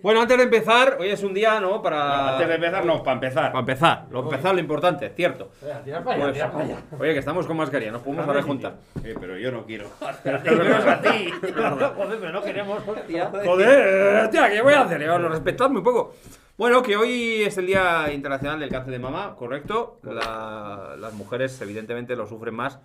Bueno, 0.00 0.20
antes 0.20 0.36
de 0.36 0.44
empezar, 0.44 0.96
hoy 1.00 1.08
es 1.08 1.24
un 1.24 1.34
día, 1.34 1.58
¿no? 1.58 1.82
Para. 1.82 2.34
Antes 2.34 2.46
de 2.46 2.54
empezar, 2.54 2.84
no, 2.86 3.02
para 3.02 3.14
empezar. 3.14 3.46
Para 3.50 3.58
empezar, 3.60 4.06
lo 4.12 4.20
empezar, 4.20 4.54
lo 4.54 4.60
importante, 4.60 5.10
cierto. 5.10 5.50
Tira 5.84 6.04
para 6.04 6.14
allá, 6.16 6.22
Pues, 6.24 6.32
tira 6.34 6.52
para 6.52 6.64
allá. 6.64 6.76
oye, 7.00 7.12
que 7.14 7.18
estamos 7.18 7.46
con 7.48 7.56
mascarilla, 7.56 7.90
nos 7.90 8.02
podemos 8.02 8.24
Dame 8.24 8.38
rejuntar. 8.38 8.74
Eh, 9.02 9.16
pero 9.18 9.36
yo 9.36 9.50
no 9.50 9.64
quiero. 9.66 9.86
Te 10.22 10.30
lo 10.52 10.62
menos 10.64 10.86
a 10.86 11.00
ti. 11.00 11.30
Joder, 11.42 12.18
pero 12.20 12.30
no 12.32 12.42
queremos, 12.42 12.86
hostia. 12.86 13.26
Joder, 13.44 14.30
tía, 14.30 14.48
¿qué 14.50 14.62
voy 14.62 14.74
a 14.74 14.82
hacer? 14.82 15.00
Lo 15.00 15.28
respetadme 15.28 15.78
un 15.78 15.84
poco. 15.84 16.14
Bueno, 16.56 16.80
que 16.80 16.96
hoy 16.96 17.42
es 17.42 17.58
el 17.58 17.66
Día 17.66 18.12
Internacional 18.12 18.60
del 18.60 18.68
Cáncer 18.70 18.92
de 18.92 18.98
Mama, 19.00 19.34
correcto. 19.36 19.98
La- 20.04 20.94
las 20.96 21.12
mujeres, 21.14 21.60
evidentemente, 21.60 22.14
lo 22.14 22.26
sufren 22.28 22.54
más. 22.54 22.78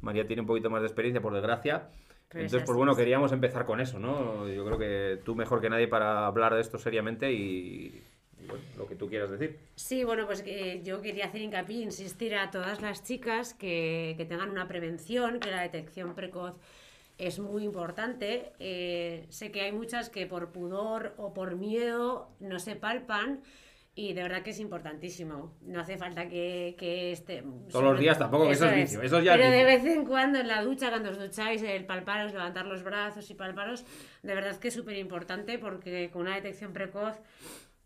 María 0.00 0.26
tiene 0.26 0.42
un 0.42 0.48
poquito 0.48 0.68
más 0.68 0.80
de 0.80 0.88
experiencia, 0.88 1.20
por 1.20 1.32
desgracia. 1.32 1.84
Pero 2.30 2.44
es 2.44 2.52
Entonces, 2.52 2.66
pues 2.66 2.76
bueno, 2.76 2.94
queríamos 2.94 3.32
empezar 3.32 3.66
con 3.66 3.80
eso, 3.80 3.98
¿no? 3.98 4.48
Yo 4.48 4.64
creo 4.64 4.78
que 4.78 5.20
tú 5.24 5.34
mejor 5.34 5.60
que 5.60 5.68
nadie 5.68 5.88
para 5.88 6.26
hablar 6.26 6.54
de 6.54 6.60
esto 6.60 6.78
seriamente 6.78 7.32
y, 7.32 8.04
y, 8.38 8.46
bueno, 8.46 8.62
lo 8.78 8.86
que 8.86 8.94
tú 8.94 9.08
quieras 9.08 9.30
decir. 9.30 9.58
Sí, 9.74 10.04
bueno, 10.04 10.26
pues 10.26 10.42
que 10.42 10.80
yo 10.84 11.02
quería 11.02 11.26
hacer 11.26 11.40
hincapié, 11.40 11.82
insistir 11.82 12.36
a 12.36 12.52
todas 12.52 12.80
las 12.80 13.02
chicas 13.02 13.52
que, 13.54 14.14
que 14.16 14.24
tengan 14.24 14.50
una 14.50 14.68
prevención, 14.68 15.40
que 15.40 15.50
la 15.50 15.62
detección 15.62 16.14
precoz 16.14 16.54
es 17.18 17.38
muy 17.38 17.64
importante. 17.64 18.52
Eh, 18.60 19.26
sé 19.28 19.50
que 19.50 19.62
hay 19.62 19.72
muchas 19.72 20.08
que 20.08 20.26
por 20.26 20.52
pudor 20.52 21.14
o 21.18 21.34
por 21.34 21.56
miedo 21.56 22.30
no 22.38 22.60
se 22.60 22.76
palpan 22.76 23.42
y 23.94 24.12
de 24.12 24.22
verdad 24.22 24.42
que 24.42 24.50
es 24.50 24.60
importantísimo. 24.60 25.56
No 25.62 25.80
hace 25.80 25.98
falta 25.98 26.28
que, 26.28 26.74
que 26.78 27.12
esté... 27.12 27.42
Todos 27.70 27.84
los 27.84 27.98
días 27.98 28.18
tampoco, 28.18 28.46
que 28.46 28.52
eso 28.52 28.66
es 28.66 28.74
vicio, 28.74 29.02
eso 29.02 29.20
ya 29.20 29.34
es 29.34 29.38
Pero 29.38 29.50
de 29.50 29.64
vicio. 29.64 29.66
vez 29.66 29.96
en 29.96 30.04
cuando 30.04 30.38
en 30.38 30.48
la 30.48 30.62
ducha, 30.62 30.90
cuando 30.90 31.10
os 31.10 31.18
ducháis, 31.18 31.62
el 31.62 31.86
palparos, 31.86 32.32
levantar 32.32 32.66
los 32.66 32.82
brazos 32.82 33.28
y 33.30 33.34
palparos, 33.34 33.84
de 34.22 34.34
verdad 34.34 34.56
que 34.56 34.68
es 34.68 34.74
súper 34.74 34.96
importante 34.96 35.58
porque 35.58 36.10
con 36.10 36.22
una 36.22 36.34
detección 36.36 36.72
precoz 36.72 37.18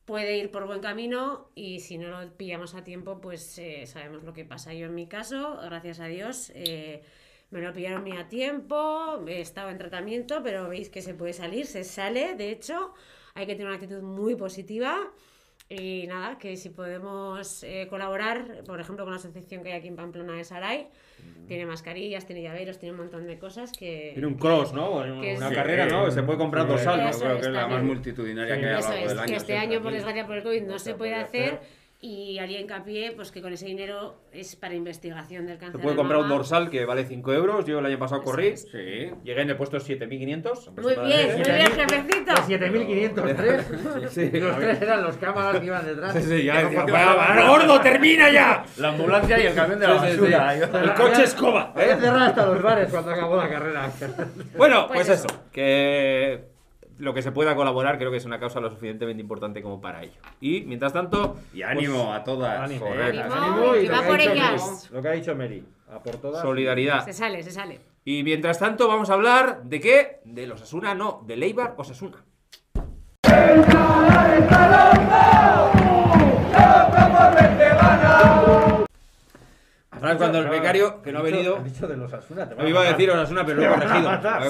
puede 0.04 0.36
ir 0.36 0.50
por 0.50 0.66
buen 0.66 0.80
camino 0.80 1.50
y 1.54 1.80
si 1.80 1.96
no 1.96 2.08
lo 2.08 2.30
pillamos 2.36 2.74
a 2.74 2.84
tiempo, 2.84 3.20
pues 3.20 3.58
eh, 3.58 3.86
sabemos 3.86 4.22
lo 4.22 4.34
que 4.34 4.44
pasa. 4.44 4.74
Yo 4.74 4.86
en 4.86 4.94
mi 4.94 5.06
caso, 5.06 5.58
gracias 5.62 6.00
a 6.00 6.06
Dios, 6.06 6.52
eh, 6.54 7.02
me 7.50 7.60
lo 7.60 7.72
pillaron 7.72 8.02
muy 8.02 8.16
a 8.16 8.28
tiempo, 8.28 9.24
he 9.26 9.40
estado 9.40 9.70
en 9.70 9.78
tratamiento, 9.78 10.42
pero 10.42 10.68
veis 10.68 10.90
que 10.90 11.00
se 11.00 11.14
puede 11.14 11.32
salir, 11.32 11.66
se 11.66 11.84
sale, 11.84 12.34
de 12.34 12.50
hecho, 12.50 12.92
hay 13.34 13.46
que 13.46 13.54
tener 13.54 13.68
una 13.68 13.76
actitud 13.76 14.02
muy 14.02 14.34
positiva. 14.36 15.10
Y 15.68 16.06
nada, 16.08 16.36
que 16.38 16.56
si 16.58 16.68
podemos 16.68 17.62
eh, 17.62 17.86
colaborar, 17.88 18.62
por 18.66 18.80
ejemplo, 18.80 19.04
con 19.04 19.12
la 19.14 19.18
asociación 19.18 19.62
que 19.62 19.72
hay 19.72 19.78
aquí 19.78 19.88
en 19.88 19.96
Pamplona 19.96 20.34
de 20.34 20.44
Saray, 20.44 20.88
tiene 21.48 21.64
mascarillas, 21.64 22.26
tiene 22.26 22.42
llaveros, 22.42 22.78
tiene 22.78 22.92
un 22.92 22.98
montón 22.98 23.26
de 23.26 23.38
cosas 23.38 23.72
que... 23.72 24.10
Tiene 24.12 24.26
un 24.26 24.34
cross, 24.34 24.74
¿no? 24.74 25.02
Que 25.22 25.36
Una 25.36 25.48
sí. 25.48 25.54
carrera, 25.54 25.86
¿no? 25.86 26.04
Que 26.04 26.10
se 26.10 26.22
puede 26.22 26.38
comprar 26.38 26.64
Sí, 26.64 26.68
dorsal, 26.68 27.02
¿no? 27.04 27.18
Creo 27.18 27.34
que 27.40 27.46
es 27.46 27.52
la 27.52 27.66
más 27.66 27.82
multitudinaria 27.82 28.54
Sí. 28.56 28.60
que 28.60 28.66
hay 28.66 28.72
a 28.72 28.74
lo 28.74 28.78
Eso 28.80 28.88
largo 28.90 29.04
es, 29.04 29.08
del 29.08 29.18
año. 29.20 29.26
que 29.30 29.36
este 29.36 29.56
año 29.56 29.82
por 29.82 29.92
desgracia 29.92 30.26
por 30.26 30.36
el 30.36 30.42
COVID 30.42 30.62
no 30.62 30.72
No 30.72 30.78
se 30.78 30.84
se 30.84 30.94
puede 30.94 31.12
puede 31.12 31.22
hacer 31.24 31.54
hacer. 31.54 31.60
Y 32.06 32.38
haría 32.38 32.60
hincapié 32.60 33.12
pues 33.12 33.32
que 33.32 33.40
con 33.40 33.50
ese 33.54 33.64
dinero 33.64 34.16
es 34.30 34.56
para 34.56 34.74
investigación 34.74 35.46
del 35.46 35.56
Se 35.56 35.60
cáncer 35.60 35.80
puede 35.80 35.94
de 35.94 35.96
comprar 35.96 36.20
un 36.20 36.28
dorsal 36.28 36.68
que 36.68 36.84
vale 36.84 37.06
5 37.06 37.32
euros. 37.32 37.64
Yo 37.64 37.78
el 37.78 37.86
año 37.86 37.98
pasado 37.98 38.22
corrí. 38.22 38.54
Sí. 38.58 39.10
Llegué 39.24 39.40
en 39.40 39.48
el 39.50 39.56
puesto 39.56 39.80
7500. 39.80 40.70
Muy 40.76 40.94
bien, 40.96 41.32
muy 41.32 41.42
bien, 41.42 41.72
jefecito. 41.72 42.34
De 42.34 42.42
7503. 42.42 43.66
Sí, 44.10 44.30
Y 44.32 44.38
los 44.40 44.56
tres 44.58 44.82
eran 44.82 45.02
los 45.02 45.16
cámaras 45.16 45.58
que 45.60 45.66
iban 45.66 45.86
detrás. 45.86 46.12
Sí, 46.12 46.22
sí, 46.22 46.44
ya 46.44 46.56
Que 46.58 46.62
no 46.64 46.68
decía, 46.70 46.86
pasaban. 46.86 47.16
"Va, 47.38 47.42
va, 47.42 47.48
gordo, 47.48 47.80
termina 47.80 48.30
ya. 48.30 48.64
La 48.76 48.88
ambulancia 48.88 49.42
y 49.42 49.46
el 49.46 49.54
camión 49.54 49.80
de 49.80 49.86
la 49.88 49.98
Sí, 50.00 50.06
sí, 50.06 50.12
sí. 50.12 50.18
basura. 50.20 50.54
El 50.82 50.94
coche 50.94 51.22
escoba. 51.24 51.72
¿eh? 51.76 51.80
Había 51.82 51.96
cerrado 51.96 52.24
hasta 52.26 52.46
los 52.46 52.62
bares 52.62 52.90
cuando 52.90 53.10
acabó 53.12 53.36
la 53.36 53.48
carrera. 53.48 53.90
Bueno, 54.56 54.86
pues, 54.88 55.06
Pues 55.06 55.18
eso. 55.20 55.26
eso. 55.26 55.42
Que 55.52 56.53
lo 56.98 57.12
que 57.14 57.22
se 57.22 57.32
pueda 57.32 57.54
colaborar 57.56 57.98
creo 57.98 58.10
que 58.10 58.16
es 58.18 58.24
una 58.24 58.38
causa 58.38 58.60
lo 58.60 58.70
suficientemente 58.70 59.20
importante 59.20 59.62
como 59.62 59.80
para 59.80 60.02
ello. 60.02 60.20
Y 60.40 60.62
mientras 60.62 60.92
tanto, 60.92 61.38
Y 61.52 61.62
ánimo 61.62 62.12
a 62.12 62.22
todas. 62.24 62.60
Ánimo, 62.60 62.86
Joder, 62.86 63.20
ánimo, 63.20 63.34
ánimo 63.34 63.76
y 63.76 63.86
lo 63.86 63.92
va 63.92 64.02
que 64.02 64.08
por 64.08 64.20
ellas. 64.20 64.62
Mary, 64.62 64.94
Lo 64.96 65.02
que 65.02 65.08
ha 65.08 65.12
dicho 65.12 65.34
Mary. 65.34 65.64
A 65.90 65.98
por 65.98 66.16
todas. 66.16 66.42
solidaridad. 66.42 67.04
Se 67.04 67.12
sale, 67.12 67.42
se 67.42 67.50
sale. 67.50 67.80
Y 68.04 68.22
mientras 68.22 68.58
tanto 68.58 68.86
vamos 68.88 69.10
a 69.10 69.14
hablar 69.14 69.62
de 69.64 69.80
qué? 69.80 70.20
De 70.24 70.46
los 70.46 70.60
Osasuna, 70.60 70.94
no, 70.94 71.22
de 71.26 71.36
Leibar 71.36 71.74
Osasuna. 71.78 72.24
¿Sabes 80.04 80.16
cuando 80.18 80.38
el 80.38 80.48
becario, 80.48 81.02
que 81.02 81.12
no 81.12 81.18
ha 81.18 81.22
venido, 81.22 81.56
ha 81.56 81.62
dicho 81.62 81.86
de 81.86 81.96
los 81.96 82.12
Asuna. 82.12 82.48
te 82.48 82.54
no 82.54 82.68
iba 82.68 82.80
a 82.80 82.84
decir 82.84 83.10
Osasuna, 83.10 83.44
pero 83.44 83.56
lo 83.60 83.64
he 83.64 83.68
a 83.68 83.76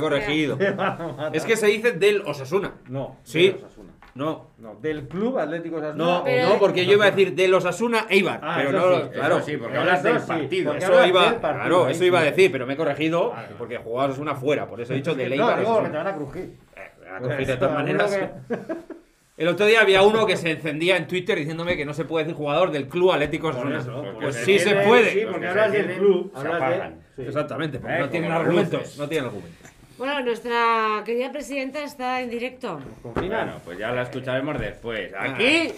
corregido. 0.01 0.57
Lo 0.59 0.65
he 0.65 0.69
a. 0.69 1.31
Es 1.33 1.45
que 1.45 1.57
se 1.57 1.67
dice 1.69 1.93
del 1.93 2.23
Osasuna. 2.27 2.73
No. 2.89 3.17
Sí. 3.23 3.49
de 3.49 3.53
los 3.55 3.65
Asuna. 3.65 3.91
No, 4.15 4.51
No, 4.59 4.77
del 4.77 5.09
Club 5.09 5.39
Atlético 5.41 5.77
Osasuna. 5.79 6.05
no, 6.05 6.25
no, 6.25 6.59
porque 6.61 6.87
yo 6.87 6.93
iba 6.93 7.07
a 7.07 7.11
decir 7.11 7.35
del 7.35 7.53
Osasuna 7.53 8.07
Eibar. 8.09 8.39
Ah, 8.45 8.55
pero 8.65 8.71
no, 8.73 8.97
sí, 9.01 9.09
claro. 9.13 9.43
Sí, 9.43 9.57
porque 9.57 9.77
hablas 9.77 10.03
del 10.05 10.19
partido. 10.21 10.73
Eso 10.75 11.07
iba, 11.07 11.23
del 11.25 11.35
partido, 11.41 11.61
claro, 11.65 11.89
eso 11.89 12.05
iba 12.05 12.21
a 12.21 12.23
decir, 12.23 12.53
pero 12.53 12.65
me 12.65 12.75
he 12.75 12.77
corregido 12.77 13.31
Vale. 13.31 13.49
porque 13.59 13.79
jugaba 13.79 14.07
Osasuna 14.11 14.37
fuera, 14.37 14.69
por 14.69 14.81
eso 14.81 14.93
he 14.93 14.97
dicho 14.97 15.17
de 15.17 15.27
No, 15.29 15.33
Eibar. 15.35 15.59
digo, 15.59 15.83
que 15.83 15.89
te 15.89 15.89
Osasuna. 15.89 15.99
van 16.05 16.07
a 16.07 16.17
crujir. 16.17 16.57
Eh, 16.77 16.93
la 17.13 17.19
cogí 17.21 17.45
de 17.45 17.57
todas 17.57 17.75
maneras. 17.75 18.17
que- 18.17 18.55
El 19.37 19.49
otro 19.49 19.67
día 19.67 19.81
había 19.81 20.03
uno 20.03 20.27
que 20.27 20.37
se 20.37 20.53
encendía 20.53 20.97
en 20.97 21.09
Twitter 21.09 21.37
diciéndome 21.37 21.77
que 21.77 21.85
no 21.85 21.93
se 21.93 22.05
puede 22.05 22.25
decir 22.25 22.37
jugador 22.37 22.71
del 22.71 22.87
club 22.89 23.11
Atlético 23.13 23.49
Osasuna. 23.49 23.83
Pues 24.21 24.37
se 24.37 24.45
sí 24.45 24.59
se 24.61 24.77
puede. 24.77 25.11
Sí, 25.13 25.21
porque 25.25 25.41
que 25.41 25.49
hablas 25.49 25.73
del 25.73 25.87
club. 25.97 26.33
se 26.41 26.49
apagan. 26.49 27.01
Sí. 27.17 27.23
Exactamente, 27.23 27.79
porque 27.81 27.95
Eh, 27.97 28.01
no 28.01 28.09
tienen 28.11 28.33
argumentos. 28.33 28.81
luces. 28.81 28.99
No 28.99 29.09
tienen 29.09 29.27
argumentos. 29.27 29.71
Bueno, 29.99 30.21
nuestra 30.23 31.03
querida 31.05 31.33
presidenta 31.33 31.83
está 31.83 32.21
en 32.21 32.31
directo. 32.31 32.81
Confina. 33.03 33.37
Bueno, 33.45 33.53
pues 33.65 33.79
ya 33.79 33.91
la 33.93 34.03
escucharemos 34.03 34.59
después. 34.61 35.13
Aquí. 35.19 35.73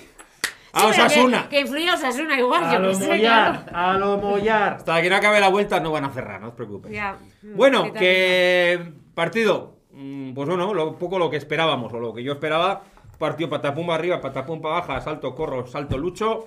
¡A 0.73 0.81
Sí, 0.81 0.87
pero 0.91 1.05
Osasuna! 1.05 1.43
Que, 1.45 1.49
que 1.49 1.61
influye 1.63 1.89
a 1.89 1.95
Osasuna 1.95 2.39
igual, 2.39 2.65
A 2.65 2.73
yo 2.75 2.79
lo 2.81 2.93
mollar, 2.93 3.65
claro. 3.65 3.79
a 3.79 3.93
lo 3.99 4.19
mollar. 4.19 4.73
Hasta 4.75 5.01
que 5.01 5.09
no 5.09 5.17
acabe 5.17 5.41
la 5.41 5.49
vuelta 5.49 5.81
no 5.81 5.91
van 5.93 6.05
a 6.05 6.11
cerrar, 6.11 6.39
no 6.43 6.49
os 6.49 6.55
preocupéis. 6.55 6.95
Ya. 6.95 7.17
Bueno, 7.43 7.85
¿Qué 7.85 7.91
tal? 7.93 7.99
que 8.01 8.93
partido, 9.15 9.77
mm, 9.93 10.35
pues 10.35 10.47
bueno, 10.47 10.75
lo 10.75 10.99
poco 10.99 11.19
lo 11.19 11.31
que 11.31 11.39
esperábamos, 11.39 11.91
o 11.95 11.99
lo 11.99 12.13
que 12.13 12.23
yo 12.23 12.33
esperaba, 12.33 12.83
partido 13.19 13.49
patapum 13.49 13.91
arriba, 13.91 14.21
patapum 14.21 14.61
para 14.61 14.77
baja, 14.77 15.01
salto 15.01 15.35
corro, 15.35 15.67
salto 15.67 15.99
lucho, 15.99 16.47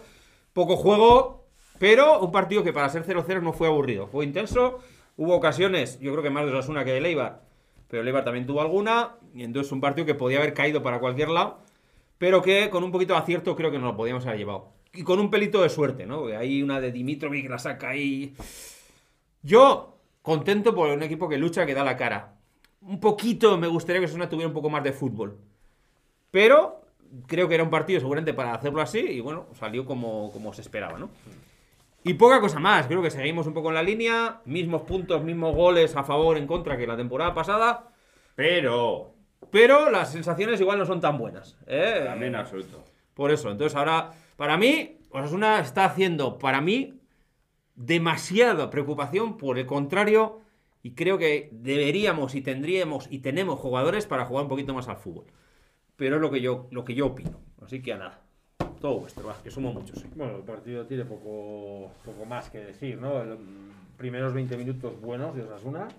poco 0.53 0.75
juego, 0.77 1.47
pero 1.79 2.19
un 2.19 2.31
partido 2.31 2.63
que 2.63 2.73
para 2.73 2.89
ser 2.89 3.05
0-0 3.05 3.41
no 3.41 3.53
fue 3.53 3.67
aburrido, 3.67 4.07
fue 4.07 4.25
intenso, 4.25 4.79
hubo 5.17 5.35
ocasiones, 5.35 5.99
yo 5.99 6.11
creo 6.11 6.23
que 6.23 6.29
más 6.29 6.45
de 6.45 6.51
Osasuna 6.51 6.83
que 6.83 6.91
de 6.91 7.01
Leibar, 7.01 7.41
pero 7.87 8.03
Leibar 8.03 8.23
también 8.23 8.45
tuvo 8.45 8.61
alguna, 8.61 9.15
y 9.33 9.43
entonces 9.43 9.71
un 9.71 9.81
partido 9.81 10.05
que 10.05 10.15
podía 10.15 10.39
haber 10.39 10.53
caído 10.53 10.83
para 10.83 10.99
cualquier 10.99 11.29
lado, 11.29 11.59
pero 12.17 12.41
que 12.41 12.69
con 12.69 12.83
un 12.83 12.91
poquito 12.91 13.13
de 13.13 13.19
acierto 13.19 13.55
creo 13.55 13.71
que 13.71 13.79
nos 13.79 13.91
lo 13.91 13.97
podíamos 13.97 14.25
haber 14.25 14.39
llevado. 14.39 14.73
Y 14.93 15.03
con 15.03 15.19
un 15.19 15.29
pelito 15.29 15.61
de 15.61 15.69
suerte, 15.69 16.05
¿no? 16.05 16.19
Porque 16.19 16.35
hay 16.35 16.61
una 16.61 16.81
de 16.81 16.91
Dimitrovic 16.91 17.43
que 17.43 17.49
la 17.49 17.59
saca 17.59 17.89
ahí. 17.89 18.33
Yo, 19.41 19.97
contento 20.21 20.75
por 20.75 20.89
un 20.89 21.03
equipo 21.03 21.29
que 21.29 21.37
lucha, 21.37 21.65
que 21.65 21.73
da 21.73 21.83
la 21.83 21.95
cara. 21.95 22.35
Un 22.81 22.99
poquito 22.99 23.57
me 23.57 23.67
gustaría 23.67 23.99
que 23.99 24.05
Osasuna 24.05 24.29
tuviera 24.29 24.47
un 24.47 24.53
poco 24.53 24.69
más 24.69 24.83
de 24.83 24.91
fútbol. 24.91 25.37
Pero 26.31 26.81
creo 27.27 27.47
que 27.47 27.55
era 27.55 27.63
un 27.63 27.69
partido 27.69 27.99
seguramente 27.99 28.33
para 28.33 28.53
hacerlo 28.53 28.81
así 28.81 28.99
y 28.99 29.19
bueno, 29.19 29.47
salió 29.53 29.85
como, 29.85 30.31
como 30.31 30.53
se 30.53 30.61
esperaba, 30.61 30.99
¿no? 30.99 31.09
Y 32.03 32.13
poca 32.13 32.39
cosa 32.39 32.59
más, 32.59 32.87
creo 32.87 33.01
que 33.01 33.11
seguimos 33.11 33.45
un 33.45 33.53
poco 33.53 33.69
en 33.69 33.75
la 33.75 33.83
línea, 33.83 34.41
mismos 34.45 34.83
puntos, 34.83 35.23
mismos 35.23 35.53
goles 35.53 35.95
a 35.95 36.03
favor, 36.03 36.37
en 36.37 36.47
contra 36.47 36.77
que 36.77 36.87
la 36.87 36.95
temporada 36.95 37.33
pasada, 37.33 37.89
Pero. 38.35 39.13
pero 39.51 39.89
las 39.89 40.11
sensaciones 40.11 40.61
igual 40.61 40.79
no 40.79 40.85
son 40.85 41.01
tan 41.01 41.17
buenas. 41.17 41.57
¿eh? 41.67 42.03
También 42.05 42.35
absoluto. 42.35 42.83
Por 43.13 43.31
eso, 43.31 43.51
entonces 43.51 43.75
ahora, 43.75 44.11
para 44.37 44.57
mí, 44.57 44.99
Osasuna 45.09 45.59
está 45.59 45.83
haciendo, 45.85 46.39
para 46.39 46.61
mí, 46.61 47.01
demasiada 47.75 48.69
preocupación 48.69 49.37
por 49.37 49.57
el 49.57 49.65
contrario, 49.65 50.39
y 50.81 50.91
creo 50.91 51.17
que 51.17 51.49
deberíamos 51.51 52.33
y 52.35 52.41
tendríamos 52.41 53.07
y 53.11 53.19
tenemos 53.19 53.59
jugadores 53.59 54.05
para 54.05 54.25
jugar 54.25 54.43
un 54.43 54.49
poquito 54.49 54.73
más 54.73 54.87
al 54.87 54.95
fútbol. 54.95 55.25
Pero 55.99 56.15
es 56.15 56.21
lo 56.21 56.31
que 56.31 56.39
yo, 56.39 56.67
lo 56.71 56.85
que 56.85 56.95
yo 56.95 57.07
opino. 57.07 57.37
Así 57.61 57.81
que 57.81 57.91
a 57.91 57.97
nada. 57.97 58.21
Todo 58.79 59.01
vuestro, 59.01 59.27
va, 59.27 59.35
que 59.43 59.51
somos 59.51 59.73
muchos. 59.73 60.03
Bueno, 60.15 60.37
el 60.37 60.43
partido 60.43 60.85
tiene 60.85 61.03
poco, 61.03 61.91
poco 62.05 62.25
más 62.25 62.49
que 62.49 62.59
decir, 62.59 62.97
¿no? 62.97 63.21
Los 63.25 63.37
primeros 63.97 64.33
20 64.33 64.55
minutos 64.55 64.99
buenos 65.01 65.35
de 65.35 65.43
Osasuna. 65.43 65.89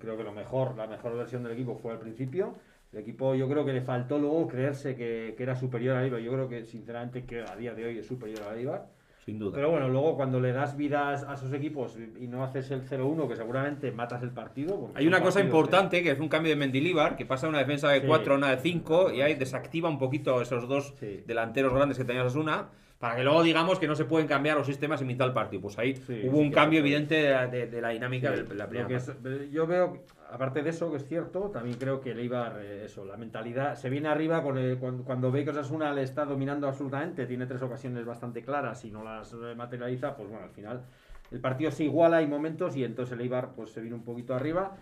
Creo 0.00 0.16
que 0.16 0.24
lo 0.24 0.32
mejor, 0.32 0.76
la 0.76 0.88
mejor 0.88 1.16
versión 1.16 1.44
del 1.44 1.52
equipo 1.52 1.76
fue 1.76 1.92
al 1.92 2.00
principio. 2.00 2.56
El 2.92 2.98
equipo 2.98 3.36
yo 3.36 3.48
creo 3.48 3.64
que 3.64 3.72
le 3.72 3.82
faltó 3.82 4.18
luego 4.18 4.48
creerse 4.48 4.96
que, 4.96 5.34
que 5.36 5.42
era 5.44 5.54
superior 5.54 5.96
a 5.96 6.04
Eibar. 6.04 6.20
Yo 6.20 6.32
creo 6.32 6.48
que 6.48 6.64
sinceramente 6.64 7.24
que 7.24 7.42
a 7.42 7.54
día 7.54 7.72
de 7.72 7.84
hoy 7.86 7.98
es 7.98 8.06
superior 8.06 8.42
a 8.42 8.56
Eibar. 8.56 8.88
Sin 9.26 9.40
duda. 9.40 9.56
Pero 9.56 9.70
bueno, 9.72 9.88
luego 9.88 10.14
cuando 10.14 10.38
le 10.38 10.52
das 10.52 10.76
vidas 10.76 11.24
a 11.24 11.34
esos 11.34 11.52
equipos 11.52 11.98
y 12.16 12.28
no 12.28 12.44
haces 12.44 12.70
el 12.70 12.82
0-1, 12.88 13.26
que 13.28 13.34
seguramente 13.34 13.90
matas 13.90 14.22
el 14.22 14.30
partido. 14.30 14.92
Hay 14.94 15.08
una 15.08 15.20
cosa 15.20 15.40
importante 15.40 16.00
que 16.04 16.12
es 16.12 16.20
un 16.20 16.28
cambio 16.28 16.50
de 16.50 16.56
Mendilibar, 16.56 17.16
que 17.16 17.26
pasa 17.26 17.46
de 17.46 17.50
una 17.50 17.58
defensa 17.58 17.88
de 17.90 18.02
Sí. 18.02 18.06
4 18.06 18.34
a 18.34 18.36
una 18.36 18.50
de 18.52 18.58
5 18.58 19.10
y 19.12 19.22
ahí 19.22 19.34
desactiva 19.34 19.88
un 19.88 19.98
poquito 19.98 20.40
esos 20.40 20.68
dos 20.68 20.94
Sí. 21.00 21.24
delanteros 21.26 21.74
grandes 21.74 21.98
que 21.98 22.04
tenía 22.04 22.22
Osasuna. 22.22 22.68
Para 23.00 23.16
que 23.16 23.24
luego 23.24 23.42
digamos 23.42 23.78
que 23.80 23.86
no 23.88 23.94
se 23.96 24.04
pueden 24.06 24.26
cambiar 24.28 24.56
los 24.56 24.66
sistemas 24.66 25.00
en 25.02 25.08
mitad 25.08 25.26
del 25.26 25.34
partido. 25.34 25.60
Pues 25.60 25.76
ahí 25.78 25.96
Sí, 25.96 26.22
hubo 26.24 26.38
sí 26.38 26.42
un 26.44 26.50
cambio 26.52 26.78
evidente 26.80 27.16
de, 27.16 27.30
la- 27.30 27.46
de- 27.48 27.66
de 27.66 27.80
la 27.82 27.88
dinámica 27.90 28.30
de 28.30 28.54
la 28.54 28.68
primera 28.68 28.96
es- 28.96 29.12
yo 29.52 29.66
veo, 29.66 30.04
aparte 30.30 30.62
de 30.62 30.70
eso, 30.70 30.90
que 30.90 30.96
es 30.98 31.06
cierto, 31.06 31.50
también 31.50 31.76
creo 31.78 32.00
que 32.00 32.12
el 32.12 32.18
Eibar, 32.20 32.58
eh, 32.60 32.84
eso, 32.86 33.04
la 33.04 33.16
mentalidad, 33.16 33.74
se 33.76 33.90
viene 33.90 34.08
arriba 34.08 34.42
con 34.42 34.58
el- 34.58 34.78
cuando, 34.78 35.30
ve 35.30 35.44
que 35.44 35.50
Osasuna 35.50 35.92
le 35.92 36.02
está 36.02 36.24
dominando 36.24 36.66
absolutamente, 36.68 37.26
tiene 37.26 37.46
tres 37.46 37.62
ocasiones 37.62 38.04
bastante 38.04 38.42
claras 38.42 38.84
y 38.84 38.90
no 38.90 39.02
las 39.04 39.32
eh, 39.32 39.54
materializa, 39.56 40.16
pues 40.16 40.28
bueno, 40.28 40.44
al 40.44 40.50
final 40.50 40.82
el 41.30 41.40
partido 41.40 41.70
se 41.70 41.84
iguala, 41.84 42.18
hay 42.18 42.26
momentos 42.26 42.76
y 42.76 42.84
entonces 42.84 43.12
el 43.12 43.20
Eibar 43.20 43.54
pues 43.54 43.70
se 43.70 43.80
vino 43.80 43.96
un 43.96 44.04
poquito 44.04 44.34
arriba. 44.34 44.76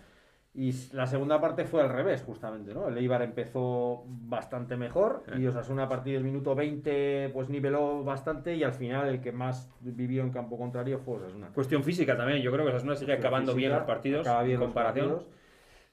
Y 0.57 0.71
la 0.93 1.05
segunda 1.05 1.41
parte 1.41 1.65
fue 1.65 1.81
al 1.81 1.89
revés, 1.89 2.23
justamente, 2.23 2.73
¿no? 2.73 2.87
El 2.87 2.97
Eibar 2.97 3.21
empezó 3.21 4.05
bastante 4.07 4.77
mejor 4.77 5.23
y 5.37 5.45
Osasuna 5.47 5.83
a 5.83 5.89
partir 5.89 6.13
del 6.13 6.23
minuto 6.23 6.55
20 6.55 7.29
pues 7.33 7.49
niveló 7.49 8.05
bastante 8.05 8.55
y 8.55 8.63
al 8.63 8.71
final 8.71 9.09
el 9.09 9.19
que 9.19 9.33
más 9.33 9.69
vivió 9.81 10.23
en 10.23 10.29
campo 10.29 10.57
contrario 10.57 10.99
fue 10.99 11.17
Osasuna. 11.17 11.49
Cuestión 11.53 11.83
física 11.83 12.15
también. 12.15 12.41
Yo 12.41 12.53
creo 12.53 12.63
que 12.63 12.71
Osasuna 12.71 12.95
sigue 12.95 13.11
acabando 13.11 13.53
bien 13.53 13.71
los 13.73 13.83
partidos. 13.83 14.25
bien 14.25 14.51
en 14.55 14.59
los 14.61 14.67
comparación. 14.67 15.09
partidos. 15.09 15.35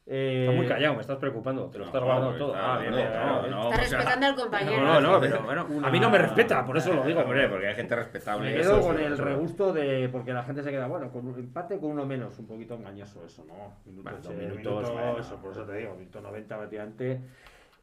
Eh, 0.04 0.40
Estás 0.42 0.56
muy 0.56 0.66
callado, 0.66 0.94
me 0.96 1.00
estás 1.00 1.16
preocupando. 1.18 1.66
Te 1.70 1.78
lo 1.78 1.84
estás 1.84 2.00
No, 2.00 2.06
guardando 2.06 2.36
todo. 2.36 2.54
está 2.54 2.74
Ah, 2.74 2.78
bien, 2.80 2.92
bien, 2.92 3.08
no, 3.14 3.42
no, 3.42 3.42
Está 3.42 3.58
o 3.68 3.70
sea, 3.70 3.78
respetando 3.98 4.26
al 4.26 4.34
compañero. 4.34 4.82
No, 4.82 5.00
no, 5.00 5.12
no, 5.12 5.20
pero 5.20 5.42
bueno, 5.42 5.66
a 5.84 5.90
mí 5.90 6.00
no 6.00 6.10
me 6.10 6.18
respeta, 6.18 6.64
por 6.66 6.76
eso 6.76 6.92
lo 6.92 7.04
digo. 7.04 7.20
Hombre, 7.20 7.48
porque 7.48 7.68
hay 7.68 7.74
gente 7.76 7.94
respetable. 7.94 8.50
Me 8.52 8.60
Eso 8.60 8.70
quedo 8.70 8.80
es- 8.80 8.86
con 8.86 8.98
el 9.00 9.12
eso- 9.12 9.24
regusto 9.24 9.72
de. 9.72 10.08
Porque 10.10 10.32
la 10.32 10.42
gente 10.42 10.62
se 10.64 10.70
queda, 10.70 10.88
bueno, 10.88 11.10
con 11.12 11.26
un 11.28 11.38
empate 11.38 11.78
con 11.78 11.90
uno 11.92 12.04
menos, 12.04 12.36
un 12.40 12.46
poquito 12.48 12.74
engañoso 12.74 13.24
eso, 13.24 13.44
¿no? 13.46 13.54
Minutos, 13.84 14.12
Bueno, 14.24 14.40
minutos, 14.40 14.56
minutos, 14.58 14.92
bueno. 14.92 15.18
eso, 15.20 15.36
por 15.36 15.52
eso 15.52 15.64
te 15.64 15.76
digo, 15.76 15.94
minuto 15.94 16.20
90 16.20 16.56
prácticamente. 16.58 17.20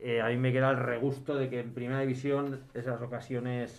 Eh, 0.01 0.21
a 0.21 0.27
mí 0.27 0.37
me 0.37 0.51
queda 0.51 0.69
el 0.71 0.77
regusto 0.77 1.35
de 1.35 1.49
que 1.49 1.59
en 1.59 1.73
primera 1.73 1.99
división 2.01 2.61
esas 2.73 3.01
ocasiones 3.01 3.71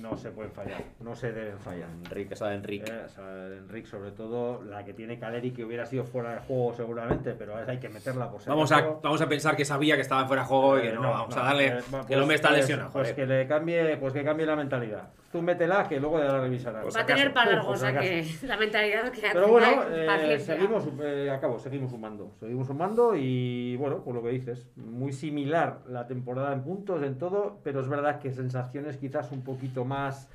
no 0.00 0.16
se 0.16 0.30
pueden 0.30 0.50
fallar, 0.52 0.82
no 1.00 1.14
se 1.14 1.32
deben 1.32 1.58
fallar. 1.58 1.88
Enrique, 2.04 2.34
esa 2.34 2.48
de 2.48 2.54
Enrique. 2.56 2.90
Eh, 2.90 3.58
Enrique, 3.58 3.86
sobre 3.88 4.12
todo, 4.12 4.62
la 4.62 4.84
que 4.84 4.94
tiene 4.94 5.18
Caleri, 5.18 5.50
que 5.52 5.64
hubiera 5.64 5.84
sido 5.86 6.04
fuera 6.04 6.34
de 6.34 6.40
juego 6.40 6.72
seguramente, 6.74 7.32
pero 7.34 7.56
a 7.56 7.60
hay 7.60 7.78
que 7.78 7.88
meterla 7.88 8.30
por 8.30 8.40
si 8.40 8.48
Vamos 8.48 8.72
a, 8.72 8.78
acaso. 8.78 9.00
vamos 9.02 9.20
a 9.20 9.28
pensar 9.28 9.56
que 9.56 9.64
sabía 9.64 9.96
que 9.96 10.02
estaba 10.02 10.26
fuera 10.26 10.42
de 10.42 10.48
juego 10.48 10.78
y 10.78 10.82
que 10.82 10.88
Eh, 10.88 10.94
no, 10.94 11.02
vamos 11.10 11.36
a 11.36 11.42
darle. 11.42 11.66
eh, 11.66 11.72
va, 11.74 11.80
que 11.80 11.90
pues- 11.90 12.10
el 12.10 12.20
hombre 12.20 12.36
está 12.36 12.48
pues- 12.48 12.60
lesionado. 12.60 12.90
Pues 12.92 13.12
que 13.12 13.26
le 13.26 13.46
cambie, 13.46 13.96
pues 13.98 14.12
que 14.12 14.24
cambie 14.24 14.46
la 14.46 14.56
mentalidad. 14.56 15.10
Tú 15.30 15.40
métela, 15.42 15.86
que 15.88 16.00
luego 16.00 16.18
ya 16.18 16.24
la 16.24 16.40
revisarás. 16.40 16.82
Pues 16.82 16.96
Va 16.96 17.02
a 17.02 17.06
tener 17.06 17.32
para 17.32 17.52
largo, 17.52 17.70
o 17.70 17.76
sea 17.76 17.96
que 18.00 18.24
la 18.42 18.56
mentalidad 18.56 19.10
que 19.12 19.22
Pero 19.32 19.46
bueno, 19.46 19.84
eh, 19.88 20.40
seguimos, 20.40 20.88
eh, 21.00 21.30
acabo, 21.30 21.56
seguimos 21.60 21.90
sumando. 21.92 22.32
Seguimos 22.40 22.66
sumando 22.66 23.14
y 23.14 23.76
bueno, 23.76 24.02
pues 24.02 24.16
lo 24.16 24.22
que 24.24 24.30
dices, 24.30 24.66
muy 24.74 25.12
similar 25.12 25.78
la 25.86 26.08
temporada 26.08 26.52
en 26.52 26.62
puntos, 26.64 27.02
en 27.04 27.16
todo, 27.16 27.60
pero 27.62 27.80
es 27.80 27.88
verdad 27.88 28.18
que 28.18 28.32
sensaciones 28.32 28.96
quizás 28.96 29.30
un 29.30 29.42
poquito 29.54 29.84
más, 29.84 30.28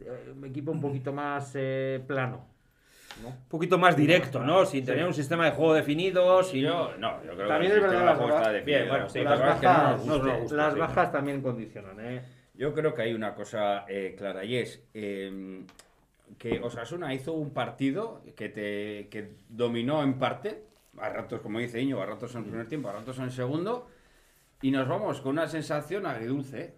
eh, 0.00 0.32
un 0.36 0.44
equipo 0.44 0.70
un 0.72 0.80
poquito 0.80 1.12
más 1.12 1.52
eh, 1.54 2.02
plano. 2.06 2.44
¿no? 3.22 3.28
Un 3.28 3.48
poquito 3.48 3.76
más 3.76 3.94
directo, 3.94 4.42
¿no? 4.42 4.64
Sin 4.64 4.80
Sí. 4.80 4.86
tener 4.86 5.04
un 5.04 5.12
sistema 5.12 5.44
de 5.44 5.50
juego 5.50 5.74
definido. 5.74 6.42
Sin... 6.42 6.62
Yo, 6.62 6.92
no, 6.98 7.22
yo 7.24 7.34
creo 7.34 7.46
También 7.48 7.72
que 7.72 7.78
es 7.78 7.84
el 7.84 7.90
verdad 7.90 8.04
las 8.06 8.18
de 8.18 8.24
juego 8.24 8.28
está 8.30 8.40
bajas- 8.40 8.52
definido. 8.54 8.78
Bien, 8.78 8.88
bueno, 8.88 9.08
sí, 9.08 9.18
Otra 9.20 9.30
las 9.30 9.40
no 9.40 9.46
no 10.18 10.38
gusta, 10.40 10.70
sí. 10.72 10.78
bajas 10.78 11.12
también 11.12 11.42
condicionan, 11.42 12.00
¿eh? 12.00 12.22
Yo 12.54 12.72
creo 12.74 12.94
que 12.94 13.02
hay 13.02 13.12
una 13.14 13.34
cosa 13.34 13.84
eh, 13.88 14.14
clara 14.16 14.44
y 14.44 14.56
es 14.56 14.82
eh, 14.94 15.62
que 16.38 16.60
Osasuna 16.60 17.12
hizo 17.12 17.32
un 17.34 17.50
partido 17.50 18.22
que, 18.34 18.48
te, 18.48 19.08
que 19.10 19.32
dominó 19.48 20.02
en 20.02 20.14
parte, 20.14 20.62
a 20.98 21.08
ratos, 21.10 21.40
como 21.40 21.58
dice 21.58 21.80
Iño, 21.82 22.00
a 22.00 22.06
ratos 22.06 22.32
en 22.34 22.38
el 22.44 22.44
primer 22.48 22.66
tiempo, 22.68 22.88
a 22.88 22.92
ratos 22.92 23.18
en 23.18 23.24
el 23.24 23.32
segundo, 23.32 23.88
y 24.62 24.70
nos 24.70 24.88
vamos 24.88 25.20
con 25.20 25.32
una 25.32 25.48
sensación 25.48 26.06
agridulce. 26.06 26.74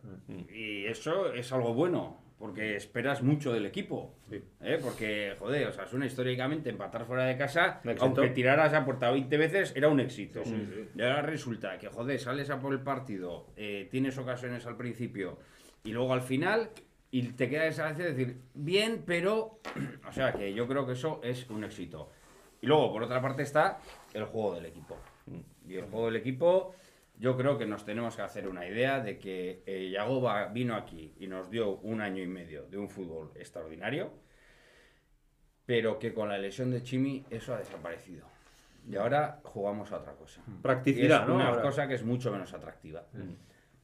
Y 0.52 0.86
eso 0.86 1.32
es 1.32 1.52
algo 1.52 1.74
bueno, 1.74 2.18
porque 2.38 2.76
esperas 2.76 3.22
mucho 3.22 3.52
del 3.52 3.66
equipo. 3.66 4.14
¿eh? 4.60 4.78
Porque, 4.82 5.36
joder, 5.38 5.68
Osasuna 5.68 6.06
históricamente 6.06 6.70
empatar 6.70 7.04
fuera 7.04 7.24
de 7.24 7.36
casa, 7.36 7.80
aunque 8.00 8.30
tiraras 8.30 8.72
a 8.72 8.84
puerta 8.84 9.10
20 9.10 9.36
veces, 9.36 9.72
era 9.76 9.88
un 9.88 10.00
éxito. 10.00 10.42
Y 10.94 11.02
ahora 11.02 11.22
resulta 11.22 11.78
que, 11.78 11.88
joder, 11.88 12.18
sales 12.18 12.50
a 12.50 12.58
por 12.58 12.72
el 12.72 12.80
partido, 12.80 13.46
eh, 13.56 13.86
tienes 13.90 14.18
ocasiones 14.18 14.66
al 14.66 14.76
principio 14.76 15.38
y 15.84 15.92
luego 15.92 16.14
al 16.14 16.22
final, 16.22 16.70
y 17.10 17.22
te 17.32 17.48
queda 17.48 17.66
esa 17.66 17.88
sensación 17.88 18.16
de 18.16 18.24
decir, 18.24 18.40
bien, 18.54 19.02
pero. 19.06 19.60
O 20.08 20.12
sea, 20.12 20.32
que 20.32 20.54
yo 20.54 20.68
creo 20.68 20.86
que 20.86 20.92
eso 20.92 21.20
es 21.24 21.48
un 21.50 21.64
éxito. 21.64 22.10
Y 22.60 22.66
luego, 22.66 22.92
por 22.92 23.02
otra 23.02 23.20
parte, 23.20 23.42
está 23.42 23.78
el 24.12 24.24
juego 24.24 24.54
del 24.54 24.66
equipo. 24.66 24.96
Y 25.66 25.74
el 25.74 25.84
juego 25.86 26.06
del 26.06 26.16
equipo, 26.16 26.74
yo 27.16 27.36
creo 27.36 27.56
que 27.58 27.66
nos 27.66 27.84
tenemos 27.84 28.16
que 28.16 28.22
hacer 28.22 28.48
una 28.48 28.66
idea 28.66 29.00
de 29.00 29.18
que 29.18 29.62
eh, 29.66 29.90
Yagoba 29.90 30.46
vino 30.48 30.74
aquí 30.74 31.14
y 31.18 31.26
nos 31.26 31.50
dio 31.50 31.76
un 31.78 32.00
año 32.00 32.22
y 32.22 32.26
medio 32.26 32.66
de 32.66 32.76
un 32.78 32.88
fútbol 32.88 33.30
extraordinario, 33.36 34.12
pero 35.66 35.98
que 35.98 36.12
con 36.12 36.28
la 36.28 36.38
lesión 36.38 36.70
de 36.70 36.82
Chimi 36.82 37.24
eso 37.30 37.54
ha 37.54 37.58
desaparecido. 37.58 38.26
Y 38.88 38.96
ahora 38.96 39.40
jugamos 39.44 39.92
a 39.92 39.96
otra 39.98 40.12
cosa. 40.12 40.42
Y 40.46 40.60
Practicidad, 40.60 41.22
es 41.22 41.28
¿no? 41.28 41.36
una 41.36 41.48
Ahora. 41.48 41.62
cosa 41.62 41.88
que 41.88 41.94
es 41.94 42.04
mucho 42.04 42.30
menos 42.30 42.52
atractiva. 42.52 43.06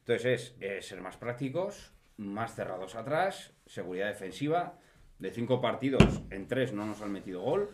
Entonces 0.00 0.24
es 0.26 0.56
eh, 0.60 0.82
ser 0.82 1.00
más 1.00 1.16
prácticos, 1.16 1.92
más 2.18 2.54
cerrados 2.54 2.94
atrás, 2.96 3.54
seguridad 3.66 4.08
defensiva. 4.08 4.78
De 5.18 5.30
cinco 5.30 5.60
partidos, 5.60 6.22
en 6.30 6.48
tres 6.48 6.72
no 6.72 6.84
nos 6.86 7.00
han 7.02 7.12
metido 7.12 7.42
gol. 7.42 7.70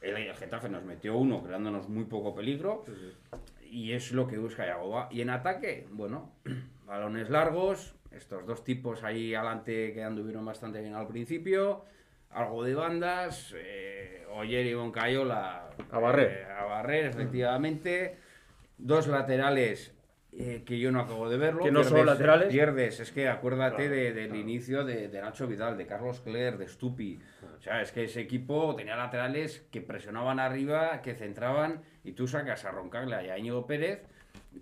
El, 0.00 0.16
el 0.16 0.34
Getafe 0.34 0.68
nos 0.68 0.82
metió 0.82 1.16
uno, 1.16 1.42
creándonos 1.42 1.88
muy 1.88 2.04
poco 2.04 2.34
peligro. 2.34 2.84
Y 3.70 3.92
es 3.92 4.12
lo 4.12 4.26
que 4.26 4.38
busca 4.38 4.66
Yagoba. 4.66 5.08
Y 5.10 5.20
en 5.20 5.30
ataque, 5.30 5.86
bueno, 5.90 6.32
balones 6.86 7.30
largos. 7.30 7.94
Estos 8.10 8.46
dos 8.46 8.64
tipos 8.64 9.04
ahí 9.04 9.34
adelante 9.34 9.92
que 9.92 10.02
anduvieron 10.02 10.44
bastante 10.44 10.80
bien 10.80 10.94
al 10.94 11.06
principio. 11.06 11.84
Algo 12.30 12.64
de 12.64 12.74
bandas. 12.74 13.54
Eh, 13.56 14.24
Oyer 14.32 14.66
y 14.66 14.74
Boncayola. 14.74 15.70
A 15.90 15.98
barrer. 15.98 16.30
eh, 16.30 16.52
a 16.52 16.64
barrer, 16.64 17.06
efectivamente. 17.06 18.16
Dos 18.78 19.06
laterales 19.08 19.95
eh, 20.38 20.62
que 20.66 20.78
yo 20.78 20.92
no 20.92 21.00
acabo 21.00 21.28
de 21.30 21.36
verlo. 21.38 21.62
Que 21.64 21.70
no 21.70 21.82
son 21.84 21.98
laterales. 22.06 22.48
Pierdes, 22.52 23.00
es 23.00 23.10
que 23.12 23.28
acuérdate 23.28 23.88
de- 23.88 24.12
del 24.12 24.36
inicio 24.36 24.84
de, 24.84 25.08
de 25.08 25.20
Nacho 25.22 25.46
Vidal, 25.46 25.76
de 25.78 25.86
Carlos 25.86 26.20
Cler, 26.20 26.58
de 26.58 26.68
Stupi. 26.68 27.18
O 27.58 27.60
sea, 27.60 27.80
es 27.80 27.90
que 27.92 28.04
ese 28.04 28.20
equipo 28.20 28.74
tenía 28.76 28.96
laterales 28.96 29.66
que 29.70 29.80
presionaban 29.80 30.38
arriba, 30.40 31.00
que 31.02 31.14
centraban, 31.14 31.82
y 32.04 32.12
tú 32.12 32.28
sacas 32.28 32.64
a 32.64 32.70
Roncaglia 32.70 33.22
y 33.24 33.30
a 33.30 33.38
Íñigo 33.38 33.66
Pérez, 33.66 34.02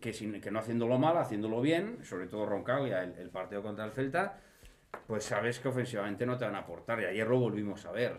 que, 0.01 0.13
sin, 0.13 0.41
que 0.41 0.51
no 0.51 0.61
haciéndolo 0.61 0.99
mal, 0.99 1.17
haciéndolo 1.19 1.61
bien, 1.61 1.99
sobre 2.05 2.27
todo 2.27 2.47
Roncaglia, 2.47 3.03
el, 3.03 3.15
el 3.19 3.31
partido 3.31 3.63
contra 3.63 3.85
el 3.85 3.91
Celta, 3.93 4.39
pues 5.09 5.25
sabes 5.25 5.59
que 5.59 5.69
ofensivamente 5.69 6.25
no 6.25 6.39
te 6.39 6.45
van 6.45 6.55
a 6.55 6.59
aportar. 6.61 7.01
Y 7.01 7.05
ayer 7.07 7.27
lo 7.27 7.39
volvimos 7.41 7.85
a 7.85 7.91
ver. 7.93 8.19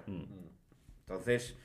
Entonces, 1.08 1.58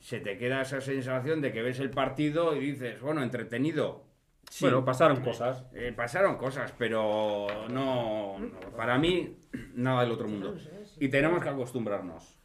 se 0.00 0.20
te 0.20 0.36
queda 0.38 0.62
esa 0.62 0.80
sensación 0.80 1.40
de 1.40 1.52
que 1.52 1.62
ves 1.62 1.78
el 1.80 1.90
partido 1.90 2.56
y 2.56 2.60
dices, 2.72 3.00
bueno, 3.00 3.22
entretenido. 3.22 4.04
Sí. 4.50 4.64
Bueno, 4.64 4.84
pasaron 4.84 5.20
cosas. 5.22 5.64
Eh, 5.72 5.92
pasaron 5.96 6.36
cosas, 6.36 6.74
pero 6.76 7.46
no, 7.70 8.36
no, 8.40 8.50
para 8.76 8.98
mí 8.98 9.36
nada 9.74 10.02
del 10.02 10.10
otro 10.10 10.26
mundo. 10.26 10.56
Y 10.98 11.08
tenemos 11.08 11.40
que 11.40 11.48
acostumbrarnos 11.48 12.36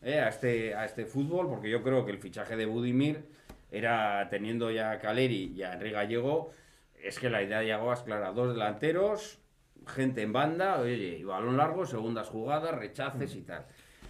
eh, 0.00 0.18
a, 0.18 0.28
este, 0.28 0.74
a 0.74 0.86
este 0.86 1.04
fútbol, 1.04 1.50
porque 1.50 1.68
yo 1.68 1.82
creo 1.82 2.06
que 2.06 2.10
el 2.12 2.18
fichaje 2.18 2.56
de 2.56 2.64
Budimir 2.64 3.26
era 3.70 4.28
teniendo 4.30 4.70
ya 4.70 4.92
a 4.92 4.98
Caleri 4.98 5.52
y 5.54 5.62
a 5.62 5.74
Enrique 5.74 5.94
Gallego, 5.94 6.52
es 6.94 7.18
que 7.18 7.28
la 7.28 7.42
idea 7.42 7.60
de 7.60 7.66
Yagoba 7.66 7.94
es 7.94 8.00
clara, 8.00 8.32
dos 8.32 8.54
delanteros, 8.54 9.38
gente 9.86 10.22
en 10.22 10.32
banda, 10.32 10.80
oye, 10.80 11.18
y 11.18 11.22
balón 11.22 11.58
largo, 11.58 11.84
segundas 11.84 12.30
jugadas, 12.30 12.74
rechaces 12.74 13.36
y 13.36 13.42
tal. 13.42 13.66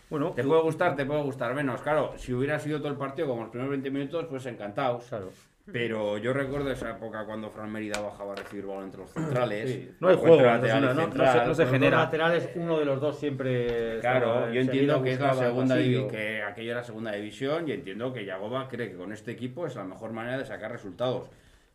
Bueno, 0.09 0.31
Te 0.31 0.45
puede 0.45 0.62
gustar, 0.62 0.95
te 0.95 1.05
puede 1.05 1.23
gustar 1.23 1.55
menos. 1.55 1.83
Claro, 1.83 2.14
si 2.19 2.33
hubiera 2.33 2.61
sido 2.61 2.78
todo 2.78 2.88
el 2.93 2.99
partido 2.99 3.26
como 3.26 3.43
los 3.43 3.50
primeros 3.50 3.71
20 3.71 3.90
minutos, 3.90 4.26
pues 4.31 4.47
encantados. 4.47 5.07
Claro. 5.07 5.33
Pero 5.71 6.19
yo 6.19 6.33
recuerdo 6.33 6.71
esa 6.73 6.90
época 6.90 7.25
cuando 7.25 7.49
Fran 7.49 7.71
Mérida 7.71 8.00
bajaba 8.00 8.33
a 8.33 8.37
recibir 8.37 8.66
balón 8.66 8.85
entre 8.85 9.00
los 9.02 9.11
centrales. 9.12 9.71
Sí. 9.71 9.95
No 10.00 10.09
hay 10.09 10.16
juego, 10.16 10.40
entre 10.45 10.71
no, 10.73 10.78
y 10.78 10.81
no, 10.81 10.87
no, 10.88 10.95
no 10.95 11.00
central. 11.02 11.38
se- 11.40 11.47
no 11.47 11.54
se 11.54 11.62
Los 11.62 11.71
genera. 11.71 11.97
dos 11.99 12.04
laterales, 12.07 12.50
uno 12.57 12.78
de 12.81 12.85
los 12.85 13.00
dos 13.00 13.19
siempre. 13.21 14.00
Claro, 14.00 14.50
yo 14.52 14.61
entiendo 14.61 15.02
que 15.02 15.12
es 15.12 15.21
la 15.21 15.35
segunda 15.35 15.76
que 15.76 16.42
aquello 16.42 16.73
era 16.73 16.83
segunda 16.83 17.12
división 17.12 17.69
y 17.69 17.73
entiendo 17.73 18.12
que 18.12 18.25
Yagoba 18.25 18.66
cree 18.69 18.90
que 18.90 18.97
con 18.97 19.12
este 19.12 19.31
equipo 19.31 19.66
es 19.66 19.76
la 19.76 19.85
mejor 19.85 20.12
manera 20.12 20.37
de 20.38 20.45
sacar 20.45 20.73
resultados. 20.73 21.28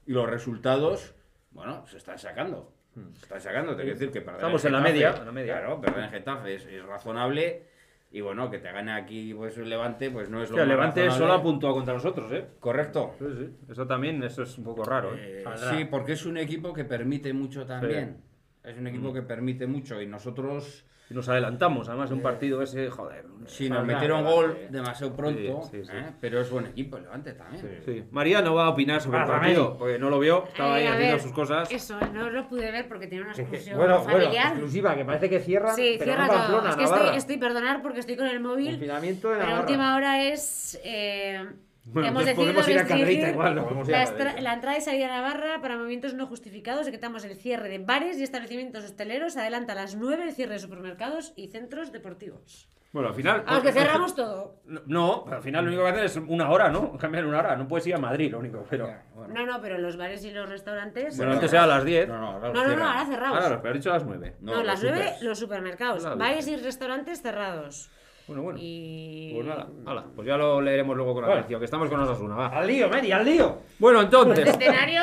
Y 0.05 0.11
los 0.11 0.29
resultados, 0.29 1.13
bueno, 1.51 1.85
se 1.87 1.97
están 1.97 2.17
sacando. 2.19 2.73
Se 3.13 3.23
están 3.23 3.39
sacando, 3.39 3.75
te 3.75 3.83
quiero 3.83 3.97
decir 3.99 4.11
que 4.11 4.21
perder 4.21 4.37
Estamos 4.39 4.65
en 4.65 4.67
en 4.69 4.73
la 4.73 4.79
Getafe- 4.79 4.91
media, 4.91 5.15
en 5.19 5.25
la 5.25 5.31
media. 5.31 5.53
Claro, 5.59 5.79
perder 5.81 6.03
en 6.05 6.09
Getafe 6.09 6.55
es, 6.55 6.65
es 6.65 6.83
razonable 6.83 7.63
y 8.11 8.21
bueno, 8.21 8.49
que 8.49 8.59
te 8.59 8.71
gane 8.71 8.93
aquí 8.93 9.33
pues 9.33 9.57
el 9.57 9.69
Levante 9.69 10.09
pues 10.09 10.29
no 10.29 10.41
es 10.41 10.49
lo 10.49 10.55
Hostia, 10.55 10.63
el 10.63 10.69
más 10.69 10.77
Levante 10.77 11.01
razonable. 11.05 11.25
solo 11.25 11.33
ha 11.33 11.43
puntuado 11.43 11.75
contra 11.75 11.93
nosotros, 11.93 12.31
¿eh? 12.31 12.45
Correcto. 12.59 13.15
Sí, 13.19 13.25
sí. 13.37 13.49
Eso 13.69 13.85
también, 13.85 14.23
eso 14.23 14.43
es 14.43 14.57
un 14.57 14.63
poco 14.63 14.83
raro, 14.83 15.13
¿eh? 15.15 15.43
Eh, 15.43 15.45
sí, 15.55 15.85
porque 15.85 16.13
es 16.13 16.25
un 16.25 16.37
equipo 16.37 16.73
que 16.73 16.85
permite 16.85 17.33
mucho 17.33 17.65
también. 17.65 18.17
Es 18.63 18.77
un 18.77 18.87
equipo 18.87 19.13
que 19.13 19.21
permite 19.21 19.65
mucho 19.67 20.01
y 20.01 20.07
nosotros, 20.07 20.85
Y 21.09 21.13
nos 21.13 21.29
adelantamos, 21.29 21.87
además, 21.87 22.11
un 22.11 22.21
partido 22.21 22.61
ese, 22.61 22.89
joder. 22.89 23.23
si 23.45 23.69
nos 23.69 23.85
metieron 23.85 24.25
gol 24.25 24.57
demasiado 24.69 25.15
pronto, 25.15 25.61
Sí, 25.71 25.77
sí, 25.79 25.85
sí. 25.85 25.91
¿eh? 25.93 26.11
pero 26.19 26.41
es 26.41 26.49
buen 26.51 26.65
equipo, 26.65 26.97
el 26.97 27.03
Levante 27.03 27.31
también. 27.31 27.61
Sí. 27.61 27.69
Sí. 27.93 28.03
María 28.11 28.41
no 28.41 28.55
va 28.55 28.65
a 28.65 28.69
opinar 28.69 28.99
sobre 29.01 29.19
el 29.19 29.25
partido, 29.25 29.77
porque 29.77 29.97
no 29.97 30.09
lo 30.09 30.19
vio, 30.19 30.45
estaba 30.47 30.75
ahí 30.75 30.83
Eh, 30.83 30.87
a 30.87 30.91
haciendo 30.93 31.13
ver, 31.13 31.21
sus 31.23 31.31
cosas. 31.31 31.71
Eso, 31.71 31.97
no 32.13 32.29
lo 32.29 32.47
pude 32.49 32.69
ver 32.71 32.89
porque 32.89 33.07
tenía 33.07 33.23
una 33.23 33.33
bueno, 33.33 33.75
bueno, 33.77 34.03
familiar. 34.03 34.47
exclusiva, 34.47 34.95
que 34.95 35.05
parece 35.05 35.29
que 35.29 35.39
cierran. 35.39 35.75
sí, 35.75 35.95
pero 35.97 36.11
cierra 36.11 36.27
no 36.27 36.33
todo. 36.33 36.41
Pamplona, 36.41 36.69
Es 36.71 36.75
que 36.75 36.83
estoy, 36.83 37.17
estoy 37.17 37.37
perdonar 37.37 37.81
porque 37.81 37.99
estoy 38.01 38.17
con 38.17 38.27
el 38.27 38.39
móvil. 38.41 38.71
Confinamiento 38.71 39.29
de 39.29 39.35
Pero 39.35 39.45
a 39.45 39.49
Navarra. 39.49 39.65
última 39.65 39.95
hora 39.95 40.23
es. 40.23 40.77
eh, 40.83 41.45
Bueno, 41.89 42.09
hemos 42.09 42.25
decidido 42.25 42.43
podemos 42.53 42.67
ir 42.67 42.77
a 42.77 42.81
restringir 42.81 43.05
Carrita 43.05 43.29
igual, 43.29 43.55
¿no? 43.55 43.63
Podemos 43.63 43.87
ir 43.87 43.95
a 43.95 44.41
la, 44.41 44.53
entrada 44.53 44.77
y 44.77 44.81
salida 44.81 45.05
a 45.05 45.21
Navarra 45.21 45.61
para 45.61 45.77
movimientos 45.77 46.13
no 46.13 46.27
justificados. 46.27 46.85
Decretamos 46.85 47.23
el 47.23 47.37
cierre 47.37 47.69
de 47.69 47.79
bares 47.79 48.17
y 48.17 48.23
establecimientos 48.23 48.83
hosteleros. 48.83 49.37
Adelanta 49.37 49.73
a 49.73 49.75
las 49.75 49.95
9 49.95 50.23
el 50.23 50.33
cierre 50.33 50.53
de 50.53 50.59
supermercados 50.59 51.33
y 51.35 51.47
centros 51.47 51.91
deportivos. 51.91 52.69
Bueno, 52.91 53.09
al 53.09 53.15
final. 53.15 53.43
A 53.45 53.55
los 53.55 53.63
que 53.63 53.71
cerramos 53.71 54.15
todo. 54.15 54.61
No, 54.85 55.25
al 55.29 55.41
final 55.41 55.63
lo 55.63 55.69
único 55.69 55.83
que 55.83 55.89
hacen 55.89 56.03
es 56.03 56.15
una 56.17 56.49
hora, 56.49 56.69
¿no? 56.69 56.97
Cambiar 56.97 57.25
una 57.25 57.39
hora. 57.39 57.55
No 57.55 57.67
puedes 57.67 57.85
ir 57.87 57.95
a 57.95 57.99
Madrid, 57.99 58.31
lo 58.31 58.39
único. 58.39 58.65
Pero. 58.69 58.93
Bueno. 59.13 59.33
No, 59.33 59.45
no, 59.45 59.61
pero 59.61 59.77
los 59.77 59.97
bares 59.97 60.23
y 60.25 60.31
los 60.31 60.49
restaurantes. 60.49 61.17
Bueno, 61.17 61.33
antes 61.33 61.51
era 61.51 61.63
a 61.63 61.67
las 61.67 61.85
10. 61.85 62.07
No, 62.07 62.19
no, 62.19 62.27
ahora 62.27 62.51
No, 62.51 62.85
ahora 62.87 63.05
cerrados. 63.05 63.43
Ahora, 63.43 63.61
pero 63.61 63.73
he 63.73 63.77
dicho 63.77 63.91
a 63.91 63.93
las 63.93 64.05
9. 64.05 64.35
No, 64.41 64.55
No, 64.55 64.63
las 64.63 64.81
los 64.81 64.91
9 64.91 65.05
supers. 65.05 65.21
los 65.21 65.39
supermercados. 65.39 66.17
Bares 66.17 66.47
y 66.47 66.55
restaurantes 66.55 67.21
cerrados. 67.21 67.89
Bueno, 68.27 68.41
bueno. 68.43 68.59
Y. 68.61 69.31
Pues 69.35 69.47
nada, 69.47 69.67
hala, 69.85 70.05
pues 70.15 70.27
ya 70.27 70.35
lo 70.35 70.59
leeremos 70.59 70.95
luego 70.97 71.13
con 71.13 71.23
Bueno. 71.23 71.35
atención, 71.39 71.59
que 71.61 71.65
estamos 71.65 71.89
con 71.89 71.99
Osasuna, 72.01 72.35
va. 72.35 72.47
Al 72.47 72.67
lío, 72.67 72.89
Meri, 72.89 73.11
al 73.11 73.23
lío. 73.23 73.59
Bueno, 73.79 74.01
entonces. 74.01 74.45
escenario 74.49 75.01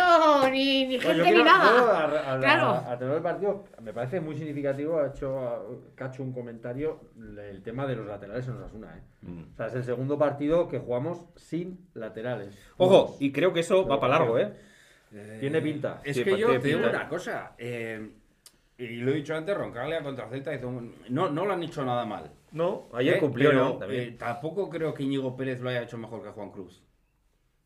ni, 0.51 0.87
ni 0.87 0.99
Pues 0.99 1.17
gente 1.17 1.33
ni 1.33 1.43
nada. 1.43 1.71
yo 1.77 1.87
a, 1.91 2.01
a- 2.05 2.35
a- 2.35 2.39
Claro. 2.41 2.69
a 2.87 2.99
tenor 2.99 3.15
del 3.15 3.23
partido, 3.23 3.65
me 3.81 3.93
parece 3.95 4.21
muy 4.21 4.37
significativo, 4.37 4.99
ha 4.99 5.07
hecho 5.09 5.81
Cacho 5.95 6.23
un 6.23 6.33
comentario, 6.33 7.01
el 7.51 7.63
tema 7.63 7.87
de 7.87 7.97
los 7.97 8.07
laterales 8.07 8.47
en 8.47 8.55
Osasuna. 8.55 8.95
¿eh? 8.99 9.45
O 9.53 9.57
sea, 9.57 9.67
es 9.69 9.75
el 9.75 9.85
segundo 9.85 10.19
partido 10.19 10.69
que 10.69 10.79
jugamos 10.79 11.25
sin 11.37 11.89
laterales. 11.95 12.55
Ojo, 12.77 13.17
y 13.21 13.33
creo 13.33 13.55
que 13.55 13.61
eso 13.61 13.87
va 13.87 13.99
para 14.01 14.19
largo, 14.19 14.39
¿eh? 14.39 14.53
Tiene 15.41 15.63
pinta. 15.63 16.01
Es 16.05 16.17
Sí, 16.17 16.25
que 16.25 16.31
pues 16.33 16.41
yo 16.43 16.49
te 16.61 16.69
digo 16.69 16.81
una 16.89 17.09
cosa, 17.09 17.53
eh, 17.57 18.11
y 18.79 18.97
lo 18.97 19.13
he 19.13 19.15
dicho 19.17 19.35
antes, 19.35 19.57
Roncaglia 19.57 20.03
contra 20.03 20.29
Celta 20.29 20.55
hizo 20.55 20.69
un- 20.69 20.95
no, 21.09 21.31
no 21.31 21.45
lo 21.47 21.53
han 21.53 21.63
hecho 21.63 21.85
nada 21.85 22.05
mal. 22.05 22.31
No, 22.53 22.89
ayer 22.93 23.17
¿eh? 23.17 23.21
cumplió, 23.21 23.51
Pero, 23.51 23.65
¿no? 23.65 23.73
También. 23.79 24.03
eh, 24.03 24.17
tampoco 24.19 24.69
creo 24.71 24.95
que 24.95 25.03
Íñigo 25.03 25.37
Pérez 25.37 25.61
lo 25.61 25.69
haya 25.71 25.83
hecho 25.83 25.99
mejor 25.99 26.23
que 26.23 26.31
Juan 26.31 26.51
Cruz. 26.51 26.83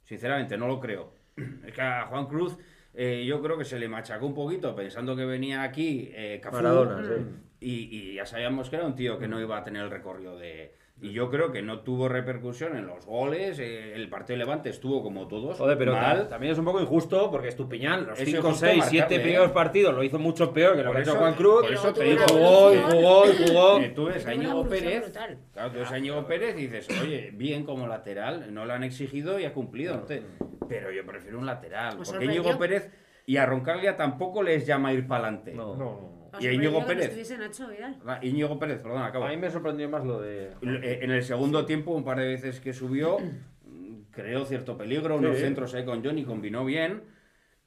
Sinceramente, 0.05 0.57
no 0.57 0.67
lo 0.69 0.81
creo. 0.81 1.13
Es 1.67 1.73
que 1.75 1.81
a 1.83 2.07
Juan 2.07 2.27
Cruz 2.27 2.57
eh, 2.95 3.25
yo 3.27 3.41
creo 3.43 3.59
que 3.59 3.65
se 3.65 3.79
le 3.79 3.89
machacó 3.89 4.27
un 4.27 4.35
poquito 4.35 4.75
pensando 4.75 5.15
que 5.15 5.25
venía 5.25 5.63
aquí 5.63 6.11
eh, 6.13 6.41
Cafú, 6.43 6.57
Maradona, 6.57 7.05
sí. 7.05 7.13
y, 7.61 7.73
y 8.11 8.15
ya 8.15 8.27
sabíamos 8.27 8.71
que 8.71 8.77
era 8.77 8.87
un 8.87 8.95
tío 8.97 9.19
que 9.19 9.29
no 9.29 9.41
iba 9.41 9.59
a 9.59 9.65
tener 9.65 9.83
el 9.85 9.91
recorrido 9.91 10.39
de... 10.39 10.75
Y 11.01 11.13
yo 11.13 11.31
creo 11.31 11.53
que 11.53 11.63
no 11.63 11.81
tuvo 11.81 12.09
repercusión 12.09 12.77
en 12.77 12.87
los 12.89 13.07
goles, 13.07 13.59
eh, 13.61 13.95
el 13.95 14.09
partido 14.09 14.37
de 14.37 14.45
Levante 14.45 14.69
estuvo 14.71 15.01
como 15.03 15.29
todos, 15.29 15.57
Joder, 15.57 15.79
pero 15.79 15.93
mal. 15.93 16.23
ta- 16.23 16.29
también 16.31 16.53
es 16.53 16.59
un 16.59 16.65
poco 16.65 16.81
injusto 16.81 17.31
porque 17.31 17.47
Estupiñán, 17.49 18.05
los 18.07 18.19
Es 18.19 18.25
5, 18.25 18.39
injusto 18.39 18.67
6, 18.67 18.85
7 18.89 18.99
marcarle, 19.03 19.23
primeros 19.23 19.51
partidos 19.53 19.95
lo 19.95 20.03
hizo 20.03 20.19
mucho 20.19 20.53
peor 20.53 20.75
que 20.77 20.83
lo 20.83 20.89
Por 20.93 20.97
que 20.97 20.99
ha 20.99 21.03
hecho 21.13 21.21
Juan 21.21 21.35
Cruz. 21.35 21.63
por 21.63 21.73
eso 21.73 21.93
te 21.93 22.05
y 22.07 22.11
digo, 22.11 22.25
jugó, 22.29 22.75
y 22.75 22.79
jugó, 22.79 23.25
y 23.27 23.49
jugó. 23.49 23.81
Tú 23.95 24.05
ves 24.07 24.27
a 24.27 24.35
Íñigo 24.35 24.69
Pérez, 24.69 25.03
brutal. 25.05 25.39
claro, 25.53 25.71
tú 25.71 25.79
ves 25.79 25.93
a 25.93 25.99
Íñigo 25.99 26.27
Pérez 26.27 26.59
y 26.59 26.67
dices, 26.67 26.89
oye, 27.01 27.31
bien 27.33 27.65
como 27.65 27.87
lateral, 27.87 28.53
no 28.53 28.65
lo 28.65 28.73
han 28.73 28.83
exigido 28.83 29.39
y 29.39 29.45
ha 29.45 29.53
cumplido. 29.55 29.95
no 29.95 30.03
te- 30.03 30.23
Pero 30.69 30.91
yo 30.91 31.07
prefiero 31.07 31.39
un 31.39 31.47
lateral, 31.47 31.97
porque. 32.05 32.25
Íñigo 32.25 32.59
Pérez 32.59 32.91
y 33.25 33.37
a 33.37 33.47
Roncaglia 33.47 33.97
tampoco 33.97 34.43
les 34.43 34.67
llama 34.67 34.93
ir 34.93 35.07
para 35.07 35.29
adelante. 35.29 35.53
No. 35.55 35.77
No, 35.77 36.18
no, 36.39 36.45
Y 36.45 36.47
a 36.49 36.53
Íñigo 36.53 36.81
no 36.81 36.87
Pérez. 36.87 37.39
Nacho 37.39 37.69
Vidal. 37.69 37.97
Íñigo 38.23 38.59
Pérez, 38.59 38.81
perdón, 38.83 39.01
no. 39.01 39.05
acabo. 39.05 39.25
A 39.27 39.29
mí 39.31 39.37
me 39.37 39.51
sorprendió 39.51 39.89
más 39.89 40.05
lo 40.05 40.21
de... 40.21 40.53
Eh, 40.63 40.99
En 41.03 41.11
el 41.11 41.23
segundo 41.23 41.65
tiempo, 41.67 41.93
un 41.93 42.05
par 42.05 42.19
de 42.19 42.27
veces 42.27 42.61
que 42.61 42.73
subió, 42.73 43.19
mm, 43.19 44.11
creó 44.11 44.45
cierto 44.45 44.77
peligro, 44.77 45.17
unos 45.17 45.37
Sí. 45.37 45.43
centros 45.43 45.75
ahí 45.75 45.85
con 45.85 46.05
Johnny 46.05 46.25
combinó 46.25 46.65
bien. 46.65 47.03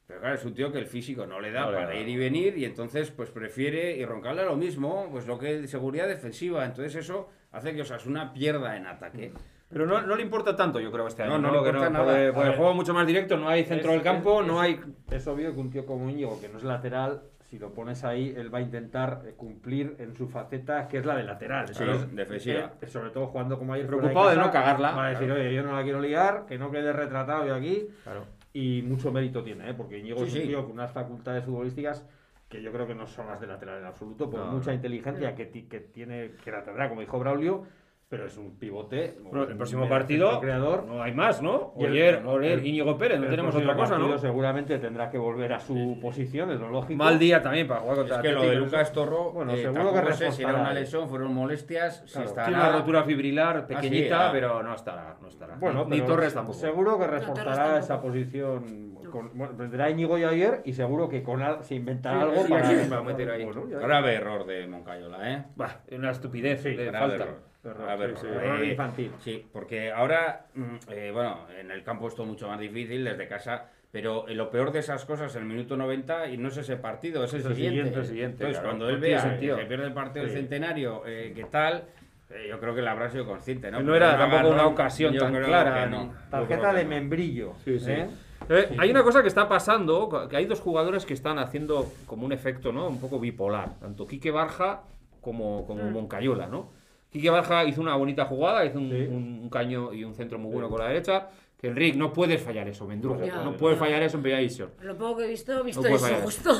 Pero 0.07 0.19
claro, 0.19 0.35
es 0.35 0.43
un 0.43 0.53
tío 0.53 0.71
que 0.73 0.79
el 0.79 0.87
físico 0.87 1.25
no 1.25 1.39
le 1.39 1.51
da 1.51 1.61
No 1.61 1.71
le 1.71 1.77
para 1.77 1.87
da. 1.89 1.95
ir 1.95 2.09
y 2.09 2.17
venir 2.17 2.57
y 2.57 2.65
entonces 2.65 3.11
pues 3.11 3.29
prefiere 3.29 3.95
y 3.95 4.03
roncarle 4.05 4.43
lo 4.43 4.57
mismo, 4.57 5.07
pues 5.09 5.25
lo 5.25 5.39
que 5.39 5.67
seguridad 5.67 6.07
defensiva. 6.07 6.65
Entonces 6.65 6.95
eso 6.95 7.29
hace 7.51 7.73
que 7.73 7.81
Osasuna 7.83 8.33
pierda 8.33 8.75
en 8.75 8.87
ataque. 8.87 9.31
Pero 9.69 9.85
no, 9.85 10.01
no 10.01 10.17
le 10.17 10.21
importa 10.23 10.53
tanto, 10.53 10.81
yo 10.81 10.91
creo, 10.91 11.07
este 11.07 11.23
año. 11.23 11.37
No, 11.37 11.47
no 11.49 11.53
le 11.53 11.63
Que 11.63 11.69
importa 11.69 11.89
nada. 11.89 12.03
Porque, 12.05 12.27
A 12.27 12.33
porque 12.33 12.49
el 12.49 12.55
juego 12.55 12.71
es 12.71 12.75
mucho 12.75 12.93
más 12.93 13.07
directo, 13.07 13.37
no 13.37 13.47
hay 13.47 13.63
centro 13.63 13.91
Es- 13.91 13.95
del 13.95 14.03
campo, 14.03 14.41
es- 14.41 14.47
no 14.47 14.61
es- 14.61 14.69
hay. 14.69 14.81
Es 15.11 15.27
obvio 15.27 15.53
que 15.53 15.59
un 15.61 15.69
tío 15.69 15.85
como 15.85 16.09
Íñigo, 16.09 16.41
que 16.41 16.49
no 16.49 16.57
es 16.57 16.65
lateral, 16.65 17.21
si 17.51 17.59
lo 17.59 17.73
pones 17.73 18.05
ahí, 18.05 18.33
él 18.37 18.51
va 18.53 18.59
a 18.59 18.61
intentar 18.61 19.23
eh, 19.25 19.33
cumplir 19.35 19.97
en 19.99 20.15
su 20.15 20.29
faceta, 20.29 20.87
que 20.87 20.99
es 20.99 21.05
la 21.05 21.17
de 21.17 21.23
lateral. 21.23 21.67
Sí, 21.67 21.83
Entonces, 21.83 22.15
defensiva. 22.15 22.71
eh, 22.79 22.87
sobre 22.87 23.09
todo 23.09 23.27
jugando 23.27 23.59
como 23.59 23.73
ayer. 23.73 23.87
Preocupado 23.87 24.13
fuera 24.13 24.29
de 24.31 24.37
no 24.37 24.43
casa, 24.45 24.51
cagarla. 24.63 24.91
Va 24.93 25.05
a 25.07 25.09
decir, 25.09 25.27
Claro. 25.27 25.41
oye, 25.41 25.53
yo 25.53 25.63
no 25.63 25.75
la 25.75 25.83
quiero 25.83 25.99
liar, 25.99 26.45
que 26.47 26.57
no 26.57 26.71
quede 26.71 26.93
retratado 26.93 27.45
yo 27.45 27.53
aquí. 27.53 27.89
Claro. 28.03 28.23
Y 28.53 28.83
mucho 28.83 29.11
mérito 29.11 29.43
tiene, 29.43 29.69
¿eh? 29.69 29.73
porque 29.73 29.97
Íñigo 29.99 30.19
Sí, 30.19 30.27
es 30.27 30.33
un 30.35 30.41
sí. 30.43 30.47
tío 30.47 30.63
con 30.63 30.71
unas 30.71 30.93
facultades 30.93 31.43
futbolísticas 31.43 32.07
que 32.47 32.61
yo 32.61 32.71
creo 32.71 32.87
que 32.87 32.95
no 32.95 33.05
son 33.05 33.27
las 33.27 33.41
de 33.41 33.47
lateral 33.47 33.79
en 33.79 33.85
absoluto, 33.85 34.29
por 34.29 34.39
No, 34.39 34.45
mucha 34.53 34.71
no. 34.71 34.75
inteligencia 34.75 35.35
que, 35.35 35.49
que 35.49 35.79
tiene, 35.81 36.31
que 36.45 36.51
la 36.51 36.63
tendrá, 36.63 36.87
como 36.87 37.01
dijo 37.01 37.19
Braulio, 37.19 37.65
pero 38.11 38.25
es 38.25 38.37
un 38.37 38.59
pivote. 38.59 39.15
El 39.47 39.55
próximo 39.55 39.87
partido 39.87 40.41
creador. 40.41 40.83
no 40.85 41.01
hay 41.01 41.13
más, 41.13 41.41
¿no? 41.41 41.71
Oyer, 41.77 42.21
Oyer, 42.25 42.63
Íñigo 42.63 42.97
Pérez, 42.97 43.17
no 43.21 43.27
tenemos 43.27 43.55
otra 43.55 43.73
cosa, 43.73 43.97
¿no? 43.97 44.17
Seguramente 44.17 44.77
tendrá 44.79 45.09
que 45.09 45.17
volver 45.17 45.53
a 45.53 45.61
su 45.61 45.97
posición, 46.01 46.51
es 46.51 46.59
lo 46.59 46.69
lógico. 46.69 47.01
Mal 47.01 47.17
día 47.17 47.41
también 47.41 47.69
para 47.69 47.79
jugar 47.79 47.95
Es 47.95 47.99
contra 48.01 48.21
que 48.21 48.31
lo 48.33 48.41
de. 48.41 48.55
Lucas 48.55 48.91
Torro, 48.91 49.31
Bueno, 49.31 49.53
eh, 49.53 49.61
seguro 49.61 49.93
que 49.93 50.13
sé 50.13 50.31
si 50.33 50.43
era 50.43 50.55
una 50.55 50.73
lesión, 50.73 51.07
fueron 51.07 51.33
molestias, 51.33 52.03
si 52.05 52.21
estará... 52.21 52.47
Tiene 52.47 52.61
una 52.61 52.73
rotura 52.73 53.03
fibrilar 53.03 53.65
sí, 53.65 53.75
pequeñita, 53.75 54.27
ah. 54.27 54.31
pero 54.33 54.61
no 54.61 54.75
estará, 54.75 55.15
no 55.21 55.29
estará. 55.29 55.55
Bueno, 55.55 55.85
ni 55.87 56.01
Torres 56.01 56.33
tampoco. 56.33 56.59
Seguro 56.59 56.99
que 56.99 57.07
reforzará 57.07 57.79
esa 57.79 58.01
posición. 58.01 58.91
Con, 59.09 59.37
bueno, 59.37 59.55
tendrá 59.55 59.89
Íñigo 59.89 60.17
y 60.17 60.23
ayer 60.23 60.61
y 60.63 60.73
seguro 60.73 61.09
que 61.09 61.21
con 61.21 61.41
al- 61.41 61.63
se 61.63 61.75
inventará 61.75 62.19
Sí, 62.19 62.23
algo 62.23 62.43
sí, 62.43 62.49
para, 62.49 62.65
sí, 62.69 62.89
para 62.89 63.01
meter 63.01 63.29
ahí. 63.29 63.45
Grave 63.69 64.13
error 64.13 64.45
de 64.45 64.67
Moncayola, 64.67 65.33
¿eh? 65.33 65.43
Bah, 65.55 65.81
una 65.91 66.11
estupidez 66.11 66.63
de 66.63 66.91
falta. 66.91 67.27
Error. 67.63 67.81
Error, 67.81 67.97
Grave 67.97 68.15
sí, 68.15 68.21
sí, 68.21 68.27
error. 68.27 68.61
Eh, 68.63 68.65
infantil. 68.71 69.11
Sí, 69.19 69.45
porque 69.51 69.91
ahora, 69.91 70.45
mm, 70.55 70.75
eh, 70.89 71.11
bueno, 71.13 71.47
en 71.59 71.71
el 71.71 71.83
campo 71.83 72.07
es 72.07 72.15
todo 72.15 72.25
mucho 72.25 72.47
más 72.47 72.59
difícil 72.59 73.03
desde 73.03 73.27
casa, 73.27 73.65
pero 73.91 74.27
eh, 74.27 74.35
lo 74.35 74.49
peor 74.49 74.71
de 74.71 74.79
esas 74.79 75.03
cosas, 75.05 75.35
el 75.35 75.45
minuto 75.45 75.75
90, 75.77 76.29
y 76.29 76.37
no 76.37 76.47
es 76.49 76.57
ese 76.57 76.77
partido, 76.77 77.23
es 77.23 77.33
el, 77.33 77.39
Es 77.41 77.45
el 77.45 77.55
siguiente. 77.55 77.77
siguiente, 77.79 77.99
el 77.99 78.05
siguiente, 78.05 78.33
Entonces, 78.43 78.57
claro. 78.61 78.69
cuando 78.69 78.89
él 78.89 78.97
vea 78.99 79.19
sentido. 79.19 79.55
que 79.57 79.63
se 79.63 79.67
pierde 79.67 79.85
el 79.87 79.93
partido 79.93 80.25
del 80.25 80.31
Sí. 80.33 80.37
centenario, 80.39 81.03
eh, 81.05 81.33
¿qué 81.35 81.43
tal? 81.45 81.83
Eh, 82.29 82.47
yo 82.49 82.59
creo 82.61 82.73
que 82.73 82.81
le 82.81 82.89
habrá 82.89 83.09
sido 83.09 83.25
consciente, 83.25 83.69
¿no? 83.69 83.81
No 83.81 83.93
era 83.93 84.17
tampoco 84.17 84.49
una 84.49 84.65
ocasión 84.65 85.15
tan 85.17 85.33
clara, 85.43 85.85
no. 85.87 86.13
Tarjeta 86.29 86.73
de 86.73 86.85
membrillo. 86.85 87.53
Sí, 87.65 87.77
sí. 87.79 87.91
¿eh? 87.91 88.07
Eh, 88.49 88.75
Hay 88.79 88.89
una 88.89 89.03
cosa 89.03 89.21
que 89.21 89.27
está 89.27 89.47
pasando, 89.49 90.27
que 90.29 90.35
hay 90.37 90.45
dos 90.45 90.61
jugadores 90.61 91.05
que 91.05 91.13
están 91.13 91.37
haciendo 91.39 91.85
como 92.07 92.25
un 92.25 92.31
efecto, 92.31 92.71
¿no? 92.71 92.87
Un 92.87 92.99
poco 93.01 93.19
bipolar, 93.19 93.77
tanto 93.79 94.07
Quique 94.07 94.31
Barja 94.31 94.81
como, 95.19 95.67
como 95.67 95.83
Moncayola, 95.91 96.47
¿no? 96.47 96.71
Quique 97.11 97.29
Barja 97.29 97.65
hizo 97.65 97.81
una 97.81 97.95
bonita 97.95 98.25
jugada, 98.25 98.65
hizo 98.65 98.79
un, 98.79 98.89
Sí. 98.89 98.95
un- 99.09 99.39
un 99.43 99.49
caño 99.49 99.93
y 99.93 100.03
un 100.03 100.13
centro 100.15 100.39
muy 100.39 100.51
bueno 100.53 100.69
con 100.69 100.79
la 100.79 100.87
derecha, 100.87 101.27
que 101.59 101.67
Enrique 101.67 101.97
no 101.97 102.13
puedes 102.13 102.41
fallar 102.41 102.67
eso, 102.67 102.87
Mendrugo, 102.87 103.23
Ya. 103.25 103.43
no 103.43 103.55
puedes 103.57 103.77
fallar 103.77 104.01
eso 104.01 104.17
en 104.17 104.23
Primera 104.23 104.39
División. 104.39 104.69
Lo 104.81 104.97
poco 104.97 105.17
que 105.17 105.25
he 105.25 105.27
visto, 105.27 105.59
he 105.59 105.63
visto 105.63 105.85
eso 105.85 105.97
fallar. 105.99 106.21
justo. 106.21 106.51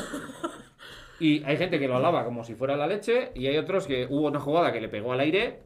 Y 1.20 1.42
hay 1.44 1.56
gente 1.56 1.78
que 1.78 1.86
lo 1.88 1.96
alaba 1.96 2.24
como 2.24 2.42
si 2.44 2.54
fuera 2.54 2.76
la 2.76 2.86
leche, 2.86 3.30
y 3.34 3.46
hay 3.46 3.56
otros 3.56 3.86
que 3.86 4.06
hubo 4.10 4.28
una 4.28 4.40
jugada 4.40 4.72
que 4.72 4.80
le 4.80 4.88
pegó 4.88 5.12
al 5.12 5.20
aire, 5.20 5.60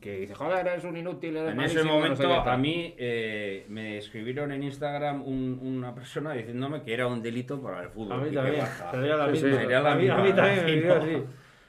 que 0.00 0.20
dice, 0.20 0.34
joder, 0.34 0.66
eres 0.66 0.84
un 0.84 0.96
inútil, 0.96 1.36
eres 1.36 1.52
En 1.52 1.60
ese 1.60 1.74
malísimo, 1.76 1.84
no 1.84 1.90
momento 1.98 2.16
sé 2.16 2.22
qué 2.22 2.28
tal". 2.34 2.48
a 2.48 2.56
mí 2.56 2.94
eh, 2.98 3.66
me 3.68 3.98
escribieron 3.98 4.50
en 4.52 4.62
Instagram 4.64 5.22
un- 5.26 5.58
una 5.62 5.94
persona 5.94 6.32
diciéndome 6.32 6.82
que 6.82 6.92
era 6.92 7.06
un 7.06 7.22
delito 7.22 7.60
para 7.60 7.82
el 7.82 7.88
fútbol. 7.90 8.12
A 8.20 8.24
mí 8.24 8.34
también. 8.34 8.58
baja. 8.60 8.90
Sería 8.90 9.16
la 9.16 9.30
Sí, 9.30 9.36
sí, 9.40 9.44
misma. 9.46 9.60
a 9.90 9.94
mí, 9.94 10.08
a 10.08 10.16
mí 10.16 10.22
misma, 10.22 10.36
también 10.36 10.64
me 10.64 10.72
sí, 10.72 10.86
no. 10.86 11.24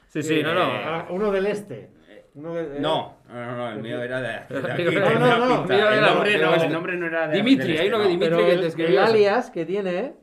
Sí, 0.08 0.22
sí, 0.22 0.42
no, 0.42 0.54
no. 0.54 0.74
Eh, 0.74 1.04
Uno 1.10 1.30
del 1.32 1.46
este. 1.46 1.90
Uno 2.34 2.54
de- 2.54 2.80
No, 2.80 3.18
no, 3.28 3.34
no, 3.34 3.56
no, 3.56 3.68
el 3.72 3.82
mío 3.82 4.02
era 4.02 4.20
de, 4.20 4.28
de 4.28 4.72
aquí. 4.72 4.84
No, 4.84 4.90
tenía 4.90 5.18
no, 5.18 5.46
no, 5.46 5.58
pinta. 5.60 5.74
mío 5.74 5.88
el, 5.88 5.98
era 5.98 6.06
nombre 6.14 6.38
no, 6.38 6.50
oeste. 6.50 6.66
el 6.66 6.72
nombre 6.72 6.96
no 6.96 7.06
era 7.06 7.28
de 7.28 7.36
Dimitri, 7.36 7.72
del 7.72 7.80
ahí 7.82 7.88
lo 7.90 7.98
que 7.98 8.04
no. 8.04 8.10
Dimitri- 8.10 8.36
que 8.36 8.42
el, 8.42 8.46
te 8.46 8.52
el 8.54 8.64
escribías. 8.64 9.10
alias 9.10 9.50
que 9.50 9.64
tiene, 9.66 10.14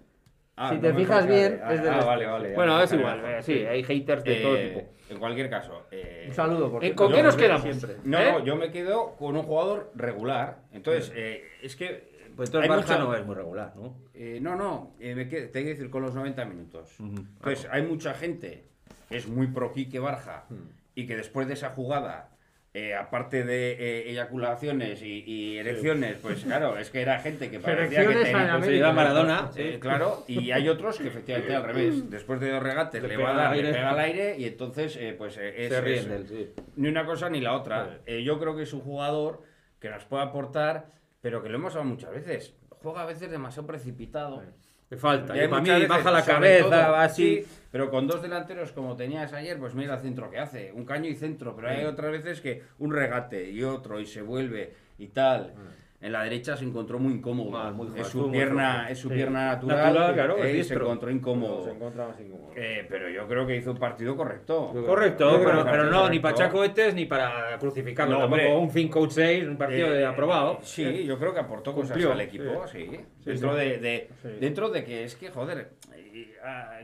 Ah, 0.62 0.70
si 0.70 0.76
no 0.76 0.82
te 0.82 0.94
fijas 0.94 1.26
bien, 1.28 1.62
ah, 1.64 1.74
es 1.74 1.82
del 1.82 1.90
ah, 1.90 1.94
este. 1.96 2.06
vale, 2.06 2.26
vale. 2.26 2.54
Bueno, 2.56 2.78
ya, 2.78 2.84
es 2.84 2.94
igual, 2.94 3.22
eh, 3.26 3.38
sí, 3.44 3.54
hay 3.66 3.82
haters 3.84 4.24
de 4.26 4.36
todo 4.42 4.58
Eh, 4.58 4.68
tipo. 4.70 4.90
En 5.14 5.18
cualquier 5.20 5.50
caso. 5.50 5.86
eh, 5.92 6.26
un 6.28 6.34
saludo. 6.34 6.70
Por 6.72 6.84
Eh, 6.84 6.88
cierto. 6.88 7.04
¿Con 7.06 7.14
qué 7.14 7.24
nos 7.24 7.36
que 7.36 7.44
quedamos? 7.44 7.62
siempre. 7.64 7.96
No, 8.04 8.20
¿Eh? 8.20 8.32
no, 8.32 8.44
yo 8.44 8.56
me 8.58 8.70
quedo 8.72 9.16
con 9.16 9.38
un 9.38 9.44
jugador 9.44 9.92
regular. 9.96 10.58
Entonces, 10.74 11.14
eh, 11.16 11.44
es 11.62 11.76
que. 11.76 12.10
Pues 12.36 12.50
entonces 12.50 12.70
hay 12.70 12.76
Barja 12.78 12.94
mucha- 12.94 13.04
no 13.06 13.16
es 13.16 13.26
muy 13.26 13.36
regular, 13.36 13.74
¿no? 13.76 13.96
Eh, 14.14 14.40
no, 14.42 14.56
no, 14.56 14.96
eh, 15.00 15.14
me 15.16 15.28
quedo, 15.28 15.50
tengo 15.50 15.66
que 15.66 15.74
decir 15.76 15.90
con 15.90 16.02
los 16.02 16.14
90 16.16 16.44
minutos. 16.46 17.00
Ujú. 17.00 17.10
Entonces, 17.20 17.68
hay 17.72 17.82
mucha 17.84 18.14
gente 18.14 18.66
que 19.10 19.18
es 19.18 19.28
muy 19.28 19.48
pro 19.48 19.72
Quique 19.74 20.00
Barja 20.00 20.46
Hmm. 20.50 20.56
Y 21.02 21.08
que 21.08 21.16
después 21.16 21.48
de 21.48 21.54
esa 21.54 21.70
jugada 21.70 22.30
eh, 22.74 22.94
aparte 22.94 23.44
de 23.44 23.72
eh, 23.72 24.12
eyaculaciones 24.12 25.02
y, 25.02 25.24
y 25.26 25.58
erecciones, 25.58 26.18
pues 26.22 26.44
claro, 26.44 26.78
es 26.78 26.92
que 26.92 27.02
era 27.02 27.18
gente 27.20 27.50
que 27.50 27.60
parecía 27.60 28.02
que 28.08 28.14
tenía... 28.14 28.54
en 28.54 28.60
pues, 28.60 28.72
iba 28.72 28.94
Maradona, 28.94 29.50
eh, 29.56 29.72
sí. 29.74 29.80
claro, 29.80 30.24
y 30.28 30.52
hay 30.52 30.70
otros 30.70 31.00
que 31.00 31.08
efectivamente 31.08 31.56
al 31.56 31.64
revés. 31.64 32.10
Después 32.12 32.40
de 32.40 32.52
dos 32.52 32.62
regates 32.62 33.02
Le 33.02 33.10
le, 33.10 33.18
va 33.18 33.32
a 33.32 33.34
dar, 33.36 33.52
le 33.54 33.58
aire. 33.58 33.72
pega 33.74 33.90
al 33.90 34.00
aire 34.00 34.36
y 34.38 34.46
entonces 34.46 34.96
eh, 34.98 35.16
pues 35.18 35.38
eh, 35.38 35.66
es, 35.66 35.70
Se 35.74 35.82
ríen 35.82 36.00
es- 36.00 36.10
de 36.10 36.16
él, 36.16 36.28
sí. 36.28 36.62
ni 36.76 36.90
una 36.90 37.06
cosa 37.06 37.28
ni 37.30 37.42
la 37.42 37.54
otra. 37.54 38.02
Eh, 38.06 38.22
yo 38.24 38.40
creo 38.40 38.56
que 38.56 38.62
es 38.64 38.74
un 38.74 38.82
jugador 38.82 39.42
que 39.80 39.90
nos 39.90 40.06
puede 40.06 40.24
aportar, 40.24 40.86
pero 41.22 41.42
que 41.42 41.50
lo 41.50 41.56
hemos 41.56 41.74
hablado 41.76 41.90
muchas 41.90 42.12
veces. 42.12 42.54
Juega 42.84 43.02
a 43.02 43.06
veces 43.08 43.32
demasiado 43.32 43.66
precipitado. 43.66 44.44
Le 44.92 44.98
falta. 44.98 45.36
Y 45.36 45.48
para 45.48 45.62
mí 45.64 45.70
veces, 45.70 45.88
baja 45.88 46.12
la 46.12 46.24
cabeza, 46.24 46.90
va 46.90 47.04
así. 47.04 47.44
sí, 47.44 47.48
pero 47.72 47.90
con 47.90 48.08
dos 48.08 48.22
delanteros 48.22 48.72
como 48.72 48.96
tenías 48.96 49.34
ayer, 49.34 49.58
pues 49.60 49.76
mira 49.76 49.96
el 49.96 50.00
centro 50.02 50.30
que 50.30 50.40
hace, 50.40 50.72
un 50.74 50.86
caño 50.86 51.10
y 51.10 51.16
centro, 51.16 51.56
pero 51.56 51.70
hay 51.70 51.86
otras 51.86 52.12
veces 52.12 52.42
que 52.42 52.64
un 52.80 52.94
regate 52.94 53.50
y 53.50 53.64
otro 53.64 54.00
y 54.00 54.06
se 54.06 54.22
vuelve 54.22 54.74
y 54.98 55.08
tal. 55.08 55.54
En 56.02 56.14
la 56.14 56.24
derecha 56.24 56.56
se 56.56 56.64
encontró 56.64 56.98
muy 56.98 57.12
incómodo. 57.16 57.50
Mal, 57.52 57.74
muy 57.74 57.88
es 58.00 58.08
su 58.08 58.32
pierna, 58.32 58.90
es 58.90 59.00
su 59.00 59.10
Sí. 59.10 59.16
pierna 59.16 59.48
natural, 59.48 59.78
Natural, 59.88 60.14
claro, 60.14 60.38
eh, 60.46 60.64
se 60.64 60.74
encontró 60.74 61.12
incómodo. 61.12 61.66
Se 61.66 61.72
como- 61.78 62.54
Eh, 62.56 62.86
pero 62.90 63.10
yo 63.10 63.28
creo 63.28 63.46
que 63.46 63.58
hizo 63.58 63.72
un 63.72 63.80
partido 63.80 64.16
correcto. 64.16 64.72
Correcto, 64.86 65.30
pero, 65.40 65.50
pero 65.50 65.64
partido 65.66 65.84
no, 65.92 66.10
ni 66.10 66.20
para 66.20 66.36
correcto. 66.36 66.54
chacohetes 66.58 66.96
ni 66.96 67.06
para 67.06 67.58
crucificarlo. 67.60 68.14
No, 68.14 68.20
tampoco 68.22 68.42
hombre. 68.44 68.56
un 68.56 68.70
5 68.72 69.10
6, 69.10 69.46
un 69.46 69.58
partido 69.58 69.88
Eh, 69.88 69.98
de 69.98 70.06
aprobado. 70.06 70.60
Sí, 70.62 71.04
yo 71.04 71.20
creo 71.20 71.34
que 71.34 71.40
aportó 71.42 71.74
cosas 71.74 71.92
Cumplió, 71.92 72.14
al 72.14 72.22
equipo, 72.22 72.66
sí. 72.72 72.86
Sí, 72.92 73.00
dentro, 73.26 73.52
sí. 73.52 73.60
De, 73.60 73.78
de- 73.80 74.10
Sí. 74.22 74.30
dentro 74.40 74.70
de 74.70 74.86
que 74.86 75.04
es 75.04 75.16
que, 75.18 75.30
joder, 75.32 75.72
eh, 75.94 75.99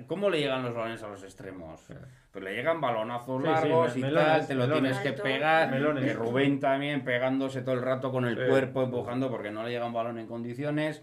¿cómo 0.08 0.30
le 0.30 0.40
llegan 0.40 0.64
los 0.64 0.74
balones 0.74 1.02
a 1.04 1.08
los 1.08 1.24
extremos? 1.24 1.86
Pues 2.32 2.44
le 2.44 2.54
llegan 2.56 2.82
balonazos 2.82 3.42
Sí, 3.42 3.48
sí, 3.48 3.54
largos 3.54 3.94
me- 3.96 4.00
y 4.00 4.04
melones, 4.04 4.28
tal, 4.28 4.48
te 4.48 4.54
lo 4.56 4.62
melones. 4.68 5.02
tienes 5.02 5.16
que 5.18 5.24
pegar. 5.24 5.72
Melones. 5.72 6.04
Que 6.06 6.14
Rubén 6.14 6.60
también 6.60 7.04
pegándose 7.04 7.62
todo 7.62 7.76
el 7.76 7.82
rato 7.82 8.12
con 8.12 8.26
el 8.26 8.36
Sí. 8.38 8.50
cuerpo, 8.50 8.84
empujando 8.84 9.30
porque 9.30 9.52
no 9.52 9.64
le 9.64 9.72
llega 9.72 9.86
un 9.86 9.94
balón 9.94 10.20
en 10.20 10.28
condiciones. 10.28 11.02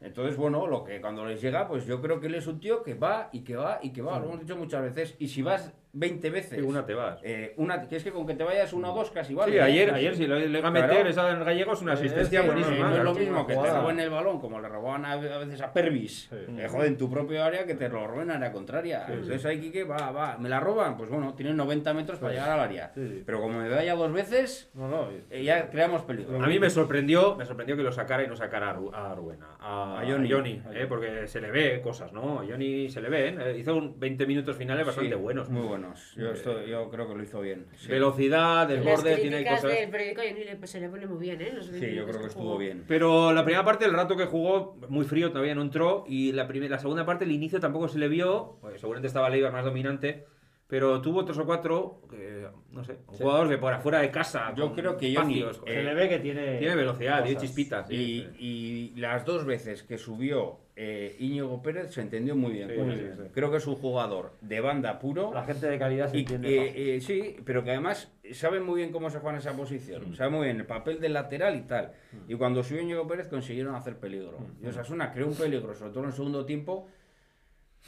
Entonces, 0.00 0.36
bueno, 0.36 0.68
lo 0.68 0.84
que 0.84 1.00
cuando 1.00 1.26
les 1.26 1.40
llega, 1.42 1.66
pues 1.66 1.84
yo 1.84 2.00
creo 2.00 2.20
que 2.20 2.28
él 2.28 2.36
es 2.36 2.46
un 2.46 2.60
tío 2.60 2.84
que 2.84 2.94
va 2.94 3.30
y 3.32 3.40
que 3.42 3.56
va 3.56 3.80
y 3.82 3.92
que 3.92 4.00
va, 4.00 4.18
lo 4.20 4.26
hemos 4.26 4.40
dicho 4.40 4.56
muchas 4.56 4.82
veces. 4.82 5.16
Y 5.18 5.26
si 5.26 5.42
vas 5.42 5.72
20 5.92 6.30
veces, 6.30 6.58
Sí, 6.58 6.64
una 6.64 6.84
te 6.84 6.94
vas. 6.94 7.20
eh, 7.22 7.54
una, 7.56 7.88
que 7.88 7.96
es 7.96 8.04
que 8.04 8.10
con 8.10 8.26
que 8.26 8.34
te 8.34 8.44
vayas 8.44 8.72
una 8.72 8.90
o 8.92 8.94
dos 8.94 9.10
casi 9.10 9.34
vale. 9.34 9.52
Sí, 9.52 9.58
¿eh? 9.58 9.62
ayer, 9.62 9.92
ayer 9.94 10.14
sí 10.14 10.26
le 10.26 10.48
le 10.48 10.58
iba 10.58 10.68
a 10.68 10.70
meter 10.70 10.90
Claro. 10.90 11.08
esa 11.08 11.30
en 11.32 11.44
gallegos 11.44 11.82
una 11.82 11.92
Eh, 11.92 11.94
asistencia 11.94 12.40
es 12.40 12.46
buenísima. 12.46 12.90
No 12.90 12.96
es 12.96 13.02
lo 13.04 13.14
Sí, 13.14 13.20
mismo 13.20 13.38
una 13.38 13.46
que 13.46 13.54
te 13.56 13.70
roben 13.72 14.00
el 14.00 14.10
balón 14.10 14.40
como 14.40 14.60
le 14.60 14.68
robaban 14.68 15.04
a, 15.04 15.12
a 15.12 15.16
veces 15.16 15.60
a 15.62 15.72
Pervis, 15.72 16.28
eh, 16.32 16.66
joder, 16.70 16.88
en 16.88 16.96
tu 16.98 17.10
propio 17.10 17.42
área, 17.42 17.64
que 17.66 17.74
te 17.74 17.88
lo 17.88 18.06
roben 18.06 18.30
en 18.30 18.36
área 18.36 18.52
contraria. 18.52 19.06
Entonces 19.08 19.44
ahí 19.46 19.60
Quique 19.60 19.84
va, 19.84 20.10
va, 20.10 20.36
me 20.38 20.48
la 20.48 20.60
roban, 20.60 20.96
pues 20.96 21.10
bueno, 21.10 21.34
tienen 21.34 21.56
90 21.56 21.92
metros 21.94 22.18
para 22.18 22.32
llegar 22.32 22.50
al 22.50 22.60
área. 22.60 22.92
Pero 23.24 23.40
como 23.40 23.58
me 23.60 23.68
vaya 23.68 23.94
dos 23.94 24.12
veces, 24.12 24.70
No, 24.74 24.88
no, 24.88 25.08
eh, 25.30 25.42
ya 25.42 25.68
creamos 25.70 26.02
peligro. 26.02 26.42
A 26.42 26.46
mí 26.46 26.58
me 26.58 26.70
sorprendió, 26.70 27.34
me 27.36 27.44
sorprendió 27.46 27.76
que 27.76 27.82
lo 27.82 27.92
sacara 27.92 28.22
y 28.22 28.28
no 28.28 28.36
sacara 28.36 28.70
a, 28.70 28.76
Ru- 28.76 28.92
a 28.94 28.98
a, 29.08 29.98
A 29.98 30.00
a 30.00 30.06
Johnny. 30.06 30.30
Johnny, 30.30 30.62
eh, 30.72 30.86
porque 30.88 31.26
se 31.26 31.40
le 31.40 31.50
ve 31.50 31.80
cosas, 31.80 32.12
¿no? 32.12 32.40
A 32.40 32.44
Johnny 32.46 32.88
se 32.88 33.00
le 33.00 33.08
ven, 33.08 33.40
eh, 33.40 33.56
hizo 33.58 33.74
un 33.74 33.98
20 33.98 34.26
minutos 34.26 34.56
finales 34.56 34.86
bastante 34.86 35.14
buenos. 35.14 35.48
Muy 35.48 35.66
buenos. 35.80 36.14
Yo, 36.16 36.30
estoy- 36.30 36.68
yo 36.70 36.90
creo 36.90 37.08
que 37.08 37.14
lo 37.14 37.22
hizo 37.22 37.40
bien. 37.40 37.66
Sí, 37.76 37.88
Velocidad, 37.88 38.68
Las 38.68 38.84
desborde, 38.84 39.16
tiene 39.16 39.36
críticas 39.36 39.60
cosas. 39.62 39.78
del 39.78 39.90
periódico 39.90 40.22
Johnny 40.26 40.44
le- 40.44 40.56
pues, 40.56 40.70
se 40.70 40.80
le 40.80 40.88
pone 40.88 41.06
muy 41.06 41.18
bien, 41.18 41.40
¿eh? 41.40 41.52
Los 41.54 41.66
Sí, 41.66 41.72
20 41.72 41.94
yo 41.94 42.06
creo 42.06 42.20
que 42.20 42.26
estuvo 42.26 42.42
jugó. 42.44 42.58
bien. 42.58 42.84
Pero 42.86 43.32
la 43.32 43.44
primera 43.44 43.64
parte, 43.64 43.84
el 43.84 43.92
rato 43.92 44.16
que 44.16 44.26
jugó, 44.26 44.76
muy 44.88 45.04
frío, 45.04 45.30
todavía 45.30 45.54
no 45.54 45.62
entró. 45.62 46.04
Y 46.08 46.32
la, 46.32 46.46
primera, 46.48 46.70
la 46.76 46.78
segunda 46.78 47.04
parte, 47.06 47.24
el 47.24 47.32
inicio 47.32 47.60
tampoco 47.60 47.88
se 47.88 47.98
le 47.98 48.08
vio. 48.08 48.56
pues, 48.60 48.80
seguramente 48.80 49.06
estaba 49.08 49.28
Leibar 49.30 49.52
más 49.52 49.64
dominante. 49.64 50.26
Pero 50.68 51.00
tuvo 51.00 51.24
tres 51.24 51.38
o 51.38 51.46
cuatro, 51.46 52.02
que, 52.10 52.46
no 52.72 52.84
sé, 52.84 52.98
jugadores 53.06 53.48
de 53.48 53.56
por 53.56 53.72
afuera 53.72 54.00
de 54.00 54.10
casa. 54.10 54.52
Yo 54.54 54.66
con 54.66 54.76
creo 54.76 54.98
que 54.98 55.14
Johnny, 55.16 55.40
eh, 55.40 55.50
se 55.66 55.82
le 55.82 55.94
ve 55.94 56.08
que 56.10 56.18
tiene. 56.18 56.58
tiene 56.58 56.76
velocidad, 56.76 57.24
tiene 57.24 57.40
chispitas. 57.40 57.90
Y, 57.90 57.96
sí. 57.96 58.28
y 58.38 59.00
las 59.00 59.24
dos 59.24 59.46
veces 59.46 59.82
que 59.82 59.96
subió 59.96 60.58
eh, 60.76 61.16
Íñigo 61.20 61.62
Pérez 61.62 61.94
se 61.94 62.02
entendió 62.02 62.36
muy 62.36 62.52
bien. 62.52 62.68
Sí, 62.68 62.76
con 62.76 62.92
sí, 62.92 62.98
él. 62.98 63.14
sí. 63.16 63.22
Creo 63.32 63.50
que 63.50 63.56
es 63.56 63.66
un 63.66 63.76
jugador 63.76 64.34
de 64.42 64.60
banda 64.60 64.98
puro. 64.98 65.32
La 65.32 65.42
gente 65.42 65.66
de 65.68 65.78
calidad 65.78 66.10
se 66.10 66.18
Y, 66.18 66.20
entiende. 66.20 66.54
eh, 66.54 66.96
eh, 66.96 67.00
sí, 67.00 67.36
pero 67.46 67.64
que 67.64 67.70
además 67.70 68.12
sabe 68.32 68.60
muy 68.60 68.76
bien 68.82 68.92
cómo 68.92 69.08
se 69.08 69.20
juega 69.20 69.36
en 69.36 69.40
esa 69.40 69.56
posición. 69.56 70.14
Sabe 70.16 70.30
muy 70.30 70.44
bien 70.48 70.60
el 70.60 70.66
papel 70.66 71.00
del 71.00 71.14
lateral 71.14 71.56
y 71.56 71.62
tal. 71.62 71.94
Y 72.28 72.34
cuando 72.34 72.62
subió 72.62 72.82
Íñigo 72.82 73.08
Pérez 73.08 73.28
consiguieron 73.28 73.74
hacer 73.74 73.96
peligro. 73.96 74.36
Y 74.62 74.66
Osasuna 74.66 75.14
creó 75.14 75.28
un 75.28 75.34
peligro, 75.34 75.74
sobre 75.74 75.92
todo 75.92 76.02
en 76.04 76.10
el 76.10 76.14
segundo 76.14 76.44
tiempo, 76.44 76.86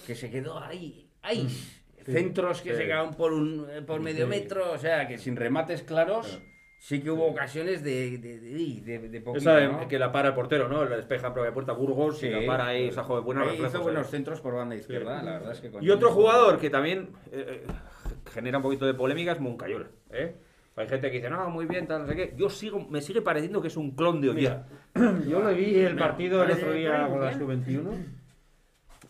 que 0.06 0.14
se 0.14 0.30
quedó 0.30 0.58
ahí. 0.58 1.10
ahí. 1.20 1.46
Centros 2.06 2.62
que 2.62 2.70
sí. 2.70 2.76
se 2.76 2.86
quedaban 2.86 3.14
por, 3.14 3.32
un, 3.32 3.66
eh, 3.70 3.82
por 3.82 4.00
medio 4.00 4.26
metro, 4.26 4.72
o 4.72 4.78
sea, 4.78 5.06
que 5.08 5.18
sin 5.18 5.36
remates 5.36 5.82
claros. 5.82 6.40
Sí 6.82 7.02
que 7.02 7.10
hubo 7.10 7.26
ocasiones 7.26 7.84
de, 7.84 8.16
de, 8.16 8.40
de, 8.40 8.80
de, 8.80 9.08
de 9.10 9.20
poquito, 9.20 9.50
Esa 9.50 9.56
de- 9.56 9.68
¿no? 9.68 9.86
que 9.86 9.98
la 9.98 10.10
para 10.12 10.28
el 10.28 10.34
portero, 10.34 10.66
¿no? 10.66 10.82
La 10.86 10.96
despeja 10.96 11.26
en 11.26 11.34
propia 11.34 11.52
puerta 11.52 11.72
Burgos 11.72 12.18
Sí. 12.18 12.26
y 12.28 12.30
la 12.30 12.46
para 12.46 12.68
ahí, 12.68 12.88
esa 12.88 13.02
joven 13.04 13.22
buena 13.22 13.42
Ahí 13.42 13.48
reflejos, 13.50 13.74
hizo 13.74 13.82
buenos 13.82 14.06
centros 14.08 14.40
por 14.40 14.54
banda 14.54 14.74
izquierda, 14.76 15.22
la 15.22 15.32
verdad 15.32 15.52
es 15.52 15.60
que... 15.60 15.70
con 15.70 15.84
Y 15.84 15.90
otro 15.90 16.10
jugador 16.10 16.58
que 16.58 16.70
también 16.70 17.10
eh, 17.32 17.64
eh, 17.66 17.72
genera 18.32 18.56
un 18.56 18.62
poquito 18.62 18.86
de 18.86 18.94
polémica 18.94 19.32
es 19.32 19.40
Moncayola. 19.40 19.88
¿eh? 20.10 20.34
Hay 20.76 20.88
gente 20.88 21.10
que 21.10 21.18
dice, 21.18 21.28
no, 21.28 21.50
muy 21.50 21.66
bien, 21.66 21.86
tal, 21.86 22.00
no 22.00 22.06
sé 22.08 22.16
qué. 22.16 22.32
Yo 22.38 22.48
sigo, 22.48 22.80
me 22.88 23.02
sigue 23.02 23.20
pareciendo 23.20 23.60
que 23.60 23.68
es 23.68 23.76
un 23.76 23.90
clon 23.94 24.22
de 24.22 24.30
Ollera. 24.30 24.66
Yo 25.28 25.46
le 25.46 25.52
vi 25.52 25.74
el 25.80 25.96
partido 25.96 26.42
el 26.42 26.52
otro 26.52 26.72
día 26.72 27.06
con 27.10 27.20
la 27.20 27.26
bien. 27.28 27.40
sub-21. 27.40 28.19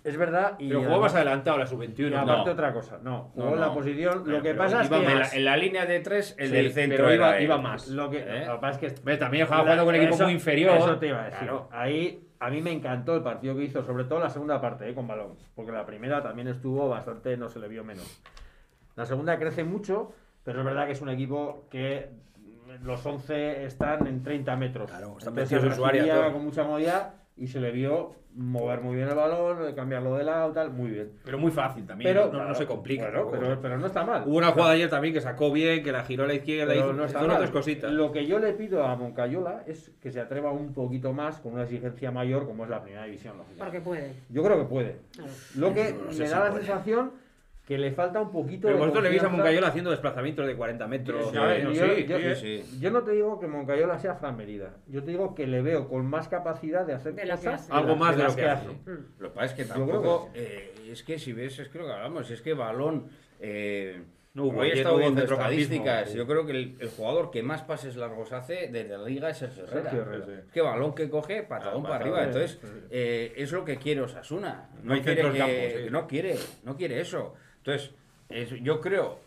Es 0.02 0.16
verdad. 0.16 0.54
Y 0.58 0.68
Pero 0.68 0.82
jugó 0.84 1.00
más 1.00 1.14
adelantado 1.14 1.58
la 1.58 1.64
Y 1.64 1.66
sub-21. 1.68 2.16
aparte 2.16 2.46
No. 2.46 2.52
otra 2.52 2.72
cosa. 2.72 2.98
No, 3.02 3.30
jugó 3.34 3.48
No, 3.50 3.54
en 3.54 3.60
la 3.60 3.66
no. 3.66 3.74
posición. 3.74 4.18
Lo 4.18 4.24
Pero- 4.24 4.36
que 4.42 4.48
pero 4.50 4.58
pasa 4.58 4.82
es 4.82 4.88
que. 4.88 4.96
En 4.96 5.18
la, 5.18 5.28
en 5.28 5.44
la 5.44 5.56
línea 5.56 5.86
de 5.86 6.00
tres, 6.00 6.34
el 6.38 6.48
Sí, 6.48 6.54
del 6.54 6.72
centro 6.72 7.04
pero 7.04 7.14
iba, 7.14 7.28
era 7.34 7.42
iba 7.42 7.58
más. 7.58 7.88
Lo 7.88 8.08
que, 8.08 8.18
¿Eh? 8.18 8.46
lo 8.46 8.54
que 8.54 8.60
pasa 8.60 8.80
es 8.86 8.92
que 9.02 9.16
también 9.18 9.42
estaba 9.44 9.62
jugando 9.62 9.84
con 9.84 9.94
un 9.94 10.00
equipo 10.00 10.14
Eso- 10.14 10.24
muy 10.24 10.32
inferior. 10.32 10.76
Eso 10.76 10.98
te 10.98 11.08
iba 11.08 11.20
a 11.20 11.24
decir. 11.24 11.38
Claro. 11.40 11.68
Ahí 11.70 12.26
a 12.38 12.48
mí 12.48 12.62
me 12.62 12.72
encantó 12.72 13.14
el 13.14 13.22
partido 13.22 13.54
que 13.54 13.64
hizo, 13.64 13.82
sobre 13.82 14.04
todo 14.04 14.18
la 14.20 14.30
segunda 14.30 14.58
parte, 14.60 14.88
eh, 14.88 14.94
con 14.94 15.06
balón. 15.06 15.34
Porque 15.54 15.70
la 15.72 15.84
primera 15.84 16.22
también 16.22 16.48
estuvo 16.48 16.88
bastante, 16.88 17.36
no 17.36 17.48
se 17.50 17.58
le 17.58 17.68
vio 17.68 17.84
menos. 17.84 18.22
La 18.96 19.04
segunda 19.04 19.38
crece 19.38 19.64
mucho, 19.64 20.12
pero 20.42 20.60
es 20.60 20.64
verdad 20.64 20.86
que 20.86 20.92
es 20.92 21.02
un 21.02 21.10
equipo 21.10 21.66
que 21.70 22.08
mm, 22.38 22.86
los 22.86 23.04
11 23.04 23.64
están 23.66 24.06
en 24.06 24.22
30 24.22 24.56
metros. 24.56 24.90
Claro, 24.90 25.16
están 25.18 25.34
Entonces 25.34 25.62
en 25.62 25.74
su 25.74 25.84
área, 25.84 26.32
con 26.32 26.42
mucha 26.44 26.62
comodidad 26.62 27.14
y 27.40 27.48
se 27.48 27.58
le 27.60 27.72
vio 27.72 28.14
mover 28.36 28.80
muy 28.80 28.94
bien 28.94 29.08
el 29.08 29.14
balón, 29.16 29.74
cambiarlo 29.74 30.14
de 30.16 30.22
lado, 30.22 30.52
tal, 30.52 30.70
muy 30.70 30.90
bien. 30.92 31.10
Pero 31.24 31.36
muy 31.36 31.50
fácil 31.50 31.84
también. 31.84 32.08
Pero 32.14 32.32
no, 32.32 32.54
se 32.54 32.64
complica. 32.64 33.10
bueno, 33.10 33.28
pero, 33.28 33.60
pero 33.60 33.76
no 33.78 33.86
está 33.86 34.04
mal. 34.04 34.22
Hubo 34.24 34.36
una 34.36 34.52
jugada 34.52 34.70
ayer 34.70 34.88
también 34.88 35.12
que 35.12 35.20
sacó 35.20 35.50
bien, 35.50 35.82
que 35.82 35.90
la 35.90 36.04
giró 36.04 36.22
a 36.24 36.26
la 36.28 36.34
izquierda 36.34 36.72
y 36.76 36.78
no 36.78 37.04
está 37.04 37.18
hizo 37.18 37.26
mal. 37.26 37.36
otras 37.38 37.50
cositas. 37.50 37.90
Lo 37.90 38.12
que 38.12 38.26
yo 38.26 38.38
le 38.38 38.52
pido 38.52 38.84
a 38.84 38.94
Moncayola 38.94 39.64
es 39.66 39.90
que 40.00 40.12
se 40.12 40.20
atreva 40.20 40.52
un 40.52 40.72
poquito 40.74 41.12
más 41.12 41.40
con 41.40 41.54
una 41.54 41.64
exigencia 41.64 42.12
mayor 42.12 42.46
como 42.46 42.62
es 42.62 42.70
la 42.70 42.82
primera 42.82 43.04
división. 43.04 43.36
lógicamente. 43.36 43.64
Porque 43.64 43.80
puede. 43.80 44.12
Yo 44.28 44.44
creo 44.44 44.58
que 44.58 44.64
puede. 44.66 44.96
claro. 45.12 45.32
Lo 45.56 45.74
que 45.74 45.92
No 45.92 46.12
sé 46.12 46.20
me 46.20 46.26
si 46.26 46.32
da 46.32 46.38
la 46.44 46.50
puede. 46.50 46.64
sensación 46.64 47.10
que 47.70 47.78
le 47.78 47.92
falta 47.92 48.20
un 48.20 48.32
poquito 48.32 48.62
Pero 48.66 48.74
de 48.74 48.80
vosotros 48.80 49.04
le 49.04 49.10
veis 49.10 49.22
a. 49.22 49.28
Moncayola 49.28 49.68
haciendo 49.68 49.92
desplazamientos 49.92 50.44
de 50.44 50.56
40 50.56 50.88
metros. 50.88 51.30
Sí, 51.30 51.36
a 51.36 51.44
ver, 51.44 51.64
¿no? 51.66 51.70
yo, 51.72 51.84
Sí, 51.94 52.04
yo- 52.04 52.18
sí, 52.34 52.62
sí. 52.64 52.80
yo 52.80 52.90
no 52.90 53.04
te 53.04 53.12
digo 53.12 53.38
que 53.38 53.46
Moncayola 53.46 53.96
sea 54.00 54.16
Fran 54.16 54.36
Merida. 54.36 54.74
Yo 54.88 55.04
te 55.04 55.12
digo 55.12 55.36
que 55.36 55.46
le 55.46 55.62
veo 55.62 55.88
con 55.88 56.04
más 56.04 56.26
capacidad 56.26 56.84
de 56.84 56.94
hacer 56.94 57.14
De 57.14 57.26
lo 57.26 57.34
que 57.38 57.44
cosas. 57.46 57.60
hace. 57.60 57.72
Algo 57.72 57.94
más 57.94 58.16
de 58.16 58.24
lo 58.24 58.34
que 58.34 58.44
hace. 58.48 58.66
Mm. 58.70 59.06
Lo 59.20 59.28
que 59.28 59.34
pasa 59.36 59.44
es 59.46 59.52
que 59.52 59.72
creo 59.72 59.86
tampoco. 59.86 60.30
eh, 60.34 60.74
es 60.90 61.04
que 61.04 61.20
si 61.20 61.32
ves, 61.32 61.60
es 61.60 61.68
que 61.68 61.78
lo 61.78 61.86
que 61.86 61.92
hablamos, 61.92 62.28
es 62.28 62.42
que 62.42 62.54
balón. 62.54 63.06
Eh, 63.38 64.02
No 64.34 64.46
hubo, 64.46 64.58
hoy 64.60 64.66
he 64.68 64.72
ayer 64.72 64.78
estado 64.78 64.98
viendo 64.98 65.22
estadísticas. 65.22 66.12
Yo 66.12 66.26
creo 66.26 66.44
que 66.46 66.50
el, 66.52 66.76
el 66.80 66.88
jugador 66.88 67.30
que 67.30 67.44
más 67.44 67.62
pases 67.62 67.94
largos 67.94 68.32
hace 68.32 68.68
desde 68.72 68.98
la 68.98 69.04
liga 69.04 69.30
es 69.30 69.38
Sergio 69.38 69.62
Herrera. 69.62 69.82
Sergio 69.90 70.02
Herrera. 70.02 70.40
Es 70.46 70.52
que 70.52 70.60
balón 70.60 70.92
que 70.94 71.08
coge, 71.08 71.44
patadón 71.44 71.84
Ah, 71.86 71.88
para 71.88 71.98
patadón, 72.04 72.18
arriba. 72.18 72.32
Entonces, 72.32 72.58
sí, 72.60 72.66
sí. 72.66 72.86
eh, 72.90 73.32
es 73.36 73.52
lo 73.52 73.64
que 73.64 73.76
quiere 73.76 74.00
Osasuna. 74.00 74.70
No 74.82 74.88
No, 74.88 74.94
hay 74.94 75.00
quiere 75.02 75.22
que, 75.22 75.38
campo, 75.38 75.54
sí. 75.84 75.90
no 75.92 76.06
quiere, 76.08 76.36
no 76.64 76.76
quiere 76.76 77.00
eso. 77.00 77.34
Entonces, 77.64 77.90
es- 78.28 78.60
yo 78.62 78.80
creo 78.80 79.18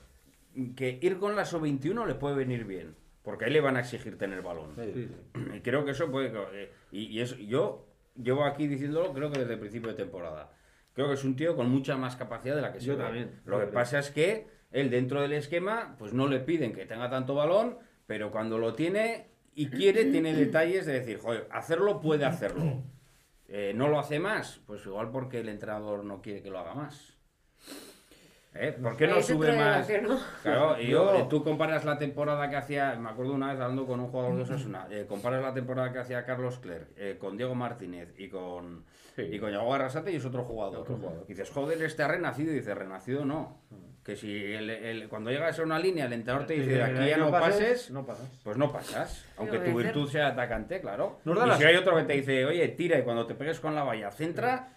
que 0.75 0.99
ir 1.01 1.17
con 1.17 1.35
la 1.35 1.45
sub-21 1.45 2.05
le 2.05 2.15
puede 2.15 2.35
venir 2.35 2.65
bien. 2.65 2.95
Porque 3.23 3.45
ahí 3.45 3.51
le 3.51 3.61
van 3.61 3.77
a 3.77 3.79
exigir 3.79 4.17
tener 4.17 4.41
balón. 4.41 4.75
Sí, 4.75 4.91
sí. 4.93 5.09
Y 5.55 5.61
creo 5.61 5.85
que 5.85 5.91
eso 5.91 6.11
puede. 6.11 6.31
eh, 6.53 6.71
Y, 6.91 7.05
y 7.05 7.21
eso, 7.21 7.37
yo 7.37 7.85
llevo 8.21 8.43
aquí 8.43 8.67
diciéndolo, 8.67 9.13
creo 9.13 9.31
que 9.31 9.39
desde 9.39 9.53
el 9.53 9.59
principio 9.59 9.89
de 9.91 9.95
temporada. 9.95 10.51
Creo 10.93 11.07
que 11.07 11.13
es 11.13 11.23
un 11.23 11.35
tío 11.35 11.55
con 11.55 11.69
mucha 11.69 11.95
más 11.95 12.15
capacidad 12.17 12.55
de 12.55 12.61
la 12.61 12.73
que 12.73 12.79
se 12.81 12.85
Yo 12.87 12.97
ve. 12.97 13.03
también. 13.03 13.41
Lo 13.45 13.59
que 13.61 13.67
pasa 13.67 13.97
es 13.99 14.11
que 14.11 14.47
él, 14.71 14.89
dentro 14.89 15.21
del 15.21 15.31
esquema, 15.33 15.95
pues 15.97 16.13
no 16.13 16.27
le 16.27 16.39
piden 16.41 16.73
que 16.73 16.85
tenga 16.85 17.09
tanto 17.09 17.33
balón, 17.33 17.77
pero 18.05 18.29
cuando 18.29 18.57
lo 18.57 18.73
tiene 18.75 19.27
y 19.55 19.67
quiere, 19.69 20.05
tiene 20.05 20.33
detalles 20.33 20.85
de 20.85 20.93
decir, 20.93 21.17
joder, 21.19 21.47
hacerlo 21.51 22.01
puede 22.01 22.25
hacerlo. 22.25 22.83
Eh, 23.47 23.71
¿No 23.75 23.87
lo 23.87 23.99
hace 23.99 24.19
más? 24.19 24.59
Pues 24.67 24.85
igual 24.85 25.11
porque 25.11 25.39
el 25.39 25.47
entrenador 25.49 26.03
no 26.03 26.21
quiere 26.21 26.41
que 26.41 26.49
lo 26.49 26.59
haga 26.59 26.73
más. 26.75 27.12
¿Eh? 28.55 28.71
¿Por 28.79 28.95
qué 28.95 29.07
no 29.07 29.19
sube 29.21 29.55
más? 29.57 29.87
Claro, 30.43 30.79
y 30.79 30.87
yo, 30.87 31.27
tú 31.27 31.43
comparas 31.43 31.85
la 31.85 31.97
temporada 31.97 32.47
que 32.49 32.55
hacía, 32.55 32.93
me 32.95 33.09
acuerdo 33.09 33.33
una 33.33 33.51
vez 33.51 33.59
hablando 33.59 33.87
con 33.87 33.99
un 33.99 34.09
jugador 34.09 34.35
de 34.35 34.41
Osasuna, 34.43 34.87
eh, 34.91 35.05
comparas 35.09 35.41
la 35.41 35.53
temporada 35.55 35.91
que 35.91 35.97
hacía 35.99 36.23
Carlos 36.23 36.59
Clerc 36.59 36.89
eh, 36.97 37.17
con 37.19 37.35
Diego 37.35 37.55
Martínez 37.55 38.13
y 38.17 38.29
con, 38.29 38.83
Sí. 39.15 39.23
y 39.23 39.39
con 39.39 39.51
Yago 39.51 39.73
Arrasate 39.73 40.11
y 40.11 40.15
es 40.17 40.25
otro 40.25 40.43
jugador. 40.43 40.79
Otro 40.81 40.97
jugador. 40.97 41.23
Y 41.27 41.33
dices, 41.33 41.49
joder, 41.49 41.81
este 41.83 42.03
ha 42.03 42.07
renacido, 42.07 42.51
y 42.51 42.55
dices, 42.55 42.75
renacido 42.77 43.25
no. 43.25 43.59
Que 44.03 44.15
si 44.17 44.35
el- 44.53 44.69
el- 44.69 45.07
cuando 45.07 45.31
llegas 45.31 45.57
a 45.59 45.63
una 45.63 45.79
línea, 45.79 46.05
el 46.05 46.13
entrenador 46.13 46.45
te 46.45 46.53
dice, 46.55 46.83
aquí 46.83 47.07
ya 47.07 47.17
no 47.17 47.31
pases, 47.31 47.89
no 47.89 48.05
pasas. 48.05 48.29
pues 48.43 48.57
no 48.57 48.71
pasas. 48.71 49.25
Aunque 49.37 49.59
tu 49.59 49.75
virtud 49.77 50.09
sea 50.09 50.27
atacante, 50.27 50.81
claro. 50.81 51.19
Nos 51.25 51.37
da 51.39 51.45
Y 51.45 51.49
la- 51.49 51.57
si 51.57 51.63
hay 51.63 51.75
otro 51.77 51.95
que 51.95 52.03
te 52.03 52.13
dice, 52.13 52.45
oye, 52.45 52.67
tira 52.69 52.99
y 52.99 53.03
cuando 53.03 53.25
te 53.25 53.33
pegues 53.33 53.59
con 53.59 53.73
la 53.73 53.83
valla, 53.83 54.11
centra, 54.11 54.69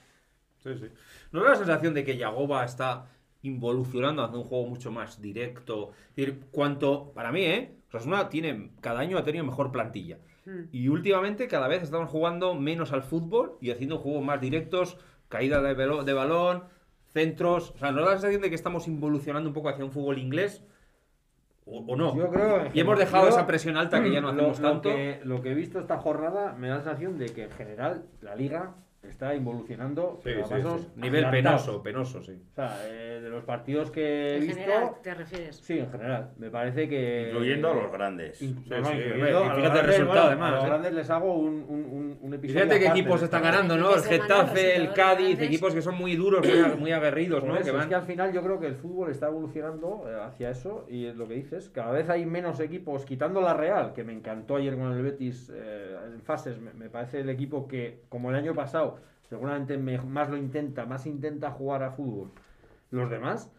Sí, 0.62 0.74
sí. 0.78 0.90
¿No 1.32 1.42
da 1.44 1.50
la 1.50 1.56
sensación 1.56 1.92
de 1.94 2.02
que 2.04 2.16
Yagoba 2.16 2.64
está 2.64 3.06
involucionando 3.42 4.22
hacia 4.25 4.38
un 4.38 4.44
juego 4.44 4.66
mucho 4.66 4.90
más 4.90 5.20
directo? 5.20 5.92
Es 6.11 6.16
decir, 6.16 6.40
cuanto, 6.51 7.12
para 7.14 7.33
mí, 7.33 7.42
¿eh? 7.44 7.72
Osasuna 7.88 8.29
tiene, 8.29 8.70
cada 8.81 9.01
año 9.01 9.16
ha 9.18 9.25
tenido 9.25 9.44
mejor 9.44 9.72
plantilla. 9.72 10.18
Mm. 10.44 10.64
Y 10.72 10.88
últimamente 10.88 11.49
cada 11.49 11.66
vez 11.68 11.83
estamos 11.83 12.11
jugando 12.11 12.55
menos 12.55 12.92
al 12.92 13.03
fútbol 13.03 13.57
y 13.61 13.70
haciendo 13.70 13.99
juegos 13.99 14.22
más 14.25 14.40
directos, 14.40 14.99
caída 15.29 15.62
de, 15.62 15.75
velo- 15.75 16.05
de 16.05 16.12
balón, 16.12 16.64
centros. 17.12 17.70
O 17.70 17.79
sea, 17.79 17.92
¿no 17.92 18.01
da 18.03 18.07
la 18.07 18.12
sensación 18.12 18.42
de 18.42 18.49
que 18.51 18.55
estamos 18.55 18.87
involucionando 18.87 19.49
un 19.49 19.55
poco 19.55 19.68
hacia 19.70 19.85
un 19.85 19.92
fútbol 19.92 20.18
inglés? 20.18 20.62
¿O, 21.64 21.79
o 21.81 21.96
no? 21.96 22.14
Yo 22.16 22.29
creo 22.31 22.68
y 22.72 22.81
hemos 22.81 22.94
yo- 22.96 23.01
dejado 23.05 23.29
esa 23.29 23.46
presión 23.46 23.77
alta 23.77 24.03
que 24.03 24.12
ya 24.12 24.20
no 24.20 24.29
lo- 24.33 24.35
hacemos 24.35 24.61
lo 24.61 24.68
tanto. 24.70 24.88
que- 24.90 25.20
lo 25.25 25.40
que 25.42 25.51
he 25.53 25.55
visto 25.55 25.79
esta 25.81 25.99
jornada 25.99 26.53
me 26.53 26.68
da 26.68 26.77
la 26.77 26.83
sensación 26.83 27.18
de 27.18 27.27
que 27.31 27.44
en 27.44 27.51
general 27.53 28.05
la 28.20 28.37
liga 28.37 28.75
está 29.08 29.34
involucionando 29.34 30.20
Sí, 30.22 30.30
a 30.30 30.44
sí, 30.46 30.54
pasos 30.54 30.80
sí. 30.82 30.88
Nivel 30.96 31.30
penoso, 31.30 31.82
penoso, 31.82 32.22
sí. 32.22 32.32
O 32.52 32.54
sea, 32.54 32.78
eh, 32.86 33.20
de 33.22 33.28
los 33.30 33.44
partidos 33.44 33.90
que 33.90 34.02
he 34.02 34.34
En 34.36 34.40
visto. 34.42 34.56
general, 34.60 34.90
¿te 35.02 35.14
refieres? 35.14 35.56
Sí, 35.56 35.78
en 35.78 35.90
general. 35.90 36.30
Me 36.38 36.50
parece 36.50 36.88
que. 36.88 37.28
incluyendo 37.30 37.70
a 37.70 37.74
los 37.74 37.92
grandes. 37.92 38.40
No, 38.42 38.48
no, 38.48 38.88
sí, 38.88 38.94
incluyendo 38.96 39.38
a 39.38 39.46
los 39.48 39.56
fíjate 39.56 39.56
el 39.56 39.62
grandes, 39.62 39.86
resultado, 39.86 40.26
bueno, 40.26 40.26
además, 40.28 40.48
A 40.52 40.54
los 40.56 40.64
¿eh? 40.64 40.68
grandes 40.68 40.92
les 40.94 41.10
hago 41.10 41.34
un, 41.34 42.16
un, 42.22 42.34
episodio. 42.34 42.62
Fíjate 42.64 42.80
qué 42.80 42.86
equipos 42.88 43.22
están 43.22 43.42
ganando, 43.42 43.76
¿no? 43.76 43.94
El 43.94 44.02
Getafe, 44.02 44.76
el 44.76 44.92
Cádiz, 44.92 45.40
equipos 45.40 45.72
que 45.74 45.80
son 45.82 45.94
muy 45.96 46.16
duros, 46.16 46.40
muy, 46.46 46.56
ag- 46.58 46.76
muy 46.76 46.92
aguerridos, 46.92 47.44
¿no? 47.44 47.56
eso, 47.56 47.72
Que 47.72 47.78
es 47.80 47.86
que 47.86 47.94
al 47.94 48.02
final 48.02 48.32
yo 48.32 48.42
creo 48.42 48.58
que 48.60 48.66
el 48.66 48.74
fútbol 48.74 49.10
está 49.10 49.28
evolucionando 49.28 50.04
eh, 50.08 50.16
hacia 50.22 50.50
eso 50.50 50.84
y 50.88 51.06
es 51.06 51.16
lo 51.16 51.26
que 51.28 51.34
dices, 51.34 51.70
cada 51.70 51.92
vez 51.92 52.08
hay 52.08 52.26
menos 52.26 52.60
equipos, 52.60 53.04
quitando 53.04 53.40
la 53.40 53.54
Real, 53.54 53.92
que 53.94 54.04
me 54.04 54.12
encantó 54.12 54.56
ayer 54.56 54.76
con 54.76 54.92
el 54.92 55.02
Betis 55.02 55.50
eh, 55.54 55.96
en 56.14 56.20
fases, 56.22 56.58
me, 56.60 56.72
me 56.74 56.88
parece 56.90 57.20
el 57.20 57.28
equipo 57.30 57.66
que, 57.68 58.02
como 58.08 58.30
el 58.30 58.36
año 58.36 58.54
pasado, 58.54 58.95
seguramente 59.28 59.76
me- 59.78 59.98
más 59.98 60.28
lo 60.30 60.36
intenta, 60.36 60.86
más 60.86 61.06
intenta 61.06 61.50
jugar 61.50 61.82
a 61.82 61.90
fútbol. 61.92 62.30
Los 62.90 63.10
demás, 63.10 63.52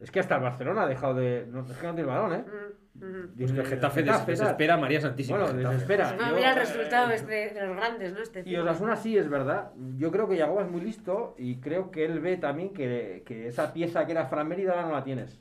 es 0.00 0.10
que 0.10 0.20
hasta 0.20 0.36
el 0.36 0.42
Barcelona 0.42 0.82
ha 0.82 0.86
dejado 0.86 1.14
de... 1.14 1.46
No, 1.50 1.60
es 1.60 1.76
que 1.76 1.86
no 1.86 1.94
tiene 1.94 2.10
balón, 2.10 2.32
¿eh? 2.34 2.44
Mm, 2.94 3.04
mm. 3.04 3.28
Pues 3.38 3.52
que 3.52 3.60
el 3.60 3.66
Getafe 3.66 4.02
desespera 4.02 4.74
a 4.74 4.76
María 4.76 5.00
Santísima. 5.00 5.38
Bueno, 5.38 5.54
Getafe. 5.54 5.74
desespera. 5.74 6.08
Pues 6.08 6.20
no, 6.20 6.28
Yo, 6.30 6.36
mira 6.36 6.50
el 6.50 6.56
resultado 6.56 7.10
este 7.12 7.54
de 7.54 7.66
los 7.66 7.76
grandes, 7.76 8.12
¿no? 8.12 8.20
Este 8.20 8.42
Y. 8.44 8.56
Osasuna 8.56 8.96
sí 8.96 9.16
es 9.16 9.28
verdad. 9.30 9.70
Yo 9.96 10.10
creo 10.10 10.28
que 10.28 10.36
Yagoba 10.36 10.62
es 10.62 10.70
muy 10.70 10.80
listo 10.80 11.34
y 11.38 11.60
creo 11.60 11.90
que 11.92 12.04
él 12.04 12.18
ve 12.20 12.36
también 12.36 12.72
que, 12.72 13.22
que 13.24 13.46
esa 13.46 13.72
pieza 13.72 14.04
que 14.06 14.12
era 14.12 14.26
Fran 14.26 14.48
Mérida 14.48 14.72
ahora 14.72 14.86
no 14.88 14.92
la 14.94 15.04
tienes. 15.04 15.40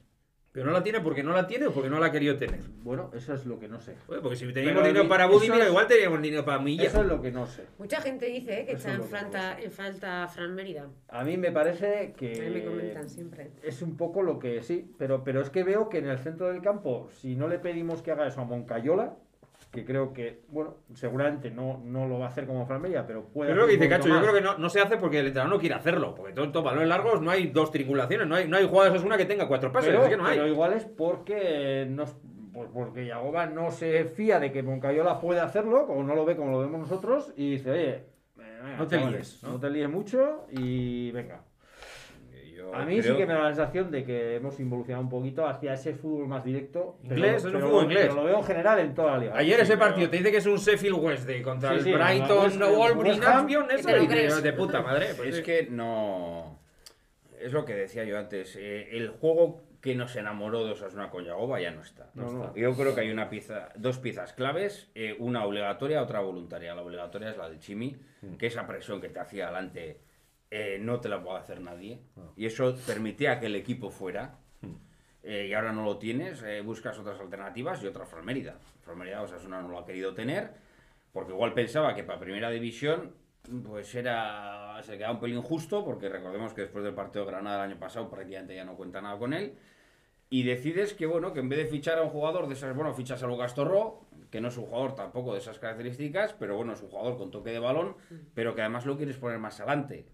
Pero 0.54 0.66
no 0.66 0.74
la 0.74 0.84
tiene 0.84 1.00
porque 1.00 1.24
no 1.24 1.32
la 1.32 1.48
tiene 1.48 1.68
o 1.68 1.72
porque 1.72 1.90
no 1.90 1.98
la 2.00 2.08
ha 2.08 2.12
querido 2.12 2.36
tener. 2.38 2.60
Bueno, 2.84 3.10
eso 3.16 3.34
es 3.34 3.46
lo 3.46 3.58
que 3.58 3.70
no 3.70 3.80
sé. 3.80 3.96
Oye, 4.08 4.20
porque 4.20 4.36
si 4.36 4.46
teníamos 4.52 4.82
Pero 4.82 4.88
dinero 4.94 5.08
para 5.08 5.26
Budimir, 5.28 5.62
es- 5.62 5.70
igual 5.70 5.88
teníamos 5.88 6.22
dinero 6.22 6.44
para 6.44 6.60
Milla. 6.60 6.84
Eso 6.88 7.02
es 7.02 7.08
lo 7.08 7.22
que 7.22 7.32
no 7.32 7.48
sé. 7.48 7.64
Mucha 7.78 8.02
gente 8.02 8.26
dice 8.26 8.62
eh, 8.62 8.66
que 8.66 8.72
Eso 8.74 8.82
echa 8.90 8.92
es 8.92 8.96
en 8.98 9.02
que 9.04 9.08
falta, 9.08 9.62
en 9.62 9.72
falta 9.72 10.24
a 10.24 10.28
Fran 10.28 10.54
Mérida. 10.54 10.90
A 11.08 11.24
mí 11.24 11.38
me 11.38 11.52
parece 11.54 12.14
A 12.18 12.22
mí 12.22 12.50
me 12.50 12.66
comentan 12.66 13.04
que 13.04 13.10
siempre. 13.10 13.52
es 13.64 13.82
un 13.82 13.96
poco 13.96 14.22
lo 14.24 14.40
que 14.40 14.62
sí, 14.62 14.94
pero, 14.98 15.24
pero 15.24 15.40
es 15.42 15.50
que 15.50 15.64
veo 15.64 15.88
que 15.88 16.00
en 16.00 16.08
el 16.10 16.20
centro 16.20 16.48
del 16.52 16.62
campo, 16.62 17.08
si 17.22 17.36
no 17.38 17.48
le 17.48 17.58
pedimos 17.58 18.02
que 18.02 18.12
haga 18.12 18.28
eso 18.28 18.42
a 18.42 18.44
Moncayola, 18.44 19.16
que 19.72 19.86
creo 19.86 20.12
que, 20.12 20.42
bueno, 20.50 20.76
seguramente 20.94 21.50
no, 21.50 21.82
no 21.86 22.06
lo 22.06 22.20
va 22.20 22.26
a 22.26 22.30
hacer 22.30 22.46
como 22.46 22.66
Fran 22.66 22.82
Mérida, 22.82 23.08
pero 23.08 23.24
puede 23.24 23.52
Pero 23.52 23.62
lo 23.62 23.68
que 23.68 23.74
dice 23.78 23.88
Cacho, 23.88 24.10
yo 24.10 24.20
creo 24.20 24.34
que 24.34 24.42
no, 24.42 24.58
no 24.58 24.70
se 24.70 24.82
hace 24.82 24.98
porque 24.98 25.20
el 25.20 25.28
entrenador 25.28 25.56
no 25.56 25.60
quiere 25.60 25.76
hacerlo. 25.76 26.14
Porque 26.14 26.34
todo 26.34 26.46
estos 26.46 26.64
balones 26.64 26.90
largos 26.90 27.22
no 27.22 27.32
hay 27.32 27.48
dos 27.48 27.72
tripulaciones, 27.72 28.28
no 28.28 28.36
hay, 28.36 28.50
no 28.50 28.58
hay 28.58 28.68
jugadas 28.68 28.96
es 28.96 29.04
una 29.04 29.16
que 29.16 29.26
tenga 29.26 29.48
cuatro 29.48 29.72
pases, 29.72 29.92
Pero, 29.92 30.04
es 30.04 30.10
que 30.10 30.18
no 30.18 30.26
hay. 30.26 30.38
pero 30.38 30.50
igual 30.50 30.74
es 30.74 30.84
porque 30.84 31.88
no, 31.90 32.04
pues 32.54 32.70
porque 32.74 33.06
Yagoba 33.06 33.46
no 33.46 33.72
se 33.72 34.04
fía 34.06 34.40
de 34.42 34.52
que 34.52 34.62
Moncayola 34.62 35.22
puede 35.22 35.40
hacerlo, 35.40 35.88
como 35.88 36.04
no 36.04 36.16
lo 36.16 36.26
ve 36.26 36.36
como 36.36 36.52
lo 36.52 36.60
vemos 36.60 36.82
nosotros, 36.82 37.32
y 37.38 37.52
dice, 37.52 37.72
oye, 37.72 37.90
eh, 37.90 38.06
venga, 38.36 38.78
No 38.78 38.88
te 38.88 38.98
chavales, 38.98 39.20
líes, 39.20 39.44
¿no? 39.44 39.50
¿no? 39.52 39.60
te 39.60 39.70
líes 39.70 39.90
mucho 39.90 40.46
y 40.52 41.12
venga. 41.12 41.44
Yo 42.72 42.78
A 42.78 42.86
mí 42.86 43.02
sí 43.02 43.16
que 43.16 43.26
me 43.26 43.34
da 43.34 43.40
la 43.40 43.54
sensación 43.54 43.92
de 43.92 44.04
que 44.06 44.36
hemos 44.38 44.60
involucionado 44.60 45.04
un 45.04 45.10
poquito 45.10 45.46
hacia 45.46 45.74
ese 45.74 45.94
fútbol 45.94 46.28
más 46.28 46.44
directo. 46.44 46.98
pero- 47.04 47.16
Inglés, 47.16 47.36
es 47.38 47.46
un 47.46 47.52
pero- 47.54 47.68
fútbol 47.68 47.84
inglés. 47.86 48.02
Pero 48.04 48.16
lo 48.16 48.24
veo 48.24 48.38
en 48.38 48.44
general 48.44 48.80
en 48.80 48.94
toda 48.96 49.12
la 49.14 49.18
liga. 49.18 49.34
Ayer 49.38 49.56
Sí, 49.58 49.62
ese 49.64 49.74
pero- 49.74 49.80
partido 49.90 50.10
te 50.10 50.18
dice 50.18 50.32
que 50.32 50.38
es 50.38 50.46
un 50.46 50.56
Sheffield 50.58 50.98
Wednesday 50.98 51.42
contra 51.42 51.70
Sí, 51.72 51.76
el 51.76 51.82
sí, 51.84 51.94
Brighton, 51.94 52.60
no 52.60 52.68
que 53.68 53.76
eso, 53.76 53.88
de- 53.90 54.08
crees. 54.08 54.44
de 54.44 54.54
puta 54.54 54.82
madre. 54.82 55.08
pues 55.16 55.30
Es 55.30 55.36
sí. 55.38 55.44
que 55.44 55.68
no. 55.70 56.60
Es 57.40 57.52
lo 57.54 57.66
que 57.66 57.74
decía 57.76 58.04
yo 58.04 58.18
antes. 58.18 58.56
eh, 58.56 58.90
el 58.92 59.10
juego 59.10 59.64
que 59.82 59.96
nos 59.96 60.16
enamoró 60.16 60.64
de 60.64 60.74
Osasuna 60.74 61.10
con 61.10 61.26
Yagoba 61.26 61.60
ya 61.60 61.72
no 61.72 61.82
está. 61.82 62.12
No, 62.14 62.32
no. 62.32 62.56
Yo 62.56 62.72
creo 62.76 62.94
que 62.94 63.02
hay 63.02 63.10
una 63.10 63.30
pieza, 63.32 63.70
dos 63.76 63.98
piezas 63.98 64.32
claves, 64.34 64.92
eh, 64.94 65.16
una 65.18 65.44
obligatoria, 65.44 66.04
otra 66.04 66.20
voluntaria. 66.20 66.76
La 66.76 66.84
obligatoria 66.84 67.32
es 67.32 67.38
la 67.38 67.50
de 67.50 67.58
Chimi, 67.58 67.98
que 68.38 68.46
esa 68.46 68.68
presión 68.68 69.02
que 69.02 69.10
te 69.10 69.20
hacía 69.20 69.46
adelante 69.46 69.98
eh, 70.52 70.78
no 70.80 71.00
te 71.00 71.08
la 71.08 71.24
puede 71.24 71.40
hacer 71.40 71.62
nadie. 71.62 72.02
Y 72.36 72.46
eso 72.46 72.76
permitía 72.86 73.40
que 73.40 73.46
el 73.48 73.56
equipo 73.56 73.90
fuera. 73.90 74.38
Eh, 75.24 75.48
y 75.50 75.54
ahora 75.54 75.72
no 75.72 75.84
lo 75.84 75.98
tienes, 75.98 76.42
eh, 76.42 76.62
buscas 76.62 76.98
otras 76.98 77.20
alternativas 77.20 77.82
y 77.84 77.88
otra 77.88 78.06
Fran 78.06 78.26
Mérida. 78.26 78.58
Fran 78.82 78.98
Mérida 78.98 79.22
Osasuna 79.22 79.62
no 79.62 79.70
lo 79.70 79.78
ha 79.78 79.86
querido 79.86 80.16
tener, 80.16 80.52
porque 81.14 81.32
igual 81.32 81.54
pensaba 81.54 81.94
que 81.94 82.04
para 82.04 82.20
primera 82.20 82.50
división 82.50 83.14
pues 83.68 83.94
era 83.96 84.82
se 84.84 84.98
quedaba 84.98 85.14
un 85.14 85.20
pelín 85.20 85.42
justo, 85.42 85.86
porque 85.86 86.10
recordemos 86.10 86.54
que 86.54 86.62
después 86.62 86.84
del 86.84 86.96
partido 86.96 87.26
de 87.26 87.32
Granada 87.32 87.66
el 87.66 87.72
año 87.72 87.80
pasado 87.80 88.10
prácticamente 88.10 88.56
ya 88.56 88.66
no 88.66 88.76
cuenta 88.76 89.00
nada 89.00 89.18
con 89.20 89.34
él. 89.34 89.54
Y 90.32 90.44
decides 90.44 90.94
que 90.96 91.06
bueno, 91.06 91.34
que 91.34 91.40
en 91.40 91.50
vez 91.50 91.60
de 91.60 91.66
fichar 91.66 92.00
a 92.00 92.02
un 92.02 92.10
jugador 92.10 92.48
de 92.48 92.56
esas, 92.56 92.76
bueno, 92.76 92.94
fichas 92.94 93.22
a 93.22 93.28
Lucas 93.28 93.54
Torró, 93.54 94.08
que 94.32 94.42
no 94.42 94.48
es 94.48 94.58
un 94.58 94.66
jugador 94.66 94.96
tampoco 94.96 95.34
de 95.34 95.40
esas 95.40 95.60
características, 95.60 96.34
pero 96.34 96.56
bueno, 96.56 96.74
es 96.74 96.82
un 96.82 96.90
jugador 96.90 97.18
con 97.18 97.30
toque 97.30 97.52
de 97.52 97.60
balón, 97.60 97.96
pero 98.34 98.56
que 98.56 98.62
además 98.62 98.88
lo 98.88 98.98
quieres 98.98 99.18
poner 99.18 99.38
más 99.38 99.60
adelante. 99.60 100.08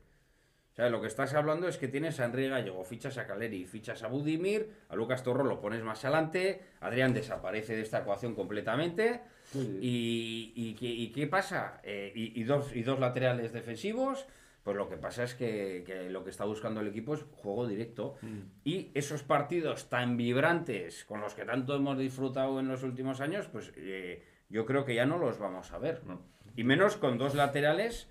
O 0.78 0.80
sea, 0.80 0.92
lo 0.92 1.02
que 1.02 1.08
estás 1.08 1.34
hablando 1.34 1.68
es 1.68 1.80
que 1.80 1.88
tienes 1.88 2.20
a 2.20 2.26
Enrique 2.26 2.50
Gallego, 2.50 2.84
fichas 2.84 3.18
a 3.18 3.26
Caleri, 3.26 3.66
fichas 3.66 4.04
a 4.04 4.08
Budimir, 4.10 4.70
a 4.90 4.96
Lucas 4.96 5.24
Torro 5.24 5.44
lo 5.44 5.60
pones 5.60 5.82
más 5.82 6.06
adelante, 6.06 6.62
Adrián 6.82 7.16
desaparece 7.16 7.76
de 7.76 7.82
esta 7.82 8.02
ecuación 8.02 8.36
completamente. 8.36 9.22
Y, 9.56 10.54
y 10.56 10.76
qué, 10.76 10.86
y 10.86 11.12
qué 11.12 11.26
pasa? 11.26 11.82
Eh, 11.82 12.12
y, 12.13 12.44
dos, 12.44 12.76
y 12.76 12.84
dos 12.84 13.00
laterales 13.00 13.54
defensivos. 13.54 14.28
Pues 14.63 14.78
lo 14.78 14.88
que 14.88 14.98
pasa 14.98 15.24
es 15.24 15.34
que, 15.34 15.84
que 15.84 16.12
lo 16.12 16.24
que 16.24 16.30
está 16.30 16.46
buscando 16.46 16.82
el 16.82 16.90
equipo 16.90 17.16
es 17.16 17.26
juego 17.32 17.66
directo. 17.66 18.16
Y 18.63 18.92
esos 18.94 19.24
partidos 19.24 19.90
tan 19.90 20.16
vibrantes 20.16 21.06
con 21.06 21.22
los 21.22 21.34
que 21.34 21.44
tanto 21.44 21.76
hemos 21.76 21.98
disfrutado 21.98 22.60
en 22.60 22.68
los 22.68 22.84
últimos 22.84 23.20
años, 23.20 23.48
pues 23.48 23.72
eh, 23.78 24.24
yo 24.48 24.68
creo 24.68 24.86
que 24.86 24.94
ya 24.94 25.08
no 25.08 25.18
los 25.18 25.40
vamos 25.40 25.72
a 25.72 25.80
ver. 25.80 26.04
Y 26.56 26.63
menos 26.63 26.98
con 26.98 27.18
dos 27.18 27.34
laterales 27.34 28.08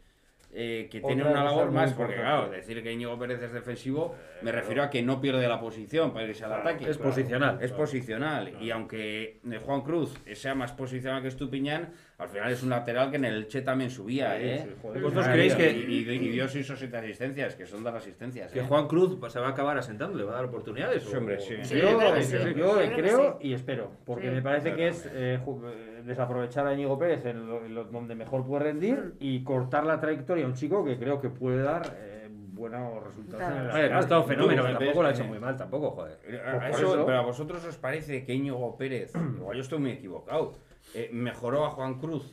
eh, 0.53 0.89
que 0.91 0.99
Otra 0.99 1.09
tienen 1.09 1.27
una 1.27 1.45
labor 1.45 1.71
más, 1.71 1.93
porque 1.93 2.15
claro, 2.15 2.49
decir 2.49 2.83
que 2.83 2.93
Íñigo 2.93 3.19
Pérez 3.19 3.43
es 3.43 3.53
defensivo, 3.53 4.15
me 4.43 4.53
refiero 4.53 4.83
a 4.83 4.91
que 4.91 5.03
no 5.03 5.21
pierde 5.21 5.47
la 5.49 5.61
posición 5.61 6.13
para 6.13 6.27
irse 6.27 6.45
al 6.45 6.55
ataque. 6.55 6.89
es 6.89 6.99
posicional. 6.99 7.59
Es 7.61 7.73
posicional. 7.73 8.55
Y 8.61 8.71
aunque 8.71 9.41
eh, 9.51 9.61
Juan 9.65 9.83
Cruz 9.83 10.15
sea 10.35 10.55
más 10.55 10.73
posicional 10.73 11.23
que 11.23 11.29
Estupiñán, 11.29 11.93
al 12.19 12.29
final 12.29 12.51
es 12.51 12.63
un 12.63 12.71
lateral 12.71 13.11
que 13.11 13.17
en 13.17 13.27
el 13.27 13.47
Che 13.47 13.61
también 13.61 13.91
subía, 13.91 14.37
Sí, 14.39 14.43
¿eh? 14.45 14.77
joder. 14.81 15.03
¿Vosotros 15.03 15.27
Y- 15.27 15.31
creéis 15.33 15.55
que- 15.55 15.71
Y, 15.73 15.95
y- 15.99 16.11
y 16.11 16.29
dio 16.31 16.49
seis 16.49 16.71
o 16.71 16.77
siete 16.77 16.97
asistencias, 16.97 17.55
que 17.57 17.67
son 17.67 17.85
las 17.85 17.95
asistencias. 17.95 18.51
Que 18.53 18.61
¿eh? 18.61 18.65
Juan 18.67 18.89
Cruz 18.89 19.17
pues, 19.21 19.33
se 19.35 19.41
va 19.41 19.49
a 19.49 19.51
acabar 19.51 19.77
asentando, 19.77 20.17
le 20.17 20.25
va 20.25 20.33
a 20.33 20.37
dar 20.37 20.45
oportunidades. 20.47 21.03
Sí, 21.03 21.15
o- 21.15 21.19
hombre, 21.19 21.39
sí. 21.41 21.57
Sí, 21.63 21.79
yo 21.79 21.91
yo 21.91 21.99
creo 21.99 22.15
que 22.15 22.23
sí. 22.23 22.37
yo 22.39 22.53
creo 22.55 22.79
que 22.79 22.93
creo 22.95 23.39
sí. 23.41 23.49
y 23.49 23.53
espero, 23.53 23.91
porque 24.07 24.29
Sí. 24.31 24.35
me 24.35 24.43
parece 24.43 24.75
que 24.75 24.89
es 24.89 25.07
eh, 25.13 25.39
eh, 25.45 26.03
desaprovechar 26.05 26.67
a 26.67 26.73
Íñigo 26.73 26.99
Pérez 26.99 27.25
en, 27.27 27.47
lo- 27.47 27.65
en 27.67 27.75
lo- 27.75 27.85
donde 27.85 28.15
mejor 28.15 28.47
puede 28.47 28.65
rendir 28.65 29.15
y 29.21 29.43
cortar 29.45 29.85
la 29.85 30.01
trayectoria 30.01 30.45
a 30.45 30.49
un 30.49 30.55
chico 30.55 30.85
que 30.85 30.97
creo 30.99 31.21
que 31.21 31.29
puede 31.29 31.63
dar 31.63 31.83
eh, 31.99 32.29
buenos 32.31 33.05
resultados. 33.05 33.43
en 33.53 33.65
el 33.67 33.71
Oye, 33.71 33.91
no 33.91 33.97
ha 33.97 34.01
estado 34.01 34.25
fenómeno, 34.25 34.63
Tú, 34.63 34.69
que 34.69 34.75
tampoco 34.75 35.03
lo 35.03 35.09
ha 35.09 35.11
hecho 35.11 35.25
muy 35.25 35.39
mal, 35.39 35.57
tampoco, 35.57 35.91
joder. 35.91 36.19
A- 36.47 36.51
a 36.51 36.55
Por 36.55 36.65
eso- 36.71 36.95
eso- 36.95 37.05
Pero 37.07 37.19
a 37.19 37.23
vosotros 37.23 37.63
os 37.67 37.77
parece 37.77 38.25
que 38.25 38.33
Íñigo 38.33 38.75
Pérez, 38.79 39.13
igual 39.37 39.55
yo 39.57 39.61
estoy 39.63 39.79
muy 39.81 39.91
equivocado, 39.91 40.55
eh, 40.97 41.11
mejoró 41.13 41.65
a 41.67 41.71
Juan 41.71 41.99
Cruz. 41.99 42.33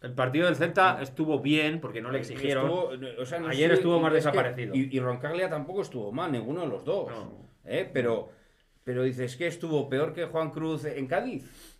El 0.00 0.12
partido 0.12 0.46
del 0.46 0.56
Celta 0.56 0.98
estuvo 1.00 1.40
bien 1.40 1.80
porque 1.80 2.02
no 2.02 2.10
le 2.10 2.18
exigieron. 2.18 2.66
Estuvo- 2.66 3.22
o 3.22 3.26
sea, 3.26 3.40
no 3.40 3.48
Ayer 3.48 3.70
sé, 3.70 3.74
estuvo 3.76 3.98
más 4.00 4.12
es 4.12 4.24
que- 4.24 4.30
desaparecido. 4.30 4.74
y, 4.74 4.88
y 4.94 5.00
Roncaglia 5.00 5.48
tampoco 5.48 5.80
estuvo 5.82 6.12
mal, 6.12 6.30
ninguno 6.30 6.60
de 6.60 6.66
los 6.66 6.84
dos. 6.84 7.08
No. 7.10 7.32
¿eh? 7.64 7.88
Pero, 7.92 8.28
pero 8.84 9.02
dices 9.02 9.34
que 9.36 9.46
estuvo 9.46 9.88
peor 9.88 10.12
que 10.12 10.26
Juan 10.26 10.50
Cruz 10.50 10.84
en 10.84 11.06
Cádiz. 11.06 11.73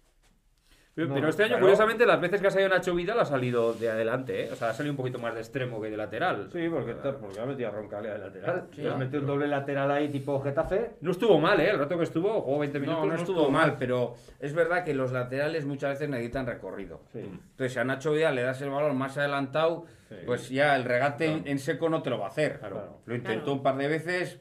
Pero, 0.94 1.08
No, 1.08 1.28
este 1.28 1.42
año, 1.42 1.48
claro. 1.54 1.62
curiosamente, 1.62 2.06
las 2.06 2.20
veces 2.20 2.40
que 2.40 2.46
ha 2.46 2.50
salido 2.52 2.68
Nacho 2.70 2.94
Vidal 2.94 3.18
ha 3.18 3.24
salido 3.24 3.74
de 3.74 3.90
adelante, 3.90 4.44
¿eh? 4.44 4.50
O 4.52 4.54
sea, 4.54 4.70
ha 4.70 4.74
salido 4.74 4.92
un 4.92 4.96
poquito 4.96 5.18
más 5.18 5.34
de 5.34 5.40
extremo 5.40 5.80
que 5.82 5.90
de 5.90 5.96
lateral. 5.96 6.48
Sí, 6.52 6.68
porque, 6.68 6.92
porque 6.94 7.40
ha 7.40 7.46
metido 7.46 7.68
a 7.68 7.72
Roncaglia 7.72 8.12
de 8.12 8.18
lateral. 8.20 8.68
Sí, 8.72 8.86
ah, 8.86 8.94
metido 8.96 9.20
un 9.22 9.26
doble 9.26 9.48
lateral 9.48 9.90
ahí 9.90 10.08
tipo 10.08 10.40
Getafe. 10.40 10.92
No 11.00 11.10
estuvo 11.10 11.40
mal, 11.40 11.58
¿eh? 11.60 11.70
El 11.70 11.80
rato 11.80 11.98
que 11.98 12.04
estuvo, 12.04 12.40
jugó 12.42 12.60
20 12.60 12.78
minutos. 12.78 13.00
No, 13.02 13.06
no 13.08 13.14
estuvo 13.16 13.50
mal, 13.50 13.74
pero 13.76 14.14
es 14.38 14.54
verdad 14.54 14.84
que 14.84 14.94
los 14.94 15.10
laterales 15.10 15.66
muchas 15.66 15.90
veces 15.94 16.08
necesitan 16.08 16.46
recorrido. 16.46 17.00
Sí. 17.12 17.18
Entonces, 17.20 17.72
si 17.72 17.78
a 17.80 17.84
Nacho 17.84 18.12
Vidal 18.12 18.36
le 18.36 18.42
das 18.42 18.60
el 18.62 18.70
balón 18.70 18.96
más 18.96 19.18
adelantado, 19.18 19.86
Sí. 20.08 20.16
pues 20.26 20.48
ya 20.50 20.76
el 20.76 20.84
regate 20.84 21.26
en, 21.26 21.48
en 21.48 21.58
seco 21.58 21.88
no 21.88 22.02
te 22.02 22.10
lo 22.10 22.18
va 22.18 22.26
a 22.26 22.28
hacer. 22.28 22.58
Claro. 22.60 23.00
Lo 23.06 23.14
intentó 23.16 23.40
Claro. 23.44 23.52
un 23.54 23.62
par 23.64 23.76
de 23.78 23.88
veces, 23.88 24.38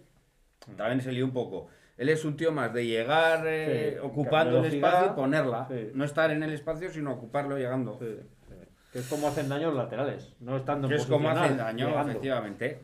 también 0.78 1.02
se 1.02 1.12
lió 1.14 1.26
un 1.26 1.32
poco. 1.34 1.68
Él 1.98 2.10
es 2.10 2.26
un 2.26 2.36
tío 2.36 2.52
más 2.52 2.74
de 2.74 2.86
llegar 2.86 3.44
eh, 3.46 3.94
Sí, 3.94 4.00
ocupando 4.04 4.60
el 4.60 4.74
espacio 4.74 5.12
y 5.12 5.16
ponerla. 5.16 5.68
sí. 5.70 5.92
No 5.94 6.04
estar 6.06 6.32
en 6.32 6.42
el 6.44 6.52
espacio, 6.54 6.90
sino 6.90 7.12
ocuparlo 7.14 7.58
llegando. 7.58 8.00
Que 8.00 9.00
es 9.00 9.08
como 9.08 9.28
hacen 9.28 9.50
daño 9.50 9.68
los 9.70 9.76
laterales, 9.78 10.36
no 10.40 10.56
estando 10.58 10.88
en 10.88 10.94
Que 10.94 11.00
es 11.02 11.06
como 11.08 11.30
hacen 11.30 11.58
daño, 11.58 11.88
llegando. 11.88 12.12
efectivamente. 12.12 12.80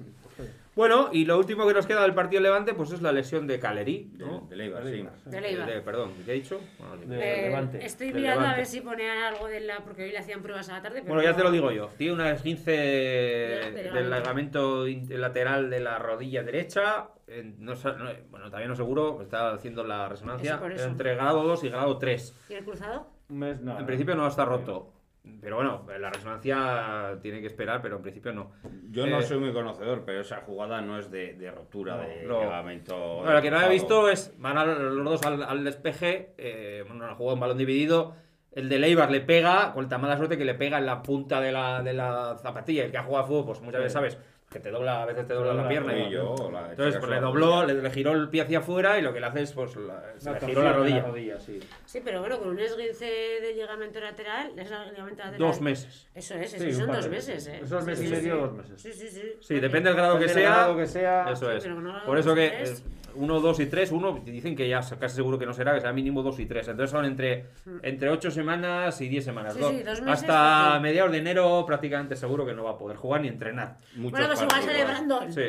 Bueno, 0.80 1.10
y 1.12 1.26
lo 1.26 1.38
último 1.38 1.68
que 1.68 1.74
nos 1.74 1.86
queda 1.86 2.04
del 2.04 2.14
partido 2.14 2.42
Levante, 2.42 2.74
pues 2.74 2.94
es 2.94 3.02
la 3.02 3.12
lesión 3.12 3.46
de 3.48 3.60
Caleri, 3.60 4.12
De, 4.14 4.26
¿no? 4.26 4.48
de 4.50 4.56
Leibar, 4.56 4.82
sí. 4.86 5.06
De 5.26 5.42
Leibar. 5.42 5.68
De- 5.70 5.82
perdón, 5.82 6.14
¿qué 6.24 6.32
he 6.32 6.36
dicho? 6.36 6.62
Bueno, 6.78 6.96
De- 7.06 7.18
Eh, 7.18 7.42
Levante. 7.50 7.86
Estoy 7.86 8.14
mirando 8.14 8.30
a 8.30 8.44
Levante. 8.44 8.58
ver 8.60 8.66
si 8.66 8.80
ponían 8.80 9.18
algo 9.18 9.48
de 9.48 9.60
la. 9.60 9.80
Porque 9.82 10.04
hoy 10.06 10.12
le 10.12 10.20
hacían 10.20 10.42
pruebas 10.42 10.70
a 10.70 10.76
la 10.78 10.82
tarde. 10.82 11.02
Pero 11.02 11.16
Bueno, 11.16 11.22
ya 11.22 11.32
no- 11.32 11.36
te 11.36 11.44
lo 11.44 11.52
digo 11.52 11.72
yo. 11.74 11.90
Tiene 11.98 12.14
una 12.14 12.32
esguince 12.32 12.72
del 12.72 14.10
ligamento 14.10 14.86
lateral 15.10 15.70
de 15.70 15.80
la 15.82 16.00
rodilla 16.00 16.44
derecha. 16.44 17.10
eh, 17.28 17.44
No, 17.60 17.74
no, 17.74 18.10
bueno, 18.32 18.46
todavía 18.46 18.70
no 18.70 18.76
seguro, 18.78 19.22
está 19.22 19.52
haciendo 19.52 19.84
la 19.84 20.08
resonancia. 20.08 20.52
Eso 20.52 20.60
por 20.62 20.72
eso. 20.72 20.86
Entre 20.86 21.14
grado 21.14 21.44
2 21.44 21.62
y 21.66 21.70
grado 21.70 21.98
3. 21.98 22.34
¿Y 22.48 22.54
el 22.54 22.64
cruzado? 22.64 23.06
No, 23.28 23.48
En 23.48 23.66
no. 23.66 23.86
principio 23.86 24.16
no 24.16 24.26
está 24.26 24.46
roto. 24.46 24.94
Pero 25.42 25.58
bueno, 25.58 25.86
la 26.00 26.10
resonancia 26.10 27.18
tiene 27.22 27.40
que 27.42 27.48
esperar, 27.48 27.82
pero 27.82 27.98
en 27.98 28.02
principio 28.02 28.34
no. 28.34 28.52
Yo 28.90 29.06
no 29.06 29.20
Eh, 29.20 29.24
soy 29.24 29.38
muy 29.40 29.54
conocedor, 29.54 30.04
pero 30.06 30.22
esa 30.22 30.38
jugada 30.42 30.82
no 30.82 30.98
es 30.98 31.12
de, 31.12 31.34
de 31.34 31.52
rotura 31.52 31.98
de 31.98 32.24
no. 32.26 32.42
ligamento. 32.42 33.24
Lo 33.26 33.42
que 33.42 33.52
no 33.52 33.62
he 33.62 33.70
visto 33.70 34.10
es, 34.10 34.34
van 34.40 34.58
a- 34.58 34.66
los 34.66 35.04
dos 35.06 35.24
al, 35.26 35.44
al 35.44 35.64
despeje, 35.64 36.34
eh, 36.38 36.84
bueno, 36.88 37.06
han 37.06 37.16
jugado 37.16 37.36
un 37.36 37.40
balón 37.42 37.58
dividido, 37.58 38.16
el 38.52 38.68
de 38.70 38.80
Leibar 38.80 39.12
le 39.12 39.22
pega, 39.22 39.72
con 39.74 39.88
tan 39.88 40.02
mala 40.02 40.18
suerte 40.18 40.38
que 40.38 40.46
le 40.46 40.56
pega 40.56 40.78
en 40.80 40.86
la 40.86 41.04
punta 41.04 41.40
de 41.40 41.52
la, 41.52 41.84
de 41.84 41.94
la 41.94 42.36
zapatilla, 42.42 42.86
el 42.86 42.92
que 42.92 42.98
ha 42.98 43.04
jugado 43.04 43.24
a 43.24 43.28
fútbol, 43.28 43.46
pues 43.46 43.62
muchas 43.62 43.80
veces 43.82 43.94
sabes 43.94 44.18
que 44.50 44.60
te 44.60 44.72
dobla, 44.72 45.04
a 45.04 45.06
veces 45.06 45.28
te 45.28 45.34
dobla 45.36 45.54
la 45.54 45.68
pierna. 45.68 45.96
y- 45.96 46.04
tobillo, 46.04 46.32
o 46.34 46.52
la- 46.52 46.72
entonces 46.72 46.98
pues, 47.00 47.12
le 47.12 47.20
dobló, 47.20 47.66
le, 47.66 47.76
le 47.76 47.92
giró 47.92 48.14
el 48.14 48.30
pie 48.30 48.42
hacia 48.42 48.60
afuera 48.60 48.98
y 48.98 49.02
lo 49.04 49.14
que 49.14 49.20
le 49.20 49.28
hace 49.28 49.44
es, 49.44 49.52
pues, 49.54 49.76
la- 49.76 50.14
se 50.18 50.32
le 50.34 50.40
giró 50.40 50.64
la 50.64 50.74
rodilla. 50.74 51.40
sí. 51.40 51.60
Sí, 51.86 52.02
pero 52.04 52.20
bueno, 52.22 52.40
con 52.40 52.50
un 52.50 52.60
esguince 52.60 53.06
de 53.06 53.54
ligamento 53.54 54.00
lateral. 54.00 54.52
¿Es 54.58 54.72
el 54.72 54.90
ligamento 54.90 55.20
lateral? 55.24 55.38
Dos 55.38 55.62
meses. 55.62 56.08
Eso 56.16 56.34
es, 56.36 56.50
Sí, 56.52 56.58
eso 56.58 56.66
un 56.82 56.86
son 56.88 56.96
dos 56.96 57.10
meses, 57.10 57.48
¿eh? 57.48 57.60
Esos 57.64 57.86
mes 57.86 58.00
Sí, 58.00 58.06
y 58.06 58.08
sí, 58.08 58.14
medio, 58.16 58.34
sí. 58.34 58.40
dos 58.40 58.54
meses. 58.54 58.82
Sí, 58.82 58.94
sí, 58.94 59.08
sí. 59.10 59.22
Sí, 59.40 59.60
depende 59.60 59.90
del 59.90 59.98
grado 59.98 60.18
que 60.20 60.28
sea. 60.30 60.50
grado 60.50 60.78
que 60.78 60.88
sea. 60.88 61.30
Eso 61.32 61.50
Sí, 61.52 61.58
es. 61.58 61.64
pero 61.64 61.82
no 61.82 61.90
grado 61.92 62.06
Por 62.06 62.18
eso 62.18 62.34
que 62.34 62.62
es 62.64 62.84
uno, 63.20 63.40
dos 63.42 63.60
y 63.60 63.66
tres, 63.66 63.92
uno 63.92 64.20
dicen 64.26 64.56
que 64.56 64.68
ya 64.70 64.80
casi 65.00 65.16
seguro 65.18 65.38
que 65.38 65.46
no 65.46 65.54
será, 65.54 65.74
que 65.74 65.82
será 65.82 65.94
mínimo 65.94 66.24
dos 66.24 66.40
y 66.40 66.46
tres. 66.46 66.68
Entonces 66.68 66.92
son 66.92 67.06
entre, 67.06 67.46
entre 67.84 68.10
ocho 68.10 68.32
semanas 68.32 69.00
y 69.02 69.10
diez 69.10 69.26
semanas. 69.26 69.54
Sí, 69.54 69.60
Dos- 69.60 69.72
sí, 69.72 69.78
dos 69.84 70.02
meses, 70.02 70.08
Hasta 70.22 70.66
fácil. 70.68 70.82
mediados 70.82 71.12
de 71.12 71.18
enero 71.18 71.64
prácticamente 71.68 72.16
seguro 72.16 72.46
que 72.46 72.54
no 72.54 72.64
va 72.64 72.72
a 72.72 72.78
poder 72.78 72.98
jugar 72.98 73.22
ni 73.22 73.28
entrenar. 73.28 73.78
Muchos 73.96 74.12
Bueno, 74.12 74.28
pues 74.28 74.40
igual 74.42 74.48
partidos. 74.50 74.66
sale 74.74 74.86
Brandon. 74.86 75.34
Sí, 75.34 75.42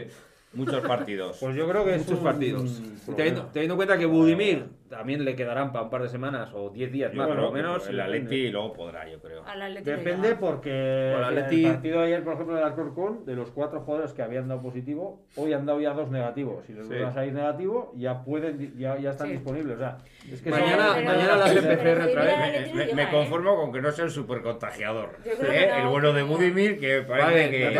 Muchos 0.53 0.81
partidos. 0.83 1.37
Pues 1.39 1.55
yo 1.55 1.69
creo 1.69 1.85
que 1.85 1.95
es 1.95 1.99
muchos 2.03 2.19
un- 2.19 2.25
partidos. 2.25 2.83
teniendo, 3.15 3.43
teniendo 3.53 3.75
en 3.75 3.77
cuenta 3.77 3.97
que 3.97 4.07
Budimir 4.07 4.65
también 4.91 5.25
le 5.25 5.35
quedarán 5.37 5.73
para 5.73 5.85
un 5.85 5.91
par 5.91 6.03
de 6.03 6.09
semanas 6.09 6.51
o 6.53 6.69
diez 6.71 6.91
días 6.93 7.13
Yo 7.13 7.19
más, 7.19 7.29
por 7.29 7.37
lo 7.39 7.53
menos. 7.53 7.89
El 7.89 8.01
Atleti 8.01 8.35
y 8.35 8.51
luego 8.51 8.73
podrá, 8.73 9.09
yo 9.09 9.21
creo. 9.21 9.43
Depende 9.83 10.35
porque 10.37 11.13
Bueno, 11.17 11.31
en 11.31 11.39
Atleti- 11.39 11.65
el 11.67 11.73
partido 11.75 12.01
de 12.01 12.07
ayer, 12.07 12.25
por 12.25 12.35
ejemplo, 12.35 12.55
del 12.57 12.65
Alcorcón, 12.65 13.25
de 13.25 13.37
los 13.37 13.51
cuatro 13.53 13.81
jugadores 13.81 14.13
que 14.13 14.23
habían 14.23 14.49
dado 14.49 14.61
positivo, 14.61 15.23
hoy 15.37 15.53
han 15.53 15.65
dado 15.65 15.81
ya 15.81 15.93
dos 15.95 16.11
negativos. 16.11 16.67
Si 16.67 16.73
les 16.73 16.83
Sí. 16.83 16.89
vuelven 16.89 17.09
a 17.09 17.13
salir 17.13 17.33
negativo, 17.33 17.93
ya 17.97 18.23
pueden, 18.25 18.77
ya, 18.77 18.99
ya 18.99 19.11
están 19.11 19.29
Sí. 19.29 19.35
disponibles. 19.35 19.77
O 19.77 19.79
sea, 19.79 19.97
es 20.31 20.43
que 20.43 20.51
Mañana- 20.51 20.93
mañana 20.95 21.37
las 21.37 21.53
PCR 21.53 22.05
otra 22.11 22.25
vez. 22.25 22.75
Me, 22.95 23.03
¿eh? 23.05 23.09
conformo 23.11 23.57
con 23.57 23.73
que 23.73 23.81
no 23.81 23.91
sea 23.93 24.05
el 24.07 24.11
super 24.11 24.43
contagiador. 24.43 25.19
No, 25.25 25.53
El 25.81 25.89
bueno 25.89 26.13
de 26.13 26.23
Budimir, 26.25 26.79
que 26.81 27.03
parece 27.03 27.27
Vale, 27.27 27.51
que. 27.51 27.71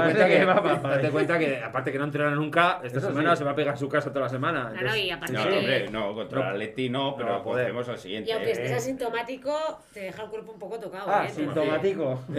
date, 0.81 1.11
cuenta 1.11 1.39
que 1.39 1.59
aparte 1.59 1.93
que 1.93 1.99
no 1.99 2.05
entrena 2.05 2.31
nunca, 2.31 2.81
esta 2.85 2.99
Eso 2.99 3.09
semana 3.09 3.33
sí. 3.35 3.39
se 3.41 3.45
va 3.45 3.51
a 3.51 3.55
pegar 3.55 3.75
a 3.75 3.77
su 3.77 3.89
casa 3.89 4.11
toda 4.11 4.23
la 4.27 4.29
semana. 4.29 4.61
Claro, 4.71 4.77
entonces- 4.79 5.05
y 5.05 5.11
aparte 5.11 5.33
No, 5.33 5.43
hombre, 5.43 5.89
no, 5.91 6.15
contra 6.15 6.39
No. 6.39 6.45
el 6.47 6.51
Atleti 6.53 6.89
no, 6.89 7.00
No 7.11 7.17
pero 7.17 7.29
va 7.31 7.37
a 7.37 7.43
poder. 7.43 7.65
pasemos 7.67 7.89
al 7.89 7.99
siguiente. 7.99 8.31
Y 8.31 8.33
aunque 8.33 8.51
estés 8.53 8.71
¿eh? 8.71 8.75
asintomático, 8.75 9.53
te 9.93 10.01
deja 10.01 10.23
el 10.25 10.29
cuerpo 10.31 10.53
un 10.53 10.59
poco 10.59 10.79
tocado. 10.79 11.11
Ah, 11.11 11.27
¿eh? 11.27 11.31
sintomático. 11.31 12.21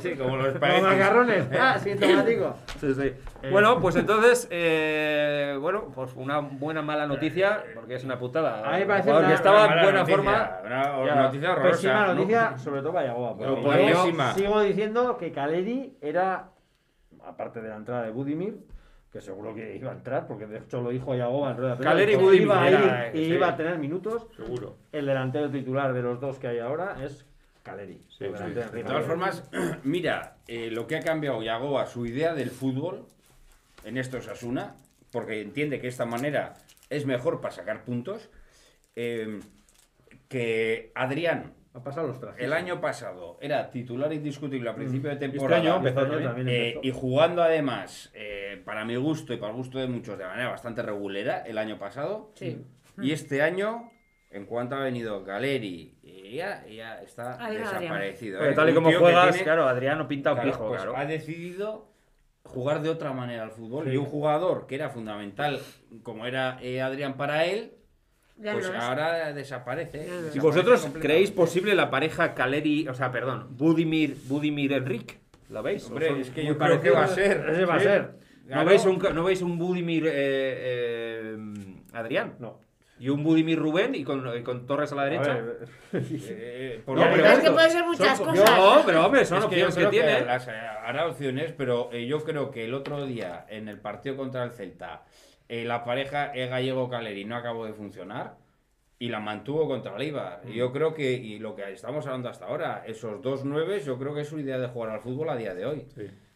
Sí, 0.00 0.14
como 0.14 0.36
los 0.36 0.46
Como 0.46 0.46
espaguetis. 0.48 0.82
macarrones. 0.82 1.48
Ah, 1.58 1.78
sintomático. 1.78 2.54
Sí, 2.80 2.94
sí. 2.94 3.14
Bueno, 3.50 3.80
pues 3.80 3.96
entonces, 3.96 4.48
eh, 4.50 5.56
bueno, 5.60 5.90
pues 5.94 6.12
una 6.14 6.40
buena 6.40 6.82
mala 6.82 7.06
noticia, 7.06 7.62
porque 7.74 7.94
es 7.94 8.04
una 8.04 8.18
putada. 8.18 8.66
A 8.68 8.72
mí 8.72 8.80
me 8.80 8.86
parece 8.86 9.10
una- 9.10 9.28
que 9.28 9.34
estaba 9.34 9.64
Una 9.66 9.76
en 9.76 9.82
buena 9.82 9.98
noticia, 10.00 10.16
forma. 10.16 10.60
Una 10.64 11.06
Ya, 11.06 11.14
noticia 11.22 11.52
horrorosa. 11.52 11.70
Pésima 11.76 12.06
¿no? 12.06 12.14
noticia, 12.14 12.58
sobre 12.58 12.80
todo 12.82 12.92
para 12.92 13.14
porque 13.14 13.44
Pero 13.44 14.32
sigo 14.34 14.60
diciendo 14.60 15.16
que 15.16 15.32
Caleri 15.32 15.96
era, 16.00 16.50
aparte 17.24 17.60
de 17.62 17.68
la 17.68 17.76
entrada 17.76 18.02
de 18.02 18.10
Budimir, 18.10 18.58
que 19.12 19.20
seguro 19.20 19.54
que 19.54 19.76
iba 19.76 19.90
a 19.90 19.94
entrar, 19.94 20.26
porque 20.26 20.46
de 20.46 20.58
hecho 20.58 20.82
lo 20.82 20.90
dijo 20.90 21.14
Yagoba 21.14 21.52
en 21.52 21.56
rueda 21.56 21.78
Caleri 21.78 22.16
Budimir 22.16 22.42
iba 22.42 22.62
a 22.62 22.68
era, 22.68 23.08
ir 23.08 23.16
y 23.16 23.24
sí. 23.26 23.32
iba 23.34 23.48
a 23.48 23.56
tener 23.56 23.78
minutos. 23.78 24.26
Seguro. 24.36 24.76
El 24.92 25.06
delantero 25.06 25.50
titular 25.50 25.92
de 25.92 26.02
los 26.02 26.20
dos 26.20 26.38
que 26.38 26.48
hay 26.48 26.58
ahora 26.58 26.96
es 27.02 27.24
Caleri. 27.62 28.00
Sí, 28.08 28.26
sí. 28.36 28.52
De 28.52 28.84
todas 28.84 29.06
formas, 29.06 29.48
mira, 29.84 30.36
eh, 30.46 30.70
lo 30.70 30.86
que 30.86 30.96
ha 30.96 31.00
cambiado 31.00 31.42
Yagoba, 31.42 31.86
su 31.86 32.06
idea 32.06 32.34
del 32.34 32.50
fútbol 32.50 33.06
en 33.84 33.96
esto 33.96 34.18
es 34.18 34.28
Asuna, 34.28 34.74
porque 35.12 35.40
entiende 35.40 35.80
que 35.80 35.88
esta 35.88 36.04
manera 36.04 36.54
es 36.90 37.06
mejor 37.06 37.40
para 37.40 37.54
sacar 37.54 37.84
puntos, 37.84 38.28
eh, 38.96 39.40
que 40.28 40.90
Adrián 40.94 41.54
ha 41.76 41.82
pasado 41.82 42.06
los 42.08 42.18
trajes. 42.18 42.42
el 42.42 42.52
año 42.52 42.80
pasado 42.80 43.36
era 43.40 43.70
titular 43.70 44.12
indiscutible 44.12 44.70
a 44.70 44.74
principio 44.74 45.08
de 45.10 45.14
Este 45.14 45.28
temporada. 45.28 45.60
año 45.60 45.76
Este 45.76 45.88
empezó 45.88 46.00
año 46.00 46.10
también. 46.10 46.28
también 46.28 46.48
Eh, 46.48 46.68
empezó. 46.68 46.86
y 46.86 46.90
jugando 46.92 47.42
además, 47.42 48.10
eh, 48.14 48.62
para 48.64 48.84
mi 48.84 48.96
gusto 48.96 49.32
y 49.34 49.36
para 49.36 49.50
el 49.50 49.56
gusto 49.58 49.78
de 49.78 49.86
muchos, 49.86 50.16
de 50.18 50.24
manera 50.24 50.48
bastante 50.48 50.82
regulera 50.82 51.42
el 51.42 51.58
año 51.58 51.78
pasado. 51.78 52.32
Sí. 52.34 52.64
Y 53.00 53.12
este 53.12 53.42
año, 53.42 53.90
en 54.30 54.46
cuanto 54.46 54.74
ha 54.76 54.80
venido 54.80 55.22
Galeri, 55.22 55.98
ya, 56.32 56.66
ya 56.66 57.02
está 57.02 57.34
Adrián. 57.34 57.64
desaparecido. 57.64 58.38
Pero 58.40 58.52
¿eh? 58.52 58.54
tal 58.54 58.70
y 58.70 58.74
como 58.74 58.90
juegas, 58.92 59.28
tiene- 59.30 59.44
claro, 59.44 59.66
Adriano 59.68 60.08
pinta 60.08 60.30
un 60.32 60.36
claro, 60.36 60.50
pijo, 60.50 60.68
pues 60.68 60.82
claro. 60.82 60.96
ha 60.96 61.04
decidido 61.04 61.92
jugar 62.42 62.80
de 62.80 62.88
otra 62.88 63.12
manera 63.12 63.42
al 63.42 63.50
fútbol. 63.50 63.84
Sí. 63.86 63.90
Y 63.92 63.96
un 63.98 64.06
jugador 64.06 64.66
que 64.66 64.76
era 64.76 64.88
fundamental, 64.88 65.60
como 66.02 66.26
era 66.26 66.58
eh, 66.62 66.80
Adrián 66.80 67.16
para 67.18 67.44
él, 67.44 67.72
Ya 68.38 68.52
pues 68.52 68.70
no 68.70 68.78
ahora 68.80 69.32
desaparece. 69.32 69.98
¿Y 69.98 70.00
desaparece 70.10 70.40
vosotros 70.40 70.88
creéis 71.00 71.30
posible 71.30 71.74
la 71.74 71.90
pareja 71.90 72.34
Caleri, 72.34 72.86
o 72.88 72.94
sea, 72.94 73.10
perdón, 73.10 73.48
Budimir, 73.56 74.16
Budimir 74.26 74.72
Enrique? 74.74 75.18
¿Lo 75.48 75.62
veis? 75.62 75.86
Hombre, 75.86 76.06
¿O 76.06 76.10
son 76.12 76.20
es 76.20 76.30
que 76.30 76.44
yo 76.44 76.58
creo 76.58 76.80
que 76.80 76.90
va 76.90 77.04
a 77.04 77.08
ser. 77.08 77.46
Ese 77.50 77.64
va 77.64 77.76
a 77.76 77.80
ser. 77.80 78.10
¿No, 78.46 78.64
veis 78.64 78.84
un, 78.84 78.98
¿No 79.14 79.24
veis 79.24 79.42
un 79.42 79.58
Budimir 79.58 80.06
eh, 80.06 80.12
eh, 80.14 81.36
Adrián? 81.92 82.34
No. 82.38 82.60
Y 82.98 83.10
un 83.10 83.22
Budimir 83.22 83.58
Rubén 83.58 83.94
y 83.94 84.04
con, 84.04 84.24
y 84.38 84.42
con 84.42 84.66
Torres 84.66 84.90
a 84.92 84.94
la 84.96 85.02
A 85.02 85.04
derecha. 85.04 85.34
ver, 85.34 85.68
Eh, 85.92 86.82
por 86.86 86.96
No, 86.98 87.04
lo 87.04 87.12
pero 87.12 87.26
es 87.26 87.38
que 87.40 87.50
puede 87.50 87.70
ser 87.70 87.84
muchas 87.84 88.16
son- 88.18 88.26
cosas. 88.28 88.50
No, 88.58 88.82
pero 88.86 89.04
hombre, 89.06 89.24
son 89.24 89.38
Es 89.38 89.44
opciones 89.44 89.74
que, 89.76 89.86
tiene. 89.86 90.20
las- 90.24 90.48
hará 90.48 91.06
opciones, 91.06 91.52
pero 91.52 91.90
eh, 91.92 92.06
yo 92.06 92.22
creo 92.24 92.50
que 92.50 92.64
el 92.64 92.72
otro 92.74 93.04
día, 93.06 93.44
en 93.48 93.68
el 93.68 93.78
partido 93.78 94.16
contra 94.16 94.44
el 94.44 94.52
Celta, 94.52 95.02
eh, 95.48 95.64
la 95.64 95.84
pareja 95.84 96.32
eh, 96.34 96.46
Gallego-Caleri 96.48 97.24
no 97.24 97.36
acabó 97.36 97.66
de 97.66 97.72
funcionar 97.72 98.36
y 98.98 99.08
la 99.08 99.20
mantuvo 99.20 99.68
contra 99.68 99.94
el 99.96 100.02
Eibar. 100.02 100.42
Y 100.48 100.54
yo 100.54 100.72
creo 100.72 100.94
que, 100.94 101.12
y 101.12 101.38
lo 101.38 101.54
que 101.54 101.70
estamos 101.72 102.06
hablando 102.06 102.28
hasta 102.28 102.46
ahora, 102.46 102.82
esos 102.86 103.20
dos 103.22 103.44
nueves, 103.44 103.84
yo 103.84 103.98
creo 103.98 104.14
que 104.14 104.22
es 104.22 104.28
su 104.28 104.38
idea 104.38 104.58
de 104.58 104.68
jugar 104.68 104.90
al 104.90 105.00
fútbol 105.00 105.28
a 105.28 105.36
día 105.36 105.54
de 105.54 105.66
hoy. 105.66 105.86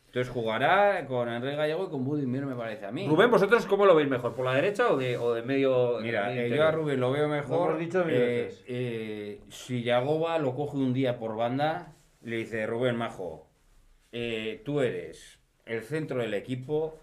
Entonces 0.06 0.28
jugará 0.28 1.06
con 1.06 1.28
Enrique 1.28 1.54
Gallego 1.56 1.84
y 1.86 1.88
con 1.90 2.04
Budimir, 2.04 2.44
me 2.44 2.56
parece 2.56 2.84
a 2.84 2.90
mí. 2.90 3.06
Rubén, 3.06 3.30
¿vosotros 3.30 3.64
cómo 3.66 3.86
lo 3.86 3.94
veis 3.94 4.08
mejor? 4.08 4.34
¿Por 4.34 4.44
la 4.44 4.54
derecha 4.54 4.92
o 4.92 4.96
de, 4.96 5.16
o 5.16 5.34
de 5.34 5.42
medio? 5.42 6.00
Mira, 6.02 6.28
de 6.28 6.48
eh, 6.48 6.56
yo 6.56 6.66
a 6.66 6.72
Rubén 6.72 6.98
lo 6.98 7.12
veo 7.12 7.28
mejor. 7.28 7.74
Lo 7.74 7.78
dicho 7.78 8.04
mil 8.04 8.16
eh, 8.16 8.18
veces. 8.18 8.64
eh, 8.66 9.40
si 9.48 9.84
Yagoba 9.84 10.38
lo 10.38 10.54
coge 10.56 10.76
un 10.76 10.92
día 10.92 11.16
por 11.16 11.36
banda, 11.36 11.94
le 12.22 12.36
dice, 12.38 12.66
Rubén 12.66 12.96
Majo, 12.96 13.46
eh, 14.10 14.60
tú 14.64 14.80
eres 14.80 15.38
el 15.64 15.82
centro 15.82 16.18
del 16.20 16.34
equipo, 16.34 16.98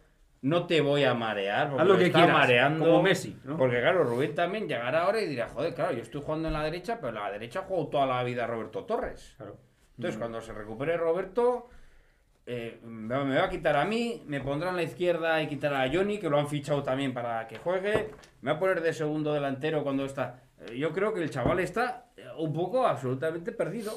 no 0.47 0.65
te 0.67 0.81
voy 0.81 1.03
a 1.03 1.13
marear, 1.13 1.69
porque 1.69 1.81
Haz 1.83 1.87
lo 1.87 1.97
que 1.97 2.05
está 2.05 2.19
quieras, 2.19 2.37
mareando. 2.37 2.85
como 2.85 3.01
Messi, 3.03 3.37
¿no? 3.43 3.57
Porque 3.57 3.79
claro, 3.81 4.03
Rubén 4.03 4.33
también 4.35 4.67
llegará 4.67 5.03
ahora 5.03 5.21
y 5.21 5.27
dirá, 5.27 5.49
joder, 5.49 5.73
claro, 5.73 5.93
yo 5.93 6.01
estoy 6.01 6.21
jugando 6.21 6.47
en 6.47 6.53
la 6.53 6.63
derecha, 6.63 6.95
pero 6.99 7.09
en 7.09 7.15
la 7.15 7.31
derecha 7.31 7.61
juego 7.63 7.87
toda 7.87 8.05
la 8.05 8.23
vida 8.23 8.47
Roberto 8.47 8.83
Torres. 8.85 9.33
Claro. 9.37 9.57
Entonces, 9.97 10.17
cuando 10.19 10.41
se 10.41 10.53
recupere 10.53 10.95
Roberto, 10.97 11.69
eh, 12.45 12.79
me 12.83 13.23
me 13.25 13.35
va 13.35 13.45
a 13.45 13.49
quitar 13.49 13.75
a 13.75 13.83
mí, 13.85 14.23
me 14.27 14.39
pondrá 14.41 14.69
en 14.69 14.75
la 14.77 14.83
izquierda 14.83 15.41
y 15.41 15.47
quitará 15.47 15.81
a 15.83 15.89
Johnny, 15.91 16.19
que 16.19 16.29
lo 16.29 16.37
han 16.39 16.47
fichado 16.47 16.83
también 16.83 17.13
para 17.13 17.47
que 17.47 17.57
juegue. 17.57 18.11
Me 18.41 18.51
va 18.51 18.57
a 18.57 18.59
poner 18.59 18.81
de 18.81 18.93
segundo 18.93 19.33
delantero 19.33 19.83
cuando 19.83 20.05
está. 20.05 20.43
eh, 20.67 20.77
Yo 20.77 20.93
creo 20.93 21.13
que 21.13 21.21
el 21.23 21.29
chaval 21.29 21.59
está 21.59 22.05
eh, 22.15 22.25
un 22.37 22.53
poco 22.53 22.85
absolutamente 22.87 23.51
perdido. 23.51 23.91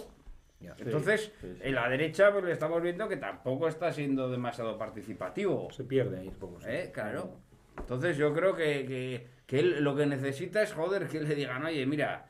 Entonces, 0.78 1.32
sí, 1.40 1.46
sí. 1.54 1.58
en 1.62 1.74
la 1.74 1.88
derecha 1.88 2.30
pues, 2.32 2.44
le 2.44 2.52
estamos 2.52 2.82
viendo 2.82 3.08
que 3.08 3.16
tampoco 3.16 3.66
está 3.68 3.92
siendo 3.92 4.30
demasiado 4.30 4.76
participativo. 4.78 5.68
Se 5.72 5.84
pierde 5.84 6.20
ahí 6.20 6.28
un 6.28 6.34
poco. 6.34 6.58
¿eh? 6.66 6.90
Claro. 6.92 7.30
Entonces, 7.78 8.16
yo 8.16 8.32
creo 8.34 8.54
que, 8.54 8.84
que- 8.86 9.26
que 9.46 9.58
él 9.58 9.82
lo 9.82 9.96
que 9.96 10.06
necesita 10.06 10.62
es, 10.62 10.72
joder, 10.72 11.08
que 11.08 11.20
le 11.20 11.34
digan, 11.34 11.64
oye, 11.64 11.84
mira, 11.86 12.26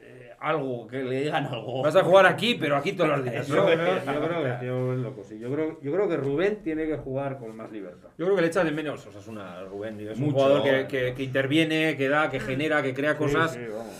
eh, 0.00 0.30
algo, 0.40 0.86
que 0.86 1.02
le 1.02 1.20
digan 1.22 1.44
algo. 1.46 1.82
Vas 1.82 1.96
a 1.96 2.02
jugar 2.04 2.24
aquí, 2.26 2.54
pero 2.54 2.76
aquí 2.76 2.92
todos 2.92 3.10
los 3.10 3.24
días. 3.30 3.46
Yo 3.46 3.66
creo, 3.66 3.96
yo 4.04 4.26
creo 4.26 4.44
que 4.44 4.50
tío, 4.60 4.92
es 4.94 4.98
loco, 5.00 5.24
sí. 5.24 5.38
Yo 5.38 5.52
creo, 5.52 5.80
yo 5.82 5.92
creo 5.92 6.08
que 6.08 6.16
Rubén 6.16 6.62
tiene 6.62 6.86
que 6.86 6.96
jugar 6.96 7.38
con 7.38 7.54
más 7.56 7.70
libertad. 7.70 8.08
Yo 8.16 8.24
creo 8.24 8.36
que 8.36 8.42
le 8.42 8.48
echas 8.48 8.64
de 8.64 8.70
menos 8.70 9.06
o 9.06 9.10
sea, 9.12 9.20
es 9.20 9.26
una 9.28 9.62
Rubén. 9.64 10.00
Es 10.00 10.18
un 10.18 10.32
jugador 10.32 10.62
que, 10.62 10.86
que- 10.86 11.14
que 11.14 11.22
interviene, 11.24 11.96
que 11.96 12.08
da, 12.08 12.30
que 12.30 12.40
genera, 12.40 12.82
que 12.82 12.94
crea 12.94 13.16
cosas. 13.18 13.52
Sí, 13.52 13.58
sí, 13.64 13.70
vamos. 13.70 13.99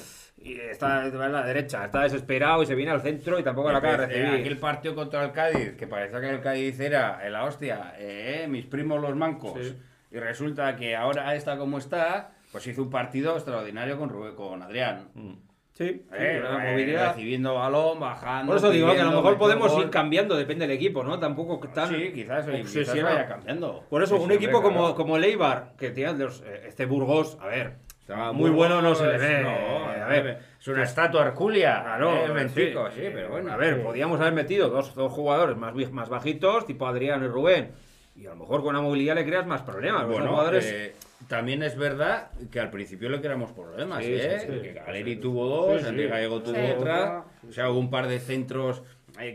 Y 0.50 0.60
está 0.60 1.06
en 1.06 1.32
la 1.32 1.44
derecha, 1.44 1.84
está 1.84 2.02
desesperado 2.02 2.62
y 2.62 2.66
se 2.66 2.74
viene 2.74 2.90
al 2.90 3.00
centro 3.02 3.38
y 3.38 3.42
tampoco 3.42 3.70
la 3.70 3.78
acaba 3.78 3.96
de 3.98 4.04
Eh, 4.04 4.06
recibir. 4.06 4.40
Aquel 4.40 4.58
partido 4.58 4.94
contra 4.94 5.24
el 5.24 5.32
Cádiz, 5.32 5.76
que 5.76 5.86
parecía 5.86 6.20
que 6.20 6.30
el 6.30 6.40
Cádiz 6.40 6.80
era 6.80 7.20
eh, 7.26 7.30
la 7.30 7.44
hostia, 7.44 7.94
eh, 7.98 8.46
mis 8.48 8.66
primos 8.66 9.00
los 9.00 9.14
mancos, 9.14 9.58
Sí. 9.60 9.76
y 10.10 10.18
resulta 10.18 10.74
que 10.76 10.96
ahora 10.96 11.34
está 11.34 11.56
como 11.56 11.78
está, 11.78 12.32
pues 12.52 12.66
hizo 12.66 12.82
un 12.82 12.90
partido 12.90 13.34
extraordinario 13.36 13.98
con, 13.98 14.08
Rubén- 14.10 14.34
con 14.34 14.62
Adrián. 14.62 15.08
Mm. 15.14 15.32
Sí, 15.72 15.84
Eh, 16.12 16.42
eh, 16.42 16.96
recibiendo 16.98 17.54
balón, 17.54 18.00
bajando. 18.00 18.50
Por 18.50 18.58
eso 18.58 18.70
digo 18.70 18.92
que 18.92 19.00
a 19.00 19.04
lo 19.04 19.12
mejor 19.12 19.38
podemos 19.38 19.72
gol. 19.72 19.84
ir 19.84 19.90
cambiando, 19.90 20.36
depende 20.36 20.66
del 20.66 20.76
equipo, 20.76 21.02
¿no? 21.02 21.18
Tampoco 21.18 21.58
tan 21.68 21.88
Sí, 21.88 22.10
quizás, 22.12 22.44
quizás 22.46 23.02
vaya 23.02 23.26
cambiando. 23.26 23.86
Por 23.88 24.02
eso, 24.02 24.16
Sí, 24.16 24.22
un 24.24 24.28
sí, 24.28 24.34
equipo 24.36 24.60
como, 24.60 24.94
como 24.94 25.16
el 25.16 25.24
Eibar, 25.24 25.72
que 25.78 25.88
tiene 25.90 26.12
los, 26.18 26.42
eh, 26.42 26.64
este 26.66 26.84
Burgos, 26.84 27.38
a 27.40 27.46
ver, 27.46 27.76
Estaba 28.10 28.32
muy 28.32 28.50
bueno 28.50 28.82
no 28.82 28.94
se 28.94 29.06
le 29.06 29.18
ve. 29.18 29.42
no, 29.42 29.86
a 30.04 30.06
ver, 30.08 30.38
es 30.60 30.68
una 30.68 30.82
estatua 30.82 31.22
herculia. 31.22 31.80
Claro, 31.82 32.12
eh, 32.16 32.22
sí, 32.26 32.32
Benfico, 32.32 32.90
sí, 32.90 33.00
eh, 33.02 33.10
pero 33.14 33.28
bueno. 33.30 33.52
A 33.52 33.56
ver, 33.56 33.82
podíamos 33.82 34.20
haber 34.20 34.32
metido 34.32 34.68
dos, 34.68 34.94
dos 34.96 35.12
jugadores 35.12 35.56
más, 35.56 35.74
más 35.92 36.08
bajitos, 36.08 36.66
tipo 36.66 36.86
Adrián 36.88 37.22
y 37.22 37.28
Rubén. 37.28 37.70
Y 38.16 38.26
a 38.26 38.30
lo 38.30 38.36
mejor 38.36 38.62
con 38.62 38.74
la 38.74 38.80
movilidad 38.80 39.14
le 39.14 39.24
creas 39.24 39.46
más 39.46 39.62
problemas. 39.62 40.06
Bueno, 40.08 40.30
jugadores. 40.30 40.66
eh, 40.66 40.94
también 41.28 41.62
es 41.62 41.76
verdad 41.76 42.30
que 42.50 42.58
al 42.58 42.70
principio 42.70 43.08
le 43.08 43.20
creamos 43.20 43.52
problemas, 43.52 44.04
Sí, 44.04 44.12
¿eh? 44.12 44.38
sí, 44.40 44.46
sí. 44.52 44.60
que 44.60 44.72
Galeri 44.72 45.16
tuvo 45.16 45.46
dos, 45.46 45.76
Sí, 45.76 45.84
sí. 45.84 45.88
Enrique 45.90 46.08
Gallego 46.08 46.42
tuvo 46.42 46.54
Sí. 46.56 46.72
otra, 46.76 47.24
o 47.48 47.52
sea, 47.52 47.70
hubo 47.70 47.78
un 47.78 47.90
par 47.90 48.08
de 48.08 48.18
centros 48.18 48.82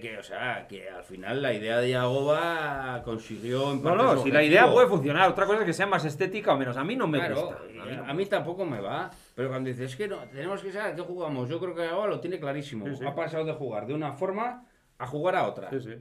que, 0.01 0.17
o 0.17 0.23
sea, 0.23 0.65
que 0.67 0.89
al 0.89 1.03
final 1.03 1.41
la 1.41 1.53
idea 1.53 1.79
de 1.79 1.89
Yagoba 1.91 3.01
consiguió 3.03 3.71
en 3.71 3.77
no, 3.77 3.83
parte 3.83 4.03
no, 4.03 4.17
su 4.17 4.23
si 4.23 4.31
la 4.31 4.39
objetivo. 4.39 4.41
idea 4.63 4.73
puede 4.73 4.87
funcionar. 4.87 5.29
Otra 5.29 5.45
cosa 5.45 5.59
es 5.59 5.65
que 5.65 5.73
sea 5.73 5.85
más 5.87 6.03
estética 6.05 6.53
o 6.53 6.57
menos. 6.57 6.75
A 6.77 6.83
mí 6.83 6.95
no 6.95 7.07
me 7.07 7.19
Claro, 7.19 7.35
gusta. 7.41 7.57
A 7.57 7.85
mí 7.85 7.95
no 7.95 8.05
a 8.05 8.13
mí 8.13 8.25
tampoco 8.25 8.65
me 8.65 8.79
va. 8.81 9.11
Pero 9.35 9.49
cuando 9.49 9.69
dices, 9.69 9.91
es 9.91 9.95
que 9.95 10.07
no, 10.07 10.17
tenemos 10.31 10.61
que 10.61 10.71
saber 10.71 10.93
a 10.93 10.95
qué 10.95 11.01
jugamos. 11.01 11.49
Yo 11.49 11.59
creo 11.59 11.75
que 11.75 11.83
Yagoba 11.83 12.07
lo 12.07 12.19
tiene 12.19 12.39
clarísimo. 12.39 12.85
Sí, 12.87 12.95
sí. 12.97 13.05
Ha 13.05 13.15
pasado 13.15 13.45
de 13.45 13.53
jugar 13.53 13.85
de 13.87 13.93
una 13.93 14.13
forma 14.13 14.65
a 14.97 15.07
jugar 15.07 15.35
a 15.35 15.47
otra. 15.47 15.69
Sí, 15.69 15.79
sí. 15.81 15.93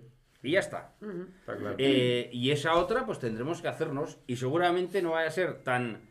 Y 0.43 0.53
ya 0.53 0.61
está. 0.61 0.93
Está 1.41 1.57
claro. 1.57 1.75
Eh, 1.79 2.29
y 2.33 2.51
esa 2.51 2.75
otra, 2.75 3.07
pues 3.07 3.19
tendremos 3.19 3.63
que 3.63 3.69
hacernos. 3.69 4.19
Y 4.27 4.37
seguramente 4.37 5.01
no 5.03 5.13
vaya 5.13 5.29
a 5.29 5.33
ser 5.33 5.63
tan. 5.63 6.03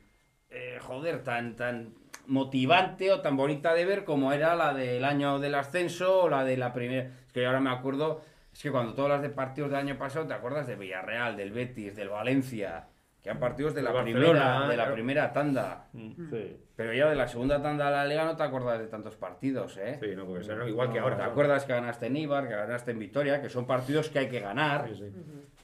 eh, 0.50 0.78
joder, 0.82 1.24
tan, 1.24 1.56
tan 1.56 1.94
motivante 2.28 3.12
o 3.12 3.22
tan 3.22 3.38
bonita 3.38 3.74
de 3.74 3.86
ver 3.86 4.04
como 4.06 4.32
era 4.32 4.56
la 4.56 4.74
del 4.74 5.04
año 5.06 5.40
del 5.40 5.56
ascenso 5.56 6.24
o 6.24 6.30
la 6.30 6.44
de 6.44 6.58
la 6.58 6.74
primera. 6.74 7.10
Es 7.28 7.34
que 7.34 7.42
yo 7.42 7.48
ahora 7.48 7.60
me 7.60 7.70
acuerdo. 7.72 8.22
Es 8.52 8.62
que 8.62 8.72
cuando 8.72 8.94
todas 8.94 9.12
las 9.12 9.22
de 9.22 9.30
partidos 9.30 9.72
del 9.72 9.80
año 9.80 9.98
pasado, 9.98 10.28
te 10.28 10.34
acuerdas 10.34 10.68
de 10.68 10.76
Villarreal, 10.76 11.36
del 11.36 11.52
Betis, 11.52 11.96
del 11.96 12.10
Valencia. 12.10 12.88
Que 13.22 13.30
eran 13.30 13.40
partidos 13.40 13.74
de 13.74 13.82
la, 13.82 14.04
primera, 14.04 14.68
de 14.68 14.76
la 14.76 14.84
claro. 14.84 14.94
primera 14.94 15.32
tanda. 15.32 15.88
Sí. 15.94 16.58
Pero 16.76 16.94
ya 16.94 17.08
de 17.10 17.16
la 17.16 17.28
segunda 17.30 17.62
tanda 17.62 17.86
de 17.86 17.92
la 17.92 18.06
liga 18.06 18.26
no 18.26 18.36
te 18.36 18.44
acuerdas 18.44 18.80
de 18.80 18.88
tantos 18.88 19.16
partidos, 19.16 19.78
¿eh? 19.78 19.98
Sí, 20.02 20.14
no, 20.14 20.26
porque 20.26 20.44
será 20.44 20.68
igual 20.68 20.92
que 20.92 21.00
ahora. 21.00 21.16
¿Te 21.16 21.24
¿no? 21.24 21.30
acuerdas 21.30 21.64
que 21.64 21.72
ganaste 21.72 22.08
en 22.08 22.18
Ibar, 22.18 22.50
que 22.50 22.54
ganaste 22.56 22.92
en 22.92 23.00
Vitoria? 23.00 23.42
Que 23.42 23.48
son 23.50 23.66
partidos 23.66 24.10
que 24.10 24.20
hay 24.20 24.28
que 24.28 24.42
ganar 24.42 24.90
Sí, 24.90 24.96
sí. 24.96 25.12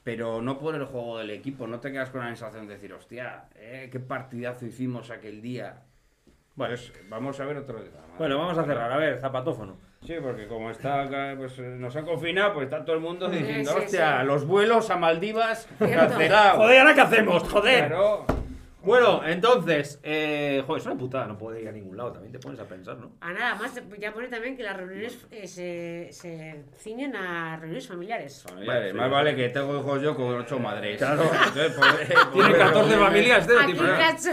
pero 0.02 0.40
no 0.40 0.58
por 0.58 0.74
el 0.74 0.86
juego 0.86 1.18
del 1.18 1.30
equipo, 1.30 1.66
no 1.66 1.80
te 1.80 1.92
quedas 1.92 2.08
con 2.08 2.22
la 2.22 2.28
sensación 2.28 2.66
de 2.66 2.74
decir, 2.74 2.94
hostia, 2.94 3.44
eh, 3.56 3.90
qué 3.92 4.00
partidazo 4.00 4.64
hicimos 4.64 5.10
aquel 5.10 5.42
día. 5.42 5.82
Bueno. 6.60 6.74
Pues 6.76 6.92
vamos 7.08 7.40
a 7.40 7.44
ver 7.46 7.56
otro 7.56 7.80
día. 7.80 7.90
Bueno, 8.18 8.36
vamos 8.36 8.58
a 8.58 8.64
cerrar. 8.64 8.92
A 8.92 8.98
ver, 8.98 9.18
zapatófono. 9.18 9.78
Sí, 10.04 10.12
porque 10.20 10.46
como 10.46 10.70
está, 10.70 11.04
acá, 11.04 11.34
pues 11.38 11.58
eh, 11.58 11.62
nos 11.62 11.96
han 11.96 12.04
confinado, 12.04 12.52
pues 12.52 12.64
está 12.64 12.84
todo 12.84 12.96
el 12.96 13.00
mundo 13.00 13.30
diciendo, 13.30 13.70
sí, 13.70 13.78
hostia, 13.78 14.20
sí. 14.20 14.26
los 14.26 14.46
vuelos 14.46 14.90
a 14.90 14.96
Maldivas 14.96 15.66
cancelados. 15.78 16.58
Joder, 16.58 16.80
¿ahora 16.80 16.94
qué 16.94 17.00
hacemos? 17.00 17.42
Joder. 17.44 17.86
Claro. 17.86 18.26
Bueno, 18.82 19.22
entonces, 19.26 20.00
eh, 20.02 20.62
joder, 20.66 20.80
es 20.80 20.86
una 20.86 20.96
putada, 20.96 21.26
no 21.26 21.36
puede 21.36 21.60
ir 21.60 21.68
a 21.68 21.72
ningún 21.72 21.96
lado, 21.96 22.12
también 22.12 22.32
te 22.32 22.38
pones 22.38 22.58
a 22.60 22.64
pensar, 22.64 22.96
¿no? 22.96 23.12
A 23.20 23.32
nada 23.32 23.54
más, 23.54 23.78
ya 23.98 24.12
pone 24.12 24.28
también 24.28 24.56
que 24.56 24.62
las 24.62 24.76
reuniones 24.76 25.26
eh, 25.30 25.46
se, 25.46 26.08
se 26.12 26.64
ciñen 26.78 27.14
a 27.14 27.56
reuniones 27.56 27.86
familiares. 27.86 28.42
Familiares, 28.48 28.92
sí. 28.92 28.96
más 28.96 29.10
vale 29.10 29.36
que 29.36 29.50
tengo 29.50 29.78
hijos 29.78 30.00
yo 30.00 30.16
con 30.16 30.34
ocho 30.34 30.58
madres. 30.58 30.96
Claro. 30.96 31.22
Entonces, 31.46 31.72
pues, 31.76 31.94
eh, 32.10 32.14
Tiene 32.32 32.48
pues, 32.48 32.58
14 32.58 32.94
eh, 32.94 32.98
familias, 32.98 33.38
este 33.40 33.58
Aquí, 33.60 33.72
tipo. 33.72 33.84
¿eh? 33.84 33.94
cacho. 33.98 34.30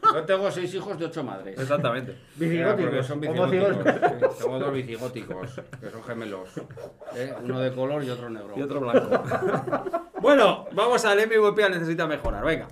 Yo 0.14 0.24
tengo 0.24 0.50
seis 0.50 0.74
hijos 0.74 0.98
de 0.98 1.04
ocho 1.06 1.22
madres. 1.22 1.58
Exactamente. 1.58 2.12
Ya, 2.12 2.76
porque 2.76 2.96
Bicigóticos. 2.96 3.06
son 3.06 3.20
bicigóticos. 3.20 3.76
Sí, 3.76 4.42
Tengo 4.42 4.58
dos 4.58 4.72
bicigóticos, 4.72 5.60
que 5.80 5.90
son 5.90 6.02
gemelos. 6.02 6.50
¿eh? 7.14 7.32
Uno 7.42 7.60
de 7.60 7.72
color 7.72 8.02
y 8.02 8.10
otro 8.10 8.28
negro. 8.28 8.54
Y 8.56 8.62
otro 8.62 8.80
blanco. 8.80 9.22
bueno, 10.20 10.66
vamos 10.72 11.04
al 11.04 11.26
MVP 11.26 11.62
al 11.62 11.70
necesita 11.72 12.06
mejorar. 12.08 12.44
Venga. 12.44 12.66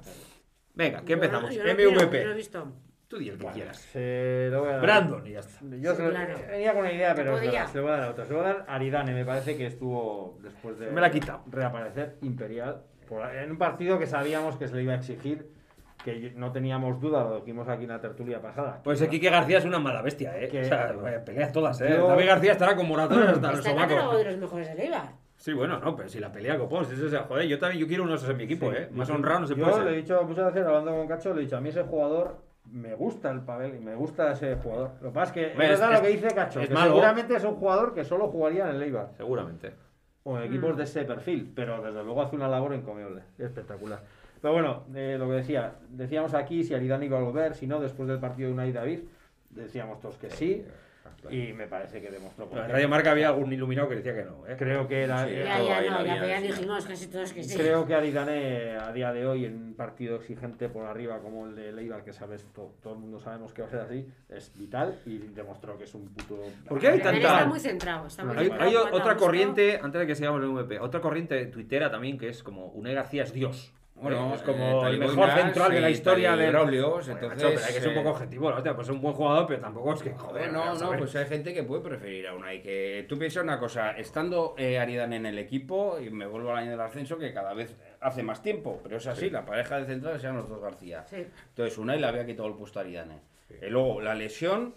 Venga, 0.78 1.02
¿qué 1.04 1.12
empezamos? 1.14 1.52
Yo 1.54 1.64
no 1.64 1.74
quiero, 1.76 1.90
MVP. 1.92 2.20
yo 2.20 2.26
no 2.26 2.32
he 2.32 2.36
visto. 2.36 2.72
Tú 3.08 3.18
di 3.18 3.28
el 3.30 3.38
que 3.38 3.46
quieras. 3.48 3.78
Se 3.78 4.48
lo 4.50 4.60
voy 4.60 4.68
a 4.68 4.72
dar. 4.74 4.80
Brandon, 4.82 5.26
y 5.26 5.32
ya 5.32 5.40
está. 5.40 5.58
Yo 5.80 5.94
se 5.94 6.02
lo- 6.04 6.10
Claro. 6.10 6.34
venía 6.48 6.70
con 6.72 6.80
una 6.82 6.92
idea, 6.92 7.14
pero 7.16 7.36
se, 7.38 7.50
se 7.50 7.76
lo 7.78 7.82
voy 7.82 7.92
a 7.92 7.96
dar 7.96 8.04
a 8.04 8.10
otra. 8.10 8.24
Se 8.26 8.32
lo 8.32 8.38
voy 8.38 8.48
a 8.48 8.52
dar 8.54 8.64
a 8.68 8.74
Aridane. 8.76 9.12
Me 9.12 9.24
parece 9.24 9.56
que 9.56 9.66
estuvo 9.66 10.38
después 10.42 10.78
de 10.78 10.90
Me 10.90 11.00
la 11.00 11.08
ha 11.08 11.10
quitado. 11.10 11.42
reaparecer 11.50 12.16
imperial 12.22 12.82
por- 13.08 13.28
en 13.34 13.50
un 13.50 13.58
partido 13.58 13.98
que 13.98 14.06
sabíamos 14.06 14.56
que 14.56 14.68
se 14.68 14.76
le 14.76 14.82
iba 14.84 14.92
a 14.92 14.96
exigir, 14.96 15.48
que 16.04 16.32
no 16.36 16.52
teníamos 16.52 17.00
duda, 17.00 17.24
lo 17.24 17.36
dijimos 17.40 17.68
aquí 17.68 17.82
en 17.84 17.88
la 17.90 18.00
tertulia 18.00 18.40
pasada. 18.40 18.80
Pues 18.84 19.00
el 19.02 19.08
Quique 19.08 19.30
García 19.30 19.58
es 19.58 19.64
una 19.64 19.80
mala 19.80 20.00
bestia, 20.02 20.38
¿eh? 20.38 20.48
Que- 20.48 20.60
O 20.60 20.64
sea, 20.64 20.92
vaya, 20.92 21.24
peleas 21.24 21.50
todas, 21.50 21.80
¿eh? 21.80 21.88
Yo- 21.90 22.06
David 22.06 22.26
García 22.26 22.52
estará 22.52 22.76
con 22.76 22.86
moratones 22.86 23.30
hasta 23.30 23.50
el 23.50 23.58
Está 23.58 23.70
catalogado 23.74 24.00
sobaco. 24.02 24.18
de 24.18 24.24
los 24.26 24.36
mejores 24.36 24.68
del 24.68 24.80
Eibar. 24.80 25.08
Sí, 25.38 25.52
bueno, 25.52 25.78
no, 25.78 25.94
pero 25.96 26.08
si 26.08 26.18
la 26.18 26.32
pelea 26.32 26.58
copón, 26.58 26.84
si 26.84 26.94
es 26.94 27.00
ese, 27.00 27.16
joder, 27.18 27.46
yo 27.46 27.58
también 27.58 27.80
yo 27.80 27.86
quiero 27.86 28.02
uno 28.02 28.12
de 28.12 28.18
esos 28.18 28.28
en 28.30 28.36
mi 28.36 28.44
equipo, 28.44 28.72
¿eh? 28.72 28.88
Más 28.92 29.06
Yo- 29.08 29.14
honrado 29.14 29.40
no 29.40 29.46
se 29.46 29.54
yo 29.54 29.64
puede 29.64 29.84
le 29.84 29.92
he 29.92 29.96
dicho 30.02 30.20
muchas 30.24 30.46
veces, 30.46 30.66
hablando 30.66 30.90
con 30.90 31.06
Cacho, 31.06 31.32
le 31.32 31.40
he 31.40 31.44
dicho, 31.44 31.56
a 31.56 31.60
mí 31.60 31.68
ese 31.68 31.84
jugador 31.84 32.38
me 32.70 32.94
gusta 32.96 33.30
el 33.30 33.40
Pavel 33.42 33.76
y 33.76 33.78
me 33.78 33.94
gusta 33.94 34.32
ese 34.32 34.56
jugador. 34.56 34.90
Lo 35.00 35.08
que 35.10 35.14
pasa 35.14 35.26
es 35.26 35.32
que 35.32 35.52
Hombre, 35.52 35.64
es 35.72 35.80
verdad 35.80 35.92
es- 35.94 35.98
lo 36.00 36.04
que 36.06 36.12
dice 36.12 36.34
Cacho, 36.34 36.60
es 36.60 36.68
que 36.68 36.74
malo. 36.74 36.90
seguramente 36.90 37.36
es 37.36 37.44
un 37.44 37.54
jugador 37.54 37.94
que 37.94 38.04
solo 38.04 38.26
jugaría 38.28 38.68
en 38.68 38.76
el 38.76 38.82
Eibar 38.82 39.10
Seguramente. 39.16 39.72
o 40.24 40.36
en 40.36 40.42
equipos 40.42 40.76
de 40.76 40.82
ese 40.82 41.04
perfil, 41.04 41.52
pero 41.54 41.80
desde 41.82 42.02
luego 42.02 42.20
hace 42.20 42.34
una 42.36 42.48
labor 42.48 42.74
encomiable, 42.74 43.22
espectacular. 43.38 44.00
Pero 44.42 44.52
bueno, 44.54 44.84
eh, 44.94 45.16
lo 45.18 45.26
que 45.28 45.34
decía, 45.34 45.74
decíamos 45.88 46.34
aquí 46.34 46.64
si 46.64 46.74
Aridane 46.74 47.06
iba 47.06 47.18
a 47.18 47.22
volver, 47.22 47.54
si 47.54 47.66
no, 47.68 47.80
después 47.80 48.08
del 48.08 48.18
partido 48.18 48.48
de 48.48 48.54
Unai 48.54 48.72
David, 48.72 49.00
decíamos 49.50 50.00
todos 50.00 50.16
que 50.18 50.30
sí, 50.30 50.64
y 51.30 51.52
me 51.52 51.66
parece 51.66 52.00
que 52.00 52.10
demostró 52.10 52.48
Pero 52.48 52.64
en. 52.64 52.70
Radio 52.70 52.88
Marca 52.88 53.10
había 53.12 53.28
algún 53.28 53.52
iluminado 53.52 53.88
que 53.88 53.96
decía 53.96 54.14
que 54.14 54.24
no, 54.24 54.46
¿eh? 54.46 54.56
Creo 54.58 54.86
que 54.88 55.02
era... 55.02 55.26
Sí, 55.26 55.34
Ya, 55.36 55.56
todo 55.58 55.68
ya, 55.68 55.78
ahí 55.78 55.90
no, 55.90 56.04
ya, 56.06 56.20
había, 56.22 56.40
sí. 56.40 56.46
dijimos 56.48 56.86
casi 56.86 57.06
todos 57.08 57.32
que 57.32 57.42
sí. 57.44 57.56
Creo 57.56 57.86
que 57.86 57.94
Aridane 57.94 58.76
a 58.76 58.92
día 58.92 59.12
de 59.12 59.26
hoy 59.26 59.44
en 59.44 59.54
un 59.56 59.74
partido 59.74 60.16
exigente 60.16 60.68
por 60.68 60.84
arriba 60.86 61.20
como 61.20 61.46
el 61.46 61.54
de 61.56 61.72
Leibar, 61.72 62.02
que 62.04 62.12
sabes, 62.12 62.44
to- 62.52 62.74
todo 62.82 62.94
el 62.94 62.98
mundo 63.00 63.20
sabemos 63.20 63.52
que 63.52 63.62
va 63.62 63.68
a 63.68 63.70
ser 63.70 63.80
así, 63.80 64.06
es 64.28 64.52
vital 64.56 64.98
y 65.06 65.18
demostró 65.18 65.78
que 65.78 65.84
es 65.84 65.94
un 65.94 66.08
puto... 66.08 66.40
¿Por 66.68 66.78
qué 66.80 66.88
hay 66.88 67.00
tanta- 67.00 67.18
Está 67.18 67.46
muy 67.46 67.60
centrado. 67.60 68.06
Está 68.06 68.24
muy 68.24 68.36
Hay, 68.36 68.48
centrado, 68.48 68.88
otra 68.92 69.16
corriente, 69.16 69.78
antes 69.82 70.00
de 70.00 70.06
que 70.06 70.14
sigamos 70.14 70.42
el 70.42 70.48
MVP, 70.48 70.78
otra 70.80 71.00
corriente 71.00 71.46
tuitera 71.46 71.90
también 71.90 72.18
que 72.18 72.28
es 72.28 72.42
como 72.42 72.72
García 72.98 73.22
es 73.22 73.32
Dios. 73.32 73.72
Bueno, 74.00 74.34
es 74.34 74.42
como 74.42 74.86
eh, 74.86 74.90
el 74.90 74.98
mejor 74.98 75.30
central 75.30 75.72
de 75.72 75.80
la 75.80 75.90
y 75.90 75.92
historia 75.92 76.36
de 76.36 76.50
Bueno, 76.50 77.00
entonces, 77.00 77.28
macho, 77.28 77.36
pero 77.36 77.64
hay 77.66 77.74
que 77.74 77.80
ser 77.80 77.88
un 77.88 77.94
eh, 77.94 77.96
poco 77.96 78.10
objetivo, 78.10 78.50
¿no? 78.50 78.56
Hostia, 78.56 78.74
pues 78.74 78.88
es 78.88 78.94
un 78.94 79.00
buen 79.00 79.14
jugador, 79.14 79.46
pero 79.46 79.60
tampoco 79.60 79.94
es 79.94 80.02
que 80.02 80.10
joder. 80.14 80.52
No, 80.52 80.90
ver. 80.90 80.98
pues 80.98 81.16
hay 81.16 81.26
gente 81.26 81.52
que 81.52 81.62
puede 81.64 81.82
preferir 81.82 82.28
a 82.28 82.34
Unai. 82.34 82.62
Que 82.62 83.06
tú 83.08 83.18
piensas 83.18 83.42
una 83.42 83.58
cosa, 83.58 83.92
estando 83.92 84.54
eh, 84.56 84.78
Aridane 84.78 85.16
en 85.16 85.26
el 85.26 85.38
equipo, 85.38 85.98
y 86.00 86.10
me 86.10 86.26
vuelvo 86.26 86.52
al 86.52 86.58
año 86.58 86.70
del 86.70 86.80
ascenso, 86.80 87.18
que 87.18 87.32
cada 87.32 87.54
vez 87.54 87.76
hace 88.00 88.22
más 88.22 88.42
tiempo, 88.42 88.80
pero 88.82 88.98
es 88.98 89.06
así, 89.06 89.30
la 89.30 89.44
pareja 89.44 89.78
de 89.78 89.86
centrales 89.86 90.20
sean 90.20 90.36
los 90.36 90.48
dos 90.48 90.60
García. 90.60 91.04
Sí. 91.08 91.26
Entonces 91.48 91.78
Unai 91.78 91.98
le 91.98 92.06
había 92.06 92.26
quitado 92.26 92.48
el 92.48 92.54
puesto 92.54 92.78
a 92.78 92.82
Aridane. 92.82 93.20
Y 93.62 93.70
luego 93.70 94.00
la 94.00 94.14
lesión 94.14 94.74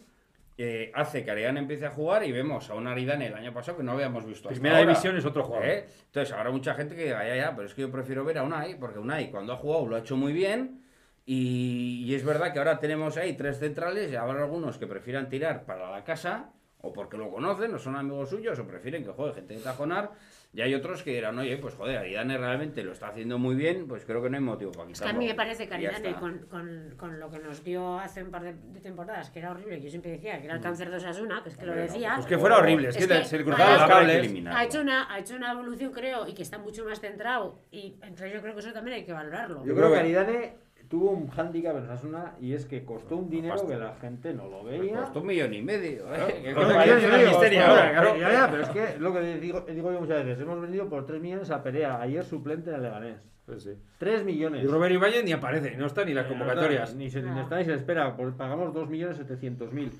eh, 0.57 0.91
hace 0.93 1.23
que 1.23 1.31
Aridane 1.31 1.59
empiece 1.59 1.85
a 1.85 1.91
jugar 1.91 2.23
y 2.23 2.31
vemos 2.31 2.69
a 2.69 2.75
un 2.75 2.87
Aridane 2.87 3.27
el 3.27 3.33
año 3.33 3.53
pasado 3.53 3.77
que 3.77 3.83
no 3.83 3.93
habíamos 3.93 4.25
visto 4.25 4.49
hasta 4.49 4.55
Primera 4.59 4.77
ahora. 4.77 4.89
división 4.89 5.17
es 5.17 5.25
otro 5.25 5.43
jugador. 5.43 5.67
¿Eh? 5.67 5.85
Entonces 6.05 6.33
habrá 6.33 6.51
mucha 6.51 6.73
gente 6.75 6.95
que 6.95 7.05
diga, 7.05 7.27
ya, 7.27 7.35
ya, 7.35 7.55
pero 7.55 7.67
es 7.67 7.73
que 7.73 7.81
yo 7.81 7.91
prefiero 7.91 8.23
ver 8.25 8.37
a 8.37 8.43
Unai, 8.43 8.77
porque 8.79 8.99
Unai 8.99 9.31
cuando 9.31 9.53
ha 9.53 9.57
jugado 9.57 9.87
lo 9.87 9.95
ha 9.95 9.99
hecho 9.99 10.15
muy 10.15 10.33
bien. 10.33 10.81
Y, 11.25 12.03
y 12.05 12.15
es 12.15 12.25
verdad 12.25 12.51
que 12.51 12.59
ahora 12.59 12.79
tenemos 12.79 13.15
ahí 13.17 13.33
tres 13.37 13.59
centrales 13.59 14.11
y 14.11 14.15
habrá 14.15 14.41
algunos 14.43 14.77
que 14.77 14.87
prefieran 14.87 15.29
tirar 15.29 15.65
para 15.65 15.89
la 15.91 16.03
casa, 16.03 16.51
o 16.81 16.91
porque 16.91 17.15
lo 17.17 17.29
conocen, 17.29 17.73
o 17.75 17.79
son 17.79 17.95
amigos 17.95 18.29
suyos, 18.29 18.57
o 18.59 18.67
prefieren 18.67 19.03
que 19.03 19.11
juegue 19.11 19.35
gente 19.35 19.53
de 19.53 19.59
tajonar. 19.61 20.11
Y 20.53 20.59
hay 20.59 20.73
otros 20.75 21.01
que 21.01 21.11
dirán, 21.11 21.39
oye, 21.39 21.55
pues 21.57 21.75
joder, 21.75 21.97
Aridane 21.99 22.37
realmente 22.37 22.83
lo 22.83 22.91
está 22.91 23.07
haciendo 23.07 23.37
muy 23.39 23.55
bien, 23.55 23.87
pues 23.87 24.03
creo 24.03 24.21
que 24.21 24.29
no 24.29 24.35
hay 24.35 24.43
motivo 24.43 24.73
para 24.73 24.83
Es 24.83 24.87
que 24.89 24.93
quitarlo. 25.05 25.15
a 25.15 25.19
mí 25.19 25.27
me 25.27 25.33
parece 25.33 25.65
que 25.65 25.73
Aridane, 25.75 26.13
con, 26.15 26.39
con, 26.49 26.93
con 26.97 27.19
lo 27.21 27.31
que 27.31 27.39
nos 27.39 27.63
dio 27.63 27.97
hace 27.97 28.21
un 28.21 28.31
par 28.31 28.43
de, 28.43 28.53
de 28.53 28.81
temporadas, 28.81 29.29
que 29.29 29.39
era 29.39 29.51
horrible, 29.51 29.79
yo 29.79 29.89
siempre 29.89 30.11
decía 30.11 30.39
que 30.39 30.45
era 30.47 30.55
el 30.55 30.61
cáncer 30.61 30.89
de 30.89 30.97
Osasuna, 30.97 31.41
que 31.41 31.49
es 31.49 31.55
que 31.55 31.65
lo 31.65 31.71
Hombre, 31.71 31.87
no, 31.87 31.93
decía. 31.93 32.13
Pues 32.15 32.25
que 32.27 32.37
fuera 32.37 32.57
horrible, 32.57 32.89
es, 32.89 32.97
Es 32.97 33.07
que, 33.07 33.13
que 33.19 33.23
se 33.23 33.37
le 33.37 33.43
cruzaban 33.45 33.79
los 33.79 33.87
cables. 33.89 34.45
ha 34.53 34.63
hecho, 34.65 34.81
una, 34.81 35.13
ha 35.13 35.19
hecho 35.19 35.35
una 35.37 35.51
evolución, 35.53 35.91
creo, 35.93 36.27
y 36.27 36.33
que 36.33 36.41
está 36.41 36.57
mucho 36.57 36.83
más 36.83 36.99
centrado. 36.99 37.61
Y 37.71 37.95
entonces 38.01 38.33
yo 38.33 38.41
creo 38.41 38.53
que 38.53 38.59
eso 38.59 38.73
también 38.73 38.97
hay 38.97 39.05
que 39.05 39.13
valorarlo. 39.13 39.65
Yo 39.65 39.73
creo 39.73 39.89
que 39.89 39.99
Aridane 39.99 40.55
tuvo 40.91 41.11
un 41.11 41.29
hándicap 41.29 41.77
en 41.77 41.83
Osasuna 41.85 42.33
y 42.41 42.53
es 42.53 42.65
que 42.65 42.83
costó 42.83 43.15
un 43.15 43.29
dinero 43.29 43.53
Pasta. 43.55 43.67
que 43.69 43.77
la 43.79 43.95
gente 43.95 44.33
no 44.33 44.47
lo 44.47 44.63
veía. 44.65 44.97
Costó 44.99 45.21
un 45.21 45.27
millón 45.27 45.53
y 45.53 45.61
medio. 45.61 46.03
¿eh? 46.13 46.53
Pero 46.53 48.61
es 48.61 48.69
que 48.69 48.99
lo 48.99 49.13
que 49.13 49.39
digo, 49.39 49.61
digo 49.61 49.91
yo 49.91 50.01
muchas 50.01 50.25
veces. 50.25 50.41
Hemos 50.43 50.61
vendido 50.61 50.89
por 50.89 51.05
3 51.05 51.21
millones 51.21 51.49
a 51.49 51.63
Perea, 51.63 52.01
ayer 52.01 52.23
suplente 52.23 52.71
en 52.73 52.83
Leganés. 52.83 53.17
Pues 53.45 53.63
sí. 53.63 53.71
3 53.97 54.23
millones. 54.25 54.63
Y 54.63 54.67
Rubén 54.67 54.93
Ibáñez 54.93 55.23
ni 55.23 55.31
aparece, 55.31 55.75
no 55.77 55.85
está 55.87 56.05
ni 56.05 56.13
las 56.13 56.27
convocatorias. 56.27 56.93
Ni 56.95 57.09
se, 57.09 57.21
ni 57.21 57.29
No. 57.31 57.41
está 57.41 57.57
ni 57.57 57.65
se 57.65 57.73
espera, 57.73 58.15
pues 58.15 58.33
pagamos 58.35 58.73
2.700.000. 58.73 59.91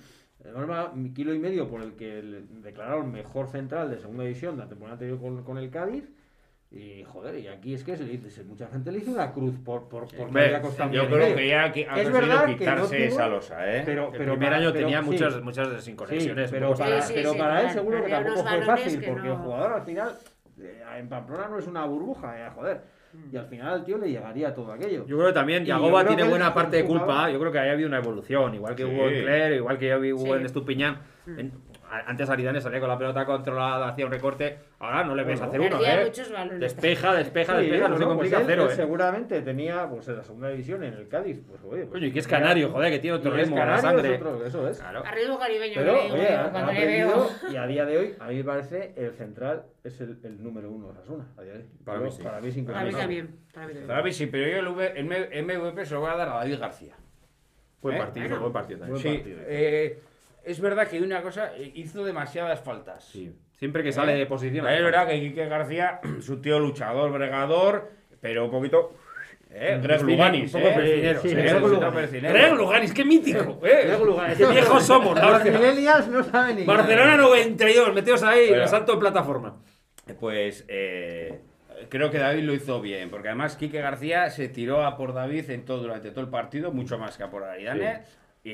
Norma, 0.53 0.91
mi 0.93 1.13
kilo 1.13 1.33
y 1.33 1.39
medio 1.39 1.67
por 1.69 1.81
el 1.81 1.93
que 1.93 2.21
le 2.23 2.41
declararon 2.63 3.11
mejor 3.11 3.47
central 3.47 3.89
de 3.91 3.99
segunda 3.99 4.23
división 4.23 4.55
de 4.57 4.63
la 4.63 4.69
temporada 4.69 4.93
anterior 4.93 5.19
con, 5.19 5.43
con 5.43 5.57
el 5.57 5.69
Cádiz. 5.69 6.09
Y 6.73 7.03
joder, 7.03 7.37
y 7.37 7.49
aquí 7.49 7.73
es 7.73 7.83
que 7.83 7.97
se 7.97 8.05
le 8.05 8.17
dice, 8.17 8.43
mucha 8.45 8.65
gente 8.67 8.93
le 8.93 8.99
hizo 8.99 9.11
una 9.11 9.33
cruz 9.33 9.55
por, 9.59 9.89
por, 9.89 10.07
por 10.07 10.31
costado 10.61 10.89
un 10.89 10.95
Yo 10.95 11.09
creo 11.09 11.35
que 11.35 11.47
ya 11.49 11.69
que 11.73 11.81
ha 11.85 11.97
Es 11.99 12.09
conseguido 12.09 12.13
verdad 12.21 12.45
que 12.45 12.51
no 12.53 12.57
quitarse 12.57 12.95
tuvo- 12.97 13.03
esa 13.07 13.27
losa, 13.27 13.75
¿eh? 13.77 13.83
Pero, 13.85 14.05
El 14.05 14.11
pero 14.17 14.31
primer 14.33 14.39
para- 14.49 14.55
año 14.55 14.71
pero 14.71 14.85
tenía 14.85 15.01
sí, 15.01 15.05
muchas, 15.09 15.41
muchas 15.41 15.83
Sí, 15.83 15.95
pero 16.49 16.73
para, 16.73 17.01
Sí, 17.01 17.07
sí, 17.09 17.13
pero 17.17 17.33
sí, 17.33 17.37
para 17.37 17.55
él 17.59 17.65
claro, 17.65 17.73
seguro 17.73 18.03
que 18.05 18.09
tampoco 18.09 18.43
fue 18.47 18.61
fácil, 18.61 18.99
que 19.01 19.07
porque 19.09 19.27
no- 19.27 19.33
el 19.33 19.39
jugador 19.39 19.73
al 19.73 19.81
final, 19.81 20.11
eh, 20.61 20.83
en 20.97 21.09
Pamplona 21.09 21.47
no 21.49 21.59
es 21.59 21.67
una 21.67 21.85
burbuja, 21.85 22.39
eh, 22.47 22.49
joder. 22.55 22.81
Y 23.29 23.35
al 23.35 23.47
final 23.47 23.73
al 23.73 23.83
tío 23.83 23.97
le 23.97 24.09
llegaría 24.09 24.53
todo 24.53 24.71
aquello. 24.71 25.05
Yo 25.05 25.17
creo 25.17 25.27
que 25.27 25.33
también 25.33 25.65
Yagoba 25.65 26.05
tiene 26.07 26.23
buena 26.23 26.47
el 26.47 26.53
parte 26.53 26.77
de 26.77 26.85
culpa. 26.85 27.29
Yo 27.29 27.37
creo 27.41 27.51
que 27.51 27.59
ahí 27.59 27.67
ha 27.67 27.73
habido 27.73 27.89
una 27.89 27.97
evolución, 27.97 28.55
igual 28.55 28.73
que 28.77 28.83
Sí. 28.85 28.89
hubo 28.89 29.09
en 29.09 29.21
Cler, 29.23 29.51
igual 29.55 29.77
que 29.77 29.93
hubo 30.13 30.23
Sí. 30.27 30.31
en 30.31 30.45
Estupiñán. 30.45 31.01
En- 31.27 31.51
antes 31.91 32.29
Aridane 32.29 32.61
salía 32.61 32.79
con 32.79 32.87
la 32.89 32.97
pelota 32.97 33.25
controlada, 33.25 33.89
hacía 33.89 34.05
un 34.05 34.11
recorte. 34.11 34.57
Ahora 34.79 35.03
no 35.03 35.13
le 35.13 35.23
ves 35.23 35.39
Bueno, 35.39 35.49
hacer 35.49 35.61
uno, 35.75 35.85
¿eh? 35.85 36.57
Despeja, 36.59 37.13
despeja, 37.13 37.55
Sí, 37.59 37.61
despeja, 37.65 37.87
no 37.89 37.97
se 37.97 38.03
bueno, 38.05 38.07
complica 38.15 38.37
pues 38.37 38.47
él- 38.47 38.53
cero, 38.53 38.65
él 38.65 38.71
¿eh? 38.71 38.75
seguramente 38.75 39.41
tenía 39.41 39.87
pues 39.89 40.07
en 40.07 40.17
la 40.17 40.23
segunda 40.23 40.49
división 40.49 40.83
en 40.83 40.93
el 40.93 41.07
Cádiz, 41.07 41.39
pues 41.47 41.61
oye. 41.63 41.81
pues, 41.83 41.89
Coño, 41.91 42.07
y 42.07 42.11
que 42.11 42.19
es 42.19 42.27
canario, 42.27 42.69
joder, 42.71 42.91
que 42.91 42.99
tiene 42.99 43.17
otro 43.17 43.31
ritmo, 43.31 43.57
la 43.57 43.77
sangre. 43.77 44.15
es 44.15 44.21
otro- 44.21 44.45
eso 44.45 44.67
es. 44.67 44.79
Claro. 44.79 45.03
Arriba 45.05 45.37
caribeño, 45.39 45.73
Pero, 45.75 45.93
que 45.93 45.97
le 45.97 46.03
digo 46.05 46.15
oye, 46.15 46.27
yo, 46.31 46.39
ha, 46.39 46.49
cuando 46.51 46.69
ha 46.69 46.73
le 46.73 46.85
veo. 46.85 47.09
aprendido 47.09 47.51
y 47.51 47.55
a 47.57 47.67
día 47.67 47.85
de 47.85 47.97
hoy, 47.97 48.15
a 48.19 48.27
mí 48.27 48.35
me 48.37 48.43
parece 48.43 48.93
el 48.95 49.11
central 49.13 49.63
es 49.83 49.99
el, 50.01 50.17
el 50.23 50.41
número 50.43 50.71
uno 50.71 50.87
de 50.87 50.91
Osasuna. 50.93 51.27
A 51.37 51.41
día 51.41 51.53
de 51.53 51.59
hoy. 51.59 51.65
Para 51.83 51.99
mí 51.99 52.09
sí. 52.11 52.21
Para 52.23 52.39
mí 52.41 52.51
Para 52.63 52.83
mí 52.85 52.91
también. 52.91 53.35
Para 53.53 53.65
mí 53.67 53.73
también. 53.73 53.87
Para 53.87 54.03
mí 54.03 54.11
sí, 54.13 54.25
pero 54.27 54.47
yo 54.49 54.57
el, 54.59 54.67
V- 54.69 54.91
el 54.99 55.11
M- 55.11 55.41
MVP 55.61 55.85
se 55.85 55.93
lo 55.93 55.99
voy 56.01 56.09
a 56.11 56.15
dar 56.15 56.29
a 56.29 56.33
David 56.35 56.57
García. 56.59 56.95
Buen 57.81 57.95
¿Eh? 57.95 57.99
partido, 57.99 58.39
buen 58.39 58.53
partido 58.53 58.79
también. 58.79 59.01
Buen 59.01 59.13
Sí, 59.13 59.17
partido. 59.19 59.39
eh, 59.47 59.99
es 60.43 60.59
verdad 60.59 60.87
que 60.87 61.01
una 61.01 61.21
cosa, 61.21 61.51
eh, 61.55 61.71
hizo 61.75 62.03
demasiadas 62.03 62.59
faltas. 62.61 63.05
Sí. 63.05 63.33
Siempre 63.57 63.83
que 63.83 63.91
sale 63.91 64.13
de 64.15 64.25
posición. 64.25 64.67
Es 64.67 64.83
verdad 64.83 65.07
que 65.07 65.19
Quique 65.19 65.45
García, 65.47 65.99
su 66.21 66.41
tío 66.41 66.59
luchador, 66.59 67.11
bregador, 67.11 67.91
pero 68.19 68.45
un 68.45 68.51
poquito. 68.51 68.95
¿eh? 69.51 69.79
Greg 69.83 70.01
Luganis, 70.03 70.53
un 70.55 70.61
poco 70.61 70.79
¿eh? 70.79 71.17
sí, 71.21 71.29
Sí, 71.29 71.35
Greg 71.35 71.55
un 71.63 71.71
Luganis. 71.71 71.93
persinero. 71.95 72.33
Greg 72.33 72.53
Luganis, 72.55 72.93
qué 72.93 73.05
mítico, 73.05 73.59
¿eh? 73.63 73.81
Greg 73.85 73.99
Luganis. 74.03 74.37
Qué 74.37 74.45
viejos 74.47 74.83
somos, 74.83 75.15
no 75.15 76.23
saben 76.23 76.55
ni 76.55 76.63
Barcelona 76.63 77.17
92, 77.17 77.93
meteos 77.93 78.23
ahí, 78.23 78.47
Pero- 78.49 78.67
salto 78.67 78.93
en 78.93 78.99
plataforma. 78.99 79.61
Pues 80.19 80.65
eh, 80.67 81.41
creo 81.89 82.09
que 82.11 82.17
David 82.17 82.43
lo 82.43 82.53
hizo 82.53 82.81
bien, 82.81 83.09
porque 83.09 83.29
además 83.29 83.55
Quique 83.55 83.79
García 83.81 84.29
se 84.29 84.49
tiró 84.49 84.83
a 84.85 84.97
por 84.97 85.13
David 85.13 85.49
en 85.51 85.65
todo, 85.65 85.79
durante 85.79 86.11
todo 86.11 86.21
el 86.21 86.29
partido, 86.29 86.71
mucho 86.71 86.97
más 86.97 87.17
que 87.17 87.23
a 87.23 87.29
por 87.29 87.43
Aridane. 87.43 87.83
Y, 87.83 88.20
y, 88.43 88.49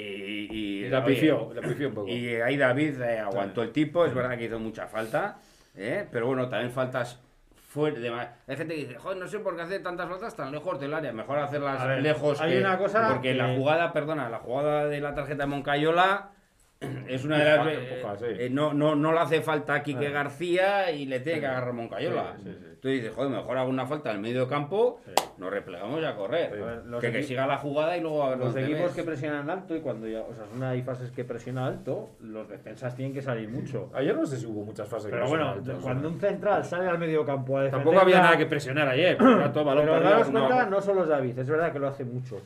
Y 0.86 0.90
la 0.90 1.04
oye, 1.04 1.16
pifió, 1.16 1.52
la 1.54 1.62
pifió 1.62 1.88
un 1.90 1.94
poco. 1.94 2.08
Y 2.10 2.36
ahí 2.36 2.58
David 2.58 3.02
eh, 3.02 3.20
aguantó 3.20 3.64
el 3.64 3.72
tipo, 3.72 4.06
es 4.06 4.14
verdad 4.14 4.38
que 4.38 4.46
hizo 4.46 4.60
mucha 4.60 4.88
falta, 4.88 5.40
¿eh? 5.76 6.06
pero 6.12 6.28
bueno, 6.28 6.50
también 6.50 6.72
faltas 6.72 7.20
fuera 7.56 8.00
de 8.00 8.10
Hay 8.10 8.58
gente 8.58 8.76
que 8.76 8.82
dice, 8.82 8.96
joder, 8.96 9.18
no 9.18 9.28
sé 9.28 9.40
por 9.40 9.56
qué 9.56 9.62
hace 9.62 9.80
tantas 9.80 10.10
faltas 10.10 10.36
tan 10.36 10.52
lejos 10.52 10.80
del 10.80 10.94
área, 10.94 11.12
mejor 11.14 11.38
hacerlas 11.40 11.86
ver, 11.88 12.02
lejos. 12.02 12.42
hay 12.42 12.54
que- 12.54 12.60
una 12.60 12.78
cosa 12.78 13.10
Porque 13.14 13.34
la 13.34 13.56
jugada, 13.56 13.94
perdona, 13.94 14.30
la 14.30 14.40
jugada 14.40 14.88
de 14.88 15.00
la 15.00 15.14
tarjeta 15.14 15.44
de 15.44 15.48
Moncayola 15.48 16.32
es 17.08 17.24
una 17.26 17.38
de 17.38 17.44
las... 17.46 17.68
Eh, 17.68 18.04
sí. 18.48 18.54
no, 18.54 18.74
no, 18.74 18.96
no 18.96 19.12
le 19.12 19.20
hace 19.20 19.42
falta 19.42 19.76
a 19.76 19.84
Quique. 19.84 20.10
García 20.10 20.92
y 20.92 21.06
le 21.06 21.20
tiene 21.22 21.40
que 21.40 21.48
agarrar 21.48 21.74
Moncayola. 21.74 22.36
Sí, 22.38 22.44
sí, 22.52 22.58
sí. 22.60 22.77
Tú 22.88 22.92
dices, 22.92 23.12
joder, 23.14 23.30
mejor 23.30 23.58
hago 23.58 23.70
una 23.70 23.86
falta 23.86 24.12
en 24.12 24.16
el 24.16 24.22
medio 24.22 24.48
campo, 24.48 25.02
Sí. 25.04 25.12
nos 25.38 25.52
replegamos 25.52 26.00
y 26.00 26.06
a 26.06 26.16
correr. 26.16 26.54
A 26.54 26.66
ver, 26.66 26.86
los 26.86 27.02
que, 27.02 27.12
que 27.12 27.22
siga 27.22 27.46
la 27.46 27.58
jugada 27.58 27.98
y 27.98 28.00
luego 28.00 28.24
a 28.24 28.30
ver 28.30 28.38
Los 28.38 28.56
equipos 28.56 28.92
que 28.92 29.04
presionan 29.04 29.50
alto 29.50 29.76
y 29.76 29.82
cuando 29.82 30.08
ya, 30.08 30.22
o 30.22 30.34
sea, 30.34 30.46
una 30.56 30.70
hay 30.70 30.82
fases 30.84 31.12
que 31.12 31.26
presiona 31.26 31.68
alto, 31.68 32.12
los 32.22 32.48
defensas 32.48 32.96
tienen 32.96 33.14
que 33.14 33.22
salir 33.22 33.50
mucho. 33.50 33.92
Ayer 33.94 34.16
no 34.16 34.26
sé 34.26 34.38
si 34.38 34.46
hubo 34.46 34.64
muchas 34.64 34.88
fases. 34.88 35.12
Pero 35.12 35.26
que 35.26 35.30
bueno, 35.30 35.56
cuando 35.82 36.08
un 36.08 36.18
central 36.18 36.64
sale 36.64 36.88
al 36.88 36.98
medio 36.98 37.26
campo 37.26 37.58
a 37.58 37.64
defender. 37.64 37.84
Tampoco 37.84 38.06
había 38.06 38.22
nada 38.22 38.38
que 38.38 38.46
presionar 38.46 38.88
ayer, 38.88 39.18
era 39.20 39.52
todo 39.52 39.66
balón 39.66 39.84
Pero 39.84 40.00
daros 40.00 40.30
cuenta, 40.30 40.66
no 40.68 40.80
solo 40.80 41.06
David, 41.06 41.40
es 41.40 41.50
verdad 41.50 41.74
que 41.74 41.80
lo 41.80 41.90
hace 41.90 42.06
mucho. 42.06 42.42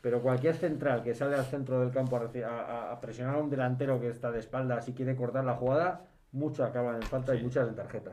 Pero 0.00 0.22
cualquier 0.22 0.54
central 0.54 1.02
que 1.02 1.14
sale 1.14 1.36
al 1.36 1.44
centro 1.44 1.80
del 1.80 1.90
campo 1.90 2.16
a, 2.16 2.98
presionar 3.02 3.34
a 3.34 3.38
un 3.40 3.50
delantero 3.50 4.00
que 4.00 4.08
está 4.08 4.30
de 4.30 4.38
espaldas 4.38 4.88
y 4.88 4.94
quiere 4.94 5.14
cortar 5.16 5.44
la 5.44 5.52
jugada, 5.52 6.00
mucho 6.32 6.64
acaban 6.64 6.94
en 6.96 7.02
falta 7.02 7.34
y 7.34 7.42
muchas 7.42 7.68
en 7.68 7.74
tarjeta. 7.74 8.12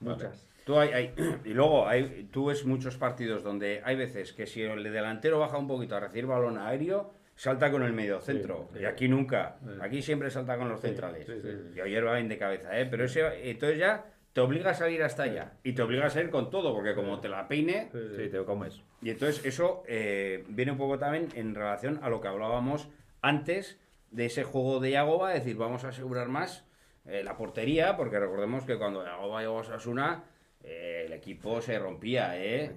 Vale. 0.00 0.49
Muchas. 0.70 0.74
Tú 0.74 0.78
hay, 0.78 0.88
hay- 0.92 1.14
y 1.44 1.54
luego 1.54 1.86
hay, 1.88 2.28
tú 2.32 2.46
ves 2.46 2.64
muchos 2.64 2.96
partidos 2.96 3.42
donde 3.42 3.82
hay 3.84 3.96
veces 3.96 4.32
que 4.32 4.46
si 4.46 4.62
el 4.62 4.82
delantero 4.82 5.38
baja 5.38 5.58
un 5.58 5.66
poquito 5.68 5.96
a 5.96 6.00
recibir 6.00 6.26
balón 6.26 6.58
aéreo, 6.58 7.12
salta 7.34 7.70
con 7.70 7.82
el 7.82 7.92
medio 7.92 8.20
centro. 8.20 8.68
sí. 8.74 8.80
Y 8.80 8.84
aquí 8.84 9.08
nunca. 9.08 9.56
Sí. 9.62 9.70
Aquí 9.80 10.02
siempre 10.02 10.30
salta 10.30 10.56
con 10.58 10.68
los 10.68 10.80
centrales. 10.80 11.26
sí, 11.26 11.32
sí, 11.42 11.48
sí. 11.50 11.72
Y 11.76 11.80
ayer 11.80 12.06
va 12.06 12.14
bien 12.14 12.28
de 12.28 12.38
cabeza, 12.38 12.78
¿eh? 12.78 12.86
Pero 12.90 13.04
ese, 13.04 13.50
entonces 13.50 13.78
ya 13.78 14.04
te 14.32 14.40
obliga 14.40 14.70
a 14.70 14.74
salir 14.74 15.02
hasta 15.02 15.24
allá. 15.24 15.54
Y 15.64 15.72
te 15.72 15.82
obliga 15.82 16.06
a 16.06 16.10
salir 16.10 16.30
con 16.30 16.50
todo, 16.50 16.72
porque 16.74 16.94
como 16.94 17.18
te 17.20 17.28
la 17.28 17.48
peine, 17.48 17.88
Sí, 17.92 18.28
te 18.28 18.36
lo 18.36 18.46
comes. 18.46 18.80
y 19.02 19.10
entonces 19.10 19.44
eso 19.44 19.82
eh, 19.88 20.44
viene 20.48 20.70
un 20.72 20.78
poco 20.78 20.98
también 20.98 21.28
en 21.34 21.54
relación 21.54 21.98
a 22.02 22.08
lo 22.10 22.20
que 22.20 22.28
hablábamos 22.28 22.88
antes 23.22 23.78
de 24.12 24.26
ese 24.26 24.44
juego 24.44 24.78
de 24.80 24.90
Yagoba, 24.92 25.34
es 25.34 25.40
decir, 25.44 25.56
vamos 25.56 25.84
a 25.84 25.88
asegurar 25.88 26.28
más 26.28 26.64
eh, 27.06 27.22
la 27.24 27.36
portería, 27.36 27.96
porque 27.96 28.20
recordemos 28.20 28.64
que 28.64 28.76
cuando 28.78 29.04
Yagoba 29.04 29.40
llegó 29.40 29.58
a 29.58 29.60
Osasuna, 29.62 30.24
eh, 30.62 31.04
el 31.06 31.12
equipo 31.12 31.60
se 31.62 31.78
rompía, 31.78 32.36
¿eh? 32.36 32.72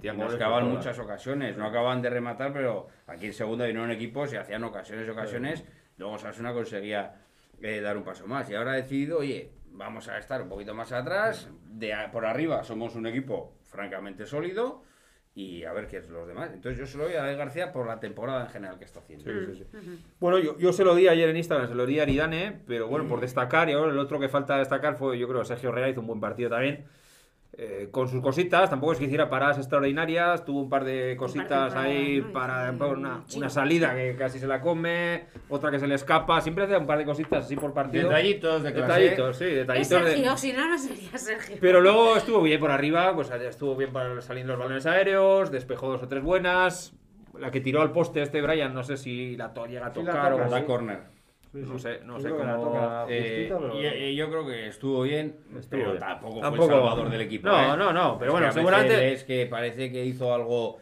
Por 0.61 0.69
muchas 0.75 0.99
ocasiones, 0.99 1.57
no 1.57 1.65
acaban 1.65 2.01
de 2.01 2.09
rematar, 2.09 2.53
pero 2.53 2.87
aquí 3.07 3.25
en 3.27 3.33
segunda 3.33 3.65
vino 3.65 3.83
un 3.83 3.91
equipo, 3.91 4.25
se 4.27 4.37
hacían 4.37 4.63
ocasiones 4.63 5.07
y 5.07 5.09
ocasiones, 5.11 5.63
luego 5.97 6.13
Osasuna 6.15 6.53
conseguía 6.53 7.15
eh, 7.61 7.81
dar 7.81 7.97
un 7.97 8.03
paso 8.03 8.25
más. 8.27 8.49
Y 8.49 8.55
ahora 8.55 8.71
ha 8.73 8.75
decidido, 8.75 9.19
oye, 9.19 9.51
vamos 9.71 10.07
a 10.07 10.17
estar 10.17 10.41
un 10.41 10.49
poquito 10.49 10.73
más 10.73 10.91
atrás, 10.91 11.49
de 11.69 11.93
a- 11.93 12.11
por 12.11 12.25
arriba 12.25 12.63
somos 12.63 12.95
un 12.95 13.07
equipo 13.07 13.53
francamente 13.63 14.25
sólido 14.25 14.83
y 15.35 15.63
a 15.63 15.73
ver 15.73 15.87
qué 15.87 15.97
es 15.97 16.09
los 16.09 16.27
demás. 16.27 16.51
Entonces 16.53 16.77
yo 16.79 16.85
se 16.85 16.97
lo 16.97 17.05
doy 17.05 17.13
a 17.15 17.23
David 17.23 17.37
García 17.37 17.71
por 17.73 17.87
la 17.87 17.99
temporada 17.99 18.43
en 18.43 18.49
general 18.49 18.77
que 18.77 18.85
está 18.85 18.99
haciendo. 18.99 19.25
Bueno, 20.19 20.37
yo, 20.39 20.57
yo 20.59 20.71
se 20.73 20.83
lo 20.83 20.93
di 20.95 21.07
ayer 21.07 21.27
en 21.29 21.37
Instagram, 21.37 21.67
se 21.69 21.75
lo 21.75 21.85
di 21.85 21.99
a 21.99 22.03
Aridane, 22.03 22.61
pero 22.67 22.87
bueno, 22.87 23.05
por 23.09 23.19
destacar, 23.21 23.69
y 23.69 23.73
ahora 23.73 23.91
el 23.91 23.97
otro 23.97 24.19
que 24.19 24.29
falta 24.29 24.57
destacar 24.57 24.95
fue, 24.95 25.17
yo 25.17 25.27
creo, 25.27 25.43
Sergio 25.43 25.69
Herrera 25.69 25.89
hizo 25.89 26.01
un 26.01 26.07
buen 26.07 26.19
partido 26.19 26.49
también. 26.51 26.85
Eh, 27.55 27.89
con 27.91 28.07
sus 28.07 28.19
cositas, 28.21 28.69
tampoco 28.69 28.93
es 28.93 28.97
que 28.99 29.05
hiciera 29.05 29.29
paradas 29.29 29.59
extraordinarias, 29.59 30.43
tuvo 30.43 30.61
un 30.61 30.69
par 30.69 30.83
de 30.83 31.15
cositas 31.15 31.71
par 31.73 31.83
de 31.83 31.89
ahí 31.89 32.21
para 32.33 32.71
una, 32.71 33.23
una 33.35 33.49
salida 33.49 33.93
que 33.93 34.15
casi 34.17 34.39
se 34.39 34.47
la 34.47 34.59
come, 34.59 35.25
otra 35.49 35.69
que 35.69 35.77
se 35.79 35.85
le 35.87 35.93
escapa, 35.95 36.41
siempre 36.41 36.63
hace 36.63 36.75
un 36.77 36.87
par 36.87 36.97
de 36.97 37.05
cositas 37.05 37.45
así 37.45 37.55
por 37.55 37.71
partido. 37.73 38.09
Detallitos 38.09 38.63
de 38.63 38.73
clase. 38.73 38.93
Detallitos, 39.01 39.37
sí, 39.37 39.43
Es 39.45 39.55
detallitos. 39.55 39.89
de- 40.03 40.11
Sergio, 40.11 40.37
si 40.37 40.53
no, 40.53 40.67
no 40.67 40.77
sería 40.79 41.17
Sergio. 41.17 41.57
pero 41.61 41.79
luego 41.81 42.15
estuvo 42.17 42.41
bien 42.41 42.59
por 42.59 42.71
arriba, 42.71 43.13
pues 43.13 43.29
estuvo 43.29 43.75
bien 43.75 43.93
para 43.93 44.19
salir 44.21 44.45
los 44.45 44.57
balones 44.57 44.85
aéreos, 44.87 45.51
despejó 45.51 45.89
dos 45.91 46.01
o 46.03 46.07
tres 46.07 46.23
buenas. 46.23 46.93
La 47.39 47.49
que 47.49 47.61
tiró 47.61 47.81
al 47.81 47.91
poste 47.91 48.21
este 48.21 48.41
Brian, 48.43 48.73
no 48.75 48.83
sé 48.83 48.95
si 48.97 49.35
la 49.37 49.53
to- 49.53 49.65
llega 49.65 49.87
a 49.87 49.93
Sí, 49.93 49.99
la 50.03 50.11
tocar 50.11 50.31
toca, 50.33 50.43
o 50.45 50.47
sí. 50.47 50.51
Da 50.53 50.65
corner. 51.61 51.69
no 51.73 51.79
sé, 51.79 51.99
no 52.03 52.19
sé 52.19 52.29
cómo. 52.29 53.05
Eh, 53.09 53.45
pero- 53.49 53.79
y, 53.79 53.85
y 53.85 54.15
yo 54.15 54.29
creo 54.29 54.45
que 54.45 54.67
estuvo 54.67 55.03
bien, 55.03 55.37
Estuvo 55.57 55.69
pero 55.69 55.85
bien. 55.91 55.99
tampoco, 55.99 56.39
Tampoco- 56.41 56.65
fue 56.67 56.75
el 56.75 56.81
salvador 56.81 57.09
del 57.09 57.21
equipo. 57.21 57.47
No, 57.47 57.73
¿eh? 57.73 57.77
no, 57.77 57.93
no, 57.93 58.17
pero 58.17 58.31
bueno, 58.31 58.51
seguramente- 58.51 59.13
Es 59.13 59.23
que 59.23 59.45
parece 59.45 59.91
que 59.91 60.03
hizo 60.05 60.33
algo. 60.33 60.79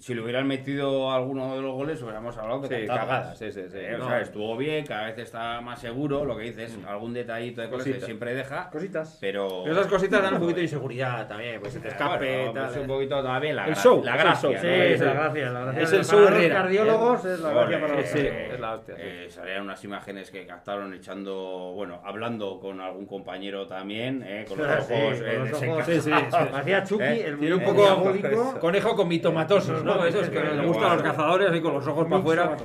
Si 0.00 0.14
le 0.14 0.20
hubieran 0.22 0.46
metido 0.46 1.10
alguno 1.12 1.54
de 1.54 1.62
los 1.62 1.72
goles, 1.72 2.02
hubiéramos 2.02 2.36
hablado 2.36 2.60
de 2.60 2.80
Sí, 2.80 2.86
cagadas. 2.86 3.38
sí, 3.38 3.50
sí, 3.52 3.62
sí. 3.70 3.78
Eh, 3.78 3.96
No. 3.98 4.04
O 4.06 4.08
sea, 4.08 4.20
estuvo 4.20 4.56
bien, 4.56 4.84
cada 4.84 5.06
vez 5.06 5.18
está 5.18 5.60
más 5.60 5.80
seguro, 5.80 6.24
lo 6.24 6.36
que 6.36 6.42
dices, 6.44 6.76
algún 6.86 7.14
detallito 7.14 7.62
de 7.62 7.70
cosas 7.70 7.86
que 7.94 8.00
siempre 8.00 8.34
deja, 8.34 8.68
Cositas. 8.70 9.16
pero... 9.20 9.62
Pero 9.62 9.72
esas 9.72 9.86
cositas 9.86 10.20
dan 10.22 10.34
un 10.34 10.40
poquito 10.40 10.56
de 10.58 10.62
inseguridad 10.64 11.26
también, 11.28 11.60
pues 11.60 11.72
se 11.74 11.80
te 11.80 11.88
escape, 11.88 12.36
Bueno, 12.36 12.52
tal. 12.52 12.66
pues 12.66 12.76
un 12.80 12.86
poquito 12.86 13.22
también 13.22 13.56
la, 13.56 13.66
El 13.68 13.76
show, 13.76 14.02
la 14.04 14.16
gracia. 14.16 14.60
Sí, 14.60 14.66
Eh, 14.66 14.92
es 14.94 14.98
sí. 14.98 15.04
la 15.06 15.12
gracia, 15.14 15.50
la 15.50 15.60
gracia. 15.60 15.82
Es 15.82 15.92
el 15.92 16.04
show 16.04 16.20
los 16.20 16.30
Herrera, 16.30 16.54
cardiólogos 16.54 17.24
es 17.24 17.40
la 17.40 17.50
gracia 17.52 17.80
para 17.80 17.94
los 17.94 18.04
cardiólogos. 18.04 18.52
es 18.54 18.60
la 18.60 18.74
hostia. 18.74 18.94
Eh, 18.98 19.26
salían 19.30 19.62
unas 19.62 19.84
imágenes 19.84 20.30
que 20.30 20.44
captaron 20.46 20.92
echando, 20.94 21.72
bueno, 21.74 22.00
hablando 22.04 22.58
con 22.60 22.80
algún 22.80 23.06
compañero 23.06 23.66
también, 23.66 24.22
eh, 24.26 24.44
con 24.48 24.58
los 24.58 24.66
ojos 24.90 24.90
eh, 24.90 25.36
con 25.38 25.50
los 25.50 25.62
ojos. 25.62 25.84
Sí, 25.86 26.00
sí. 26.00 26.10
Hacía 26.12 26.82
Chucky, 26.84 27.02
Eh, 27.04 27.26
el 27.28 27.38
tiene 27.38 27.54
un 27.54 27.62
poco-. 27.62 28.58
Conejo 28.60 28.96
con 28.96 29.08
mitomatosos, 29.08 29.83
¿no? 29.84 30.04
Eso 30.06 30.20
es 30.20 30.30
que 30.30 30.40
le 30.42 30.66
gustan 30.66 30.90
a 30.90 30.94
los 30.94 31.02
cazadores 31.02 31.50
ahí 31.50 31.60
con 31.60 31.74
los 31.74 31.86
ojos 31.86 32.04
para 32.06 32.18
afuera. 32.18 32.56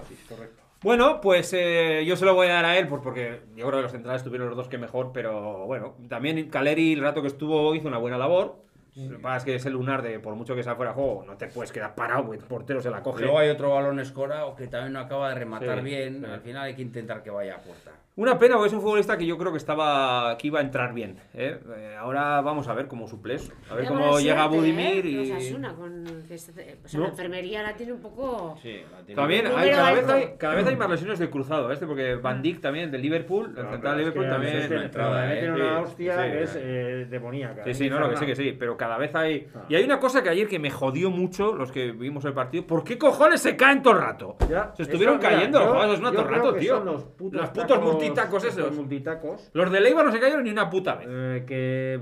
Bueno, 0.82 1.20
pues 1.20 1.52
eh, 1.54 2.04
yo 2.06 2.16
se 2.16 2.24
lo 2.26 2.34
voy 2.36 2.48
a 2.48 2.54
dar 2.54 2.66
a 2.66 2.78
él, 2.78 2.88
pues 2.88 3.02
porque 3.04 3.42
yo 3.56 3.68
creo 3.68 3.80
que 3.80 3.84
los 3.84 3.92
centrales 3.92 4.24
tuvieron 4.24 4.48
los 4.48 4.56
dos 4.56 4.70
que 4.70 4.78
mejor, 4.78 5.12
pero 5.14 5.66
bueno, 5.66 5.96
también 6.08 6.50
Caleri 6.50 6.94
el 6.94 7.02
rato 7.02 7.22
que 7.22 7.28
estuvo 7.28 7.76
hizo 7.76 7.88
una 7.88 7.98
buena 7.98 8.18
labor. 8.18 8.56
Lo 8.96 9.12
que 9.18 9.22
pasa 9.24 9.38
es 9.38 9.44
que 9.46 9.56
ese 9.56 9.70
lunar 9.70 10.02
de 10.02 10.20
por 10.20 10.36
mucho 10.36 10.56
que 10.56 10.64
sea 10.64 10.76
fuera 10.76 10.92
de 10.92 10.96
juego, 10.96 11.24
no 11.26 11.38
te 11.38 11.48
puedes 11.48 11.72
quedar 11.72 11.96
parado, 11.96 12.26
porque 12.26 12.40
el 12.42 12.46
portero 12.46 12.82
se 12.82 12.90
la 12.90 13.02
coge. 13.02 13.22
Luego 13.24 13.40
hay 13.40 13.50
otro 13.50 13.70
balón 13.70 14.00
escorado 14.00 14.56
que 14.56 14.68
también 14.68 14.92
no 14.94 15.00
acaba 15.00 15.30
de 15.30 15.36
rematar 15.36 15.80
Sí, 15.80 15.84
bien. 15.86 16.20
sí. 16.20 16.26
Al 16.32 16.42
final 16.42 16.64
hay 16.64 16.76
que 16.76 16.82
intentar 16.82 17.24
que 17.24 17.30
vaya 17.30 17.56
a 17.56 17.60
puerta. 17.60 17.92
Una 18.20 18.38
pena, 18.38 18.56
porque 18.56 18.68
es 18.68 18.74
un 18.74 18.82
futbolista 18.82 19.18
que 19.18 19.26
yo 19.26 19.38
creo 19.38 19.54
que 19.54 19.58
estaba 19.58 20.38
que 20.38 20.48
iba 20.48 20.60
a 20.60 20.62
entrar 20.62 20.94
bien. 20.94 21.16
¿eh? 21.34 21.58
Eh, 21.78 21.96
ahora 21.98 22.42
vamos 22.42 22.68
a 22.68 22.74
ver 22.74 22.90
cómo 22.90 23.08
suples. 23.08 23.50
A 23.72 23.76
ver 23.76 23.84
Qué 23.84 23.88
cómo 23.88 24.08
mala 24.08 24.20
llega 24.20 24.40
suerte, 24.44 24.58
Budimir 24.58 25.06
¿eh? 25.06 25.10
y. 25.10 25.32
Osasuna, 25.32 25.74
con 25.74 26.06
o 26.06 26.38
sea, 26.38 27.00
No. 27.00 27.04
la 27.04 27.10
enfermería 27.12 27.64
la 27.64 27.76
tiene 27.78 27.94
un 27.94 28.02
poco... 28.02 28.58
Sí, 28.62 28.82
la 28.92 28.98
tiene 29.06 29.16
También 29.16 29.42
bien. 29.46 29.54
hay, 29.58 29.70
Número 29.70 29.78
cada, 29.78 29.92
vez 29.94 30.10
hay, 30.10 30.36
cada 30.38 30.56
vez 30.56 30.68
hay 30.68 30.76
más 30.76 30.90
lesiones 30.90 31.20
de 31.20 31.30
cruzado, 31.30 31.72
este, 31.72 31.88
porque 31.88 32.16
Van 32.16 32.42
Dijk 32.42 32.60
también, 32.60 32.92
del 32.92 33.02
Liverpool, 33.02 33.56
el 33.58 33.68
central 33.70 33.94
es 33.94 34.00
Liverpool 34.00 34.24
que 34.26 34.30
también. 34.30 34.58
es 34.58 34.70
una 34.70 34.84
entrada, 34.84 35.34
¿eh? 35.34 35.52
una 35.52 35.56
Sí, 35.56 35.84
hostia 35.86 36.16
sí, 36.26 36.32
que 36.32 36.44
es 36.44 36.58
eh, 36.60 37.08
demoníaca. 37.10 37.64
Sí, 37.64 37.74
sí, 37.74 37.90
no, 37.90 38.00
lo 38.02 38.10
que 38.10 38.18
sí, 38.18 38.26
que 38.26 38.36
sí, 38.36 38.52
pero 38.52 38.76
cada 38.76 38.98
vez 38.98 39.16
hay... 39.16 39.48
Ah. 39.56 39.64
Y 39.70 39.76
hay 39.76 39.84
una 39.86 39.98
cosa 39.98 40.22
que 40.22 40.28
ayer 40.28 40.50
que 40.50 40.60
me 40.60 40.70
jodió 40.72 41.10
mucho, 41.10 41.54
los 41.56 41.72
que 41.72 41.94
vimos 41.94 42.26
el 42.26 42.34
partido, 42.34 42.68
¿por 42.68 42.84
qué 42.84 42.98
cojones 42.98 43.40
se 43.42 43.56
caen 43.56 43.82
todo 43.82 43.94
el 43.94 44.02
rato? 44.02 44.36
Ya, 44.50 44.74
Se 44.76 44.84
estuvieron 44.84 45.20
eso, 45.20 45.26
mira, 45.26 45.38
cayendo, 45.38 45.60
yo- 45.62 45.74
joder, 45.74 45.90
es 45.92 46.00
una 46.02 46.10
yo 46.12 46.16
todo 46.18 46.26
el 46.30 46.36
rato, 46.36 46.54
tío. 46.56 46.84
Los 46.84 47.04
putos, 47.06 47.40
Los 47.42 47.50
putos 47.52 47.80
tacos- 48.14 48.44
multitacos 48.44 48.44
los 48.44 48.58
esos. 48.58 48.76
multitacos. 48.76 49.50
Los 49.54 49.72
de 49.72 49.80
Leiva 49.82 50.04
no 50.04 50.12
se 50.12 50.20
cayeron 50.20 50.44
ni 50.44 50.50
una 50.52 50.70
puta 50.70 50.96
vez. 50.96 51.08
eh, 51.10 51.44
que 51.48 52.00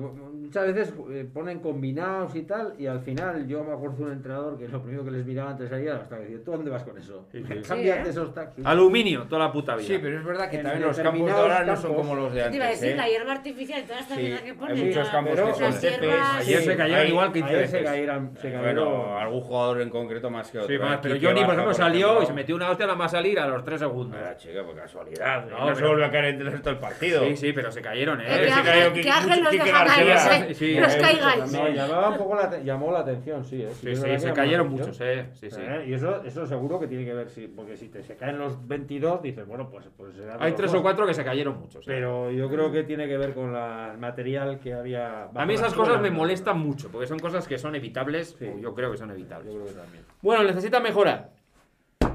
muchas 0.47 0.73
veces 0.73 0.93
eh, 1.11 1.27
ponen 1.31 1.59
combinados 1.59 2.35
y 2.35 2.43
tal, 2.43 2.73
y 2.79 2.87
al 2.87 3.01
final 3.01 3.47
yo 3.47 3.63
me 3.63 3.73
acuerdo 3.73 3.97
de 3.97 4.03
un 4.05 4.11
entrenador 4.13 4.57
que 4.57 4.67
lo 4.67 4.81
primero 4.81 5.03
que 5.05 5.11
les 5.11 5.25
miraba 5.25 5.51
antes 5.51 5.69
de 5.69 5.91
hasta 5.91 6.15
que 6.17 6.23
decía, 6.23 6.37
¿tú 6.43 6.51
dónde 6.51 6.71
vas 6.71 6.83
con 6.83 6.97
eso? 6.97 7.25
Sí, 7.31 7.43
sí. 7.47 7.53
Cámbiate 7.67 8.01
Sí, 8.03 8.07
¿eh? 8.07 8.09
esos 8.09 8.33
taxis. 8.33 8.65
Aluminio, 8.65 9.23
toda 9.23 9.45
la 9.45 9.51
puta 9.51 9.75
vida. 9.75 9.87
Sí, 9.87 9.99
pero 10.01 10.19
es 10.19 10.25
verdad 10.25 10.49
que 10.49 10.57
En 10.57 10.63
también 10.63 10.87
los 10.87 10.97
campos 10.99 11.25
de 11.25 11.31
ahora 11.31 11.63
no 11.63 11.75
son 11.75 11.93
como 11.95 12.15
los 12.15 12.33
de 12.33 12.39
Te 12.39 12.45
antes. 12.45 12.55
iba 12.57 12.65
a 12.65 12.69
decir, 12.69 12.89
¿eh? 12.89 12.95
la 12.95 13.07
hierba 13.07 13.31
artificial, 13.33 13.83
toda 13.83 13.99
esta 13.99 14.15
Sí, 14.15 14.21
mierda 14.21 14.43
que 14.43 14.49
hay 14.49 14.55
ponen. 14.55 14.87
muchos 14.87 15.05
la- 15.05 15.11
campos 15.11 15.35
que 15.35 15.41
las 15.41 15.57
son 15.57 15.65
ayer 15.65 16.61
se 16.61 16.75
cayeron 16.77 17.01
hay- 17.01 17.07
igual 17.09 17.31
15 17.33 17.49
Ayer 17.55 17.67
se 17.67 17.83
cayeron, 17.83 18.31
se 18.35 18.51
cayeron. 18.51 18.61
Bueno, 18.63 19.17
algún 19.19 19.41
jugador 19.41 19.81
en 19.81 19.89
concreto 19.89 20.29
más 20.29 20.49
que 20.49 20.59
otro. 20.59 20.73
Sí, 20.75 20.81
más, 20.81 20.95
¿eh? 20.95 20.99
pero 21.03 21.15
Quique 21.15 21.27
Johnny, 21.27 21.41
por 21.43 21.53
ejemplo, 21.53 21.73
salió 21.73 22.05
ejemplo. 22.07 22.23
y 22.23 22.25
se 22.27 22.33
metió 22.33 22.55
una 22.55 22.69
hostia 22.71 22.85
nada 22.85 22.97
más 22.97 23.11
salir 23.11 23.39
a 23.39 23.47
los 23.47 23.63
3 23.63 23.79
segundos. 23.79 24.19
Ah, 24.23 24.35
chica, 24.37 24.63
por 24.63 24.75
casualidad. 24.75 25.45
No, 25.45 25.59
No, 25.59 25.67
se 25.69 25.75
pero- 25.75 25.87
vuelve 25.89 26.05
a 26.05 26.11
caer 26.11 26.25
en 26.25 26.41
el 26.41 26.51
resto 26.51 26.69
del 26.69 26.79
partido. 26.79 27.23
Sí, 27.25 27.35
sí, 27.37 27.53
pero 27.53 27.71
se 27.71 27.81
cayeron, 27.81 28.21
Eh, 28.21 28.25
que 28.25 28.31
se 28.47 28.51
Ángel- 28.51 28.93
que 28.93 29.41
los 29.41 29.51
deja 29.51 29.85
caer, 29.85 30.17
Sí, 30.53 30.75
Los 30.79 30.95
caigáis. 30.95 31.51
No, 31.51 31.67
llamaba 31.69 32.09
un 32.09 32.17
poco 32.17 32.35
la, 32.35 32.49
te- 32.49 32.63
llamó 32.63 32.91
la 32.91 32.99
atención, 32.99 33.43
sí. 33.45 33.61
¿eh? 33.61 33.69
Sí, 33.81 33.95
sí, 33.95 34.19
se 34.19 34.33
cayeron 34.33 34.69
muchos, 34.69 34.99
¿eh? 35.01 35.27
Sí, 35.33 35.49
sí. 35.49 35.59
Eh, 35.61 35.85
Y 35.87 35.93
eso, 35.93 36.23
eso 36.23 36.45
seguro 36.45 36.79
que 36.79 36.87
tiene 36.87 37.05
que 37.05 37.13
ver, 37.13 37.29
sí, 37.29 37.51
porque 37.53 37.77
si 37.77 37.89
te, 37.89 38.03
se 38.03 38.15
caen 38.15 38.37
los 38.39 38.67
22, 38.67 39.21
dices, 39.21 39.45
bueno, 39.47 39.69
pues... 39.69 39.85
pues 39.97 40.13
Hay 40.39 40.53
tres 40.53 40.73
o 40.73 40.81
cuatro 40.81 41.05
que 41.05 41.13
se 41.13 41.23
cayeron 41.23 41.59
muchos. 41.59 41.81
¿eh? 41.81 41.85
Pero 41.87 42.31
yo 42.31 42.49
creo 42.49 42.71
que 42.71 42.83
tiene 42.83 43.07
que 43.07 43.17
ver 43.17 43.33
con 43.33 43.53
la- 43.53 43.91
el 43.93 43.97
material 43.97 44.59
que 44.59 44.73
había... 44.73 45.25
A 45.33 45.45
mí 45.45 45.53
esas 45.53 45.73
cosas 45.73 46.01
me 46.01 46.11
molestan 46.11 46.59
mucho, 46.59 46.89
porque 46.91 47.07
son 47.07 47.19
cosas 47.19 47.47
que 47.47 47.57
son 47.57 47.75
evitables, 47.75 48.35
Sí. 48.39 48.45
o 48.45 48.59
yo 48.59 48.73
creo 48.73 48.91
que 48.91 48.97
son 48.97 49.09
Yo 49.09 49.15
evitables. 49.15 49.53
creo 49.53 49.65
que 49.65 49.71
también. 49.73 50.03
Bueno, 50.21 50.43
necesita 50.43 50.79
mejorar. 50.79 51.29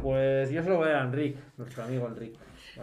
Pues 0.03 0.51
yo 0.51 0.63
se 0.63 0.69
lo 0.69 0.77
voy 0.79 0.89
a 0.89 0.93
dar 0.93 1.03
a 1.03 1.05
Enric, 1.05 1.37
nuestro 1.57 1.85
amigo 1.85 2.07
Enric. 2.09 2.35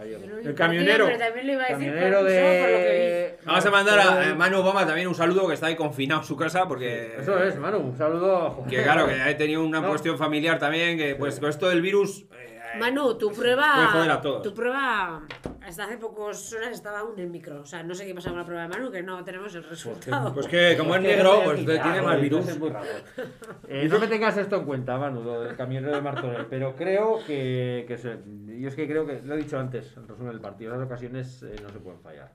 El 0.02 0.56
camionero. 0.56 1.06
Pero 1.08 1.18
también 1.20 1.48
le 1.48 1.54
iba 1.54 1.64
a 1.64 1.68
decir 1.68 1.88
Camionero 1.88 2.20
por- 2.22 2.30
solo 2.30 2.48
por 2.48 2.70
lo 2.70 2.78
que 2.78 2.84
de... 2.84 3.38
Vamos 3.46 3.66
a 3.66 3.72
mandar 3.72 4.00
a 4.00 4.30
eh, 4.30 4.34
Manu 4.36 4.58
Obama 4.60 4.86
también 4.86 5.08
un 5.08 5.16
saludo, 5.16 5.48
que 5.48 5.54
está 5.54 5.68
ahí 5.68 5.76
confinado 5.76 6.22
en 6.22 6.28
su 6.28 6.36
casa, 6.36 6.68
porque... 6.68 7.16
Eso 7.20 7.42
es, 7.44 7.58
Manu, 7.58 7.78
un 7.80 7.98
saludo. 7.98 8.64
Que 8.70 8.84
claro, 8.84 9.08
que 9.08 9.22
ha 9.22 9.38
tenido 9.38 9.64
una 9.64 9.82
No. 9.82 9.90
cuestión 9.90 10.18
familiar 10.18 10.58
también, 10.60 10.98
que 10.98 11.16
pues 11.16 11.40
con 11.40 11.50
esto 11.50 11.68
del 11.70 11.82
virus... 11.82 12.26
eh. 12.34 12.49
Manu, 12.80 13.18
tu 13.18 13.32
puede 13.32 13.56
joder 13.56 13.90
prueba. 13.90 14.14
a 14.14 14.22
todos. 14.22 14.42
Tu 14.42 14.54
prueba. 14.54 15.22
Hasta 15.66 15.84
hace 15.84 15.98
pocos 15.98 16.54
horas 16.54 16.72
estaba 16.72 17.00
aún 17.00 17.20
en 17.20 17.32
micro. 17.32 17.62
O 17.62 17.66
sea, 17.66 17.84
no 17.84 17.94
sé 17.94 18.06
qué 18.08 18.16
pasa 18.16 18.30
con 18.30 18.40
la 18.40 18.46
prueba 18.46 18.64
de 18.64 18.70
Manu, 18.70 18.92
que 18.92 19.04
no 19.04 19.24
tenemos 19.24 19.54
el 19.56 19.64
resultado. 19.64 20.34
Pues 20.34 20.48
que 20.48 20.76
como 20.78 20.96
es 20.96 21.02
negro, 21.02 21.42
pues 21.44 21.66
tiene 21.66 22.02
más 22.02 22.20
virus. 22.20 22.48
Es 22.48 22.60
muy 22.60 22.70
raro. 22.70 22.88
Eh, 23.72 23.88
no 23.88 24.00
me 24.00 24.08
tengas 24.08 24.36
esto 24.36 24.56
en 24.56 24.66
cuenta, 24.66 24.98
Manu, 24.98 25.22
lo 25.22 25.42
del 25.42 25.56
camionero 25.56 25.94
de 25.94 26.02
Martorell, 26.02 26.48
pero 26.50 26.76
creo 26.76 27.20
que, 27.26 27.86
que 27.88 27.98
se, 27.98 28.18
yo 28.60 28.68
es 28.68 28.76
que 28.76 28.88
creo 28.88 29.06
que, 29.06 29.22
lo 29.24 29.36
he 29.36 29.38
dicho 29.38 29.60
antes, 29.60 29.96
en 29.96 30.08
resumen 30.08 30.32
del 30.32 30.42
partido, 30.42 30.76
las 30.76 30.84
ocasiones 30.84 31.44
eh, 31.44 31.56
no 31.62 31.70
se 31.70 31.80
pueden 31.80 32.02
fallar. 32.02 32.32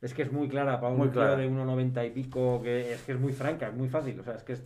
Es 0.00 0.14
que 0.14 0.22
es 0.22 0.30
muy 0.32 0.48
clara 0.48 0.80
para 0.80 0.92
un 0.92 0.98
Muy 0.98 1.08
tío 1.08 1.14
clara. 1.22 1.36
de 1.36 1.48
1,90 1.50 2.06
y 2.06 2.10
pico, 2.10 2.60
que 2.62 2.92
es 2.94 3.02
que 3.02 3.12
es 3.12 3.18
muy 3.20 3.32
franca, 3.32 3.66
es 3.68 3.74
muy 3.74 3.88
fácil, 3.88 4.18
o 4.20 4.22
sea, 4.22 4.34
es 4.34 4.44
que 4.44 4.52
es, 4.52 4.62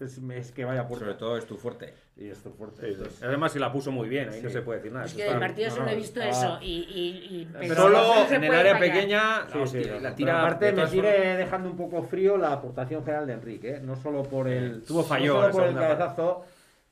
es, 0.00 0.18
es 0.18 0.52
que 0.52 0.64
vaya 0.66 0.86
por 0.86 0.98
Sobre 0.98 1.14
todo 1.14 1.38
es 1.38 1.46
tu 1.46 1.56
fuerte. 1.56 1.94
Y 2.16 2.28
es 2.28 2.38
fuerte. 2.38 2.86
entonces- 2.90 3.22
Además, 3.22 3.52
si 3.52 3.58
la 3.58 3.72
puso 3.72 3.90
muy 3.90 4.08
bien, 4.10 4.28
ahí 4.28 4.42
no 4.42 4.50
se 4.50 4.60
puede 4.60 4.78
decir 4.80 4.92
nada. 4.92 5.06
Es 5.06 5.14
que 5.14 5.24
del 5.24 5.38
partido 5.38 5.70
solo 5.70 5.84
no, 5.86 5.90
he 5.90 5.96
visto 5.96 6.20
eso. 6.20 6.58
Y, 6.60 6.66
y, 6.66 7.40
y 7.40 7.48
Pero 7.58 7.74
Solo 7.74 7.98
en 8.30 8.44
el 8.44 8.54
área 8.54 8.76
fallar. 8.76 8.92
pequeña, 8.94 9.40
la 9.40 9.46
pero 9.48 10.14
tira... 10.14 10.40
aparte 10.40 10.72
me 10.72 10.86
sigue 10.86 11.02
formas- 11.12 11.38
dejando 11.38 11.70
un 11.70 11.76
poco 11.76 12.02
frío 12.02 12.36
la 12.36 12.52
aportación 12.52 13.02
general 13.04 13.26
de 13.26 13.32
Enrique, 13.32 13.76
¿eh? 13.76 13.80
no 13.82 13.96
solo 13.96 14.22
por 14.22 14.48
el, 14.48 14.82
Tuvo 14.84 15.02
fallo 15.02 15.34
no 15.34 15.40
la 15.40 15.52
solo 15.52 15.64
por 15.64 15.68
el 15.70 15.74
parte. 15.74 15.88
cabezazo, 15.96 16.44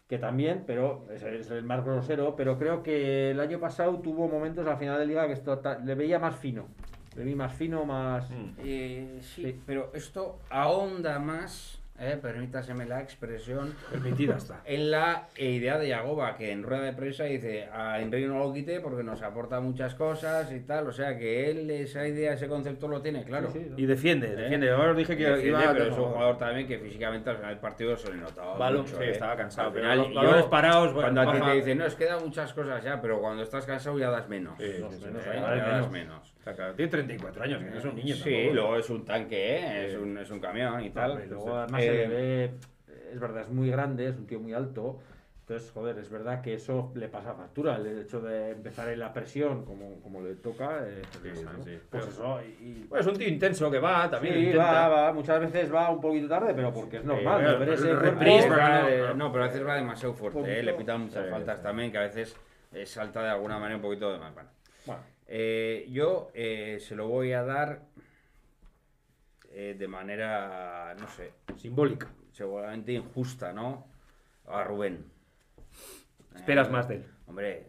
que 0.08 0.18
también, 0.18 0.64
pero 0.66 1.06
es, 1.12 1.22
es 1.22 1.50
el 1.50 1.62
más 1.64 1.84
grosero, 1.84 2.34
pero 2.36 2.58
creo 2.58 2.82
que 2.82 3.30
el 3.30 3.40
año 3.40 3.60
pasado 3.60 3.98
tuvo 4.00 4.28
momentos 4.28 4.66
al 4.66 4.76
final 4.78 4.98
de 4.98 5.06
liga 5.06 5.26
que 5.26 5.34
esto 5.34 5.58
ta- 5.58 5.78
le 5.78 5.94
veía 5.94 6.18
más 6.18 6.36
fino, 6.36 6.68
le 7.16 7.24
vi 7.24 7.34
más 7.34 7.52
fino, 7.54 7.84
más... 7.84 8.28
Mm. 8.30 8.50
Eh, 8.64 9.18
sí, 9.20 9.42
Sí. 9.44 9.60
pero 9.66 9.90
esto 9.94 10.38
ahonda 10.50 11.18
más, 11.18 11.78
eh, 11.98 12.18
permítaseme 12.20 12.86
la 12.86 13.00
expresión, 13.00 13.74
Permitida 13.90 14.36
está. 14.36 14.60
en 14.64 14.90
la 14.90 15.28
idea 15.36 15.78
de 15.78 15.88
Yagoba, 15.88 16.34
que 16.36 16.50
en 16.50 16.62
rueda 16.64 16.82
de 16.84 16.92
prensa 16.94 17.24
dice 17.24 17.68
a 17.72 18.00
Enrique 18.00 18.26
no 18.26 18.38
lo 18.38 18.52
quite 18.52 18.80
porque 18.80 19.04
nos 19.04 19.22
aporta 19.22 19.60
muchas 19.60 19.94
cosas 19.94 20.50
y 20.52 20.60
tal, 20.60 20.88
o 20.88 20.92
sea 20.92 21.16
que 21.16 21.50
él 21.50 21.70
esa 21.70 22.06
idea, 22.08 22.32
ese 22.32 22.48
concepto 22.48 22.88
lo 22.88 23.02
tiene 23.02 23.22
claro. 23.24 23.50
Sí, 23.52 23.60
sí, 23.68 23.74
Y 23.76 23.86
defiende, 23.86 24.34
defiende. 24.34 24.70
Ahora 24.70 24.92
os 24.92 24.96
dije 24.96 25.16
que 25.16 25.24
Defiende, 25.24 25.48
iba 25.48 25.70
a... 25.70 25.72
pero 25.74 25.84
es 25.92 25.98
un 25.98 26.04
jugador 26.06 26.38
también 26.38 26.66
que 26.66 26.78
físicamente 26.78 27.30
al 27.30 27.36
final 27.36 27.50
del 27.50 27.60
partido 27.60 27.96
se 27.96 28.10
le 28.10 28.16
notaba 28.16 28.56
Balón, 28.58 28.82
mucho, 28.82 28.96
sí, 28.96 29.04
eh. 29.04 29.10
estaba 29.10 29.36
cansado, 29.36 29.68
Al 29.68 29.74
pero 29.74 29.84
final, 29.84 29.98
los 29.98 30.14
balones 30.14 30.44
parados, 30.46 30.92
bueno, 30.94 31.00
cuando 31.14 31.20
a 31.30 31.32
ti 31.34 31.40
te 31.40 31.54
dicen, 31.56 31.78
no, 31.78 31.86
es 31.86 31.94
que 31.94 32.06
da 32.06 32.18
muchas 32.18 32.52
cosas 32.52 32.82
ya, 32.82 33.00
pero 33.00 33.20
cuando 33.20 33.42
estás 33.44 33.64
cansado 33.66 33.96
ya 33.98 34.10
das 34.10 34.28
menos. 34.28 34.54
Sí, 34.58 34.72
sí, 34.72 35.04
menos, 35.04 35.24
Ya 35.24 35.68
das 35.68 35.90
menos. 35.90 36.31
Está 36.42 36.54
claro. 36.56 36.74
Tiene 36.74 36.90
34 36.90 37.44
años, 37.44 37.62
que 37.62 37.70
no 37.70 37.78
es 37.78 37.84
un 37.84 37.94
niño 37.94 38.16
Sí, 38.16 38.22
tampoco. 38.32 38.54
luego 38.54 38.76
es 38.76 38.90
un 38.90 39.04
tanque, 39.04 39.56
¿eh? 39.58 39.86
es, 39.86 39.94
un, 39.96 40.18
es 40.18 40.28
un 40.28 40.40
camión 40.40 40.80
y 40.84 40.90
tal. 40.90 41.22
Y 41.24 41.28
luego 41.28 41.54
además 41.56 41.82
Eh, 41.82 41.86
se 41.86 41.92
le 41.92 42.08
ve, 42.08 42.50
es 43.12 43.20
verdad, 43.20 43.42
es 43.42 43.48
muy 43.48 43.70
grande, 43.70 44.08
es 44.08 44.16
un 44.16 44.26
tío 44.26 44.40
muy 44.40 44.52
alto. 44.52 44.98
Entonces, 45.42 45.70
joder, 45.70 45.98
es 45.98 46.10
verdad 46.10 46.40
que 46.40 46.54
eso 46.54 46.90
le 46.96 47.08
pasa 47.08 47.34
factura, 47.34 47.76
el 47.76 48.00
hecho 48.00 48.20
de 48.20 48.50
empezar 48.50 48.88
en 48.88 48.98
la 48.98 49.12
presión 49.12 49.64
como, 49.64 50.00
como 50.00 50.20
le 50.20 50.34
toca. 50.34 50.78
eh, 50.84 51.02
pues, 51.20 51.38
Sí, 51.38 51.44
¿no? 51.44 51.62
sí. 51.64 51.78
Pues 51.90 52.04
Pero- 52.04 52.06
eso, 52.08 52.40
y, 52.60 52.86
Bueno, 52.88 53.00
es 53.00 53.06
un 53.06 53.16
tío 53.18 53.28
intenso 53.28 53.70
que 53.70 53.78
va, 53.78 54.10
también 54.10 54.34
sí, 54.34 54.40
intenta. 54.46 54.64
va, 54.64 54.88
va, 54.88 55.12
muchas 55.12 55.38
veces 55.40 55.72
va 55.72 55.90
un 55.90 56.00
poquito 56.00 56.26
tarde, 56.28 56.54
pero 56.54 56.72
porque 56.72 56.96
es 56.96 57.04
normal. 57.04 57.56
pero 57.58 57.76
cuerpo- 57.76 58.00
reprise, 58.00 58.48
va, 58.50 58.90
eh, 58.90 59.12
no- 59.14 59.30
pero 59.30 59.44
a 59.44 59.46
veces 59.46 59.64
va 59.64 59.76
demasiado 59.76 60.12
fuerte, 60.14 60.58
¿eh? 60.58 60.62
Le 60.64 60.74
pitan 60.74 61.02
muchas 61.02 61.28
faltas 61.30 61.62
también, 61.62 61.92
que 61.92 61.98
a 61.98 62.02
veces 62.02 62.36
eh, 62.72 62.84
salta 62.86 63.22
de 63.22 63.28
alguna 63.30 63.58
manera 63.58 63.76
un 63.76 63.82
poquito 63.82 64.10
de 64.12 64.18
más. 64.18 64.32
Bueno, 64.86 65.00
Eh, 65.26 65.86
yo 65.90 66.30
eh, 66.34 66.78
se 66.80 66.94
lo 66.94 67.08
voy 67.08 67.32
a 67.32 67.42
dar 67.42 67.82
eh, 69.50 69.74
de 69.78 69.88
manera, 69.88 70.94
no 70.98 71.08
sé, 71.08 71.32
Simbólica. 71.56 72.08
seguramente 72.32 72.92
injusta, 72.92 73.52
¿no? 73.52 73.86
A 74.46 74.64
Rubén. 74.64 75.04
Esperas 76.34 76.70
más 76.70 76.88
de 76.88 76.96
él. 76.96 77.04
Hombre, 77.26 77.66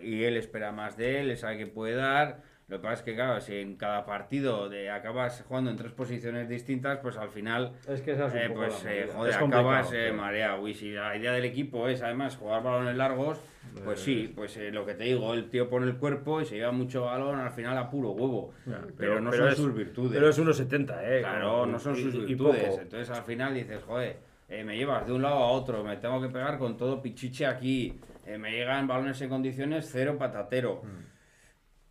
y 0.00 0.24
él 0.24 0.36
espera 0.36 0.72
más 0.72 0.96
de 0.96 1.20
él, 1.20 1.30
él 1.30 1.38
sabe 1.38 1.58
que 1.58 1.66
puede 1.66 1.94
dar. 1.94 2.42
Lo 2.72 2.78
que 2.78 2.84
pasa 2.84 2.94
es 2.94 3.02
que, 3.02 3.14
claro, 3.14 3.38
si 3.38 3.54
en 3.56 3.76
cada 3.76 4.06
partido 4.06 4.70
de, 4.70 4.88
acabas 4.88 5.44
jugando 5.46 5.70
en 5.70 5.76
tres 5.76 5.92
posiciones 5.92 6.48
distintas, 6.48 7.00
pues 7.00 7.18
al 7.18 7.28
final, 7.28 7.72
es 7.86 8.00
que 8.00 8.12
esa 8.12 8.28
es 8.28 8.32
un 8.32 8.38
eh, 8.38 8.48
poco 8.48 8.60
pues, 8.60 8.84
la 8.84 8.94
eh, 8.94 9.08
joder, 9.14 9.30
Es 9.30 9.36
acabas 9.36 9.92
eh, 9.92 10.10
mareado. 10.10 10.66
Y 10.66 10.72
si 10.72 10.90
la 10.92 11.14
idea 11.14 11.32
del 11.32 11.44
equipo 11.44 11.86
es, 11.86 12.00
además, 12.00 12.34
jugar 12.36 12.62
balones 12.62 12.96
largos, 12.96 13.38
pues 13.84 14.00
sí, 14.00 14.32
pues 14.34 14.56
eh, 14.56 14.70
lo 14.70 14.86
que 14.86 14.94
te 14.94 15.04
digo, 15.04 15.34
el 15.34 15.50
tío 15.50 15.68
pone 15.68 15.84
el 15.84 15.96
cuerpo 15.98 16.40
y 16.40 16.46
se 16.46 16.54
lleva 16.56 16.72
mucho 16.72 17.02
balón 17.02 17.40
al 17.40 17.50
final 17.50 17.76
a 17.76 17.90
puro 17.90 18.12
huevo. 18.12 18.54
pero, 18.96 19.20
no 19.20 19.30
son 19.30 19.48
es- 19.48 19.56
sus 19.56 19.74
virtudes. 19.74 20.12
Pero 20.14 20.30
es 20.30 20.38
1,70, 20.38 21.02
¿eh? 21.04 21.20
Claro, 21.20 21.50
Como- 21.50 21.66
no 21.72 21.78
son 21.78 21.94
y- 21.94 22.00
sus 22.04 22.26
virtudes. 22.26 22.78
Entonces 22.80 23.10
al 23.10 23.24
final 23.24 23.52
dices, 23.52 23.82
joder, 23.82 24.16
eh, 24.48 24.64
me 24.64 24.78
llevas 24.78 25.06
de 25.06 25.12
un 25.12 25.20
lado 25.20 25.36
a 25.36 25.48
otro, 25.48 25.84
me 25.84 25.98
tengo 25.98 26.22
que 26.22 26.30
pegar 26.30 26.56
con 26.56 26.78
todo 26.78 27.02
pichiche 27.02 27.44
aquí, 27.44 28.00
eh, 28.24 28.38
me 28.38 28.50
llegan 28.50 28.86
balones 28.86 29.20
en 29.20 29.28
condiciones 29.28 29.90
cero 29.92 30.16
patatero. 30.18 30.80
Mm. 30.84 31.11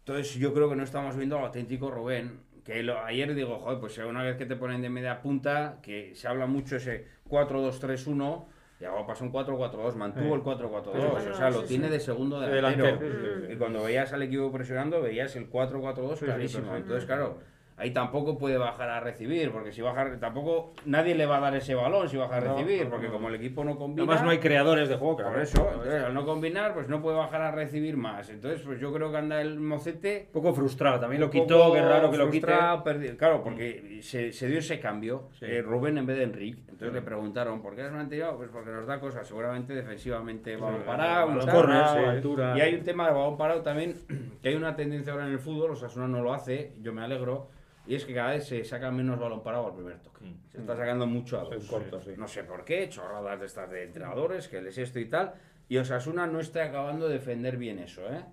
Entonces 0.05 0.33
yo 0.35 0.53
creo 0.53 0.67
que 0.69 0.75
no 0.75 0.83
estamos 0.83 1.15
viendo 1.15 1.37
al 1.37 1.45
auténtico 1.45 1.91
Rubén. 1.91 2.39
Que 2.63 2.83
lo- 2.83 2.99
ayer 3.03 3.33
digo, 3.33 3.57
joder, 3.59 3.79
pues 3.79 3.97
una 3.99 4.23
vez 4.23 4.35
que 4.37 4.45
te 4.45 4.55
ponen 4.55 4.81
de 4.81 4.89
media 4.89 5.21
punta, 5.21 5.79
que 5.81 6.13
se 6.15 6.27
habla 6.27 6.45
mucho 6.45 6.75
ese 6.75 7.07
4-2-3-1, 7.27 8.45
y 8.79 8.85
ahora 8.85 9.05
pasó 9.05 9.23
un 9.23 9.31
4-4-2, 9.31 9.95
mantuvo 9.95 10.35
el 10.35 10.41
4-4-2, 10.41 11.27
o 11.31 11.33
sea, 11.35 11.49
lo 11.49 11.61
Sí, 11.61 11.67
tiene 11.69 11.87
sí. 11.87 11.93
de 11.93 11.99
segundo 11.99 12.39
De 12.39 12.49
delantero. 12.51 12.85
delantero, 12.85 13.11
sí, 13.11 13.27
sí, 13.41 13.47
sí. 13.47 13.53
Y 13.53 13.55
cuando 13.57 13.83
veías 13.83 14.13
al 14.13 14.21
equipo 14.23 14.51
presionando, 14.51 15.01
veías 15.01 15.35
el 15.35 15.49
4-4-2 15.49 16.19
Sí, 16.19 16.19
sí, 16.19 16.25
clarísimo. 16.25 16.75
Entonces, 16.75 17.05
claro, 17.05 17.39
ahí 17.81 17.91
tampoco 17.91 18.37
puede 18.37 18.57
bajar 18.57 18.89
a 18.89 18.99
recibir, 18.99 19.51
porque 19.51 19.71
si 19.71 19.81
baja, 19.81 20.19
tampoco 20.19 20.73
nadie 20.85 21.15
le 21.15 21.25
va 21.25 21.37
a 21.37 21.39
dar 21.39 21.55
ese 21.55 21.73
balón 21.73 22.07
si 22.07 22.15
baja 22.15 22.37
a 22.37 22.39
recibir, 22.39 22.83
no, 22.85 22.91
porque 22.91 23.07
como 23.07 23.27
el 23.29 23.35
equipo 23.35 23.63
no 23.63 23.75
combina. 23.77 24.03
Además 24.03 24.23
no 24.23 24.29
hay 24.29 24.37
creadores 24.37 24.87
de 24.87 24.97
juego, 24.97 25.15
claro. 25.17 25.31
Por 25.31 25.41
eso, 25.41 25.67
entonces, 25.71 26.03
al 26.03 26.13
no 26.13 26.25
combinar, 26.25 26.73
pues 26.75 26.87
no 26.87 27.01
puede 27.01 27.17
bajar 27.17 27.41
a 27.41 27.51
recibir 27.51 27.97
más. 27.97 28.29
Entonces, 28.29 28.61
pues 28.61 28.79
yo 28.79 28.93
creo 28.93 29.11
que 29.11 29.17
anda 29.17 29.41
el 29.41 29.59
mocete. 29.59 30.27
Un 30.27 30.33
poco 30.41 30.53
frustrado, 30.53 30.99
también 30.99 31.21
lo 31.21 31.29
quitó, 31.31 31.73
qué 31.73 31.81
raro 31.81 32.11
que 32.11 32.17
lo 32.17 32.29
quite. 32.29 32.47
Claro, 33.17 33.41
porque 33.43 33.99
se, 34.03 34.31
se 34.31 34.47
dio 34.47 34.59
ese 34.59 34.79
cambio, 34.79 35.29
Sí. 35.39 35.45
eh, 35.47 35.61
Rubén 35.61 35.97
en 35.97 36.05
vez 36.05 36.17
de 36.17 36.23
Enrique. 36.23 36.61
Entonces 36.69 36.93
le 36.93 37.01
preguntaron, 37.01 37.61
¿por 37.61 37.75
qué 37.75 37.83
has 37.83 37.91
mantenido? 37.91 38.35
Pues 38.37 38.49
porque 38.49 38.71
nos 38.71 38.87
da 38.87 38.99
cosas, 38.99 39.27
seguramente 39.27 39.73
defensivamente 39.73 40.55
balón 40.55 40.81
parado, 40.83 41.27
balón 41.27 41.41
sí. 41.93 41.99
altura. 42.09 42.57
Y 42.57 42.61
hay 42.61 42.75
un 42.75 42.83
tema 42.83 43.07
de 43.07 43.13
balón 43.13 43.37
parado 43.37 43.61
también, 43.61 43.95
que 44.41 44.49
hay 44.49 44.55
una 44.55 44.75
tendencia 44.75 45.13
ahora 45.13 45.27
en 45.27 45.33
el 45.33 45.39
fútbol, 45.39 45.71
o 45.71 45.75
sea, 45.75 45.89
no 46.07 46.21
lo 46.21 46.33
hace, 46.33 46.73
yo 46.81 46.91
me 46.93 47.01
alegro, 47.03 47.49
y 47.91 47.95
es 47.95 48.05
que 48.05 48.13
cada 48.13 48.31
vez 48.31 48.45
se 48.45 48.63
saca 48.63 48.89
menos 48.89 49.19
balón 49.19 49.43
parado 49.43 49.67
al 49.67 49.73
primer 49.73 49.99
toque. 49.99 50.23
Se 50.49 50.59
está 50.59 50.77
sacando 50.77 51.05
mucho 51.05 51.37
a 51.37 51.43
dos. 51.43 51.65
corto, 51.65 51.99
sí. 51.99 52.11
No 52.15 52.25
sé 52.25 52.45
por 52.45 52.63
qué, 52.63 52.87
chorradas 52.87 53.37
de 53.41 53.45
estas 53.45 53.69
de 53.69 53.83
entrenadores, 53.83 54.47
que 54.47 54.61
les 54.61 54.77
esto 54.77 54.97
y 54.97 55.09
tal, 55.09 55.33
y 55.67 55.75
Osasuna 55.75 56.25
no 56.25 56.39
está 56.39 56.63
acabando 56.63 57.09
de 57.09 57.15
defender 57.15 57.57
bien 57.57 57.79
eso, 57.79 58.03
¿eh? 58.09 58.23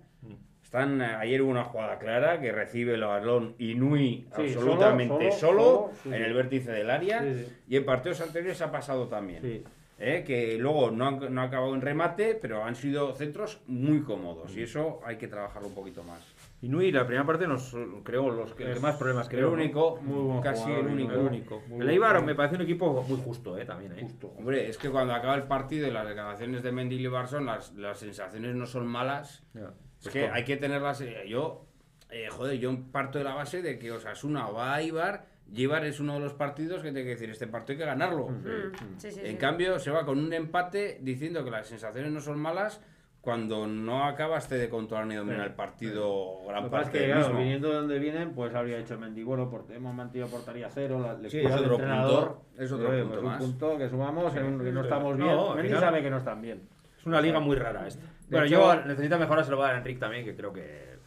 Están, 0.63 1.01
eh, 1.01 1.05
ayer 1.07 1.41
hubo 1.41 1.51
una 1.51 1.65
jugada 1.65 1.99
clara 1.99 2.39
que 2.39 2.53
recibe 2.53 2.93
el 2.93 3.01
balón 3.01 3.55
Inui 3.57 4.27
Sí, 4.33 4.43
absolutamente 4.43 5.29
solo, 5.33 5.91
en 6.05 6.13
el 6.13 6.33
vértice 6.33 6.71
del 6.71 6.89
área 6.89 7.21
y 7.67 7.75
en 7.75 7.83
partidos 7.83 8.21
anteriores 8.21 8.61
ha 8.61 8.71
pasado 8.71 9.09
también. 9.09 9.65
¿eh? 9.97 10.23
que 10.25 10.57
luego 10.57 10.89
no 10.89 11.05
han, 11.05 11.33
no 11.33 11.41
ha 11.41 11.45
acabado 11.45 11.75
en 11.75 11.81
remate, 11.81 12.33
pero 12.35 12.63
han 12.63 12.75
sido 12.75 13.13
centros 13.13 13.59
muy 13.67 14.03
cómodos 14.03 14.55
y 14.55 14.63
eso 14.63 15.01
hay 15.03 15.17
que 15.17 15.27
trabajarlo 15.27 15.67
un 15.67 15.75
poquito 15.75 16.01
más. 16.03 16.21
Y 16.61 16.67
Nui, 16.67 16.91
la 16.91 17.05
primera 17.05 17.25
parte 17.25 17.47
nos 17.47 17.73
creo 18.03 18.29
los 18.31 18.53
que, 18.53 18.65
el 18.65 18.73
que 18.73 18.79
más 18.81 18.97
problemas 18.97 19.27
El 19.27 19.31
creo. 19.31 19.47
¿no? 19.47 19.53
único, 19.53 19.97
Muy 20.01 20.23
buen 20.23 20.41
casi 20.41 20.63
jugador, 20.63 20.85
el 20.85 20.91
único. 20.93 21.11
El 21.13 21.19
único. 21.19 21.63
El 21.79 21.89
Eibar 21.89 22.23
me 22.25 22.35
parece 22.35 22.55
un 22.55 22.61
equipo 22.63 23.01
muy 23.03 23.17
justo, 23.21 23.57
eh, 23.57 23.63
también. 23.65 23.93
eh. 23.93 24.01
Justo. 24.01 24.27
Hombre, 24.37 24.67
es 24.69 24.77
que 24.77 24.89
cuando 24.89 25.13
acaba 25.13 25.35
el 25.35 25.43
partido 25.43 25.87
y 25.87 25.91
las 25.91 26.05
declaraciones 26.05 26.61
de 26.61 26.71
Mendy 26.73 26.95
y 26.97 27.07
Barson, 27.07 27.45
las, 27.45 27.73
las 27.75 27.99
sensaciones 27.99 28.55
no 28.55 28.65
son 28.65 28.87
malas. 28.87 29.43
Ya. 29.53 29.61
Es 29.61 29.73
Pues 30.03 30.13
que 30.13 30.27
hay 30.27 30.43
que 30.43 30.57
tenerlas. 30.57 30.99
eh, 30.99 31.23
Yo, 31.29 31.65
eh, 32.09 32.27
joder, 32.29 32.59
yo 32.59 32.75
parto 32.91 33.17
de 33.19 33.23
la 33.23 33.35
base 33.35 33.61
de 33.61 33.79
que 33.79 33.91
Osasuna 33.93 34.47
va 34.47 34.75
a 34.75 34.81
Ibar. 34.81 35.27
Y 35.51 35.63
Ibar 35.63 35.85
es 35.85 36.01
uno 36.01 36.15
de 36.15 36.19
los 36.19 36.33
partidos 36.33 36.81
que 36.81 36.89
tiene 36.91 37.03
que 37.05 37.11
decir: 37.11 37.29
este 37.29 37.47
partido 37.47 37.73
hay 37.75 37.79
que 37.79 37.85
ganarlo. 37.85 38.27
Mm, 38.27 38.97
sí, 38.97 39.11
sí, 39.11 39.19
En 39.23 39.31
sí. 39.31 39.37
cambio, 39.37 39.79
se 39.79 39.91
va 39.91 40.05
con 40.05 40.19
un 40.19 40.33
empate 40.33 40.99
diciendo 41.01 41.43
que 41.45 41.51
las 41.51 41.67
sensaciones 41.67 42.11
no 42.11 42.19
son 42.19 42.37
malas 42.37 42.81
cuando 43.21 43.67
no 43.67 44.05
acabaste 44.05 44.55
de 44.55 44.69
controlar 44.69 45.05
ni 45.05 45.15
dominar 45.15 45.45
el 45.47 45.53
partido 45.53 46.37
Lo 46.41 46.47
gran 46.47 46.65
es 46.65 46.69
parte 46.71 46.91
que, 46.91 46.99
del 46.99 47.07
claro, 47.11 47.25
mismo. 47.27 47.39
viniendo 47.39 47.69
de 47.69 47.75
donde 47.75 47.99
vienen, 47.99 48.31
pues 48.33 48.55
habría 48.55 48.77
hecho 48.77 48.93
el 48.93 49.01
Mendibuelo, 49.01 49.49
porque 49.49 49.75
hemos 49.75 49.93
mantenido 49.93 50.29
portería 50.29 50.69
cero, 50.69 50.99
la 50.99 51.15
Sí, 51.29 51.37
lectura 51.37 51.55
es 51.55 51.61
otro 51.61 51.73
entrenador. 51.75 52.27
punto, 52.35 52.45
es 52.63 52.71
otro 52.71 52.93
Eh, 52.93 53.01
punto 53.01 53.15
pues 53.15 53.25
más. 53.25 53.41
Un 53.41 53.47
punto 53.51 53.77
que 53.77 53.89
sumamos 53.89 54.35
en 54.35 54.43
un- 54.45 54.63
que 54.63 54.71
no 54.71 54.81
Sí. 54.81 54.87
estamos 54.87 55.17
No, 55.17 55.25
bien. 55.25 55.37
al 55.37 55.55
Mendy 55.55 55.67
final- 55.67 55.81
sabe 55.81 56.01
que 56.01 56.09
no 56.09 56.17
están 56.17 56.41
bien. 56.41 56.61
Es 56.97 57.05
una 57.05 57.21
liga 57.21 57.39
muy 57.39 57.55
rara 57.57 57.87
esta. 57.87 58.05
Bueno, 58.29 58.45
hecho- 58.45 58.55
yo 58.75 58.85
necesita 58.85 59.17
mejoras, 59.17 59.45
se 59.45 59.51
lo 59.51 59.57
voy 59.57 59.65
a 59.65 59.67
dar 59.67 59.75
a 59.75 59.79
Enrique 59.79 59.99
también, 59.99 60.23
que 60.23 60.35
creo 60.35 60.53
que 60.53 60.97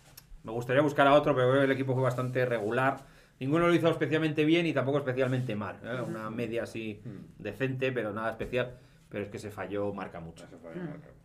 me 0.44 0.52
gustaría 0.52 0.82
buscar 0.82 1.06
a 1.06 1.14
otro, 1.14 1.34
pero 1.34 1.48
creo 1.48 1.60
que 1.60 1.64
el 1.66 1.72
equipo 1.72 1.94
fue 1.94 2.02
bastante 2.02 2.44
regular. 2.44 2.98
Ninguno 3.40 3.66
lo 3.68 3.74
hizo 3.74 3.88
especialmente 3.88 4.44
bien 4.44 4.66
y 4.66 4.72
tampoco 4.72 4.98
especialmente 4.98 5.56
mal. 5.56 5.76
¿eh? 5.82 6.00
Una 6.06 6.30
media 6.30 6.64
así 6.64 7.00
decente, 7.38 7.90
pero 7.90 8.12
nada 8.12 8.30
especial. 8.30 8.74
Pero 9.12 9.24
es 9.24 9.30
que 9.30 9.38
se 9.38 9.50
falló, 9.50 9.92
marca 9.92 10.18
mucho. 10.20 10.46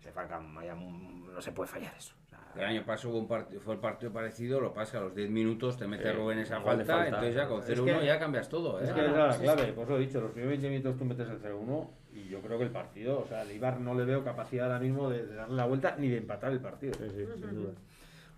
Se 0.04 0.12
marca, 0.12 0.40
vaya, 0.54 0.76
no 0.76 1.42
se 1.42 1.52
puede 1.54 1.70
fallar 1.70 1.94
eso. 1.98 2.14
O 2.26 2.30
sea, 2.30 2.40
El 2.56 2.66
año 2.66 2.86
pasado 2.86 3.10
hubo 3.12 3.20
un 3.20 3.28
partido, 3.28 3.62
fue 3.62 3.76
el 3.76 3.80
partido 3.80 4.12
parecido, 4.12 4.60
lo 4.60 4.74
pasa 4.74 4.98
a 4.98 5.02
los 5.02 5.16
10 5.16 5.30
minutos, 5.30 5.78
te 5.78 5.88
mete 5.88 6.04
Sí, 6.12 6.18
Rubén 6.18 6.40
esa 6.40 6.60
falta, 6.60 6.86
falta. 6.86 7.06
entonces 7.08 7.36
ya 7.36 7.48
con 7.48 7.60
Es 7.62 7.68
0-1 7.70 8.00
que- 8.00 8.06
ya 8.06 8.20
cambias 8.20 8.50
todo. 8.50 8.80
¿eh? 8.80 8.84
Es 8.84 8.92
que 8.92 9.00
esa 9.00 9.10
es 9.10 9.16
la 9.16 9.38
clave, 9.56 9.74
pues 9.74 9.88
lo 9.88 9.96
he 9.98 10.00
dicho, 10.02 10.20
los 10.20 10.32
primeros 10.32 10.52
20 10.60 10.70
minutos 10.70 10.98
tú 10.98 11.06
metes 11.06 11.30
el 11.30 11.40
0-1 11.40 11.90
y 12.14 12.28
yo 12.28 12.42
creo 12.42 12.58
que 12.58 12.66
el 12.66 12.72
partido, 12.72 13.22
o 13.22 13.28
sea, 13.28 13.44
el 13.44 13.52
Ibar 13.52 13.80
no 13.80 13.94
le 13.94 14.04
veo 14.06 14.24
capacidad 14.24 14.66
ahora 14.66 14.80
mismo 14.80 15.10
de, 15.10 15.26
de 15.26 15.36
darle 15.36 15.56
la 15.56 15.66
vuelta 15.66 15.96
ni 15.98 16.10
de 16.10 16.18
empatar 16.18 16.52
el 16.52 16.60
partido. 16.60 16.94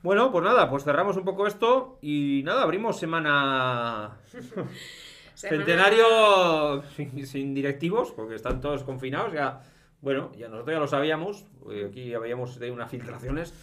Bueno, 0.04 0.32
pues 0.32 0.44
nada, 0.46 0.70
pues 0.70 0.84
cerramos 0.84 1.18
un 1.18 1.26
poco 1.26 1.46
esto 1.48 1.98
y 2.02 2.42
nada, 2.46 2.62
abrimos 2.64 2.98
semana 3.00 4.18
Semana- 4.26 4.70
centenario 5.40 6.84
sin, 6.96 7.26
sin 7.26 7.54
directivos, 7.54 8.12
porque 8.12 8.36
están 8.36 8.60
todos 8.62 8.84
confinados. 8.84 9.34
Ya, 9.34 9.62
bueno, 10.02 10.32
ya 10.38 10.48
nosotros 10.48 10.76
ya 10.76 10.80
lo 10.80 10.88
sabíamos, 10.88 11.46
eh, 11.72 11.88
aquí 11.90 12.10
ya 12.10 12.20
veíamos 12.20 12.60
de 12.60 12.72
unas 12.72 12.90
filtraciones. 12.90 13.54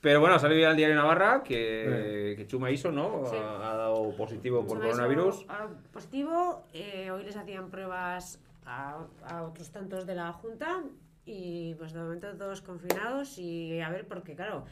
Pero 0.00 0.18
bueno, 0.18 0.34
ha 0.34 0.38
salido 0.40 0.62
ya 0.62 0.70
el 0.70 0.76
diario 0.76 0.96
Navarra 0.96 1.44
que, 1.44 2.34
que 2.36 2.46
Chuma 2.48 2.72
Iso, 2.72 2.90
¿no? 2.90 3.24
Sí. 3.30 3.36
Ha, 3.36 3.72
ha 3.72 3.76
dado 3.76 4.16
positivo 4.16 4.66
por 4.66 4.78
Chuma 4.78 4.88
hizo 4.88 4.96
coronavirus. 4.96 5.46
positivo, 5.92 6.64
eh, 6.72 7.10
hoy 7.12 7.22
les 7.22 7.36
hacían 7.36 7.70
pruebas 7.70 8.40
a, 8.66 9.06
a 9.24 9.42
otros 9.44 9.70
tantos 9.70 10.04
de 10.04 10.16
la 10.16 10.32
Junta 10.32 10.82
y 11.24 11.74
pues 11.76 11.92
de 11.92 12.00
momento 12.00 12.26
todos 12.36 12.62
confinados 12.62 13.38
y 13.38 13.80
a 13.80 13.90
ver, 13.90 14.08
porque 14.08 14.34
claro, 14.34 14.64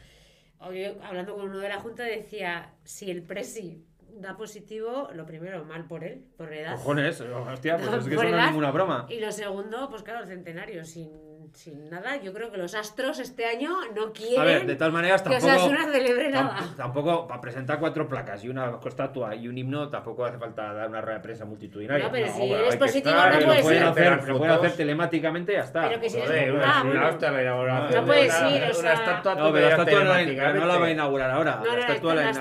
hoy 0.59 0.83
hablando 1.01 1.33
con 1.35 1.47
uno 1.47 1.59
de 1.59 1.69
la 1.69 1.79
Junta 1.79 2.03
decía, 2.03 2.73
si 2.83 3.09
el 3.09 3.23
Presi 3.23 3.85
da 4.15 4.35
positivo, 4.35 5.09
lo 5.13 5.25
primero, 5.25 5.63
mal 5.65 5.85
por 5.85 6.03
él, 6.03 6.25
por 6.37 6.53
edad. 6.53 6.73
Cojones, 6.73 7.21
hostia, 7.21 7.77
pues 7.77 7.93
es 7.93 8.07
que 8.07 8.15
eso 8.15 8.23
no 8.23 8.37
es 8.37 8.45
ninguna 8.47 8.71
broma. 8.71 9.05
Y 9.09 9.19
lo 9.19 9.31
segundo, 9.31 9.89
pues 9.89 10.03
claro, 10.03 10.21
el 10.21 10.27
centenario, 10.27 10.83
sin, 10.85 11.09
sin 11.53 11.89
nada, 11.89 12.17
yo 12.21 12.33
creo 12.33 12.51
que 12.51 12.57
los 12.57 12.73
astros 12.75 13.19
este 13.19 13.45
año 13.45 13.75
no 13.95 14.13
quieren 14.13 14.39
A 14.39 14.43
ver, 14.43 14.65
de 14.65 14.75
todas 14.75 14.93
maneras, 14.93 15.21
que 15.21 15.29
tampoco. 15.29 15.53
Osasuna 15.53 15.91
celebre 15.91 16.29
nada. 16.29 16.57
Tampoco, 16.77 17.27
para 17.27 17.41
presentar 17.41 17.79
cuatro 17.79 18.07
placas 18.07 18.43
y 18.43 18.49
una 18.49 18.79
estatua 18.85 19.35
y 19.35 19.47
un 19.47 19.57
himno, 19.57 19.89
tampoco 19.89 20.25
hace 20.25 20.37
falta 20.37 20.73
dar 20.73 20.87
una 20.89 21.01
rueda 21.01 21.17
de 21.17 21.23
prensa 21.23 21.45
multitudinaria. 21.45 22.05
No, 22.05 22.11
pero 22.11 22.27
si 22.27 22.39
bueno, 22.39 22.55
eres 22.55 22.69
que 22.73 22.77
positivo, 22.79 23.15
estar, 23.15 23.33
no 23.33 23.39
lo 23.39 23.45
puedes 23.47 23.61
pueden 23.63 23.81
ir. 23.81 23.87
hacer, 23.89 24.27
lo 24.29 24.37
pueden 24.37 24.53
hacer 24.55 24.71
telemáticamente 24.73 25.51
y 25.51 25.55
ya 25.55 25.61
está. 25.61 25.87
Pero 25.89 26.01
que 26.01 26.09
si 26.09 26.17
eres- 26.19 26.53
una- 26.53 26.83
No 26.83 27.87
de 27.89 28.01
puedes 28.01 28.41
ir, 28.41 28.63
o 28.63 28.79
una 28.79 28.93
estatua 28.93 29.35
No, 29.35 29.51
pero 29.51 29.65
la 29.67 29.71
estatua 29.75 30.03
no, 30.03 30.13
la- 30.13 30.53
no 30.53 30.79
va 30.79 30.85
a 30.85 30.89
inaugurar 30.91 31.31
ahora. 31.31 31.55
No, 31.57 31.65
la 31.65 31.73
no, 31.73 31.79
estatua 31.79 32.15
la 32.15 32.21
en 32.21 32.27
Las 32.27 32.37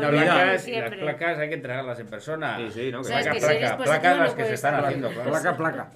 placas, 0.00 0.66
placas 0.98 1.38
hay 1.38 1.48
que 1.48 1.54
entregarlas 1.54 2.00
en 2.00 2.06
persona. 2.08 2.56
Sí, 2.58 2.70
sí, 2.72 2.92
¿no? 2.92 2.98
Que 3.02 3.08
¿Sabes 3.08 3.26
Placa, 3.28 3.76
que 3.76 3.82
placas 3.84 4.16
no 4.16 4.22
las 4.24 4.34
que 4.34 4.44
se 4.44 4.54
están 4.54 4.74
haciendo. 4.84 5.10
Placa, 5.10 5.56
placa. 5.56 5.90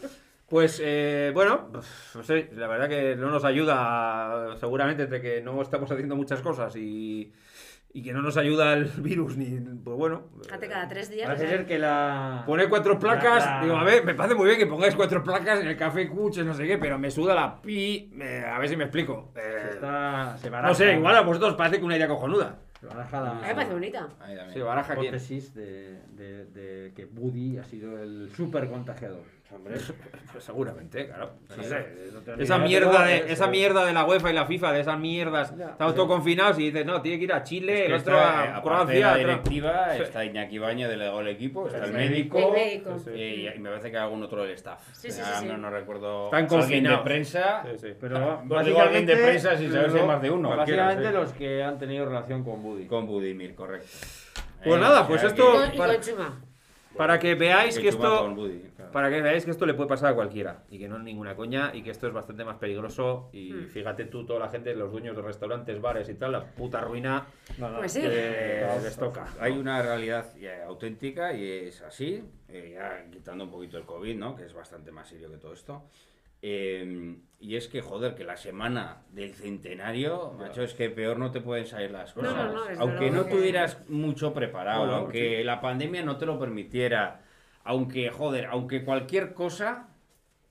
Pues 0.53 0.83
eh, 0.85 1.31
bueno, 1.33 1.71
no 2.15 2.23
sé, 2.23 2.51
la 2.55 2.67
verdad 2.67 2.87
que 2.87 3.17
no 3.17 3.31
nos 3.31 3.43
ayuda 3.43 4.55
seguramente 4.61 5.05
entre 5.05 5.23
que 5.23 5.41
no 5.41 5.63
estamos 5.63 5.91
haciendo 5.91 6.15
muchas 6.15 6.43
cosas 6.43 6.77
y, 6.77 7.33
y 7.95 8.03
que 8.03 8.13
no 8.13 8.21
nos 8.21 8.37
ayuda 8.37 8.75
el 8.75 8.85
virus 8.99 9.39
ni 9.39 9.47
pues 9.83 9.97
bueno. 9.97 10.25
Fíjate, 10.45 10.69
cada 10.69 10.87
tres 10.89 11.09
días. 11.09 11.25
Parece 11.27 11.47
o 11.47 11.49
sea, 11.49 11.57
ser 11.57 11.67
que 11.67 11.79
la... 11.79 12.43
Pone 12.47 12.69
cuatro 12.69 12.99
placas, 12.99 13.47
La- 13.47 13.55
la- 13.57 13.63
digo, 13.65 13.77
a 13.79 13.85
ver, 13.85 14.05
me 14.05 14.15
parece 14.15 14.35
muy 14.35 14.45
bien 14.45 14.59
que 14.59 14.67
pongáis 14.67 14.95
cuatro 14.95 15.23
placas 15.25 15.61
en 15.61 15.69
el 15.69 15.77
café 15.79 16.07
Cuches, 16.11 16.45
no 16.45 16.53
sé 16.53 16.67
qué, 16.67 16.77
pero 16.77 16.99
me 16.99 17.11
suda 17.11 17.35
la 17.35 17.63
pi, 17.63 18.11
me- 18.13 18.45
a 18.45 18.59
ver 18.59 18.69
si 18.69 18.77
me 18.77 18.85
explico. 18.85 19.33
Eh, 19.35 19.71
Está, 19.71 20.37
se 20.37 20.51
baraja, 20.51 20.69
no 20.69 20.75
sé, 20.75 20.93
igual 20.93 21.17
a 21.17 21.23
vosotros 21.23 21.55
parece 21.55 21.79
que 21.79 21.85
una 21.87 21.97
idea 21.97 22.09
cojonuda. 22.09 22.59
Se 22.79 22.87
baraja 22.89 23.21
la... 23.23 23.31
a 23.31 23.35
mí 23.37 23.41
me 23.47 23.55
parece 23.55 23.73
bonita. 23.73 24.09
Ahí 24.21 24.37
también. 24.37 24.53
Sí, 24.53 24.61
baraja 24.61 24.95
quién. 24.97 25.07
hipótesis 25.07 25.55
de, 25.55 26.03
de, 26.15 26.45
de 26.45 26.93
que 26.95 27.07
Buddy 27.07 27.57
ha 27.57 27.65
sido 27.65 28.03
el 28.03 28.29
super 28.37 28.69
contagiador. 28.69 29.23
Hombre, 29.55 29.75
Pues 30.33 30.45
seguramente, 30.45 31.07
claro. 31.09 31.33
No 31.49 31.63
Sí, 31.63 31.69
sé. 31.69 31.87
no 32.27 32.43
Esa 32.43 32.57
mierda, 32.59 33.05
de, 33.05 33.17
es- 33.19 33.31
esa 33.33 33.47
mierda 33.49 33.85
de 33.85 33.93
la 33.93 34.05
UEFA 34.07 34.31
y 34.31 34.33
la 34.35 34.47
FIFA, 34.47 34.73
de 34.73 34.81
esas 34.81 34.99
mierdas, 34.99 35.55
Ya, 35.57 35.67
estamos 35.71 35.93
sí. 35.93 35.97
todos 35.97 36.09
confinados 36.09 36.59
y 36.59 36.71
dices, 36.71 36.87
no, 36.87 37.03
tiene 37.03 37.19
que 37.19 37.25
ir 37.25 37.33
a 37.35 37.43
Chile, 37.43 37.73
Es 37.75 37.81
que 37.81 37.87
el 37.87 38.01
otro 38.01 38.17
está, 38.17 38.25
eh, 38.45 38.49
a 38.49 38.57
aparte 38.57 38.57
de 38.57 38.63
Croacia. 38.63 39.07
la 39.11 39.17
directiva, 39.19 39.97
está 39.97 40.25
Iñaki 40.25 40.59
Baña, 40.59 40.89
delegado 40.89 41.19
del 41.19 41.29
equipo, 41.29 41.67
está 41.67 41.85
el 41.85 41.93
médico, 41.93 42.39
El 42.39 42.53
médico. 42.53 42.97
eh, 43.09 43.53
y 43.55 43.59
me 43.59 43.69
parece 43.69 43.91
que 43.91 43.97
hay 43.99 44.03
algún 44.05 44.23
otro 44.23 44.43
del 44.43 44.53
staff. 44.53 44.81
Sí, 44.93 45.11
sí, 45.11 45.21
Ah. 45.23 45.43
No, 45.47 45.59
no 45.59 45.69
recuerdo. 45.71 46.27
Están 46.27 46.41
alguien 46.45 46.49
de 46.59 46.67
confinados. 46.67 47.03
prensa. 47.03 47.63
Sí, 47.65 47.79
sí. 47.89 47.95
Pero 48.01 48.43
digo 48.65 48.81
alguien 48.81 49.05
de 49.07 49.17
prensa 49.17 49.57
sin 49.57 49.71
saber 49.71 49.91
si 49.93 49.99
hay 49.99 50.07
más 50.07 50.23
de 50.23 50.31
uno. 50.31 50.57
Básicamente 50.57 51.13
los 51.13 51.33
que 51.35 51.63
han 51.63 51.79
tenido 51.79 52.07
relación 52.07 52.43
con 52.43 52.63
Buddy. 52.63 52.87
Con 52.87 53.07
Budimir, 53.07 53.55
correcto. 53.55 53.87
Pues 54.65 54.77
Eh, 54.77 54.81
nada, 54.81 55.07
pues 55.07 55.23
esto- 55.25 55.67
Y 55.73 55.77
para- 55.77 55.95
con 55.95 56.03
Chuma. 56.03 56.41
Para 56.97 57.19
que 57.19 57.35
veáis 57.35 57.79
que 57.79 57.89
esto, 57.89 58.01
claro. 58.35 58.93
para 58.93 59.09
que 59.11 59.23
veáis 59.23 59.45
que 59.45 59.51
esto 59.51 59.65
le 59.67 59.75
puede 59.75 59.89
pasar 59.89 60.13
a 60.13 60.15
cualquiera 60.15 60.65
y 60.71 60.79
que 60.79 60.89
no 60.89 60.97
es 60.99 61.03
ninguna 61.03 61.35
coña 61.35 61.71
y 61.75 61.83
que 61.83 61.91
esto 61.91 62.07
es 62.07 62.13
bastante 62.13 62.45
más 62.45 62.57
peligroso 62.59 63.31
y 63.33 63.53
Hmm. 63.53 63.69
fíjate 63.69 64.05
tú, 64.07 64.25
toda 64.27 64.41
la 64.41 64.49
gente, 64.49 64.75
los 64.75 64.91
dueños 64.93 65.17
de 65.17 65.23
restaurantes, 65.23 65.81
bares 65.81 66.09
y 66.09 66.15
tal, 66.15 66.33
la 66.33 66.45
puta 66.45 66.81
ruina 66.81 67.27
No, 67.59 67.71
no, 67.71 67.79
Pues 67.79 67.93
sí. 67.93 68.01
que 68.03 68.67
les 68.83 68.97
toca. 68.97 69.27
Hay 69.41 69.53
una 69.53 69.81
realidad 69.83 70.27
auténtica 70.67 71.33
y 71.33 71.67
es 71.69 71.81
así, 71.83 72.23
eh, 72.49 72.73
ya 72.75 73.05
quitando 73.11 73.45
un 73.45 73.51
poquito 73.51 73.79
el 73.79 73.85
COVID, 73.85 74.17
¿no? 74.17 74.35
Que 74.37 74.45
es 74.45 74.53
bastante 74.55 74.91
más 74.93 75.09
serio 75.09 75.31
que 75.31 75.39
todo 75.39 75.53
esto. 75.53 75.83
Eh, 76.45 77.17
y 77.39 77.57
es 77.57 77.69
que, 77.69 77.81
joder, 77.83 78.15
que 78.15 78.25
la 78.25 78.37
semana 78.37 79.03
del 79.11 79.33
centenario, 79.35 80.33
macho, 80.39 80.63
es 80.63 80.75
que 80.75 80.91
peor 80.91 81.19
no 81.19 81.31
te 81.31 81.41
pueden 81.41 81.67
salir 81.67 81.91
las 81.93 82.13
cosas. 82.13 82.35
no, 82.35 82.53
no, 82.53 82.65
desde 82.65 82.83
aunque 82.83 83.11
no 83.11 83.25
que- 83.27 83.31
tuvieras 83.31 83.79
mucho 83.89 84.33
preparado, 84.35 84.81
Bueno, 84.81 84.95
aunque 84.97 85.43
la 85.45 85.61
pandemia 85.61 86.03
no 86.03 86.17
te 86.19 86.27
lo 86.27 86.39
permitiera, 86.39 87.21
aunque, 87.65 88.11
joder, 88.11 88.47
aunque 88.47 88.85
cualquier 88.85 89.35
cosa, 89.35 89.89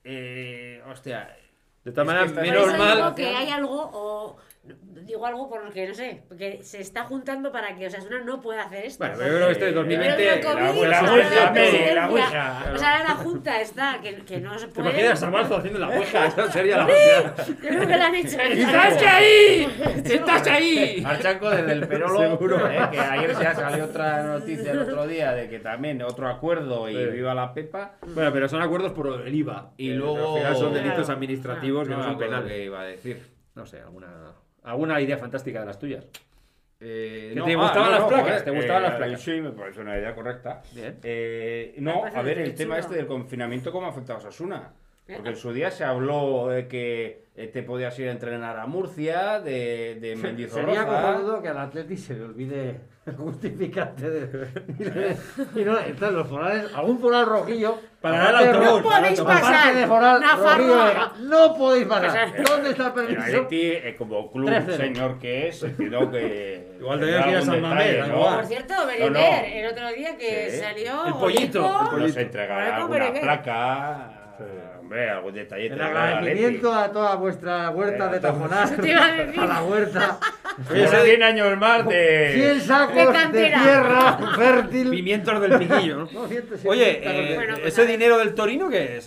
eh, 0.04 0.82
hostia, 0.90 1.36
De 1.84 1.90
todas 1.90 2.06
Es 2.06 2.12
que 2.12 2.14
maneras, 2.14 2.30
estás- 2.30 2.78
menos 2.78 2.78
mal. 2.78 3.14
que 3.16 3.26
hay 3.26 3.48
algo 3.50 3.90
o 3.92 4.36
Digo 4.64 5.26
algo 5.26 5.50
porque, 5.50 5.88
no 5.88 5.92
sé, 5.94 6.22
porque 6.28 6.60
se 6.62 6.80
está 6.80 7.02
juntando 7.02 7.50
para 7.50 7.74
que 7.74 7.88
Osasuna 7.88 8.20
no 8.22 8.40
pueda 8.40 8.62
hacer 8.62 8.86
esto. 8.86 8.98
Bueno, 9.02 9.16
pero 9.18 9.28
yo 9.30 9.34
creo 9.36 9.46
que 9.48 9.52
este 9.54 9.68
es 9.70 9.74
2020. 9.74 10.16
Pero 10.16 10.32
el 10.34 10.40
COVID, 10.40 10.82
la- 10.86 11.02
la- 11.02 11.16
la 11.16 11.94
la- 11.94 12.08
Ouija, 12.08 12.62
la. 12.66 12.72
O 12.72 12.78
sea, 12.78 12.98
la 13.02 13.08
Junta 13.16 13.60
está, 13.60 13.98
que, 14.00 14.14
que 14.24 14.38
no 14.38 14.56
se 14.56 14.68
¿Te 14.68 14.72
puede. 14.74 14.90
imaginas 14.90 15.22
a 15.24 15.30
Marzo 15.30 15.56
haciendo 15.56 15.80
la 15.80 15.88
ouija? 15.88 16.26
Eso 16.28 16.50
sería 16.52 16.76
la 16.76 16.86
hostia. 16.86 17.34
Yo 17.46 17.56
creo 17.58 17.80
que 17.88 17.96
lo 17.96 18.02
han 18.04 18.14
hecho. 18.14 18.38
¡Estás 18.40 19.02
ahí! 19.02 19.68
¡Estás 20.04 20.46
ahí! 20.46 21.02
Archanco 21.04 21.50
desde 21.50 21.72
el 21.72 21.88
Perolo, 21.88 22.18
Seguro. 22.20 22.70
eh, 22.70 22.88
que 22.92 23.00
ayer 23.00 23.32
ya 23.40 23.54
salió 23.56 23.84
otra 23.86 24.22
noticia 24.22 24.70
el 24.70 24.78
otro 24.78 25.08
día 25.08 25.32
de 25.32 25.48
que 25.48 25.58
también 25.58 26.00
otro 26.02 26.28
acuerdo 26.28 26.88
y 26.88 26.94
Sí. 26.94 27.04
viva 27.10 27.34
la 27.34 27.52
Pepa. 27.52 27.96
Bueno, 28.14 28.32
pero 28.32 28.48
son 28.48 28.62
acuerdos 28.62 28.92
por 28.92 29.22
el 29.26 29.34
IVA. 29.34 29.72
Y 29.76 29.88
que 29.88 29.94
luego- 29.96 30.34
Al 30.36 30.38
final 30.42 30.56
son 30.56 30.72
delitos 30.74 31.10
administrativos 31.10 31.88
que 31.88 31.94
No 31.94 31.98
no 31.98 32.04
me 32.04 32.10
son 32.10 32.18
penales. 32.20 32.52
qué 32.52 32.64
iba 32.64 32.80
a 32.80 32.84
decir. 32.84 33.26
No 33.54 33.66
sé, 33.66 33.80
alguna, 33.80 34.06
alguna 34.62 35.00
idea 35.00 35.18
fantástica 35.18 35.60
de 35.60 35.66
las 35.66 35.78
tuyas. 35.78 36.06
Eh, 36.80 37.32
¿Que 37.34 37.40
te 37.42 37.54
gustaban 37.54 37.92
las 37.92 38.04
placas? 38.04 38.44
¿Te 38.44 38.50
gustaban 38.50 38.82
las 38.82 38.94
placas? 38.96 39.20
Sí, 39.20 39.40
me 39.40 39.50
parece 39.52 39.80
una 39.80 39.96
idea 39.96 40.14
correcta. 40.14 40.62
Bien. 40.74 40.98
Eh, 41.04 41.74
no, 41.78 42.04
a 42.04 42.22
ver, 42.22 42.40
el 42.40 42.54
tema 42.54 42.74
chulo. 42.76 42.80
este 42.86 42.96
del 42.96 43.06
confinamiento, 43.06 43.70
¿cómo 43.70 43.86
ha 43.86 43.90
afectado 43.90 44.18
a 44.18 44.22
Osasuna? 44.22 44.72
Porque 45.06 45.30
en 45.30 45.36
su 45.36 45.52
día 45.52 45.70
se 45.70 45.84
habló 45.84 46.48
de 46.48 46.66
que 46.68 47.26
eh, 47.36 47.46
te 47.48 47.62
podías 47.62 47.96
ir 47.98 48.08
a 48.08 48.12
entrenar 48.12 48.58
a 48.58 48.66
Murcia, 48.66 49.40
de, 49.40 49.96
de 50.00 50.00
Sería 50.16 50.22
Mendizorroza. 50.22 50.86
cojonudo 50.86 51.42
que 51.42 51.48
al 51.48 51.58
Atleti 51.58 51.96
se 51.96 52.14
le 52.14 52.22
olvide 52.24 52.80
justificante 53.18 54.08
de. 54.08 55.16
Y, 55.56 55.64
no, 55.64 55.78
entonces 55.80 56.12
los 56.12 56.28
forales, 56.28 56.66
algún 56.74 57.00
foral 57.00 57.26
rojillo. 57.26 57.78
Para 58.00 58.28
aparte 58.28 58.50
el 58.50 58.56
autobús, 58.56 58.82
No 58.82 58.90
podéis 58.90 59.20
pasar, 59.20 59.74
de 59.74 59.86
foral 59.86 60.22
rojillo, 60.22 61.10
no 61.20 61.54
podéis 61.56 61.86
pasar. 61.86 62.42
¿Dónde 62.44 62.70
está 62.70 62.82
el 62.82 62.88
El 62.88 62.94
permiso? 63.16 63.22
Atleti, 63.38 63.60
eh, 63.72 63.94
como 63.98 64.30
club 64.30 64.48
3-0. 64.48 64.76
señor 64.76 65.18
que 65.18 65.48
es, 65.48 65.62
entiendo 65.62 66.10
que. 66.10 66.76
Igual 66.80 67.00
tenía 67.00 67.22
que 67.24 67.30
ir 67.30 67.36
a 67.36 67.42
San 67.42 67.60
Mamés. 67.60 68.08
Por 68.08 68.46
cierto, 68.46 68.74
Berenguer, 68.86 69.10
no. 69.12 69.18
el 69.58 69.66
otro 69.72 69.88
día 69.92 70.16
que 70.16 70.50
Sí. 70.50 70.58
salió. 70.58 71.06
El 71.06 71.14
pollito, 71.14 71.80
el. 71.96 72.02
Nos 72.02 72.16
entregará 72.16 72.86
Berenguer. 72.86 73.22
placa. 73.22 74.18
Hombre, 74.92 75.08
algún 75.08 75.32
detalle. 75.32 75.66
El 75.68 75.80
agradecimiento 75.80 76.74
a 76.74 76.92
toda 76.92 77.14
vuestra 77.16 77.70
huerta 77.70 78.08
de 78.08 78.16
Eh, 78.16 78.18
a 78.18 78.20
todos. 78.20 78.34
Tajonar, 78.50 78.68
Eso 79.32 79.40
a 79.40 79.46
la 79.46 79.62
huerta. 79.62 80.18
Son 80.68 81.04
100 81.04 81.22
años 81.22 81.56
más 81.58 81.78
100 81.78 81.88
de. 81.88 82.60
sacos 82.60 82.94
De 83.32 83.40
de, 83.40 83.48
tierra 83.48 84.18
fértil. 84.36 84.90
Pimientos 84.90 85.40
del 85.40 85.58
piquillo, 85.58 85.96
¿no? 85.96 86.04
No, 86.12 86.26
170 86.28 86.68
Oye, 86.68 86.84
de- 86.84 87.32
eh, 87.32 87.34
Bueno, 87.36 87.56
ese 87.56 87.86
dinero 87.86 88.18
del 88.18 88.34
Torino, 88.34 88.68
¿qué 88.68 88.98
es? 88.98 89.04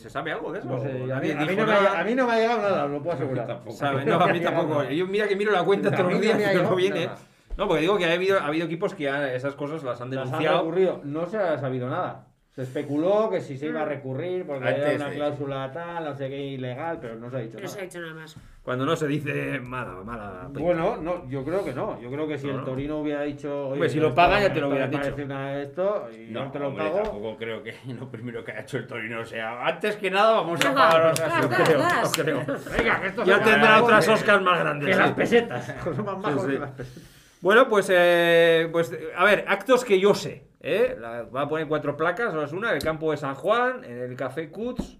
¿Se 0.00 0.08
sabe 0.08 0.30
algo 0.30 0.52
de 0.52 0.60
eso? 0.60 0.68
No 0.68 0.80
sé, 0.80 0.88
a 1.12 1.18
mí, 1.18 1.34
no 1.34 1.46
me, 1.46 1.62
ha- 1.62 1.66
nada. 1.66 2.00
a 2.00 2.04
mí 2.04 2.14
no 2.14 2.26
me 2.28 2.32
ha 2.34 2.36
llegado 2.38 2.62
nada, 2.62 2.86
lo 2.86 3.02
puedo 3.02 3.16
asegurar. 3.16 3.58
¿Sabe? 3.70 4.04
No, 4.04 4.20
a 4.20 4.28
mí 4.28 4.38
tampoco. 4.38 4.84
Yo 4.84 5.04
mira 5.08 5.26
que 5.26 5.34
miro 5.34 5.50
la 5.50 5.64
cuenta 5.64 5.90
todos 5.90 6.04
los 6.04 6.14
no 6.14 6.20
días, 6.20 6.38
pero 6.52 6.62
no 6.62 6.76
viene. 6.76 7.08
No, 7.56 7.66
porque 7.66 7.80
digo 7.82 7.98
que 7.98 8.06
ha 8.06 8.12
habido, 8.12 8.38
ha 8.38 8.46
habido 8.46 8.66
equipos 8.66 8.94
que 8.94 9.10
esas 9.34 9.56
cosas 9.56 9.82
las 9.82 10.00
han 10.00 10.10
Las 10.14 10.32
han 10.32 10.40
denunciado. 10.40 11.00
No 11.02 11.26
se 11.26 11.38
ha 11.38 11.58
sabido 11.58 11.90
nada. 11.90 12.26
Se 12.54 12.64
especuló 12.64 13.30
que 13.30 13.40
si 13.40 13.56
se 13.56 13.64
iba 13.68 13.80
a 13.80 13.86
recurrir 13.86 14.44
porque 14.46 14.68
Antes 14.68 14.84
era 14.84 14.96
una 14.96 15.08
de- 15.08 15.16
cláusula 15.16 15.72
tal, 15.72 16.04
no 16.04 16.14
sé 16.14 16.28
qué, 16.28 16.36
ilegal, 16.38 16.98
pero 17.00 17.16
no 17.16 17.30
se 17.30 17.36
ha 17.36 17.40
dicho 17.40 17.58
No 17.58 17.66
se 17.66 17.72
ha 17.72 17.76
nada. 17.76 17.82
dicho 17.86 18.00
nada 18.00 18.12
más. 18.14 18.36
Cuando 18.62 18.84
no 18.84 18.94
se 18.94 19.06
dice 19.08 19.58
mala, 19.60 19.94
mala. 20.04 20.48
Bueno, 20.50 20.98
no, 20.98 21.26
yo 21.30 21.44
creo 21.46 21.64
que 21.64 21.72
no. 21.72 21.98
Yo 22.02 22.10
creo 22.10 22.28
que 22.28 22.36
si 22.36 22.46
No, 22.48 22.52
el 22.52 22.58
no. 22.58 22.64
Torino 22.64 22.98
hubiera 22.98 23.22
dicho. 23.22 23.68
Hombre, 23.68 23.88
si 23.88 23.96
esto- 23.96 24.10
lo 24.10 24.14
pagan, 24.14 24.42
ya 24.42 24.52
te 24.52 24.60
lo 24.60 24.66
me 24.66 24.72
hubieran 24.74 24.90
dicho. 24.90 25.02
parece 25.02 25.24
de 25.26 25.62
esto 25.62 26.08
y 26.12 26.30
no, 26.30 26.50
te 26.52 26.58
lo 26.58 26.68
hombre, 26.68 26.84
pago. 26.84 27.02
tampoco 27.04 27.36
creo 27.38 27.62
que 27.62 27.74
lo 27.98 28.10
primero 28.10 28.44
que 28.44 28.52
ha 28.52 28.60
hecho 28.60 28.76
el 28.76 28.86
Torino 28.86 29.24
sea. 29.24 29.66
Antes 29.66 29.96
que 29.96 30.10
nada, 30.10 30.32
vamos 30.32 30.62
a 30.62 30.68
Venga, 30.68 30.88
pagar 30.90 31.06
a 31.06 31.12
gas, 31.12 31.62
creo, 31.64 31.78
gas. 31.78 32.12
creo. 32.14 32.38
Venga, 32.76 33.00
que 33.00 33.06
esto 33.06 33.24
Ya 33.24 33.38
se 33.38 33.44
tendrá 33.44 33.68
paga 33.70 33.82
otras 33.82 34.08
Oscars 34.08 34.42
más 34.42 34.58
Que 34.58 34.62
grandes. 34.64 34.96
las 34.98 35.08
sí. 35.08 35.14
pesetas. 35.14 35.74
Son 35.82 35.96
más 36.04 36.18
majos 36.18 36.42
Sí, 36.42 36.48
que 36.48 36.52
sí. 36.54 36.58
las 36.60 36.70
pesetas. 36.72 37.02
Bueno, 37.40 37.66
pues, 37.68 37.90
eh, 37.90 38.68
pues, 38.70 38.94
a 39.16 39.24
ver, 39.24 39.46
actos 39.48 39.84
que 39.86 39.98
yo 39.98 40.14
sé. 40.14 40.51
¿Eh? 40.62 40.96
La- 40.98 41.24
va 41.24 41.42
a 41.42 41.48
poner 41.48 41.66
cuatro 41.68 41.96
placas, 41.96 42.32
o 42.34 42.42
es 42.42 42.52
una, 42.52 42.70
en 42.70 42.76
el 42.76 42.82
campo 42.82 43.10
de 43.10 43.18
San 43.18 43.34
Juan, 43.34 43.84
en 43.84 43.98
el 43.98 44.16
Café 44.16 44.50
Cuts. 44.50 44.98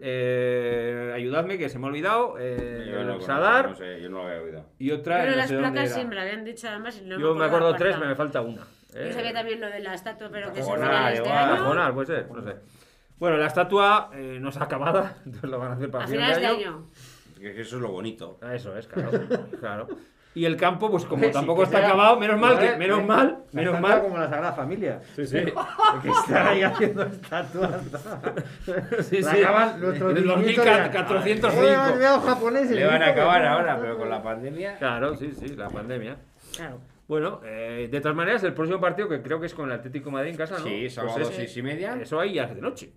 eh, 0.00 1.12
ayudadme, 1.14 1.58
que 1.58 1.68
se 1.68 1.78
me 1.78 1.86
ha 1.86 1.88
olvidado. 1.88 2.36
eh, 2.38 2.88
Yo 2.90 3.04
no, 3.04 3.20
Sadar. 3.20 3.70
no 3.70 3.76
sé, 3.76 4.00
yo 4.00 4.08
no 4.08 4.18
lo 4.22 4.28
había 4.28 4.42
oído. 4.42 4.66
Y 4.78 4.90
otra, 4.90 5.18
Pero 5.18 5.30
no 5.32 5.36
las 5.36 5.48
sé 5.48 5.58
placas 5.58 6.04
me 6.06 6.14
lo 6.14 6.20
habían 6.20 6.44
dicho 6.44 6.68
además. 6.68 6.98
y 7.02 7.06
no 7.06 7.18
Yo 7.18 7.34
me 7.34 7.44
acuerdo 7.44 7.74
tres, 7.74 7.90
cuarta. 7.96 8.08
me 8.08 8.14
falta 8.14 8.40
una. 8.40 8.62
¿eh? 8.94 9.06
Yo 9.08 9.12
sabía 9.12 9.32
también 9.32 9.60
lo 9.60 9.68
de 9.68 9.80
la 9.80 9.94
estatua, 9.94 10.28
pero 10.30 10.52
que 10.52 10.62
se 10.62 10.70
este 10.70 10.82
año. 11.30 11.94
Puede 11.94 12.06
ser, 12.06 12.30
no 12.30 12.42
sé. 12.42 12.56
Bueno, 13.18 13.36
la 13.38 13.46
estatua 13.46 14.10
eh, 14.14 14.38
no 14.40 14.48
está 14.50 14.64
acabada, 14.64 15.16
entonces 15.24 15.50
lo 15.50 15.58
van 15.58 15.72
a 15.72 15.74
hacer 15.74 15.90
para 15.90 16.04
A 16.04 16.06
final 16.08 16.34
finales 16.34 16.40
de 16.42 16.46
año. 16.64 16.76
año. 16.76 16.90
Que 17.38 17.60
eso 17.60 17.76
es 17.76 17.82
lo 17.82 17.88
bonito. 17.90 18.38
Ah, 18.42 18.54
Eso 18.54 18.74
es, 18.76 18.86
claro. 18.88 19.10
claro. 19.60 19.88
Y 20.36 20.44
el 20.44 20.56
campo, 20.58 20.90
pues 20.90 21.06
como 21.06 21.24
Sí, 21.24 21.30
tampoco 21.32 21.62
está 21.62 21.78
sea- 21.78 21.86
acabado, 21.88 22.20
menos 22.20 22.38
mal, 22.38 22.58
que, 22.58 22.66
Vale, 22.66 22.76
menos 22.78 23.00
eh, 23.00 23.04
mal, 23.04 23.38
menos 23.52 23.80
mal. 23.80 24.02
como 24.02 24.18
la 24.18 24.28
Sagrada 24.28 24.52
Familia. 24.52 25.00
Sí, 25.16 25.26
sí. 25.26 25.38
Que 26.02 26.08
están 26.10 26.46
ahí 26.48 26.62
haciendo 26.62 27.02
estatuas. 27.04 27.80
Sí, 29.08 29.22
sí. 29.22 29.42
acaban 29.42 29.80
nuestros 29.80 30.10
En 30.10 30.16
el 30.18 30.22
bisnietos 30.24 30.64
dirán, 30.64 30.92
2405. 30.92 31.48
"Oye, 31.58 31.74
has 31.74 31.92
enviado 31.92 32.20
japonés 32.20 32.70
el 32.70 32.76
Le 32.76 32.86
van 32.86 33.02
a 33.02 33.06
acabar 33.08 33.42
no". 33.42 33.48
ahora, 33.48 33.78
pero 33.80 33.96
con 33.96 34.10
la 34.10 34.22
pandemia. 34.22 34.76
Claro, 34.78 35.16
sí, 35.16 35.32
sí, 35.32 35.56
la 35.56 35.68
pandemia. 35.70 36.16
Claro. 36.54 36.80
Bueno, 37.08 37.40
eh, 37.44 37.88
de 37.90 38.00
todas 38.00 38.16
maneras, 38.16 38.42
el 38.42 38.52
próximo 38.52 38.78
partido, 38.80 39.08
que 39.08 39.22
creo 39.22 39.40
que 39.40 39.46
es 39.46 39.54
con 39.54 39.70
el 39.70 39.78
Atlético 39.78 40.10
de 40.10 40.12
Madrid 40.16 40.30
en 40.32 40.36
casa, 40.36 40.58
¿no? 40.58 40.64
Sí, 40.64 40.80
Pues 40.82 40.94
sábado 40.94 41.20
es- 41.20 41.28
seis 41.28 41.56
y 41.56 41.62
media. 41.62 41.96
Eso 42.00 42.20
ahí 42.20 42.34
ya 42.34 42.44
es 42.44 42.54
de 42.54 42.60
noche. 42.60 42.92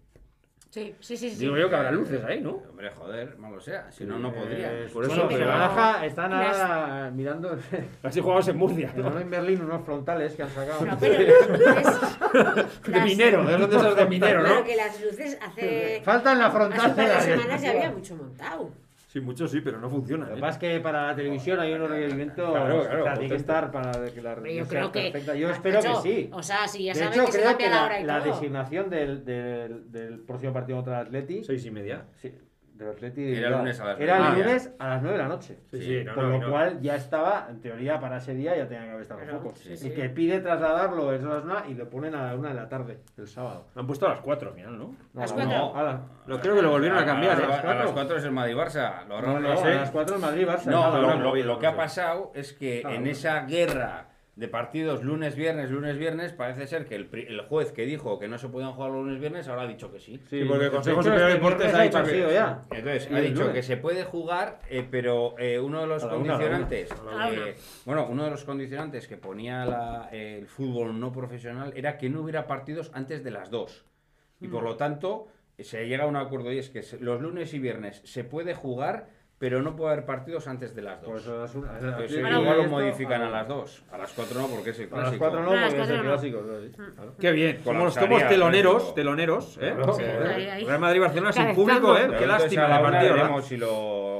Sí, 0.71 0.93
sí, 0.99 1.17
sí. 1.17 1.31
sí. 1.31 1.35
Digo 1.39 1.57
yo 1.57 1.67
que 1.67 1.75
habrá 1.75 1.91
luces 1.91 2.23
ahí, 2.23 2.41
¿no? 2.41 2.61
Hombre, 2.69 2.91
joder, 2.91 3.35
malo 3.39 3.59
sea. 3.59 3.91
Si 3.91 4.05
no, 4.05 4.19
no 4.19 4.31
podría. 4.31 4.71
Eh, 4.71 4.87
Por 4.93 5.03
sí, 5.07 5.11
eso, 5.11 5.25
pero 5.27 5.39
pero- 5.39 5.47
Baraja 5.51 6.05
están 6.05 6.29
Las- 6.29 6.59
ahora 6.59 7.11
mirando 7.11 7.57
Así 8.03 8.21
jugamos 8.21 8.47
en 8.49 8.57
Murcia. 8.57 8.93
en, 8.95 9.05
en 9.17 9.29
Berlín 9.31 9.61
unos 9.63 9.83
frontales 9.83 10.35
que 10.35 10.43
han 10.43 10.49
sacado. 10.49 10.85
No, 10.85 10.95
pero 10.99 11.13
las 11.23 11.49
luces. 11.49 12.09
De 12.83 12.91
las- 12.91 13.05
minero, 13.05 13.43
de 13.45 13.55
esos 13.55 13.69
de 13.71 13.77
esos 13.77 13.95
de 13.95 14.05
minero, 14.05 14.39
Claro 14.41 14.55
¿no? 14.59 14.63
que 14.63 14.75
las 14.75 15.01
luces 15.01 15.37
hace. 15.41 16.01
Faltan 16.03 16.37
la 16.37 16.45
Hace 16.45 16.55
un 16.57 16.61
frontal 16.61 16.95
par 16.95 17.07
de 17.07 17.21
semanas 17.21 17.61
ya 17.63 17.69
había 17.71 17.91
mucho 17.91 18.15
montado. 18.15 18.69
Sí, 19.09 19.19
muchos 19.19 19.49
sí, 19.49 19.59
pero 19.61 19.79
no 19.79 19.89
funciona. 19.89 20.27
Lo 20.27 20.33
¿eh? 20.33 20.35
que 20.35 20.41
pasa 20.41 20.51
es 20.53 20.57
que 20.59 20.79
para 20.81 21.07
la 21.07 21.15
televisión 21.15 21.59
hay 21.59 21.73
unos 21.73 21.89
requerimientos 21.89 22.51
Claro, 22.51 22.81
claro, 22.83 23.01
o 23.01 23.03
sea, 23.05 23.13
tiene 23.15 23.29
que 23.29 23.35
estar 23.37 23.71
para 23.71 23.91
que 24.05 24.21
la 24.21 24.35
yo 24.35 24.41
creo 24.43 24.65
sea 24.67 24.91
que. 24.91 25.01
perfecta. 25.09 25.35
Yo 25.35 25.49
espero 25.49 25.81
que 25.81 25.87
macho, 25.87 26.01
sí. 26.03 26.29
O 26.31 26.43
sea, 26.43 26.67
si 26.67 26.83
ya 26.83 26.93
de 26.93 26.99
saben 26.99 27.13
hecho, 27.13 27.25
que 27.25 27.31
se 27.31 27.37
creo 27.39 27.49
cambia 27.49 27.65
que 27.67 27.73
la 27.73 27.79
la, 27.79 27.85
hora 27.87 27.99
y 27.99 28.03
la 28.03 28.19
todo. 28.19 28.33
designación 28.33 28.89
del, 28.91 29.25
del, 29.25 29.91
del 29.91 30.19
próximo 30.19 30.53
partido 30.53 30.77
contra 30.77 30.99
el 31.01 31.07
Atleti 31.07 31.43
Seis 31.43 31.65
y 31.65 31.71
media. 31.71 32.05
sí, 32.21 32.31
del 32.79 32.89
Atleti 32.91 33.33
Era 33.35 33.49
lunes 33.57 33.77
a 33.81 33.85
las 33.85 33.99
era 33.99 34.29
el 34.29 34.39
lunes 34.39 34.71
a 34.79 34.87
las 34.87 35.01
9 35.01 35.17
de 35.17 35.23
la 35.23 35.27
noche. 35.29 35.59
Sí, 35.69 35.81
sí, 35.81 36.03
no, 36.05 36.13
Por 36.15 36.23
no, 36.23 36.29
lo 36.29 36.39
no. 36.39 36.49
cual 36.49 36.79
ya 36.81 36.95
estaba, 36.95 37.47
en 37.49 37.59
teoría, 37.59 37.99
para 37.99 38.17
ese 38.17 38.33
día 38.33 38.55
ya 38.55 38.67
tenía 38.69 38.85
que 38.85 38.89
haber 38.91 39.01
estado 39.01 39.19
Claro, 39.19 39.39
poco. 39.43 39.55
sí, 39.57 39.73
y 39.73 39.77
sí. 39.77 39.91
que 39.91 40.09
pide 40.09 40.39
trasladarlo 40.39 41.11
es 41.13 41.21
Osasuna 41.21 41.65
y 41.67 41.73
lo 41.73 41.89
ponen 41.89 42.15
a 42.15 42.27
la 42.27 42.35
1 42.35 42.47
de 42.47 42.53
la 42.53 42.69
tarde, 42.69 42.99
el 43.17 43.27
sábado. 43.27 43.67
Lo 43.75 43.81
han 43.81 43.87
puesto 43.87 44.05
a 44.07 44.11
las 44.11 44.19
4 44.21 44.49
al 44.49 44.55
final, 44.55 44.77
¿no? 44.79 44.95
No, 45.13 45.21
Las 45.21 45.31
a 45.31 45.35
cuatro. 45.35 45.51
no, 45.57 45.75
a 45.75 45.83
la- 45.83 46.01
Lo 46.25 46.39
creo 46.39 46.55
que 46.55 46.61
lo 46.61 46.69
volvieron 46.71 46.97
a 46.97 47.05
cambiar. 47.05 47.37
A, 47.41 47.43
¿eh? 47.43 47.47
las- 47.49 47.65
a 47.65 47.73
las 47.75 47.91
4 47.91 48.15
es 48.17 48.23
el 48.23 48.31
Madrid-Barça. 48.31 49.05
Lo 49.07 49.17
a 49.17 49.21
las 49.21 49.91
4 49.91 50.15
en 50.15 50.21
Madrid, 50.21 50.47
Barça. 50.47 50.65
No, 50.65 50.87
lo, 50.89 51.01
no, 51.01 51.07
lo- 51.19 51.35
no, 51.35 51.35
lo 51.35 51.59
que 51.59 51.67
ha 51.67 51.75
pasado 51.75 52.31
es 52.33 52.53
que 52.53 52.79
en 52.81 53.07
esa 53.07 53.41
guerra 53.41 54.05
de 54.39 54.47
partidos 54.47 55.03
lunes, 55.03 55.35
viernes, 55.35 55.69
lunes, 55.69 55.97
viernes, 55.97 56.31
parece 56.31 56.65
ser 56.65 56.85
que 56.85 56.95
el, 56.95 57.09
el 57.11 57.41
juez 57.41 57.73
que 57.73 57.85
dijo 57.85 58.17
que 58.19 58.29
no 58.29 58.37
se 58.37 58.47
podían 58.47 58.71
jugar 58.71 58.91
los 58.91 59.03
lunes, 59.03 59.19
viernes, 59.19 59.49
ahora 59.49 59.63
ha 59.63 59.67
dicho 59.67 59.91
que 59.91 59.99
sí. 59.99 60.17
Sí, 60.29 60.45
porque 60.47 60.65
el 60.65 60.71
Consejo 60.71 61.03
Superior 61.03 61.27
de 61.27 61.33
este 61.33 61.43
Deportes 61.43 61.73
ha 61.73 61.79
hay 61.81 61.89
dicho 61.89 62.03
que- 62.05 62.33
ya. 62.33 62.61
Entonces, 62.71 63.09
ha 63.11 63.19
dicho 63.19 63.39
lunes. 63.41 63.53
que 63.53 63.63
se 63.63 63.75
puede 63.75 64.05
jugar, 64.05 64.61
eh, 64.69 64.87
pero 64.89 65.37
eh, 65.37 65.59
uno 65.59 65.81
de 65.81 65.87
los 65.87 66.03
la 66.03 66.09
condicionantes, 66.09 66.89
una. 67.03 67.25
A 67.25 67.29
la 67.31 67.35
eh, 67.49 67.55
bueno, 67.85 68.07
uno 68.09 68.23
de 68.23 68.31
los 68.31 68.45
condicionantes 68.45 69.09
que 69.09 69.17
ponía 69.17 69.65
la- 69.65 70.07
el 70.13 70.47
fútbol 70.47 70.97
no 70.97 71.11
profesional 71.11 71.73
era 71.75 71.97
que 71.97 72.09
no 72.09 72.21
hubiera 72.21 72.47
partidos 72.47 72.91
antes 72.93 73.25
de 73.25 73.31
las 73.31 73.51
2. 73.51 73.83
Y 74.39 74.47
por 74.47 74.63
lo 74.63 74.77
tanto, 74.77 75.27
se 75.59 75.85
llega 75.85 76.05
a 76.05 76.07
un 76.07 76.15
acuerdo 76.15 76.53
y 76.53 76.59
es 76.59 76.69
que 76.69 76.81
los 77.01 77.19
lunes 77.21 77.53
y 77.53 77.59
viernes 77.59 78.01
se 78.05 78.23
puede 78.23 78.53
jugar, 78.53 79.09
pero 79.39 79.61
no 79.61 79.73
puede 79.75 79.93
haber 79.93 80.05
partidos 80.05 80.47
antes 80.47 80.75
de 80.75 80.81
las 80.81 81.01
2. 81.01 81.09
Pues 81.11 81.27
Osasuna- 81.27 81.69
el 81.79 81.85
Entonces, 81.85 81.93
Atleti 82.17 82.19
igual 82.19 82.57
lo 82.57 82.63
esto 82.63 82.69
modifican 82.75 83.21
a 83.21 83.27
a 83.27 83.29
las 83.29 83.47
2. 83.47 83.83
A 83.91 83.97
las 83.97 84.11
4 84.11 84.41
no, 84.41 84.47
porque 84.47 84.69
es 84.71 84.79
el 84.79 84.85
A 84.87 84.89
las 84.89 84.99
clásico. 85.01 85.19
4 85.19 85.39
no, 85.39 85.49
porque 85.49 85.81
es 85.81 85.89
el 85.89 85.97
no. 85.97 86.03
clásico. 86.03 86.41
claro. 86.75 87.13
Qué 87.19 87.31
bien. 87.31 87.61
Como 87.63 87.85
los 87.85 87.93
somos 87.93 88.27
teloneros, 88.27 88.77
claro. 88.81 88.93
teloneros, 88.95 89.57
¿eh? 89.61 89.73
Claro. 89.75 89.93
Sí. 89.93 90.03
Real 90.03 90.79
Madrid-Barcelona 90.79 91.31
sin 91.31 91.55
público, 91.55 91.95
¿eh? 91.95 91.99
Qué 92.01 92.05
entonces 92.05 92.27
lástima 92.27 92.67
la 92.67 92.81
veremos 93.13 93.45
si 93.45 93.55
lo 93.57 94.18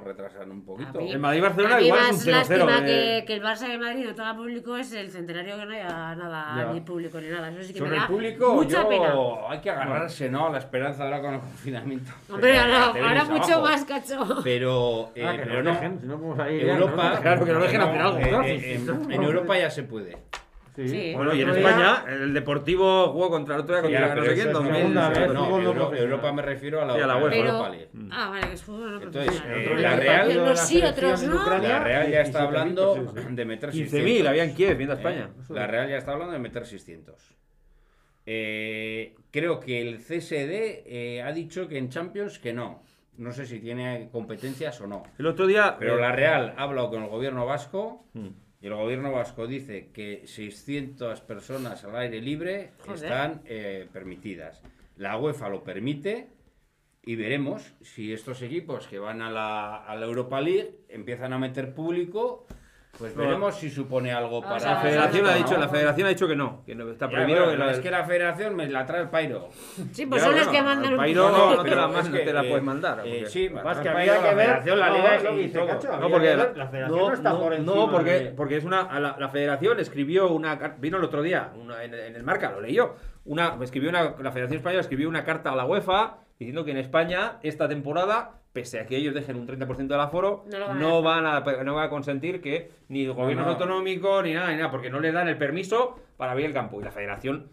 retrasan 0.00 0.50
un 0.50 0.64
poquito. 0.64 1.00
Mí- 1.00 1.12
El 1.12 1.18
Madrid-Barcelona 1.18 1.80
igual 1.80 2.00
es 2.00 2.06
más 2.08 2.26
un 2.26 2.32
0-0. 2.32 2.36
lástima 2.36 2.78
eh. 2.78 2.84
que, 3.20 3.24
que 3.26 3.32
el 3.34 3.42
Barça 3.42 3.68
de 3.68 3.78
Madrid 3.78 4.04
no 4.06 4.14
tenga 4.14 4.36
público 4.36 4.76
es 4.76 4.92
el 4.92 5.10
centenario 5.10 5.56
que 5.58 5.64
no 5.66 5.72
haya 5.72 6.14
nada, 6.14 6.54
Ya. 6.56 6.72
ni 6.72 6.80
público 6.80 7.20
ni 7.20 7.28
nada. 7.28 7.50
Eso 7.50 7.62
sí 7.62 7.72
que 7.72 7.78
Sobre 7.78 7.90
me 7.90 7.96
el 7.96 8.02
da 8.02 8.08
público, 8.08 8.54
mucha 8.54 8.82
yo 8.82 8.88
pena. 8.88 9.14
hay 9.48 9.60
que 9.60 9.70
agarrarse, 9.70 10.28
¿no? 10.30 10.46
A 10.46 10.50
la 10.50 10.58
esperanza 10.58 11.04
ahora 11.04 11.20
con 11.20 11.34
el 11.34 11.40
confinamiento. 11.40 12.12
Hombre, 12.30 12.50
Pero 12.52 12.60
ahora, 12.62 13.08
ahora 13.08 13.24
mucho 13.24 13.54
abajo. 13.54 13.62
más, 13.62 13.84
cacho. 13.84 14.40
Pero, 14.44 15.10
eh, 15.14 15.24
Ah, 15.26 15.32
que 15.36 15.42
pero 15.42 15.62
no. 15.62 15.70
dejen, 15.70 16.00
si 16.00 16.06
no 16.06 16.14
Europa, 16.46 17.12
¿no? 17.14 17.20
Claro, 17.20 17.44
que 17.44 17.52
nos 17.52 17.62
dejen 17.62 17.80
hacer 17.80 18.00
algo, 18.00 18.18
eh, 18.18 18.30
¿no? 18.30 18.42
eh, 18.42 18.74
en, 18.74 19.12
en 19.12 19.22
Europa 19.22 19.58
ya 19.58 19.70
se 19.70 19.82
puede. 19.82 20.16
Sí. 20.80 20.88
Sí. 20.88 21.12
Bueno, 21.14 21.34
y 21.34 21.42
en 21.42 21.50
España, 21.50 22.04
el 22.08 22.32
Deportivo 22.32 23.08
jugó 23.12 23.28
contra 23.30 23.56
el 23.56 23.60
otro 23.62 23.74
día 23.74 23.82
contra 23.82 24.08
Ya, 24.08 24.14
no 24.14 24.24
sé 24.24 24.34
quién, 24.34 24.46
es 24.48 24.52
2000, 24.52 24.74
segunda 24.74 25.10
no. 25.28 25.94
Europa 25.94 26.32
me 26.32 26.42
refiero 26.42 26.80
a 26.80 26.84
la, 26.86 26.94
Sí, 26.94 27.00
a 27.00 27.06
la 27.06 27.16
UEFA. 27.16 27.36
Europa 27.36 27.70
Pero, 27.70 28.08
ah, 28.12 28.28
vale, 28.30 28.46
que 28.48 28.52
es 28.54 28.62
fútbol 28.62 29.02
Entonces, 29.02 29.42
eh, 29.46 29.76
la 29.78 29.96
Real- 29.96 30.56
sí, 30.56 30.82
otros 30.82 31.22
no. 31.24 31.58
La 31.60 31.78
Real 31.84 32.10
ya 32.10 32.20
está 32.22 32.40
17.000, 32.40 32.46
hablando 32.46 33.12
de 33.30 33.44
meter 33.44 33.70
15.000 33.70 34.26
había 34.26 34.44
en 34.44 34.54
Kiev, 34.54 34.76
viendo 34.76 34.94
a 34.94 34.96
Eh, 34.96 35.00
España. 35.00 35.30
La 35.50 35.66
Real 35.66 35.88
ya 35.88 35.96
está 35.98 36.12
hablando 36.12 36.32
de 36.32 36.38
meter 36.38 36.64
600. 36.66 37.34
Eh, 38.26 39.14
creo 39.30 39.60
que 39.60 39.80
el 39.80 39.98
CSD 39.98 40.84
eh, 40.86 41.22
ha 41.22 41.32
dicho 41.32 41.68
que 41.68 41.78
en 41.78 41.88
Champions 41.88 42.38
que 42.38 42.52
no. 42.52 42.82
No 43.16 43.32
sé 43.32 43.44
si 43.44 43.58
tiene 43.58 44.08
competencias 44.12 44.80
o 44.80 44.86
no. 44.86 45.02
El 45.18 45.26
otro 45.26 45.46
día. 45.46 45.76
Pero 45.78 45.98
eh, 45.98 46.00
la 46.00 46.12
Real 46.12 46.54
ha 46.56 46.62
hablado 46.62 46.90
con 46.90 47.02
el 47.02 47.08
gobierno 47.10 47.44
vasco 47.44 48.06
mm. 48.14 48.28
Y 48.60 48.66
el 48.66 48.74
gobierno 48.74 49.12
vasco 49.12 49.46
dice 49.46 49.88
que 49.92 50.22
600 50.26 51.22
personas 51.22 51.82
al 51.84 51.96
aire 51.96 52.20
libre 52.20 52.72
Joder. 52.80 52.94
están 52.94 53.42
eh, 53.46 53.88
permitidas. 53.92 54.62
La 54.96 55.16
UEFA 55.16 55.48
lo 55.48 55.64
permite 55.64 56.28
y 57.02 57.16
veremos 57.16 57.72
si 57.80 58.12
estos 58.12 58.42
equipos 58.42 58.86
que 58.86 58.98
van 58.98 59.22
a 59.22 59.30
la, 59.30 59.76
a 59.76 59.96
la 59.96 60.04
Europa 60.04 60.40
League 60.42 60.80
empiezan 60.88 61.32
a 61.32 61.38
meter 61.38 61.74
público. 61.74 62.46
Pues 62.98 63.16
No. 63.16 63.22
veremos 63.22 63.54
si 63.54 63.70
supone 63.70 64.12
algo 64.12 64.42
para 64.42 64.58
La 64.74 64.76
federación, 64.82 65.26
ha 65.26 65.30
¿no? 65.30 65.36
dicho, 65.38 65.56
la 65.56 65.68
federación 65.70 66.06
ha 66.06 66.10
dicho 66.10 66.28
que 66.28 66.36
no, 66.36 66.62
que 66.66 66.74
no 66.74 66.90
está 66.90 67.06
Ya, 67.06 67.12
prohibido. 67.12 67.44
bueno, 67.44 67.52
que 67.52 67.64
la- 67.66 67.72
es 67.72 67.78
que 67.80 67.90
la 67.90 68.04
federación 68.04 68.56
me 68.56 68.68
la 68.68 68.84
trae 68.84 69.00
el 69.02 69.08
Pairo. 69.08 69.48
Sí, 69.92 70.04
pues 70.04 70.20
Ya, 70.20 70.26
son 70.28 70.36
los 70.36 70.44
bueno, 70.46 70.50
que 70.52 70.62
mandan 70.62 70.90
el 70.92 70.96
Pairo 70.98 71.28
poco. 71.30 71.38
no, 71.56 71.62
te 71.62 71.70
la, 71.70 71.86
es 71.86 71.92
mandan, 71.92 72.12
que, 72.12 72.18
te 72.18 72.32
la 72.34 72.42
eh, 72.44 72.48
puedes 72.50 72.64
mandar. 72.64 72.98
eh, 72.98 73.02
porque- 73.20 73.26
sí, 73.30 73.48
Más 73.48 73.78
que 73.78 73.88
había 73.88 74.04
que 74.16 74.22
la 74.22 74.34
ver. 74.34 74.46
federación, 74.46 74.78
la 74.80 74.88
no, 74.88 74.94
liga 74.96 75.14
es 75.16 75.22
lo 75.24 75.32
y 75.32 75.36
dice 75.44 75.58
todo. 75.58 75.66
Cacho, 75.68 75.96
No, 75.96 76.10
porque 76.10 76.28
que 76.28 76.36
la, 76.36 76.52
la 76.54 76.66
federación 76.68 76.98
no, 76.98 77.12
está 77.14 77.38
por 77.38 77.52
encima. 77.54 77.74
no, 77.76 77.90
porque, 77.90 78.10
de- 78.10 78.30
porque 78.32 78.56
es 78.58 78.64
una 78.64 79.00
la, 79.00 79.16
la 79.18 79.28
federación 79.30 79.80
escribió 79.80 80.28
una 80.28 80.56
vino 80.78 80.98
el 80.98 81.04
otro 81.04 81.22
día 81.22 81.52
una- 81.54 81.82
en, 81.82 81.94
en 81.94 82.16
el 82.16 82.22
marca 82.22 82.50
lo 82.50 82.60
leyó 82.60 82.96
una 83.24 83.56
escribió 83.62 83.88
una 83.88 84.02
la 84.20 84.30
Federación 84.32 84.58
Española 84.58 84.80
escribió 84.80 85.08
una 85.08 85.24
carta 85.24 85.52
a 85.52 85.56
la 85.56 85.64
UEFA 85.64 86.18
diciendo 86.38 86.64
que 86.66 86.72
en 86.72 86.78
España 86.78 87.38
esta 87.42 87.66
temporada 87.68 88.39
pese 88.52 88.80
a 88.80 88.86
que 88.86 88.96
ellos 88.96 89.14
dejen 89.14 89.36
un 89.36 89.46
30% 89.46 89.86
del 89.86 90.00
aforo 90.00 90.44
No 90.50 90.58
lo 90.58 90.66
van 90.68 90.76
a 90.76 90.80
no 90.80 91.02
van 91.02 91.26
a 91.26 91.64
no 91.64 91.74
van 91.74 91.86
a 91.86 91.90
consentir 91.90 92.40
que 92.40 92.70
ni 92.88 93.06
gobiernos 93.06 93.46
no. 93.46 93.52
autonómicos 93.52 94.24
ni 94.24 94.34
nada 94.34 94.50
ni 94.50 94.56
nada 94.56 94.70
porque 94.70 94.90
no 94.90 95.00
les 95.00 95.12
dan 95.12 95.28
el 95.28 95.38
permiso 95.38 95.98
para 96.16 96.32
abrir 96.32 96.46
el 96.46 96.52
campo 96.52 96.80
y 96.80 96.84
la 96.84 96.90
Federación 96.90 97.48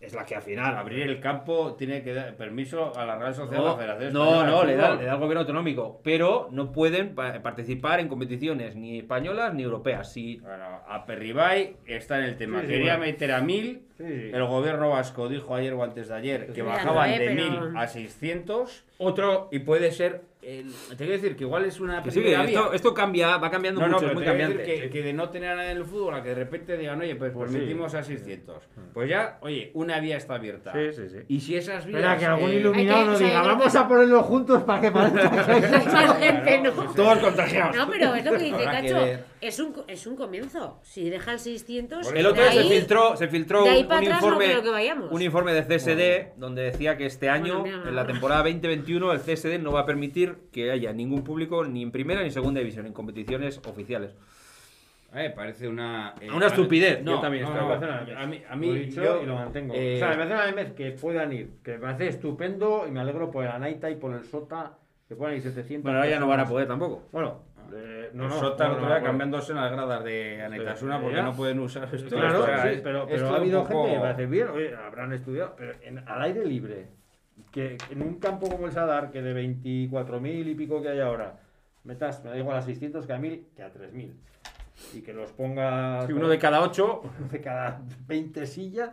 es 0.00 0.14
la 0.14 0.24
que 0.24 0.36
al 0.36 0.42
final 0.42 0.76
Abrir 0.76 1.02
el 1.02 1.18
campo 1.20 1.74
tiene 1.76 2.02
que 2.02 2.14
dar 2.14 2.36
permiso 2.36 2.92
a 2.96 3.04
la 3.04 3.18
Real 3.18 3.34
Sociedad 3.34 3.58
de 3.62 3.64
no, 3.66 3.72
la 3.72 3.76
Federación 3.76 4.12
no, 4.12 4.44
no, 4.46 4.60
de 4.60 4.66
le 4.68 4.76
da, 4.76 4.94
le 4.94 5.04
da 5.04 5.14
el 5.14 5.18
gobierno 5.18 5.40
autonómico, 5.40 6.00
pero 6.04 6.48
no 6.52 6.70
pueden 6.70 7.14
pa- 7.16 7.42
participar 7.42 7.98
en 7.98 8.06
competiciones 8.08 8.76
ni 8.76 8.98
españolas 8.98 9.52
ni 9.54 9.64
europeas. 9.64 10.12
Si 10.12 10.36
Bueno, 10.36 10.64
a 10.86 11.04
Perribay 11.04 11.76
está 11.86 12.18
en 12.18 12.24
el 12.24 12.36
tema. 12.36 12.60
Sí, 12.60 12.66
sí, 12.66 12.72
Quería 12.74 12.96
bueno. 12.96 13.12
meter 13.12 13.32
a 13.32 13.40
1000. 13.40 13.82
Sí, 13.98 14.04
sí. 14.06 14.30
El 14.32 14.44
gobierno 14.46 14.90
vasco 14.90 15.28
dijo 15.28 15.54
ayer 15.56 15.72
o 15.72 15.82
antes 15.82 16.06
de 16.08 16.14
ayer 16.14 16.52
que 16.52 16.62
bajaban 16.62 17.10
de 17.10 17.18
ve, 17.18 17.34
1000 17.34 17.58
pero- 17.58 17.78
a 17.78 17.86
600 17.88 18.84
otro 18.98 19.48
y 19.50 19.58
puede 19.60 19.90
ser. 19.90 20.22
Eh, 20.50 20.64
te 20.90 20.96
quiero 20.96 21.12
decir 21.12 21.36
que 21.36 21.44
igual 21.44 21.64
es 21.66 21.78
una 21.78 22.02
que 22.02 22.10
sí, 22.10 22.22
que 22.22 22.32
esto, 22.34 22.72
esto 22.72 22.94
cambia, 22.94 23.36
va 23.36 23.50
cambiando 23.50 23.80
No, 23.82 23.86
no, 23.88 23.92
mucho, 23.94 24.06
pero 24.06 24.12
es 24.12 24.14
muy 24.16 24.24
cambiante. 24.24 24.58
decir 24.62 24.82
que, 24.84 24.90
que 24.90 25.02
de 25.02 25.12
no 25.12 25.28
tener 25.28 25.50
a 25.50 25.56
nadie 25.56 25.72
en 25.72 25.76
el 25.76 25.84
fútbol 25.84 26.14
a 26.14 26.22
que 26.22 26.30
de 26.30 26.34
repente 26.36 26.76
digan, 26.78 26.98
oye, 27.00 27.14
pues, 27.16 27.32
Pues 27.32 27.50
sí. 27.50 27.56
permitimos 27.58 27.94
a 27.94 28.02
600. 28.02 28.56
Pues 28.94 29.10
ya, 29.10 29.38
oye, 29.42 29.70
una 29.74 30.00
vía 30.00 30.16
está 30.16 30.36
abierta. 30.36 30.72
Sí, 30.72 30.92
sí, 30.94 31.08
sí. 31.10 31.18
Y 31.28 31.40
si 31.40 31.56
esas 31.56 31.84
vías. 31.84 31.98
Espera, 32.00 32.16
que 32.18 32.24
algún 32.24 32.50
eh, 32.50 32.54
iluminado 32.54 33.04
nos 33.06 33.18
diga, 33.18 33.42
vamos 33.42 33.76
a 33.76 33.86
ponerlos 33.86 34.24
juntos 34.24 34.62
para 34.62 34.80
que 34.80 34.90
parezca 34.92 36.60
no. 36.62 36.72
Todos 36.94 37.18
contagiados. 37.18 37.76
No, 37.76 37.90
pero 37.90 38.14
es 38.14 38.24
lo 38.24 38.32
que 38.32 38.44
dice 38.44 38.64
Cacho. 38.64 38.96
Es 39.40 39.60
un, 39.60 39.72
es 39.86 40.06
un 40.06 40.16
comienzo. 40.16 40.80
Si 40.82 41.08
dejan 41.08 41.38
600. 41.38 42.12
El 42.12 42.26
otro 42.26 42.42
de 42.42 42.50
día 42.50 42.60
se 42.62 42.66
ahí- 42.68 42.78
filtró, 42.78 43.16
se 43.16 43.28
filtró 43.28 43.62
de 43.64 43.70
ahí 43.70 43.82
un, 43.82 43.88
para 43.88 44.00
un 44.00 44.06
atrás 44.06 44.20
no 44.22 44.26
informe, 44.28 44.44
creo 44.46 44.62
que 44.62 44.70
vayamos. 44.70 45.12
un 45.12 45.22
informe 45.22 45.52
de 45.54 45.62
CSD 45.62 46.32
donde 46.38 46.62
decía 46.62 46.96
que 46.96 47.06
este 47.06 47.28
año, 47.30 47.60
Bueno, 47.60 47.76
mira, 47.78 47.88
en 47.90 47.96
la 47.96 48.06
temporada 48.06 48.42
2021, 48.42 49.12
el 49.12 49.20
CSD 49.20 49.58
no 49.60 49.72
va 49.72 49.80
a 49.80 49.86
permitir 49.86 50.36
que 50.52 50.70
haya 50.72 50.92
ningún 50.92 51.22
público 51.22 51.64
ni 51.64 51.82
en 51.82 51.92
primera 51.92 52.20
ni 52.20 52.26
en 52.26 52.32
segunda 52.32 52.58
división 52.60 52.86
en 52.86 52.92
competiciones 52.92 53.58
oficiales. 53.66 54.12
Eh, 55.14 55.32
parece 55.34 55.66
una. 55.68 56.14
eh, 56.20 56.28
Una 56.30 56.46
a 56.46 56.48
estupidez, 56.50 57.02
No, 57.02 57.12
yo 57.14 57.20
también 57.20 57.44
no, 57.44 57.50
acuerdo. 57.54 57.86
a 58.18 58.26
mí, 58.26 58.42
a 58.46 58.50
Lo 58.50 58.56
mí 58.56 58.68
he 58.70 58.74
dicho 58.80 59.02
yo, 59.02 59.22
y 59.22 59.26
lo 59.26 59.36
mantengo. 59.36 59.72
eh, 59.74 59.94
o 59.96 59.98
sea, 60.00 60.08
me 60.10 60.16
parece 60.16 60.34
una 60.34 60.50
vez 60.62 60.72
que 60.72 60.90
puedan 60.90 61.32
ir, 61.32 61.50
que 61.64 61.72
me 61.72 61.78
parece 61.78 62.08
estupendo 62.08 62.84
y 62.86 62.90
me 62.90 63.00
alegro 63.00 63.30
por 63.30 63.44
el 63.44 63.50
Anaita 63.50 63.88
y 63.88 63.94
por 63.96 64.12
el 64.14 64.24
Sota, 64.24 64.76
que 65.08 65.14
puedan 65.16 65.36
ir 65.36 65.42
700. 65.42 65.82
Bueno, 65.84 65.98
ahora 66.00 66.10
ya 66.10 66.20
no 66.20 66.26
van 66.28 66.40
a 66.40 66.46
poder 66.46 66.68
tampoco. 66.68 67.04
Bueno, 67.10 67.40
eh, 67.74 68.10
no, 68.14 68.28
no, 68.28 68.38
Sota 68.38 68.68
no, 68.68 68.80
no, 68.80 69.02
cambiándose 69.02 69.52
en 69.52 69.58
las 69.58 69.70
gradas 69.70 70.04
de 70.04 70.42
Anaitasuna 70.42 70.96
Sí, 70.98 71.02
porque 71.04 71.22
no 71.22 71.34
pueden 71.34 71.58
usar 71.60 71.88
esto. 71.94 72.08
Claro, 72.16 72.42
O 72.42 72.46
sea, 72.46 72.62
sí, 72.62 72.68
es- 72.68 72.80
pero, 72.80 73.06
pero 73.06 73.24
todo 73.24 73.34
ha 73.34 73.38
habido 73.38 73.62
poco- 73.64 73.82
gente 73.84 73.94
que 73.94 74.00
parece 74.00 74.26
bien, 74.26 74.48
oye, 74.48 74.74
habrán 74.76 75.12
estudiado, 75.12 75.54
pero 75.56 75.72
en, 75.82 75.98
al 76.08 76.22
aire 76.22 76.44
libre, 76.44 76.86
que 77.52 77.76
en 77.90 78.02
un 78.02 78.18
campo 78.18 78.48
como 78.48 78.66
el 78.66 78.72
Sadar, 78.72 79.10
que 79.10 79.22
de 79.22 79.32
24.000 79.34 80.48
y 80.48 80.54
pico 80.54 80.82
que 80.82 80.88
hay 80.88 81.00
ahora, 81.00 81.40
metas, 81.84 82.22
me 82.24 82.30
da 82.30 82.36
igual 82.38 82.56
a 82.58 82.62
600 82.62 83.06
que 83.06 83.12
a 83.12 83.18
1.000 83.18 83.46
que 83.54 83.62
a 83.62 83.72
3.000. 83.72 84.12
Y 84.94 85.02
que 85.02 85.12
los 85.12 85.32
pongas 85.32 86.06
Si 86.06 86.12
uno 86.12 86.28
de 86.28 86.38
cada 86.38 86.60
ocho, 86.60 87.02
de 87.32 87.40
cada 87.40 87.80
20 88.06 88.46
sillas, 88.46 88.90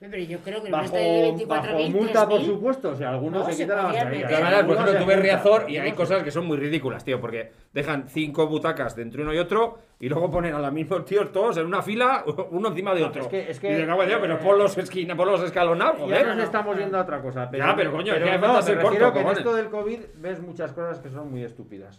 Pero 0.00 0.16
yo 0.16 0.38
creo 0.38 0.60
que 0.60 0.66
el 0.66 0.72
bajo, 0.72 0.82
resto 0.84 0.96
de 0.96 1.22
24 1.22 1.72
bajo 1.72 1.88
multa, 1.90 2.28
por 2.28 2.44
supuesto, 2.44 2.90
o 2.90 2.94
sea, 2.94 3.10
algunos 3.10 3.40
No, 3.40 3.46
se 3.46 3.52
se 3.54 3.62
quitan 3.64 3.76
la 3.78 3.82
mascarilla. 3.82 4.28
verdad, 4.28 4.64
por 4.66 4.74
ejemplo, 4.76 4.92
se 4.92 4.98
tú 5.00 5.06
ves 5.06 5.16
juntan, 5.16 5.22
Riazor 5.22 5.70
y 5.70 5.76
hay 5.78 5.92
cosas 5.92 6.22
que 6.22 6.30
son 6.30 6.46
muy 6.46 6.56
ridículas, 6.56 7.04
tío, 7.04 7.20
porque 7.20 7.50
dejan 7.72 8.08
cinco 8.08 8.46
butacas 8.46 8.94
de 8.94 9.02
entre 9.02 9.22
uno 9.22 9.34
y 9.34 9.38
otro 9.38 9.78
y 9.98 10.08
luego 10.08 10.30
ponen 10.30 10.54
a 10.54 10.60
los 10.60 10.72
mismos 10.72 11.04
tíos 11.04 11.32
todos 11.32 11.56
en 11.56 11.66
una 11.66 11.82
fila, 11.82 12.22
uno 12.52 12.68
encima 12.68 12.94
de 12.94 13.00
No, 13.00 13.06
otro. 13.08 13.22
es 13.22 13.28
que- 13.28 13.50
es 13.50 13.58
que- 13.58 13.66
Y 13.66 13.70
dices, 13.72 13.86
"Cago 13.88 14.02
en 14.04 14.08
Dios, 14.08 14.20
pero 14.22 14.34
eh, 14.34 14.40
ponlos, 14.40 14.78
esquina, 14.78 15.16
ponlos 15.16 15.42
escalonados, 15.42 15.98
Ya 15.98 16.04
joder. 16.04 16.26
nos 16.28 16.44
estamos 16.44 16.78
yendo 16.78 16.96
a 16.98 17.00
otra 17.02 17.20
cosa. 17.20 17.48
Pero, 17.50 17.66
Ya, 17.66 17.74
pero 17.74 17.90
coño, 17.90 18.12
es 18.14 18.22
que 18.22 18.38
no, 18.38 18.54
me 18.56 18.62
ser 18.62 18.74
corto, 18.76 18.90
refiero 18.90 19.12
que 19.12 19.20
en 19.20 19.28
esto 19.28 19.54
del 19.56 19.66
COVID 19.68 19.98
ves 20.18 20.40
muchas 20.40 20.72
cosas 20.74 21.00
que 21.00 21.10
son 21.10 21.28
muy 21.28 21.42
estúpidas. 21.42 21.98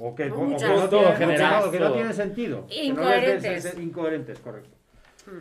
O 0.00 0.12
que, 0.12 0.26
No, 0.26 0.34
o 0.34 0.44
muchas, 0.44 0.68
no, 0.68 0.88
todo, 0.88 1.00
tienen- 1.02 1.16
general, 1.18 1.62
no, 1.66 1.70
que 1.70 1.78
no 1.78 1.86
todo. 1.86 1.94
tienen 1.94 2.14
sentido. 2.14 2.66
que 2.66 2.74
no 2.78 2.82
Incoherentes. 3.00 3.64
ves- 3.64 3.78
incoherentes, 3.78 4.40
correcto. 4.40 4.75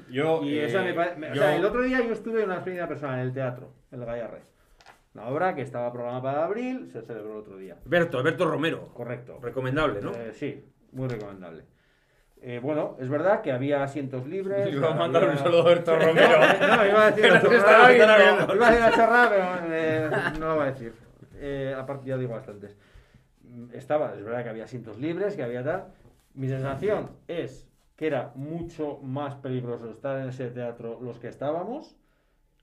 Yo, 0.10 0.44
Y 0.44 0.58
eh, 0.58 0.66
eso 0.66 0.80
me 0.80 0.94
me- 0.94 1.32
o 1.32 1.34
yo- 1.34 1.42
sea, 1.42 1.56
el 1.56 1.66
otro 1.66 1.82
día 1.82 2.02
yo 2.06 2.14
estuve 2.14 2.40
en 2.40 2.46
una 2.46 2.56
experiencia 2.56 2.88
personal 2.88 3.20
en 3.20 3.26
el 3.28 3.34
teatro, 3.34 3.72
en 3.92 4.00
el 4.02 4.06
Gallarre. 4.06 4.42
Una 5.14 5.28
obra 5.28 5.56
que 5.56 5.62
estaba 5.62 5.92
programada 5.94 6.22
para 6.22 6.44
abril, 6.46 6.90
se 6.92 7.02
celebró 7.02 7.34
el 7.34 7.38
otro 7.40 7.58
día. 7.58 7.78
Alberto, 7.86 8.18
Alberto 8.20 8.46
Romero. 8.50 8.90
Correcto. 8.94 9.40
Recomendable, 9.42 10.02
¿no? 10.02 10.12
Eh, 10.12 10.34
sí, 10.34 10.66
muy 10.92 11.08
recomendable. 11.08 11.64
Eh, 12.42 12.60
bueno, 12.62 12.98
es 13.00 13.08
verdad 13.10 13.42
que 13.42 13.52
había 13.52 13.82
asientos 13.82 14.28
libres. 14.28 14.68
Iba 14.74 14.92
a 14.92 14.96
mandar 14.96 15.24
había- 15.24 15.36
un 15.38 15.40
saludo 15.44 15.62
a 15.62 15.66
Berto 15.66 15.96
Romero. 15.98 16.38
No, 16.40 16.86
iba 16.86 17.06
a 17.08 17.12
decir 17.12 17.26
una 17.32 17.42
chorrada, 17.42 17.88
viendo. 18.18 18.56
Iba 18.56 18.68
a 18.68 18.72
decir 18.72 18.86
una 18.88 18.92
chorrada, 18.96 19.30
pero 19.30 19.74
eh, 19.74 20.10
no 20.40 20.48
lo 20.50 20.56
voy 20.56 20.64
a 20.64 20.72
decir. 20.72 20.94
Eh, 21.38 21.76
aparte, 21.78 22.08
ya 22.08 22.18
digo 22.18 22.34
bastantes. 22.34 22.78
Estaba, 23.72 24.14
es 24.16 24.24
verdad 24.24 24.44
que 24.44 24.50
había 24.50 24.66
asientos 24.66 24.98
libres, 25.00 25.36
que 25.36 25.44
había 25.44 25.64
tal. 25.64 25.86
Mi 26.34 26.50
sensación 26.50 27.12
es 27.30 27.70
que 27.96 28.08
era 28.08 28.32
mucho 28.36 29.00
más 29.02 29.36
peligroso 29.36 29.90
estar 29.92 30.20
en 30.20 30.30
ese 30.30 30.48
teatro 30.50 31.00
los 31.02 31.18
que 31.20 31.28
estábamos 31.30 31.96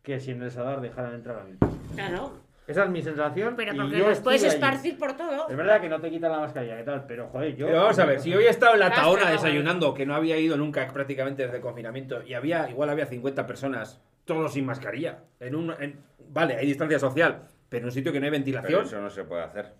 que 0.02 0.18
si 0.20 0.32
en 0.32 0.42
el 0.42 0.50
Sadar 0.50 0.80
dejaran 0.80 1.14
entrar 1.14 1.38
a 1.38 1.44
personas. 1.44 1.58
Claro, 1.94 2.32
Esa 2.66 2.84
es 2.84 2.90
mi 2.90 3.02
sensación. 3.02 3.54
pero 3.56 3.72
y 3.72 3.76
porque 3.78 3.98
yo 3.98 4.08
los 4.08 4.20
puedes 4.20 4.42
esparcir 4.42 4.98
por 4.98 5.16
todo. 5.16 5.48
Es 5.48 5.56
verdad 5.56 5.80
que 5.80 5.88
no 5.88 6.00
te 6.00 6.10
quitan 6.10 6.32
la 6.32 6.40
mascarilla, 6.40 6.76
¿qué 6.76 6.82
tal? 6.82 7.04
Pero 7.06 7.28
joder, 7.28 7.54
yo. 7.56 7.66
Pero 7.66 7.78
vamos 7.82 7.98
a 7.98 8.04
ver, 8.04 8.20
si 8.20 8.34
hoy 8.34 8.44
he 8.44 8.48
estado 8.50 8.74
en 8.74 8.80
la 8.80 8.90
Taona 8.92 9.30
desayunando, 9.30 9.94
que 9.94 10.04
no 10.04 10.14
había 10.14 10.36
ido 10.38 10.56
nunca 10.56 10.86
prácticamente 10.88 11.42
desde 11.44 11.56
el 11.58 11.62
confinamiento, 11.62 12.22
y 12.24 12.34
había, 12.34 12.68
igual 12.68 12.90
había 12.90 13.06
50 13.06 13.46
personas, 13.46 14.00
todos 14.24 14.52
sin 14.54 14.66
mascarilla. 14.66 15.20
En 15.40 15.54
un, 15.54 15.72
en- 15.80 16.00
vale, 16.28 16.56
hay 16.56 16.66
distancia 16.66 16.98
social, 16.98 17.42
pero 17.68 17.82
en 17.82 17.84
un 17.86 17.92
sitio 17.92 18.12
que 18.12 18.18
no 18.20 18.24
hay 18.26 18.30
Pero 18.30 18.38
ventilación. 18.44 18.82
eso 18.84 19.00
no 19.00 19.08
se 19.10 19.22
puede 19.24 19.42
hacer. 19.44 19.72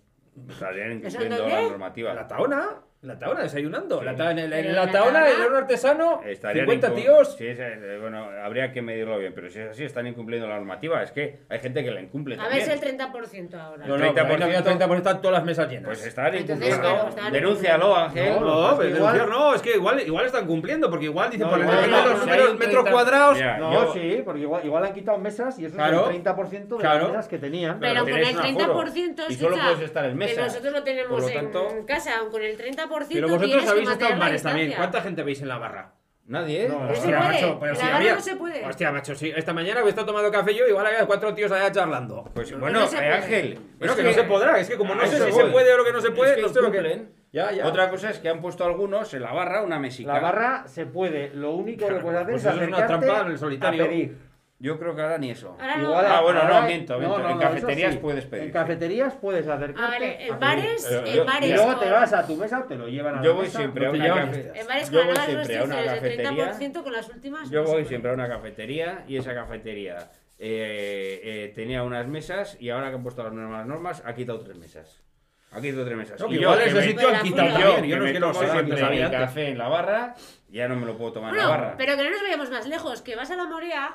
Estarían 0.49 0.91
¿Eso 1.03 1.21
incumpliendo 1.21 1.47
la 1.47 1.61
normativa. 1.63 2.13
la 2.13 2.27
Taona, 2.27 2.69
la 3.03 3.19
Taona 3.19 3.41
desayunando. 3.43 3.99
Sí. 3.99 4.05
La 4.05 4.15
ta- 4.15 4.31
en, 4.31 4.39
el- 4.39 4.53
en 4.53 4.75
la 4.75 4.89
Taona, 4.91 5.19
Taona- 5.19 5.27
el 5.35 5.41
horno 5.41 5.57
artesano, 5.57 6.21
Estarían 6.25 6.65
50 6.65 6.89
incum- 6.91 6.95
tíos. 6.95 7.35
Sí, 7.37 7.47
es, 7.47 7.59
eh, 7.59 7.97
bueno, 7.99 8.27
habría 8.43 8.71
que 8.71 8.81
medirlo 8.81 9.17
bien, 9.19 9.33
pero 9.35 9.49
si 9.49 9.59
es 9.59 9.69
así, 9.71 9.83
están 9.83 10.07
incumpliendo 10.07 10.47
la 10.47 10.55
normativa. 10.55 11.01
Es 11.03 11.11
que 11.11 11.39
hay 11.49 11.59
gente 11.59 11.83
que 11.83 11.91
la 11.91 12.01
incumple 12.01 12.35
A 12.35 12.37
también. 12.39 12.59
ver 12.67 12.77
si 12.79 12.85
el 12.85 12.97
30% 12.97 13.53
ahora. 13.59 13.85
No, 13.85 13.97
no, 13.97 14.03
30%. 14.05 14.13
pero 14.13 14.33
ahí 14.33 14.39
no 14.39 14.45
había 14.45 14.63
30%, 14.63 14.97
están 14.97 15.21
todas 15.21 15.33
las 15.37 15.43
mesas 15.45 15.67
llenas. 15.69 15.85
Pues 15.85 16.05
están 16.05 16.35
incumpliendo. 16.37 16.81
claro, 16.81 17.31
Denúncialo, 17.31 17.95
Ángel. 17.95 18.33
No, 18.39 18.39
No, 18.39 18.67
es 18.71 18.71
que 18.71 18.77
pero 18.83 18.95
igual- 18.97 19.13
denunciar 19.13 19.29
no, 19.29 19.53
es 19.55 19.61
que 19.61 19.71
igual, 19.75 19.99
igual 20.01 20.25
están 20.25 20.45
cumpliendo, 20.47 20.89
porque 20.89 21.05
igual 21.05 21.29
dicen 21.29 21.45
No, 21.47 21.49
por 21.51 21.59
el 21.59 21.65
números 21.65 22.21
un 22.51 22.59
metros 22.59 22.83
30 22.83 22.91
cuadrados. 22.91 23.35
Mira, 23.37 23.57
No, 23.57 23.73
yo- 23.73 23.93
sí, 23.93 24.21
porque 24.23 24.41
igual, 24.41 24.65
igual 24.65 24.83
han 24.85 24.93
quitado 24.93 25.17
mesas 25.17 25.59
y 25.59 25.65
eso 25.65 25.75
Claro, 25.75 26.09
es 26.09 26.15
el 26.15 26.23
30% 26.23 26.75
de 26.77 26.81
claro. 26.81 26.99
las 27.03 27.11
mesas 27.11 27.27
que 27.27 27.37
tenían. 27.37 27.79
Pero 27.79 27.93
Pero 27.93 28.03
con 28.05 28.13
el 28.13 28.23
un 28.23 28.61
aforo. 28.61 28.83
30%, 28.91 29.23
Y 29.29 29.33
solo 29.35 29.55
puedes 29.57 29.79
estar 29.81 30.05
en 30.05 30.11
que 30.11 30.17
mesas. 30.17 30.45
nosotros 30.47 30.73
lo 30.73 30.83
tenemos 30.83 31.21
Por 31.21 31.31
en 31.31 31.85
casa, 31.85 32.11
con 32.31 32.41
el 32.41 32.57
30% 32.57 32.92
Pero 33.09 33.27
vosotros 33.29 33.63
que 33.63 33.69
habéis 33.69 33.89
estado 33.89 34.11
en 34.13 34.19
bares 34.19 34.43
también. 34.43 34.73
¿Cuánta 34.75 35.01
gente 35.01 35.23
veis 35.23 35.41
en 35.41 35.47
la 35.47 35.57
barra? 35.57 35.93
Nadie, 36.25 36.65
¿eh? 36.65 36.69
No, 36.69 36.79
No 36.79 36.87
se 36.87 36.93
Hostia, 37.01 37.17
puede. 37.19 37.33
macho, 37.33 37.57
pero 37.59 37.73
la 37.73 37.79
si 37.79 37.85
barra 37.85 37.97
había- 37.97 38.15
no 38.15 38.21
se 38.21 38.35
puede. 38.37 38.65
Hostia, 38.65 38.91
macho, 38.93 39.13
sí. 39.15 39.33
Esta 39.35 39.53
mañana 39.53 39.81
que 39.81 39.87
he 39.87 39.89
estado 39.89 40.07
tomando 40.07 40.31
café 40.31 40.55
yo, 40.55 40.65
igual 40.65 40.85
había 40.87 41.05
cuatro 41.05 41.33
tíos 41.33 41.51
allá 41.51 41.69
charlando. 41.69 42.23
Pues 42.33 42.49
No, 42.53 42.59
bueno, 42.59 42.79
no 42.79 42.87
se 42.87 42.97
eh. 42.97 43.11
Ángel. 43.11 43.59
Bueno, 43.77 43.91
es 43.93 43.99
que, 43.99 44.03
no 44.05 44.13
se 44.13 44.23
podrá, 44.23 44.57
es 44.57 44.69
que 44.69 44.77
como 44.77 44.95
no 44.95 45.01
a 45.01 45.05
sé 45.07 45.17
si 45.17 45.31
se 45.33 45.41
voy. 45.43 45.51
puede 45.51 45.73
o 45.73 45.77
lo 45.77 45.83
que 45.83 45.91
no 45.91 45.99
se 45.99 46.11
puede, 46.11 46.31
Es 46.31 46.35
que 46.37 46.41
no 46.43 46.49
sé 46.49 46.61
lo 46.61 46.71
que. 46.71 47.07
Ya, 47.33 47.51
ya. 47.51 47.67
Otra 47.67 47.89
cosa 47.89 48.09
es 48.09 48.19
que 48.19 48.29
han 48.29 48.39
puesto 48.39 48.63
algunos 48.63 49.13
en 49.13 49.21
la 49.23 49.33
barra 49.33 49.63
una 49.63 49.79
mesica. 49.79 50.13
La 50.13 50.19
barra 50.21 50.63
se 50.67 50.85
puede, 50.85 51.31
lo 51.33 51.51
único 51.51 51.87
que 51.87 51.95
puedes 51.95 52.21
hacer 52.21 52.31
Pues 52.31 52.45
es 52.45 52.55
es 52.61 52.67
una 52.69 52.87
trampa 52.87 53.19
en 53.21 53.27
el 53.31 53.37
solitario. 53.37 53.83
a 53.83 53.87
pedir. 53.87 54.17
Yo 54.63 54.79
creo 54.79 54.95
que 54.95 55.01
ahora 55.01 55.17
ni 55.17 55.29
eso. 55.29 55.57
Ahora 55.59 55.75
no. 55.75 55.89
Igual 55.89 56.05
Ah, 56.07 56.21
bueno, 56.21 56.43
no, 56.47 56.61
miento, 56.61 56.97
miento. 56.97 57.29
En 57.29 57.37
cafeterías 57.37 57.93
sí. 57.95 57.99
puedes 57.99 58.25
pedir, 58.25 58.43
En 58.45 58.51
cafeterías 58.51 59.13
puedes 59.15 59.45
acercarte. 59.45 59.81
Ah, 59.81 59.87
vale, 59.89 60.05
a 60.07 60.11
en 60.13 60.17
pedir. 60.19 60.39
bares, 60.39 60.89
Eh, 60.89 61.03
en 61.05 61.15
yo- 61.17 61.25
bares. 61.25 61.49
Y 61.49 61.53
luego 61.53 61.75
te 61.79 61.89
vas 61.91 62.13
a 62.13 62.25
tu 62.25 62.35
mesa, 62.37 62.65
te 62.65 62.75
lo 62.75 62.87
llevan 62.87 63.15
a 63.15 63.17
la 63.17 63.23
Yo 63.25 63.33
voy 63.35 63.43
mesa. 63.43 63.57
siempre 63.59 63.85
a 63.85 63.89
una 63.91 64.07
cafetería. 64.07 64.61
En 64.61 64.67
bares 64.67 64.89
Yo 64.89 64.99
con 64.99 65.07
voy 65.07 65.15
siempre 65.17 65.57
a 65.57 65.63
una 65.65 65.75
restricciones 65.75 65.77
de 65.79 65.85
cafetería. 65.99 66.53
30% 66.53 66.83
con 66.83 66.93
las 66.93 67.09
últimas. 67.09 67.49
Yo 67.49 67.63
voy 67.65 67.83
siempre 67.83 68.11
a 68.11 68.13
una 68.13 68.29
cafetería 68.29 69.03
y 69.05 69.17
esa 69.17 69.33
cafetería 69.35 69.97
eh, 70.39 71.19
eh, 71.23 71.51
tenía 71.53 71.83
unas 71.83 72.07
mesas 72.07 72.55
y 72.59 72.69
ahora 72.69 72.87
que 72.89 72.95
han 72.95 73.03
puesto 73.03 73.21
las 73.21 73.33
nuevas 73.33 73.65
normas 73.67 74.01
ha 74.05 74.15
quitado 74.15 74.39
tres 74.39 74.55
mesas. 74.57 75.03
Ha 75.51 75.59
quitado 75.59 75.83
tres 75.83 75.97
mesas. 75.97 76.21
Y 76.29 76.35
igual 76.35 76.57
que 76.59 76.69
ese 76.69 76.83
sitio 76.83 77.09
han 77.09 77.21
quitado 77.21 77.59
yo, 77.59 77.83
Yo 77.85 77.97
me 77.99 78.13
tomo 78.13 78.33
siempre 78.33 78.81
antes. 78.81 79.09
café 79.11 79.49
en 79.49 79.57
la 79.57 79.67
barra, 79.67 80.15
ya 80.47 80.69
no 80.69 80.77
me 80.77 80.85
lo 80.85 80.97
puedo 80.97 81.11
tomar 81.11 81.31
en 81.33 81.37
la 81.37 81.47
barra. 81.49 81.75
pero 81.77 81.97
que 81.97 82.03
no 82.03 82.09
nos 82.11 82.21
vayamos 82.21 82.49
más 82.49 82.65
lejos, 82.65 83.01
que 83.01 83.17
vas 83.17 83.29
a 83.29 83.35
la 83.35 83.43
Morea 83.45 83.93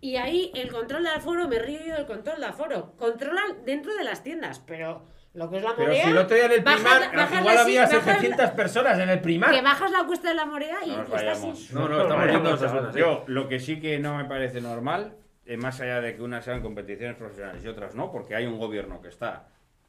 y 0.00 0.16
ahí 0.16 0.50
el 0.54 0.70
control 0.70 1.02
de 1.04 1.10
aforo, 1.10 1.48
me 1.48 1.58
río 1.58 1.80
yo 1.86 1.94
del 1.94 2.06
control 2.06 2.40
de 2.40 2.46
aforo. 2.46 2.92
Controlan 2.96 3.64
dentro 3.64 3.94
de 3.94 4.04
las 4.04 4.22
tiendas, 4.22 4.60
pero 4.66 5.04
lo 5.34 5.50
que 5.50 5.58
es 5.58 5.62
la 5.62 5.74
Pero 5.76 5.88
Morea. 5.88 6.04
si 6.04 6.10
el 6.10 6.18
otro 6.18 6.36
día 6.36 6.46
en 6.46 6.52
el 6.52 6.60
bajas 6.62 6.80
primar, 6.80 7.16
bajas 7.16 7.40
igual 7.40 7.54
la 7.54 7.60
había 7.62 7.86
si- 7.86 7.96
bajas 7.96 8.14
700 8.14 8.50
personas 8.50 8.98
en 8.98 9.08
el 9.10 9.20
primar. 9.20 9.50
Que 9.50 9.62
bajas 9.62 9.90
la 9.90 10.04
cuesta 10.04 10.28
de 10.28 10.34
la 10.34 10.46
Morea 10.46 10.76
y 10.84 10.90
No 10.90 10.96
nos 10.98 11.08
estás 11.12 11.40
sin- 11.40 11.74
No, 11.74 11.88
no, 11.88 12.02
estamos 12.02 12.26
yendo 12.30 12.50
a 12.50 12.54
esas 12.54 12.70
zonas. 12.72 12.94
Yo, 12.94 13.24
lo 13.26 13.48
que 13.48 13.58
sí 13.60 13.80
que 13.80 13.98
no 13.98 14.16
me 14.16 14.24
parece 14.24 14.60
normal, 14.60 15.16
eh, 15.44 15.56
más 15.56 15.80
allá 15.80 16.00
de 16.00 16.16
que 16.16 16.22
unas 16.22 16.44
sean 16.44 16.62
competiciones 16.62 17.16
profesionales 17.16 17.62
y 17.64 17.68
otras 17.68 17.94
no, 17.94 18.10
porque 18.10 18.34
hay 18.34 18.46
un 18.46 18.58
gobierno 18.58 19.00
que 19.00 19.08
está 19.08 19.48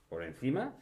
por 0.10 0.24
encima, 0.24 0.74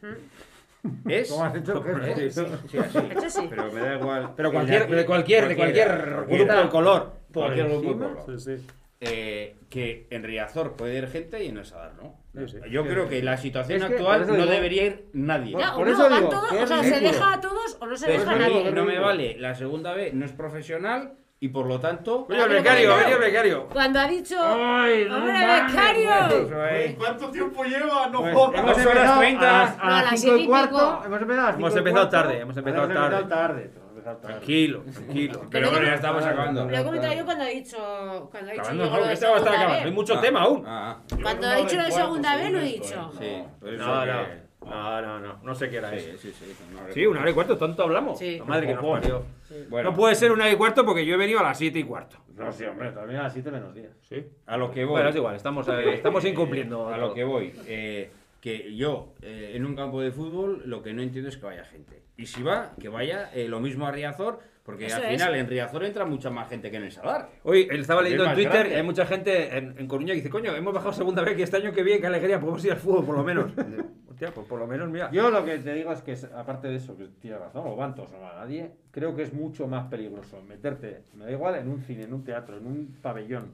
es... 1.08 1.30
¿Cómo 1.30 1.44
has 1.44 1.54
hecho 1.56 1.84
el 1.84 2.00
gesto? 2.14 2.42
¿eh? 2.42 2.46
Sí, 2.68 2.70
sí, 2.70 2.78
así. 2.78 3.30
Sí. 3.30 3.46
Pero 3.50 3.72
me 3.72 3.80
da 3.80 3.94
igual. 3.96 4.32
Pero 4.36 4.52
cualquier, 4.52 4.86
de 4.88 5.04
cualquier, 5.06 5.48
de 5.48 5.56
cualquier 5.56 5.86
cualquiera, 5.88 5.96
grupo 6.16 6.26
cualquiera. 6.28 6.62
de 6.62 6.68
color. 6.68 7.12
Cualquier 7.32 7.66
grupo 7.68 7.80
de 7.82 7.88
encima. 7.88 8.08
color. 8.24 8.40
Sí, 8.40 8.56
sí. 8.58 8.66
Eh, 8.98 9.56
que 9.68 10.06
en 10.10 10.22
Riazor 10.22 10.74
puede 10.74 10.96
ir 10.96 11.06
gente 11.08 11.44
y 11.44 11.48
en 11.48 11.58
el 11.58 11.66
Sadar 11.66 11.92
no. 11.96 12.14
Sí, 12.34 12.48
sí. 12.48 12.70
Yo 12.70 12.82
creo 12.86 13.08
que 13.08 13.22
la 13.22 13.36
situación 13.36 13.82
Es 13.82 13.88
que, 13.88 13.94
actual 13.94 14.26
no 14.26 14.34
digo- 14.34 14.46
debería 14.46 14.84
ir 14.86 15.06
nadie. 15.12 15.52
Por- 15.52 15.60
Ya, 15.60 15.74
o 15.74 15.76
por 15.76 15.86
no, 15.86 15.92
eso 15.92 16.02
van 16.08 16.18
digo, 16.18 16.28
todos, 16.30 16.52
o 16.52 16.66
sea, 16.66 16.82
se 16.82 17.00
deja 17.00 17.32
a 17.34 17.40
todos 17.40 17.76
o 17.80 17.86
no 17.86 17.96
se 17.96 18.10
deja 18.10 18.30
a 18.30 18.36
nadie. 18.36 18.70
no 18.72 18.84
me 18.84 18.98
vale. 18.98 19.36
La 19.38 19.54
segunda 19.54 19.92
B 19.92 20.12
no 20.14 20.24
es 20.24 20.32
profesional 20.32 21.12
y 21.38 21.48
por 21.48 21.66
lo 21.66 21.78
tanto. 21.78 22.26
Oye, 22.30 22.42
el 22.42 22.48
becario, 22.48 22.94
oye, 22.94 23.12
el 23.12 23.18
becario. 23.18 23.68
Cuando 23.68 24.00
ha 24.00 24.08
dicho. 24.08 24.36
Ay, 24.40 25.04
no 25.06 25.16
¡Hombre, 25.18 25.32
mames, 25.34 25.72
becario! 25.74 26.48
Pues, 26.48 26.94
¿Cuánto 26.96 27.30
tiempo 27.30 27.64
lleva? 27.64 28.06
No 28.08 28.20
Pues 28.22 28.34
jodas. 28.34 28.60
hemos 28.60 28.78
empezado 28.78 29.18
30. 29.20 29.40
a 29.60 29.62
las, 29.64 29.70
a 29.72 29.76
No, 29.76 29.82
a 29.82 29.90
las 29.90 30.10
las 30.12 30.20
5 30.20 30.32
siete 30.32 30.40
y 30.42 30.46
cuarto. 30.46 31.02
Hemos 31.04 31.20
empezado 31.20 31.46
a 31.46 31.50
las 31.50 31.58
Hemos 31.58 31.72
5 31.74 31.76
y 31.76 31.78
empezado 31.80 32.08
cuarto. 32.08 32.28
tarde, 32.28 32.40
hemos 32.40 32.56
empezado 32.56 32.88
tarde. 33.28 33.70
Empezado 34.06 34.16
tarde. 34.18 34.34
Tranquilo, 34.34 34.82
tranquilo. 34.92 35.40
Pero 35.50 35.70
bueno, 35.70 35.86
ya 35.86 35.94
estamos 35.94 36.22
Claro, 36.22 36.34
acabando. 36.40 36.64
Lo 36.70 36.76
he 36.78 36.84
comentado 36.84 37.14
yo 37.14 37.24
cuando 37.24 37.44
ha 37.44 37.48
dicho. 37.48 38.28
Cuando 38.30 38.50
ha 38.50 38.52
dicho 38.52 38.62
Acabando, 38.62 38.90
no, 38.98 39.04
de 39.06 39.12
este 39.12 39.26
va 39.26 39.34
a 39.34 39.38
estar 39.38 39.54
acabando. 39.54 39.84
Hay 39.86 39.92
mucho 39.92 40.14
Ah, 40.16 40.20
tema 40.20 40.42
aún. 40.42 40.62
ah, 40.66 40.98
Cuando 41.22 41.46
ha 41.48 41.54
dicho 41.56 41.76
lo 41.76 41.84
de 41.84 41.92
segunda 41.92 42.36
B, 42.36 42.50
lo 42.50 42.58
he 42.58 42.62
dicho. 42.64 43.12
sí. 43.18 43.42
No, 43.60 43.70
que- 43.70 43.76
no. 43.76 44.46
No, 44.66 45.00
no, 45.00 45.20
no. 45.20 45.38
No 45.44 45.54
sé 45.54 45.70
qué 45.70 45.76
era 45.76 45.90
Sí, 45.90 45.96
eso. 45.96 46.18
sí, 46.18 46.32
sí. 46.36 46.56
una 46.72 46.92
Sí, 46.92 47.06
una 47.06 47.20
hora 47.20 47.30
y 47.30 47.34
cuarto, 47.34 47.56
tanto 47.56 47.84
hablamos. 47.84 48.18
Sí. 48.18 48.38
La 48.38 48.44
madre 48.46 48.66
que 48.66 48.74
nos 48.74 48.84
parió. 48.84 49.22
Bueno, 49.68 49.90
No 49.90 49.96
puede 49.96 50.16
ser 50.16 50.32
una 50.32 50.42
hora 50.44 50.52
y 50.52 50.56
cuarto 50.56 50.84
porque 50.84 51.06
yo 51.06 51.14
he 51.14 51.18
venido 51.18 51.38
a 51.38 51.44
las 51.44 51.58
siete 51.58 51.78
y 51.78 51.84
cuarto. 51.84 52.16
No, 52.34 52.50
sí, 52.52 52.64
hombre, 52.64 52.90
también 52.90 53.20
a 53.20 53.24
las 53.24 53.32
7 53.32 53.50
menos 53.50 53.72
10. 53.74 53.88
Sí. 54.02 54.26
a 54.44 54.56
lo 54.58 54.70
que 54.70 54.84
voy. 54.84 54.92
Bueno, 54.94 55.08
es 55.08 55.16
igual, 55.16 55.36
estamos, 55.36 55.66
eh, 55.68 55.94
estamos 55.94 56.22
incumpliendo. 56.26 56.88
A 56.88 56.96
lo 56.98 57.14
que 57.14 57.22
voy. 57.24 57.52
eh, 57.66 58.10
que 58.40 58.74
yo, 58.76 59.14
eh, 59.22 59.52
en 59.54 59.64
un 59.66 59.74
campo 59.74 60.00
de 60.00 60.10
fútbol, 60.12 60.62
lo 60.66 60.82
que 60.82 60.92
no 60.92 61.02
entiendo 61.02 61.28
es 61.28 61.36
que 61.36 61.46
vaya 61.46 61.64
gente. 61.64 62.02
Y 62.16 62.26
si 62.26 62.42
va, 62.42 62.74
que 62.80 62.88
vaya 62.88 63.30
eh, 63.34 63.48
lo 63.48 63.60
mismo 63.60 63.86
a 63.86 63.92
Riazor, 63.92 64.38
porque 64.62 64.86
Eso 64.86 64.96
al 64.96 65.04
es. 65.04 65.10
final 65.22 65.34
en 65.36 65.46
Riazor 65.48 65.84
entra 65.84 66.04
mucha 66.04 66.30
más 66.30 66.48
gente 66.48 66.70
que 66.70 66.76
en 66.76 66.84
el 66.84 66.92
Sadar. 66.92 67.28
Hoy 67.44 67.68
estaba 67.70 68.00
Es 68.00 68.04
leyendo 68.04 68.24
en 68.26 68.34
Twitter 68.34 68.52
grande. 68.52 68.76
hay 68.76 68.82
mucha 68.82 69.06
gente 69.06 69.56
en, 69.56 69.78
en 69.78 69.86
Coruña 69.86 70.08
que 70.12 70.16
dice, 70.16 70.30
coño, 70.30 70.54
hemos 70.56 70.74
bajado 70.74 70.92
segunda 70.92 71.22
vez 71.22 71.36
que 71.36 71.42
este 71.44 71.56
año 71.58 71.72
que 71.72 71.82
bien, 71.82 72.00
qué 72.00 72.06
alegría, 72.08 72.40
podemos 72.40 72.64
ir 72.64 72.72
al 72.72 72.78
fútbol 72.78 73.04
por 73.04 73.16
lo 73.16 73.22
menos. 73.24 73.52
Hostia, 74.10 74.32
pues 74.32 74.46
por 74.46 74.58
lo 74.58 74.66
menos, 74.66 74.88
mira. 74.88 75.10
Yo 75.12 75.30
lo 75.30 75.44
que 75.44 75.58
te 75.58 75.74
digo 75.74 75.92
es 75.92 76.00
que, 76.00 76.12
es- 76.12 76.24
aparte 76.24 76.68
de 76.68 76.76
eso, 76.76 76.96
que 76.96 77.06
tiene 77.20 77.36
razón, 77.38 77.64
o 77.66 77.76
van 77.76 77.94
todos 77.94 78.10
o 78.12 78.14
no 78.14 78.22
va 78.22 78.34
nadie, 78.36 78.70
creo 78.90 79.14
que 79.14 79.22
es 79.22 79.32
mucho 79.34 79.66
más 79.68 79.88
peligroso 79.88 80.40
meterte, 80.42 81.02
me 81.14 81.26
da 81.26 81.32
igual, 81.32 81.54
en 81.56 81.68
un 81.68 81.80
cine, 81.82 82.04
en 82.04 82.14
un 82.14 82.24
teatro, 82.24 82.56
en 82.56 82.66
un 82.66 82.96
pabellón. 83.02 83.52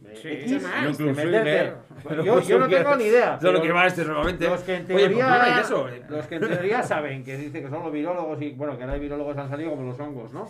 De 0.00 0.16
Sí, 0.16 0.28
X, 0.28 0.52
en 0.52 0.86
un 0.86 0.94
club 0.94 1.14
swinger. 1.14 1.76
Yo, 2.24 2.32
pues 2.34 2.48
yo 2.48 2.58
no 2.58 2.68
tengo 2.68 2.96
ni 2.96 3.04
idea. 3.04 3.36
Eso 3.36 3.48
es 3.48 3.52
lo 3.52 3.62
que 3.62 3.72
va 3.72 3.86
este 3.86 4.04
normalmente. 4.04 4.48
Los 4.48 4.60
que 4.62 4.74
en 4.76 4.84
Oye, 4.84 4.92
¿por 4.92 4.96
qué 4.96 5.08
no 5.08 5.08
teoría, 5.18 5.34
habláis 5.34 5.54
de 5.56 5.60
eso? 5.62 5.88
los 6.08 6.26
que 6.26 6.34
en 6.36 6.40
teoría 6.48 6.82
saben 6.82 7.24
que 7.24 7.36
dice 7.36 7.62
que 7.62 7.68
son 7.68 7.82
los 7.82 7.92
virólogos 7.92 8.40
y 8.40 8.50
bueno 8.52 8.76
que 8.76 8.82
ahora 8.84 8.94
hay 8.94 9.00
virólogos 9.00 9.36
han 9.36 9.48
salido 9.50 9.70
como 9.70 9.82
los 9.82 10.00
hongos, 10.00 10.32
¿no? 10.32 10.48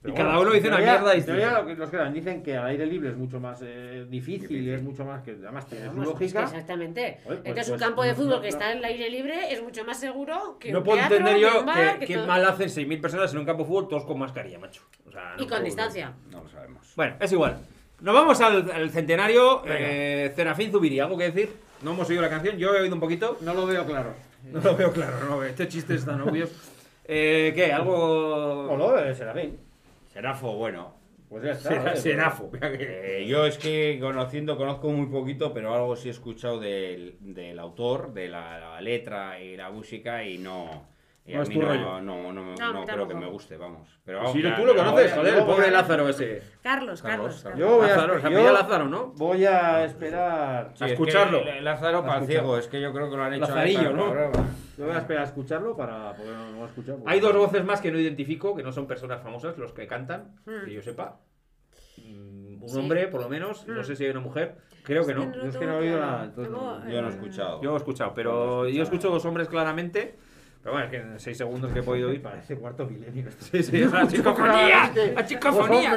Pero 0.00 0.14
Y 0.14 0.16
cada 0.16 0.38
uno 0.40 0.50
dice 0.52 0.68
una 0.68 0.76
teoría- 0.78 0.92
mierda 0.94 1.14
en 1.14 1.24
teoría 1.24 1.44
distinta. 1.46 1.60
lo 1.60 1.66
que- 1.68 1.74
los 1.76 1.90
que 1.90 1.96
dan 1.98 2.14
dicen 2.14 2.42
que 2.42 2.56
al 2.56 2.66
aire 2.66 2.86
libre 2.86 3.10
es 3.10 3.16
mucho 3.16 3.38
más 3.40 3.60
eh, 3.62 4.06
difícil 4.08 4.66
y 4.66 4.70
es 4.70 4.82
mucho 4.82 5.04
más 5.04 5.22
que 5.22 5.32
además 5.32 5.66
tiene 5.66 5.84
su 5.84 5.90
Vamos, 5.90 6.06
es 6.06 6.08
que 6.08 6.24
lógica. 6.24 6.42
exactamente. 6.44 7.02
Oye, 7.02 7.18
pues- 7.26 7.38
Entonces, 7.44 7.68
un 7.68 7.72
pues, 7.72 7.82
campo 7.82 8.02
de 8.04 8.14
fútbol 8.14 8.30
no- 8.36 8.40
que 8.40 8.48
está 8.48 8.72
en 8.72 8.78
el 8.78 8.84
aire 8.84 9.10
libre 9.10 9.52
es 9.52 9.62
mucho 9.62 9.84
más 9.84 10.00
seguro 10.00 10.56
que 10.58 10.72
No 10.72 10.78
un 10.78 10.84
puedo 10.84 10.98
teatro, 10.98 11.16
entender 11.18 11.40
yo 11.42 11.60
un 11.60 11.66
que, 11.66 11.98
que 12.00 12.06
qué 12.06 12.14
todo- 12.14 12.26
mal 12.26 12.44
hacen 12.46 12.68
6.000 12.70 13.00
personas 13.00 13.30
en 13.32 13.38
un 13.40 13.44
campo 13.44 13.64
de 13.64 13.68
fútbol 13.68 13.88
todos 13.88 14.04
con 14.06 14.18
mascarilla, 14.18 14.58
macho. 14.58 14.82
O 15.06 15.10
sea, 15.12 15.30
no 15.30 15.34
Y 15.34 15.38
con 15.40 15.48
puedo- 15.48 15.62
distancia. 15.64 16.12
No 16.30 16.42
lo 16.42 16.48
sabemos. 16.48 16.92
Bueno, 16.96 17.16
es 17.20 17.32
igual. 17.32 17.58
Nos 18.00 18.14
vamos 18.14 18.40
al, 18.40 18.70
al 18.70 18.90
centenario. 18.90 19.62
Eh, 19.66 20.32
Serafín 20.34 20.70
Zubiri, 20.70 21.00
¿algo 21.00 21.18
que 21.18 21.24
decir? 21.30 21.50
No 21.82 21.92
hemos 21.92 22.08
oído 22.08 22.22
la 22.22 22.30
canción, 22.30 22.56
yo 22.56 22.74
he 22.74 22.80
oído 22.80 22.94
un 22.94 23.00
poquito. 23.00 23.36
No 23.40 23.54
lo 23.54 23.66
veo 23.66 23.84
claro. 23.84 24.14
No 24.44 24.60
lo 24.60 24.76
veo 24.76 24.92
claro, 24.92 25.16
no, 25.28 25.42
este 25.42 25.66
chiste 25.68 25.94
es 25.94 26.04
tan 26.04 26.20
obvio. 26.20 26.48
Eh, 27.10 27.54
¿Qué? 27.56 27.72
¿Algo...? 27.72 28.68
O 28.70 28.76
lo 28.76 28.92
veo, 28.92 29.14
será 29.14 29.32
bien. 29.32 29.58
Serafo, 30.12 30.52
bueno. 30.56 30.94
Pues 31.30 31.42
ya 31.42 31.52
está. 31.52 31.82
Pues- 31.82 32.02
Serafo. 32.02 32.50
mira 32.52 32.70
que- 32.76 33.22
Eh, 33.22 33.26
yo 33.26 33.46
es 33.46 33.56
que 33.56 33.96
conociendo, 33.98 34.58
conozco 34.58 34.90
muy 34.90 35.06
poquito, 35.06 35.54
pero 35.54 35.74
algo 35.74 35.96
sí 35.96 36.08
he 36.08 36.10
escuchado 36.10 36.60
del, 36.60 37.16
del 37.20 37.58
autor, 37.60 38.12
de 38.12 38.28
la, 38.28 38.58
la 38.58 38.80
letra 38.82 39.40
y 39.40 39.56
la 39.56 39.70
música 39.70 40.22
y 40.22 40.36
no... 40.36 40.86
y 41.28 41.34
No 41.34 41.40
a 41.40 41.42
es 41.42 41.48
mí 41.50 41.54
tu 41.56 41.60
no, 41.60 41.68
rollo. 41.68 42.00
no, 42.00 42.00
no, 42.00 42.32
no, 42.32 42.54
No, 42.56 42.72
no 42.72 42.84
creo 42.86 43.06
que 43.06 43.14
me 43.14 43.26
guste, 43.26 43.58
vamos. 43.58 44.00
Pero 44.02 44.18
vamos, 44.18 44.32
Si 44.32 44.40
ya- 44.42 44.56
tú 44.56 44.64
lo 44.64 44.74
conoces, 44.74 45.12
joder, 45.12 45.34
el 45.34 45.44
pobre 45.44 45.70
Lázaro 45.70 46.08
ese. 46.08 46.42
Carlos, 46.62 47.02
Carlos. 47.02 47.40
Carlos. 47.42 47.58
Yo 47.60 47.76
voy 47.76 47.84
a, 47.84 47.88
Lázaro, 47.90 48.20
se 48.20 48.30
yo 48.32 48.52
Lázaro, 48.52 48.88
¿no? 48.88 49.06
voy 49.08 49.44
a 49.44 49.84
esperar. 49.84 50.70
Sí, 50.74 50.84
a 50.84 50.86
es 50.86 50.92
que 50.92 50.92
escucharlo. 50.94 51.40
Lázaro 51.60 52.02
para 52.02 52.20
el 52.20 52.26
ciego, 52.26 52.56
es 52.56 52.66
que 52.66 52.80
yo 52.80 52.92
creo 52.94 53.10
que 53.10 53.16
lo 53.16 53.22
han 53.24 53.34
hecho 53.34 53.42
Lazarillo, 53.42 53.92
¿no? 53.92 54.14
Yo 54.78 54.86
voy 54.86 54.94
a 54.94 54.98
esperar 54.98 55.22
a 55.22 55.26
escucharlo 55.26 55.76
para 55.76 56.14
poder 56.14 56.34
no 56.34 56.64
escuchar. 56.64 56.96
porque- 56.96 57.12
Hay 57.12 57.20
dos 57.20 57.36
voces 57.36 57.62
más 57.64 57.80
que 57.82 57.92
no 57.92 57.98
identifico, 57.98 58.56
que 58.56 58.62
no 58.62 58.72
son 58.72 58.86
personas 58.86 59.20
famosas, 59.22 59.58
los 59.58 59.72
que 59.74 59.86
cantan, 59.86 60.36
Hmm. 60.46 60.64
que 60.64 60.72
yo 60.72 60.82
sepa. 60.82 61.18
Mm, 61.98 62.62
Un 62.62 62.68
Sí. 62.68 62.78
hombre, 62.78 63.08
por 63.08 63.20
lo 63.22 63.28
menos. 63.28 63.66
No 63.68 63.80
Hmm. 63.80 63.84
sé 63.84 63.96
si 63.96 64.04
hay 64.04 64.10
una 64.10 64.20
mujer. 64.20 64.56
Creo 64.82 65.04
que 65.06 65.14
no. 65.14 65.32
Yo 65.34 65.42
es 65.42 65.56
que 65.56 65.66
no 65.66 65.74
he 65.74 65.76
oído 65.78 66.00
nada, 66.00 66.30
no- 66.36 66.88
Yo 66.88 67.02
no 67.02 67.08
he 67.08 67.10
escuchado. 67.10 67.60
Yo 67.62 67.74
he 67.74 67.76
escuchado, 67.76 68.14
pero 68.14 68.62
No 68.64 68.68
yo 68.68 68.82
escucho 68.82 69.10
dos 69.10 69.24
hombres 69.26 69.48
claramente. 69.48 70.18
Pero 70.62 70.72
bueno, 70.72 70.86
es 70.86 70.90
que 70.90 70.96
en 70.98 71.20
seis 71.20 71.38
segundos 71.38 71.72
que 71.72 71.78
he 71.78 71.82
podido 71.82 72.10
oír. 72.10 72.20
Parece 72.20 72.56
cuarto 72.56 72.86
milenio. 72.86 73.26
Sí, 73.38 73.62
sí, 73.62 73.80
es 73.82 73.92
la 73.92 74.04
psicofonía. 74.08 74.90
La 74.94 75.20
Los 75.20 75.26
psicofonía. 75.28 75.96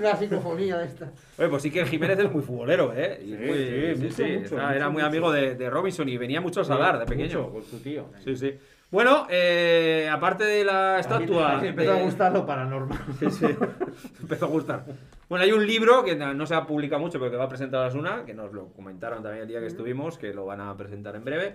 la 0.00 0.16
psicofonía 0.16 0.82
esta. 0.84 1.12
Oye, 1.38 1.48
pues 1.48 1.62
sí 1.62 1.70
que 1.70 1.84
Jiménez 1.86 2.18
es 2.18 2.30
muy 2.32 2.42
futbolero, 2.42 2.92
¿eh? 2.94 3.20
Y 3.24 3.30
Sí, 3.30 3.36
muy- 3.36 3.54
sí, 3.54 3.62
mucho, 3.62 4.02
mucho, 4.02 4.24
está- 4.24 4.56
mucho, 4.66 4.70
era 4.74 4.86
muy 4.88 4.94
mucho. 4.94 5.06
amigo 5.06 5.32
de, 5.32 5.54
de 5.54 5.70
Robinson 5.70 6.08
y 6.08 6.16
venía 6.18 6.40
mucho 6.40 6.60
a 6.60 6.64
Sadar 6.64 6.98
de 6.98 7.06
pequeño. 7.06 7.42
Mucho, 7.42 7.52
con 7.52 7.62
su 7.64 7.78
tío. 7.80 8.06
Sí, 8.24 8.36
sí. 8.36 8.58
Bueno, 8.90 9.26
eh, 9.30 10.06
aparte 10.12 10.44
de 10.44 10.64
la 10.64 10.98
estatua. 10.98 11.58
Me 11.62 11.68
empezó 11.68 11.92
a 11.92 12.02
gustar 12.02 12.32
lo 12.32 12.44
paranormal. 12.44 12.98
Sí, 13.18 13.30
sí. 13.30 13.46
Empezó 14.20 14.44
a 14.44 14.48
gustar. 14.48 14.84
Bueno, 15.30 15.44
hay 15.44 15.52
un 15.52 15.66
libro 15.66 16.04
que 16.04 16.14
no 16.14 16.44
se 16.46 16.54
ha 16.54 16.66
publicado 16.66 17.00
mucho, 17.00 17.18
pero 17.18 17.30
que 17.30 17.36
va 17.38 17.44
a 17.44 17.48
presentar 17.48 17.82
Asuna, 17.86 18.24
que 18.26 18.34
nos 18.34 18.52
lo 18.52 18.66
comentaron 18.74 19.22
también 19.22 19.42
el 19.44 19.48
día 19.48 19.60
que 19.60 19.66
estuvimos, 19.68 20.18
que 20.18 20.34
lo 20.34 20.44
van 20.44 20.60
a 20.60 20.76
presentar 20.76 21.16
en 21.16 21.24
breve. 21.24 21.54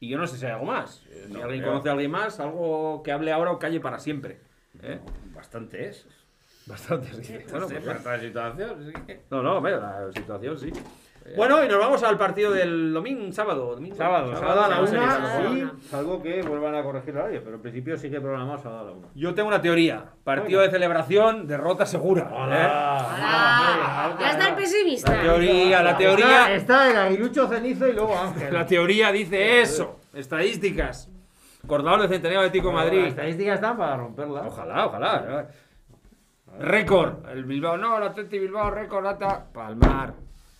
Y 0.00 0.08
yo 0.08 0.18
no 0.18 0.26
sé 0.26 0.36
si 0.38 0.44
hay 0.46 0.52
algo 0.52 0.66
más. 0.66 1.04
Eh, 1.10 1.24
Si 1.28 1.32
No, 1.32 1.42
alguien 1.44 1.60
creo. 1.62 1.72
conoce 1.72 1.88
a 1.88 1.92
alguien 1.92 2.10
más, 2.10 2.38
algo 2.40 3.02
que 3.02 3.12
hable 3.12 3.32
ahora 3.32 3.52
o 3.52 3.58
calle 3.58 3.80
para 3.80 3.98
siempre. 3.98 4.40
¿Eh? 4.82 5.00
Bastante 5.34 5.88
es. 5.88 6.06
Bastante, 6.66 7.12
sí. 7.22 7.38
Bueno, 7.50 7.66
pues 7.68 7.80
para 7.84 7.96
esta 7.98 8.20
situación. 8.20 8.92
sí 9.06 9.14
No, 9.30 9.42
no, 9.42 9.56
hombre, 9.58 9.76
la 9.76 10.10
situación 10.12 10.58
sí. 10.58 10.72
Bueno, 11.34 11.64
y 11.64 11.68
nos 11.68 11.78
vamos 11.78 12.02
al 12.02 12.16
partido 12.18 12.52
del 12.52 12.92
domingo, 12.92 13.32
sábado. 13.32 13.74
Domingo, 13.74 13.96
Sábado, 13.96 14.34
sábado 14.36 14.64
a 14.64 14.68
la 14.68 14.80
una, 14.82 15.72
salvo 15.90 16.22
que 16.22 16.42
vuelvan 16.42 16.74
a 16.74 16.82
corregir 16.82 17.10
el 17.10 17.16
horario, 17.20 17.40
pero 17.42 17.56
en 17.56 17.62
principio 17.62 17.96
sí 17.96 18.10
que 18.10 18.20
programado 18.20 18.58
sábado 18.58 18.80
a 18.80 18.84
la 18.84 18.92
una. 18.92 19.08
Yo 19.14 19.34
tengo 19.34 19.48
una 19.48 19.60
teoría. 19.60 20.04
Partido 20.22 20.60
de 20.60 20.70
celebración, 20.70 21.46
derrota 21.46 21.84
segura. 21.86 22.22
¿eh? 22.22 22.68
¡Hala! 22.70 24.16
Ya 24.20 24.30
está 24.30 24.48
el 24.50 24.54
pesimista. 24.54 25.14
La 25.16 25.22
teoría, 25.22 25.82
la 25.82 25.96
teoría. 25.96 26.54
Está, 26.54 26.54
está 26.54 26.90
el 26.90 26.96
aguilucho 26.96 27.48
cenizo 27.48 27.88
y 27.88 27.92
luego 27.92 28.16
Ángel. 28.16 28.52
La 28.52 28.66
teoría 28.66 29.10
dice 29.10 29.60
eso. 29.62 29.98
Estadísticas. 30.14 31.10
Acordado 31.64 31.98
del 32.02 32.08
centenario 32.08 32.42
de 32.42 32.50
Tico 32.50 32.68
Las 32.72 32.84
Madrid. 32.84 33.04
estadísticas 33.06 33.54
están 33.56 33.76
para 33.76 33.96
romperla. 33.96 34.42
Ojalá, 34.46 34.86
ojalá. 34.86 35.48
Récord. 36.60 37.28
El 37.28 37.44
Bilbao, 37.44 37.76
no, 37.76 37.98
el 37.98 38.04
Atleti 38.04 38.38
Bilbao, 38.38 38.70
récord, 38.70 39.04
data. 39.04 39.46
Palmar. 39.52 40.14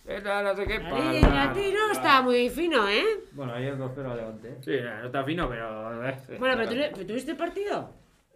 Esa, 0.07 0.41
no 0.41 0.55
sé 0.55 0.65
qué, 0.65 0.75
El 0.75 0.81
palmar. 0.83 1.55
no 1.55 1.91
está 1.91 2.21
muy 2.21 2.49
fino, 2.49 2.87
¿eh? 2.87 3.03
Bueno, 3.33 3.53
ayer 3.53 3.77
2-0 3.77 4.09
a 4.11 4.15
Levante. 4.15 4.47
¿eh? 4.49 4.57
Sí, 4.61 4.71
no 4.81 5.05
está 5.05 5.23
fino, 5.23 5.49
pero. 5.49 6.07
eh, 6.07 6.15
Bueno, 6.39 6.55
pero 6.57 6.69
tú, 6.69 6.75
pero 6.95 7.07
¿tuviste 7.07 7.35
partido? 7.35 7.89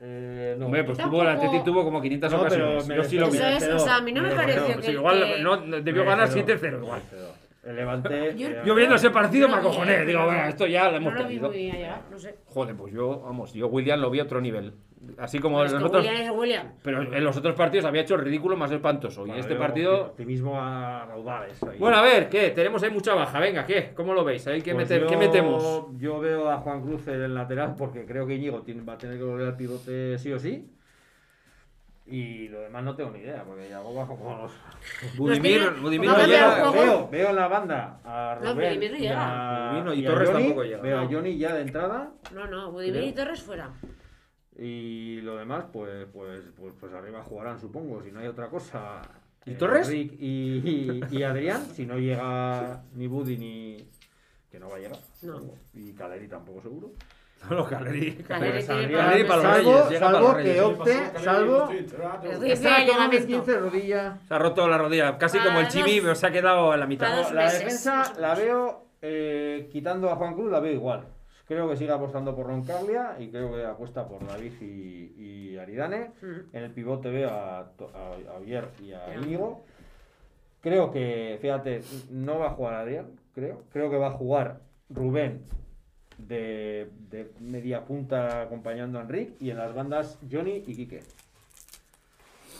Eh, 0.03 0.55
no. 0.59 0.65
Hombre, 0.65 0.83
pues 0.83 0.97
Tampoco- 0.97 1.21
tuvo, 1.23 1.29
el 1.29 1.37
Atleti 1.37 1.63
tuvo 1.63 1.83
como 1.85 2.01
500 2.01 2.31
No, 2.31 2.37
pero 2.39 2.47
ocasiones. 2.55 2.87
me- 2.87 2.95
Yo 2.97 3.03
sí 3.05 3.17
lo 3.19 3.29
vi. 3.29 3.37
Eso 3.37 3.47
es, 3.47 3.63
o 3.69 3.79
sea, 3.79 3.95
a 3.97 4.01
mí 4.01 4.11
no 4.11 4.21
me 4.23 4.31
pareció 4.35 4.65
Pues 4.73 4.85
que... 4.85 4.91
igual 4.91 5.23
que- 5.23 5.41
no, 5.43 5.57
debió 5.81 6.03
ganar 6.03 6.27
Merecedor. 6.29 6.59
7-0 6.59 6.77
igual. 6.83 7.01
El 7.63 7.75
Levante. 7.75 8.09
Yo- 8.37 8.47
eh, 8.49 8.61
Yo 8.65 8.75
viendo 8.75 8.95
ese 8.95 9.09
partido 9.11 9.47
No 9.47 9.55
me 9.55 9.59
acojoné. 9.61 10.05
Digo, 10.05 10.25
bueno, 10.25 10.43
esto 10.45 10.65
ya 10.67 10.85
lo 10.85 10.91
No 10.91 10.97
hemos 10.97 11.13
lo 11.13 11.19
vi 11.19 11.39
perdido. 11.39 11.49
muy 11.51 11.71
allá, 11.71 12.01
no 12.11 12.19
sé. 12.19 12.35
Joder, 12.47 12.75
pues 12.75 12.93
yo, 12.93 13.21
vamos, 13.21 13.53
yo 13.53 13.67
William 13.67 14.01
lo 14.01 14.09
vi 14.09 14.19
a 14.19 14.23
otro 14.23 14.41
nivel. 14.41 14.73
Así 15.17 15.39
como 15.39 15.63
Es 15.63 15.71
en 15.71 15.77
que 15.77 15.83
los 15.83 15.89
otros. 15.89 16.05
William 16.05 16.21
es 16.21 16.31
William. 16.37 16.67
Pero 16.83 17.01
en 17.01 17.23
los 17.23 17.35
otros 17.35 17.55
partidos 17.55 17.85
había 17.85 18.01
hecho 18.03 18.15
el 18.15 18.21
ridículo 18.21 18.55
más 18.55 18.71
espantoso. 18.71 19.21
Y 19.21 19.25
bueno, 19.25 19.33
en 19.35 19.39
este 19.39 19.55
partido. 19.55 20.01
Optimismo 20.07 20.61
a 20.61 21.05
raudales. 21.05 21.59
Bueno, 21.79 21.97
a 21.97 22.01
ver, 22.01 22.29
¿qué? 22.29 22.51
Tenemos 22.51 22.83
ahí 22.83 22.91
mucha 22.91 23.13
baja. 23.15 23.39
Venga, 23.39 23.65
¿qué? 23.65 23.93
¿Cómo 23.95 24.13
lo 24.13 24.23
veis? 24.23 24.45
¿Ahí 24.47 24.61
qué, 24.61 24.73
Pues 24.73 24.87
mete- 24.89 25.01
yo- 25.01 25.07
qué 25.07 25.17
metemos? 25.17 25.87
Yo 25.97 26.19
veo 26.19 26.49
a 26.51 26.57
Juan 26.57 26.81
Cruz 26.81 27.07
en 27.07 27.21
el 27.21 27.33
lateral 27.33 27.73
porque 27.77 28.05
creo 28.05 28.27
que 28.27 28.35
Íñigo 28.35 28.61
tiene- 28.61 28.83
va 28.83 28.93
a 28.93 28.97
tener 28.97 29.17
que 29.17 29.23
volver 29.23 29.47
al 29.47 29.57
pivote 29.57 30.17
sí 30.19 30.31
o 30.33 30.39
sí. 30.39 30.69
Y 32.05 32.47
lo 32.49 32.59
demás 32.61 32.83
no 32.83 32.95
tengo 32.95 33.11
ni 33.11 33.19
idea, 33.19 33.43
porque 33.43 33.69
ya 33.69 33.77
hago 33.77 33.93
bajo 33.93 34.17
con 34.17 34.37
los. 34.41 34.51
Budimir, 35.17 35.61
Budimir 35.81 36.09
no 36.09 36.25
llega. 36.25 36.71
Veo, 36.71 37.07
veo 37.09 37.29
en 37.29 37.35
la 37.35 37.47
banda 37.47 37.99
a 38.03 38.37
No, 38.41 38.53
Rubén 38.53 38.67
Budimir 38.79 38.91
no 38.91 38.97
y, 38.97 39.01
llega. 39.01 39.69
a, 39.69 39.71
Budimir 39.83 40.03
y 40.03 40.05
a 40.05 40.09
Torres 40.09 40.29
Johnny, 40.29 40.43
tampoco 40.43 40.63
llega. 40.65 40.81
Veo 40.81 40.99
a. 40.99 41.05
Johnny 41.05 41.37
ya 41.37 41.53
de 41.55 41.61
entrada 41.61 42.11
No, 42.33 42.47
no, 42.47 42.71
Budimir 42.71 43.03
y. 43.03 43.13
Torres 43.13 43.41
fuera. 43.41 43.69
Y 44.63 45.21
lo 45.21 45.37
demás, 45.37 45.65
pues, 45.73 46.05
pues, 46.13 46.41
pues, 46.57 46.73
pues 46.79 46.93
arriba 46.93 47.23
jugarán, 47.23 47.59
supongo, 47.59 48.01
si 48.03 48.11
no 48.11 48.19
hay 48.19 48.27
otra 48.27 48.47
cosa. 48.49 49.01
¿Y 49.45 49.51
Eh, 49.51 49.55
Torres? 49.55 49.87
Rick 49.87 50.13
y, 50.19 50.61
y- 50.63 51.01
y 51.17 51.23
Adrián, 51.23 51.65
si 51.73 51.85
no 51.85 51.97
llega 51.97 52.83
ni 52.93 53.07
Budi 53.07 53.37
ni. 53.37 53.77
que 54.51 54.59
no 54.59 54.69
va 54.69 54.75
a 54.75 54.79
llegar. 54.79 54.97
No. 55.23 55.39
Y 55.73 55.93
Caleri 55.93 56.27
tampoco 56.27 56.61
seguro. 56.61 56.91
No, 57.49 57.55
los 57.55 57.67
Caleri. 57.69 58.15
Caleri 58.17 58.51
tiene 58.51 58.61
saldría- 58.61 58.97
Caleri 58.97 59.23
para 59.23 59.35
los 59.41 59.51
salvo, 59.51 59.71
Reyes, 59.71 59.99
para 59.99 60.11
salvo 60.11 60.27
los 60.27 60.35
que 60.37 60.43
Reyes. 60.43 60.61
opte, 60.61 61.19
salvo. 61.23 61.69
Está 61.71 62.37
Reyes 62.39 62.59
con 62.59 62.85
ligamento. 62.85 63.27
15 63.27 63.59
rodilla. 63.59 64.19
Se 64.27 64.33
ha 64.33 64.37
roto 64.37 64.67
la 64.67 64.77
rodilla, 64.77 65.17
casi 65.17 65.39
como 65.39 65.59
el 65.61 65.67
Chibi, 65.69 66.01
pero 66.01 66.13
se 66.15 66.27
ha 66.27 66.31
quedado 66.31 66.73
en 66.73 66.79
la 66.81 66.85
mitad. 66.85 67.31
La 67.33 67.51
defensa 67.51 68.13
la 68.19 68.35
veo, 68.35 68.85
eh, 69.01 69.69
quitando 69.71 70.11
a 70.11 70.15
Juan 70.17 70.33
Cruz, 70.35 70.51
la 70.51 70.59
veo 70.59 70.73
igual. 70.73 71.07
Creo 71.51 71.67
que 71.67 71.75
sigue 71.75 71.91
apostando 71.91 72.33
por 72.33 72.47
Roncaglia 72.47 73.17
y 73.19 73.27
creo 73.27 73.51
que 73.51 73.65
apuesta 73.65 74.07
por 74.07 74.25
David 74.25 74.53
y, 74.61 75.51
y 75.51 75.57
Aridane. 75.57 76.11
Ujú. 76.23 76.43
En 76.53 76.63
el 76.63 76.71
pivote 76.71 77.09
veo 77.09 77.29
a, 77.29 77.59
a, 77.59 77.65
a 78.29 78.37
Oyer 78.39 78.69
y 78.81 78.93
a. 78.93 79.17
Íñigo. 79.17 79.65
Creo 80.61 80.91
que, 80.91 81.39
fíjate, 81.41 81.81
no 82.09 82.39
va 82.39 82.45
a 82.45 82.49
jugar 82.51 82.75
Adrián, 82.75 83.07
creo. 83.35 83.63
Creo 83.73 83.91
que 83.91 83.97
va 83.97 84.07
a 84.07 84.11
jugar 84.11 84.61
Rubén 84.89 85.41
de, 86.17 86.89
de 87.09 87.33
media 87.41 87.83
punta 87.83 88.43
acompañando 88.43 88.99
a 88.99 89.01
Enrique 89.01 89.35
y 89.41 89.49
en 89.49 89.57
las 89.57 89.75
bandas 89.75 90.19
Johnny 90.31 90.63
y 90.65 90.73
Quique. 90.73 91.01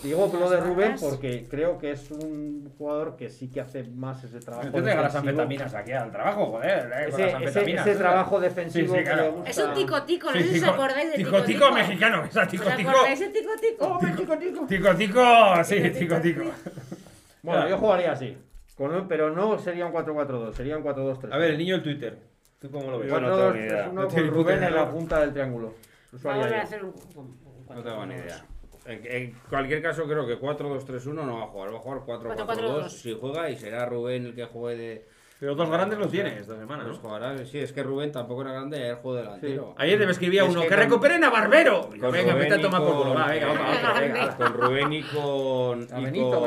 Digo 0.03 0.31
¿En 0.33 0.39
lo 0.39 0.49
de 0.49 0.59
Rubén 0.59 0.95
porque 0.99 1.45
creo 1.47 1.77
que 1.77 1.91
es 1.91 2.09
un 2.09 2.71
jugador 2.77 3.15
que 3.17 3.29
sí 3.29 3.51
que 3.51 3.61
hace 3.61 3.83
más 3.83 4.23
ese 4.23 4.39
trabajo. 4.39 4.65
Entonces 4.65 4.89
deja 4.89 5.01
las 5.03 5.15
anfetaminas 5.15 5.73
aquí 5.75 5.91
al 5.91 6.11
trabajo, 6.11 6.45
joder. 6.47 6.91
eh, 6.91 7.11
con 7.11 7.21
Ese, 7.21 7.31
las 7.31 7.33
ese- 7.33 7.35
anfetaminas. 7.35 7.87
ese 7.87 7.97
trabajo 7.99 8.39
defensivo 8.39 8.93
Sí, 8.93 8.99
sí, 8.99 9.03
claro. 9.05 9.17
que 9.21 9.23
le 9.29 9.35
gusta. 9.35 9.49
Es 9.51 9.57
un 9.59 9.73
tico 9.75 10.03
tico, 10.03 10.31
no 10.31 10.37
Sí, 10.37 10.43
sé 10.43 10.53
si 10.53 10.59
os 10.59 10.67
acordáis 10.69 11.11
de 11.11 11.17
tico, 11.17 11.29
tico 11.29 11.43
tico 11.43 11.71
mexicano, 11.71 12.23
que 12.23 12.31
sea 12.31 12.47
tico, 12.47 12.63
¿Os 12.63 12.69
acordáis 12.71 13.19
de 13.19 13.29
tico 13.29 13.51
tico? 13.61 13.85
¡Oh, 13.87 13.99
ven, 14.01 14.15
tico, 14.15 14.37
tico! 14.37 14.65
Tico, 14.65 14.95
tico, 14.95 15.63
sí, 15.63 15.89
tico, 15.91 16.19
tico. 16.19 16.43
Bueno, 17.43 17.69
yo 17.69 17.77
jugaría 17.77 18.11
así. 18.13 18.37
Con 18.75 18.95
un- 18.95 19.07
pero 19.07 19.29
no 19.29 19.59
sería 19.59 19.85
un 19.85 19.91
4-4-2, 19.93 20.53
sería 20.55 20.77
un 20.77 20.83
4-2-3. 20.83 21.31
A 21.31 21.37
ver, 21.37 21.51
el 21.51 21.57
niño 21.59 21.75
del 21.75 21.83
Twitter. 21.83 22.17
¿Tú 22.59 22.71
cómo 22.71 22.89
lo 22.89 22.99
ves? 22.99 23.09
Yo 23.09 23.19
no 23.19 23.35
tengo 23.35 23.51
ni 23.51 23.59
idea. 23.59 23.89
4-2-3-1 23.89 23.93
No 23.93 24.07
con 24.09 24.27
Rubén 24.27 24.63
en 24.63 24.75
la 24.75 24.89
punta 24.89 25.19
del 25.19 25.31
triángulo. 25.33 25.75
Vamos 26.23 26.45
a 26.45 26.49
yo. 26.49 26.55
hacer 26.61 26.83
un... 26.83 26.93
No 27.69 27.83
tengo 27.83 28.05
ni 28.07 28.15
idea. 28.15 28.43
En, 28.85 29.05
en 29.05 29.33
cualquier 29.49 29.81
caso, 29.81 30.05
creo 30.05 30.25
que 30.25 30.39
4-2-3-1 30.39 31.13
no 31.13 31.37
va 31.37 31.43
a 31.43 31.47
jugar. 31.47 31.73
Va 31.73 31.77
a 31.77 31.79
jugar 31.79 31.99
4-4-2 31.99 32.89
si 32.89 33.13
juega 33.19 33.49
y 33.49 33.57
será 33.57 33.85
Rubén 33.85 34.25
el 34.25 34.35
que 34.35 34.45
juegue 34.45 34.77
de. 34.77 35.07
Pero 35.41 35.55
dos 35.55 35.71
grandes 35.71 35.97
lo 35.97 36.07
tiene 36.07 36.37
esta 36.37 36.55
semana, 36.55 36.83
¿no? 36.83 36.93
jugará. 36.93 37.35
Sí, 37.47 37.57
es 37.57 37.73
que 37.73 37.81
Rubén 37.81 38.11
tampoco 38.11 38.43
era 38.43 38.51
grande 38.51 38.77
y 38.77 38.81
ayer 38.83 38.95
jugó 39.01 39.15
delantero. 39.15 39.73
Ayer 39.75 39.97
me 39.97 40.11
escribía 40.11 40.43
Es 40.43 40.49
uno, 40.49 40.61
que 40.61 40.67
que, 40.67 40.75
recuperen 40.75 41.23
a 41.23 41.31
Barbero. 41.31 41.89
Venga, 41.89 42.09
Rubén 42.09 42.37
vete 42.37 42.53
a 42.53 42.61
tomar 42.61 42.81
por 42.81 42.91
con- 42.91 43.01
culo. 43.01 43.13
Va, 43.15 43.25
venga, 43.25 43.47
vamos, 43.47 43.61
vamos, 43.81 43.99
Venga, 44.01 44.19
venga. 44.19 44.37
Con 44.37 44.53
Rubén 44.53 44.93
y 44.93 45.01
con, 45.01 45.81
y 45.99 46.03
Benito, 46.05 46.41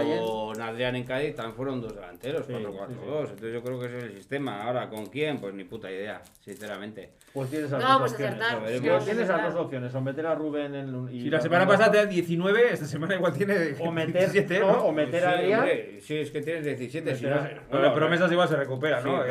con 0.55 0.63
Adrián 0.63 0.95
en 0.95 1.03
Cádiz 1.03 1.35
también 1.35 1.57
fueron 1.57 1.81
dos 1.81 1.93
delanteros, 1.93 2.47
Sí, 2.47 2.53
4-4-2. 2.53 3.31
Entonces 3.31 3.53
yo 3.53 3.63
creo 3.65 3.81
que 3.81 3.87
ese 3.87 3.99
es 3.99 4.05
el 4.05 4.13
sistema. 4.15 4.63
Ahora, 4.63 4.89
¿con 4.89 5.07
quién? 5.07 5.41
Pues 5.41 5.55
ni 5.55 5.65
puta 5.65 5.91
idea, 5.91 6.23
sinceramente. 6.39 7.15
Pues 7.33 7.51
tienes 7.51 7.73
las 7.73 7.83
No 7.83 7.89
dos 7.89 7.97
vamos 7.97 8.11
a 8.13 8.15
opciones. 8.15 8.39
sí. 8.49 8.89
Pues 8.89 9.05
tienes 9.05 9.17
las 9.23 9.31
acertar. 9.31 9.53
dos 9.55 9.61
opciones, 9.65 9.93
o 9.97 10.01
meter 10.03 10.27
a 10.29 10.35
Rubén 10.37 10.73
en 10.77 11.09
y 11.11 11.23
Si 11.23 11.31
la 11.31 11.41
semana 11.41 11.67
pasada 11.67 11.91
tenía 11.91 12.07
19, 12.07 12.73
esta 12.73 12.87
semana 12.87 13.17
igual 13.17 13.33
tiene 13.33 13.75
o 13.81 13.91
meter, 13.91 14.31
17, 14.31 14.61
no, 14.61 14.69
o 14.85 14.93
meter 14.93 15.27
a 15.27 15.31
Sí, 15.33 15.53
Adrián. 15.53 15.67
sí, 16.01 16.17
es 16.19 16.31
que 16.31 16.41
tienes 16.43 16.65
17. 16.65 17.17
si 17.17 17.27
no- 17.27 17.93
promesas 17.93 18.31
igual 18.31 18.47
se 18.49 18.57
recupera, 18.85 19.03
Sí, 19.03 19.09
¿no? 19.09 19.17
No- 19.17 19.25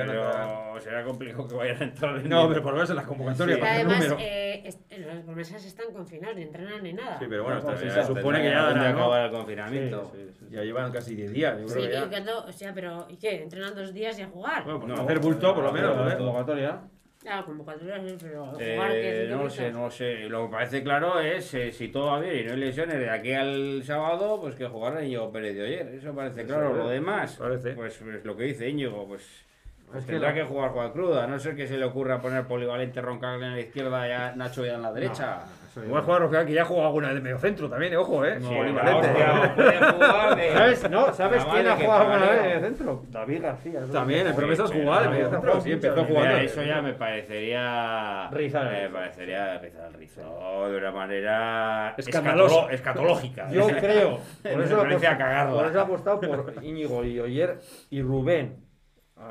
pero 0.73 0.81
será 0.81 1.03
complicado 1.03 1.47
que 1.47 1.55
vayan 1.55 1.81
a 1.81 1.83
entrar 1.85 2.15
en 2.17 2.29
No, 2.29 2.47
pero 2.47 2.61
por 2.61 2.71
lo 2.71 2.77
menos 2.77 2.89
en 2.89 2.95
las 2.95 3.05
convocatorias, 3.05 3.57
Y 3.57 3.61
para 3.61 3.73
además, 3.73 3.99
número. 3.99 4.17
eh, 4.19 4.69
las 4.99 5.19
promesas 5.23 5.65
están 5.65 5.93
confinadas, 5.93 6.35
ni 6.35 6.41
entrenan 6.43 6.83
ni 6.83 6.93
nada. 6.93 7.19
Sí, 7.19 7.25
pero 7.29 7.43
bueno, 7.43 7.61
No, 7.61 7.77
sí, 7.77 7.89
se 7.89 8.01
sí, 8.01 8.07
supone 8.07 8.41
que 8.41 8.49
ya 8.49 8.67
que 8.69 8.75
¿no? 8.79 8.85
acabar 8.85 9.25
el 9.25 9.29
Sí, 9.31 9.35
confinamiento. 9.37 10.11
sí, 10.13 10.29
sí. 10.39 10.45
Ya 10.49 10.61
llevan 10.63 10.91
casi 10.91 11.15
10 11.15 11.31
días, 11.31 11.59
yo 11.59 11.67
Sí, 11.67 11.73
creo 11.75 11.85
que 11.87 11.93
ya. 11.93 12.05
y 12.05 12.09
cuando- 12.09 12.45
o 12.45 12.51
sea, 12.51 12.73
pero 12.73 13.05
¿y 13.09 13.17
qué? 13.17 13.43
¿Entrenan 13.43 13.75
dos 13.75 13.93
días 13.93 14.17
y 14.19 14.23
a 14.23 14.27
jugar? 14.27 14.63
Bueno, 14.63 14.79
pues 14.79 14.93
No, 14.93 15.01
hacer 15.03 15.19
bulto, 15.19 15.53
por 15.55 15.63
lo 15.63 15.71
menos, 15.71 15.95
La 16.07 16.17
convocatoria. 16.17 16.81
Ah, 17.25 17.41
convocatoria, 17.45 18.01
sí, 18.05 18.17
pero 18.21 18.45
jugar 18.47 18.91
Eh, 18.91 19.25
10 19.27 19.29
no 19.29 19.43
lo 19.43 19.49
sé, 19.49 19.71
no 19.71 19.81
lo 19.85 19.91
sé. 19.91 20.15
Lo 20.29 20.45
que 20.45 20.51
parece 20.51 20.83
claro 20.83 21.19
es 21.21 21.53
eh, 21.53 21.71
si 21.71 21.87
todo 21.87 22.07
va 22.07 22.19
bien 22.19 22.39
y 22.39 22.43
no 22.43 22.51
hay 22.53 22.59
lesiones 22.59 22.99
de 22.99 23.09
aquí 23.09 23.31
al 23.31 23.81
sábado, 23.85 24.39
pues 24.41 24.55
que 24.55 24.67
jugará 24.67 25.03
Íñigo 25.03 25.31
Pérez 25.31 25.55
de 25.55 25.65
ayer. 25.65 25.87
Eso 25.95 26.13
parece 26.13 26.45
claro. 26.45 26.73
Lo 26.75 26.89
demás, 26.89 27.37
Parece. 27.37 27.71
pues, 27.73 27.97
pues 28.03 28.25
lo 28.25 28.35
que 28.35 28.43
dice 28.43 28.67
Íñigo, 28.67 29.07
pues, 29.07 29.45
pues 29.87 29.99
Es 29.99 30.05
que 30.05 30.11
tendrá 30.13 30.29
la- 30.29 30.35
que 30.35 30.43
jugar 30.43 30.71
Juan 30.71 30.91
Cruda. 30.91 31.23
A 31.23 31.27
no 31.27 31.39
ser 31.39 31.55
que 31.55 31.65
se 31.67 31.77
le 31.77 31.85
ocurra 31.85 32.19
poner 32.19 32.45
polivalente 32.45 32.99
Roncaglia 33.01 33.47
en 33.47 33.53
la 33.53 33.59
izquierda 33.61 34.07
y 34.07 34.11
a 34.11 34.35
Nacho 34.35 34.65
ya 34.65 34.73
en 34.75 34.81
la 34.81 34.91
derecha. 34.91 35.43
Igual 35.75 36.03
jugar 36.03 36.21
Roque, 36.21 36.45
que 36.45 36.53
ya 36.53 36.61
ha 36.61 36.65
jugado 36.65 36.87
alguna 36.87 37.07
vez 37.07 37.15
de 37.15 37.21
medio 37.21 37.39
centro 37.39 37.69
también, 37.69 37.93
eh, 37.93 37.97
ojo, 37.97 38.23
eh. 38.25 38.37
Sí, 38.39 38.45
jugar 38.45 40.35
de- 40.35 40.53
¿Sabes? 40.53 40.89
No, 40.89 41.13
¿sabes 41.13 41.43
quién 41.45 41.67
ha 41.67 41.75
jugado 41.75 42.01
alguna 42.11 42.29
vez 42.31 42.43
en 42.43 42.51
el 42.51 42.61
centro? 42.61 43.03
David 43.09 43.41
García. 43.41 43.79
También, 43.91 44.21
es 44.21 44.27
el 44.27 44.35
promesas 44.35 44.69
pero- 44.69 44.83
jugaba 44.83 45.03
de 45.03 45.09
medio 45.09 45.29
centro, 45.29 45.61
sí, 45.61 45.71
empezó 45.71 46.05
jugando. 46.05 46.37
Eso 46.37 46.63
ya 46.63 46.81
me 46.81 46.93
parecería. 46.93 48.29
Rizar 48.31 48.71
Me 48.71 48.89
parecería 48.89 49.57
rizar 49.59 49.87
el 49.87 49.93
rizo 49.93 50.69
de 50.69 50.77
una 50.77 50.91
manera. 50.91 51.95
Escandalosa. 51.97 52.71
Escatológica. 52.71 53.49
Yo 53.49 53.67
creo, 53.67 54.19
por 54.43 54.61
eso 54.61 55.77
he 55.77 55.81
apostado 55.81 56.19
por 56.19 56.53
Íñigo 56.63 57.03
y 57.03 57.19
Oyer 57.19 57.59
y 57.89 58.01
Rubén 58.01 58.57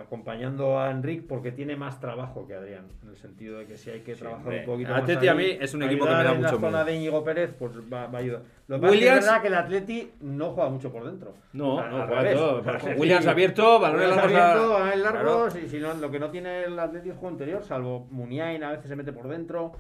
acompañando 0.01 0.78
a 0.80 0.90
Enric 0.90 1.26
porque 1.26 1.53
tiene 1.53 1.76
más 1.76 2.01
trabajo 2.01 2.47
que 2.47 2.55
Adrián, 2.55 2.86
en 3.03 3.11
el 3.11 3.16
sentido 3.16 3.59
de 3.59 3.66
que 3.66 3.76
si 3.76 3.90
hay 3.90 4.01
que 4.01 4.14
trabajar 4.14 4.53
un 4.53 4.64
poquito 4.64 4.95
Atleti 4.95 5.26
más 5.26 5.34
a 5.34 5.38
mí 5.38 5.57
es 5.61 5.74
un 5.74 5.82
equipo 5.82 6.05
que 6.07 6.11
me 6.14 6.24
da 6.24 6.30
mucho 6.34 6.43
la 6.43 6.49
zona 6.51 6.68
miedo. 6.70 6.84
de 6.84 6.95
Íñigo 6.97 7.24
Pérez, 7.24 7.55
pues 7.59 7.72
va, 7.93 8.07
va 8.07 8.18
a 8.18 8.20
ayudar. 8.22 8.43
Lo 8.68 8.76
que 8.76 8.82
pasa 8.82 8.95
es 8.95 9.01
que 9.01 9.05
Williams- 9.07 9.18
es 9.18 9.24
verdad 9.26 9.43
que 9.43 9.49
el 9.49 9.55
Atleti 9.55 10.11
no 10.20 10.51
juega 10.53 10.70
mucho 10.70 10.93
por 10.93 11.05
dentro. 11.05 11.34
No, 11.53 11.88
no, 11.88 12.07
juega 12.07 12.32
todo. 12.34 12.62
Williams 12.97 13.26
abierto, 13.26 13.80
balones 13.80 14.09
largos. 14.09 14.22
a- 14.22 14.24
abierto, 14.53 14.72
balones 14.72 14.99
largos, 15.01 15.53
Claro. 15.53 15.66
y 15.66 15.68
si 15.68 15.78
no, 15.78 15.95
lo 15.95 16.11
que 16.11 16.18
no 16.18 16.30
tiene 16.30 16.64
el 16.64 16.78
Atleti 16.78 17.11
es 17.11 17.16
juego 17.16 17.30
interior, 17.32 17.62
salvo 17.62 18.07
Muniain 18.11 18.62
a 18.64 18.70
veces 18.70 18.86
se 18.88 18.97
mete 18.97 19.12
por 19.12 19.28
dentro. 19.28 19.72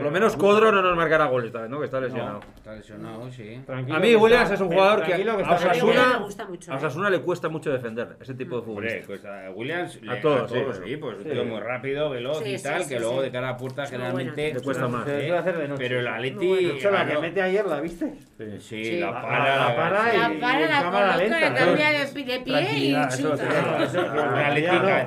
Por 0.00 0.06
lo 0.06 0.10
menos 0.12 0.36
Codro 0.36 0.72
no 0.72 0.80
nos 0.82 0.96
marcará 0.96 1.26
goles 1.26 1.52
¿no? 1.68 1.78
Que 1.78 1.84
está 1.84 2.00
lesionado. 2.00 2.40
Está 2.56 2.74
lesionado, 2.74 3.30
sí. 3.30 3.60
Tranquilo 3.66 3.96
A 3.96 4.00
mí 4.00 4.14
Williams 4.16 4.42
está- 4.44 4.54
es 4.54 4.60
un 4.62 4.68
jugador 4.68 5.02
que 5.02 5.12
que 5.12 5.28
a 5.30 5.34
A 5.34 5.54
Osasuna- 5.54 6.12
me 6.18 6.24
gusta 6.24 6.46
mucho. 6.46 6.70
A 6.70 6.74
¿eh? 6.74 6.78
Osasuna 6.78 7.10
le 7.10 7.20
cuesta 7.20 7.48
mucho 7.48 7.70
defender 7.70 8.16
ese 8.20 8.34
tipo 8.34 8.60
de 8.60 8.70
Hombre, 8.70 9.02
futbolistas. 9.02 9.06
pues 9.06 9.24
a 9.24 9.50
Williams 9.50 10.00
le- 10.02 10.12
A 10.12 10.20
todos, 10.20 10.42
a 10.50 10.54
todos 10.54 10.76
sí. 10.76 10.82
sí, 10.86 10.96
pues 10.96 11.16
un 11.18 11.22
Sí. 11.24 11.30
tío 11.30 11.44
muy 11.44 11.60
rápido, 11.60 12.10
veloz 12.10 12.38
Sí, 12.42 12.54
y 12.54 12.62
tal, 12.62 12.82
sí, 12.82 12.88
que 12.88 13.00
luego 13.00 13.22
de 13.22 13.30
cara 13.30 13.48
a 13.50 13.56
puerta 13.56 13.86
generalmente. 13.86 14.54
Le 14.54 14.60
cuesta 14.60 14.88
más. 14.88 15.02
Hacer 15.02 15.58
de 15.58 15.68
noche. 15.68 15.82
Pero 15.82 16.00
el 16.00 16.06
Atleti 16.08 16.46
bueno. 16.48 16.90
La 16.90 17.06
que 17.06 17.18
mete 17.18 17.42
ayer, 17.42 17.66
¿la 17.66 17.80
viste? 17.80 18.14
Sí, 18.58 18.84
Sí. 18.84 19.00
la 19.00 19.10
La- 19.10 19.22
para, 19.22 19.56
la 19.56 19.76
para. 19.76 20.12
La 20.12 20.34
y- 20.34 20.38
para, 20.40 20.60
la 20.60 20.82
cámara 20.82 21.16
lenta, 21.16 21.50
¿no? 21.50 21.56
cambia 21.56 21.90
de, 21.90 22.40
pie 22.40 22.78
y 22.78 22.94
chuta. 23.16 23.44
no, 23.44 23.84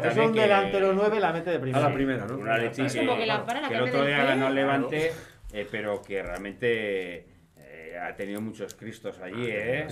es 0.09 0.17
un 0.17 0.33
delantero 0.33 0.93
9 0.93 1.19
la 1.19 1.33
mete 1.33 1.49
de 1.51 1.57
A 1.57 1.61
primera. 1.61 1.87
la 1.89 1.93
primera, 1.93 2.25
¿no? 2.25 2.35
Un 2.37 2.49
Atleti 2.49 2.81
Es 2.83 2.95
como 2.95 3.17
que 3.17 3.25
la 3.25 3.45
para, 3.45 3.61
la 3.61 3.67
que 3.69 3.75
el 3.75 3.81
otro 3.83 4.05
día 4.05 4.23
ganó 4.23 4.47
el 4.47 4.55
Levante, 4.91 5.11
eh, 5.53 5.67
pero 5.69 6.01
que 6.01 6.21
realmente 6.23 7.25
eh, 7.57 7.97
ha 8.01 8.15
tenido 8.15 8.41
muchos 8.41 8.73
cristos 8.75 9.19
allí, 9.19 9.45
¿eh? 9.47 9.87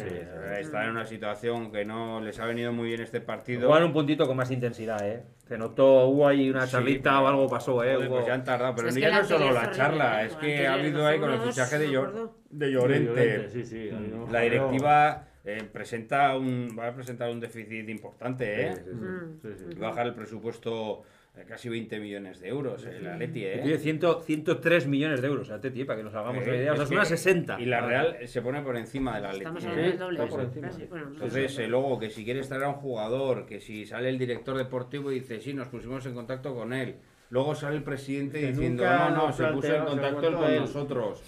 Está 0.60 0.86
en 0.86 0.92
una 0.92 1.06
situación 1.06 1.72
que 1.72 1.86
no 1.86 2.20
les 2.22 2.39
ha 2.39 2.46
venido 2.46 2.72
muy 2.74 2.89
bien 2.89 3.02
este 3.02 3.22
partido. 3.22 3.68
Jugar 3.68 3.84
un 3.84 3.94
puntito 3.94 4.26
con 4.28 4.38
más 4.38 4.52
intensidad, 4.52 5.06
¿eh? 5.08 5.24
Se 5.48 5.58
notó, 5.58 6.06
hubo 6.06 6.28
ahí 6.28 6.50
una 6.50 6.66
Sí, 6.66 6.72
charlita 6.74 7.12
pero- 7.12 7.24
o 7.24 7.28
algo 7.28 7.48
pasó, 7.50 7.84
¿eh? 7.84 7.96
Joder, 7.96 8.10
pues 8.10 8.26
ya 8.26 8.34
han 8.34 8.44
tardado, 8.44 8.76
pero 8.76 8.88
Es 8.89 8.96
ya 8.96 9.12
no 9.22 9.24
solo 9.24 9.52
la 9.52 9.72
charla, 9.72 10.24
es 10.24 10.36
que 10.36 10.68
ha 10.68 10.74
habido 10.76 11.06
ahí 11.06 11.20
con 11.20 11.32
el 11.34 11.42
fichaje 11.42 11.78
de, 11.80 11.89
Llor- 11.89 12.32
de 12.50 12.72
Llorente. 12.72 13.50
Sí, 13.50 13.66
sí. 13.66 13.89
La 14.32 14.42
directiva 14.42 15.28
eh, 15.44 15.64
presenta 15.72 16.38
un, 16.38 16.70
va 16.78 16.88
a 16.89 16.94
presentar 16.94 17.30
un 17.32 17.39
déficit 17.39 17.89
importante, 17.89 18.68
¿eh? 18.68 18.76
Mm. 18.94 19.39
Sí, 19.42 19.48
sí. 19.58 19.76
Va 19.80 19.88
a 19.88 19.89
bajar 19.89 20.08
el 20.08 20.14
presupuesto 20.14 21.02
casi 21.47 21.69
20 21.69 21.99
millones 21.99 22.39
de 22.39 22.49
euros, 22.49 22.86
el 22.86 23.07
Atleti, 23.07 23.39
Tiene 23.41 23.73
¿eh? 23.73 23.77
100 23.77 23.99
103 24.25 24.88
millones 24.88 25.21
de 25.21 25.27
euros, 25.27 25.49
a 25.49 25.59
Teti, 25.61 25.86
para 25.86 25.97
que 25.97 26.03
nos 26.03 26.13
hagamos 26.13 26.43
una 26.43 26.53
Eh, 26.53 26.57
idea. 26.57 26.73
O 26.73 26.75
sea, 26.75 26.84
es 26.86 26.91
una 26.91 27.01
que- 27.01 27.07
60. 27.07 27.59
Y 27.61 27.65
la 27.65 27.82
Real 27.82 28.17
se 28.27 28.41
pone 28.41 28.61
por 28.61 28.75
encima 28.77 29.15
del 29.15 29.25
Atleti. 29.25 29.39
Estamos 29.39 29.63
¿eh? 29.63 29.67
hablando 29.70 29.87
del 29.89 29.97
doble. 30.17 30.29
por 30.29 30.41
encima. 30.41 30.70
bueno, 30.89 31.05
no. 31.05 31.12
Entonces, 31.13 31.59
eh, 31.59 31.67
luego 31.67 31.99
que 31.99 32.09
si 32.09 32.25
quieres 32.25 32.47
traer 32.47 32.63
a 32.66 32.70
un 32.70 32.75
jugador, 32.75 33.45
que 33.45 33.59
si 33.59 33.86
sale 33.86 34.09
el 34.09 34.17
director 34.20 34.58
deportivo 34.58 35.12
y 35.12 35.16
dice, 35.21 35.39
sí, 35.39 35.53
nos 35.53 35.67
pusimos 35.70 36.05
en 36.05 36.13
contacto 36.13 36.53
con 36.53 36.74
él. 36.74 36.95
Luego 37.29 37.55
sale 37.55 37.78
el 37.78 37.83
presidente 37.83 38.41
Que 38.41 38.47
diciendo, 38.47 38.83
no, 38.83 39.09
no, 39.12 39.32
se 39.32 39.45
puso 39.45 39.74
en 39.74 39.86
contacto 39.86 40.33
con 40.33 40.49
él. 40.51 40.59
nosotros. 40.59 41.24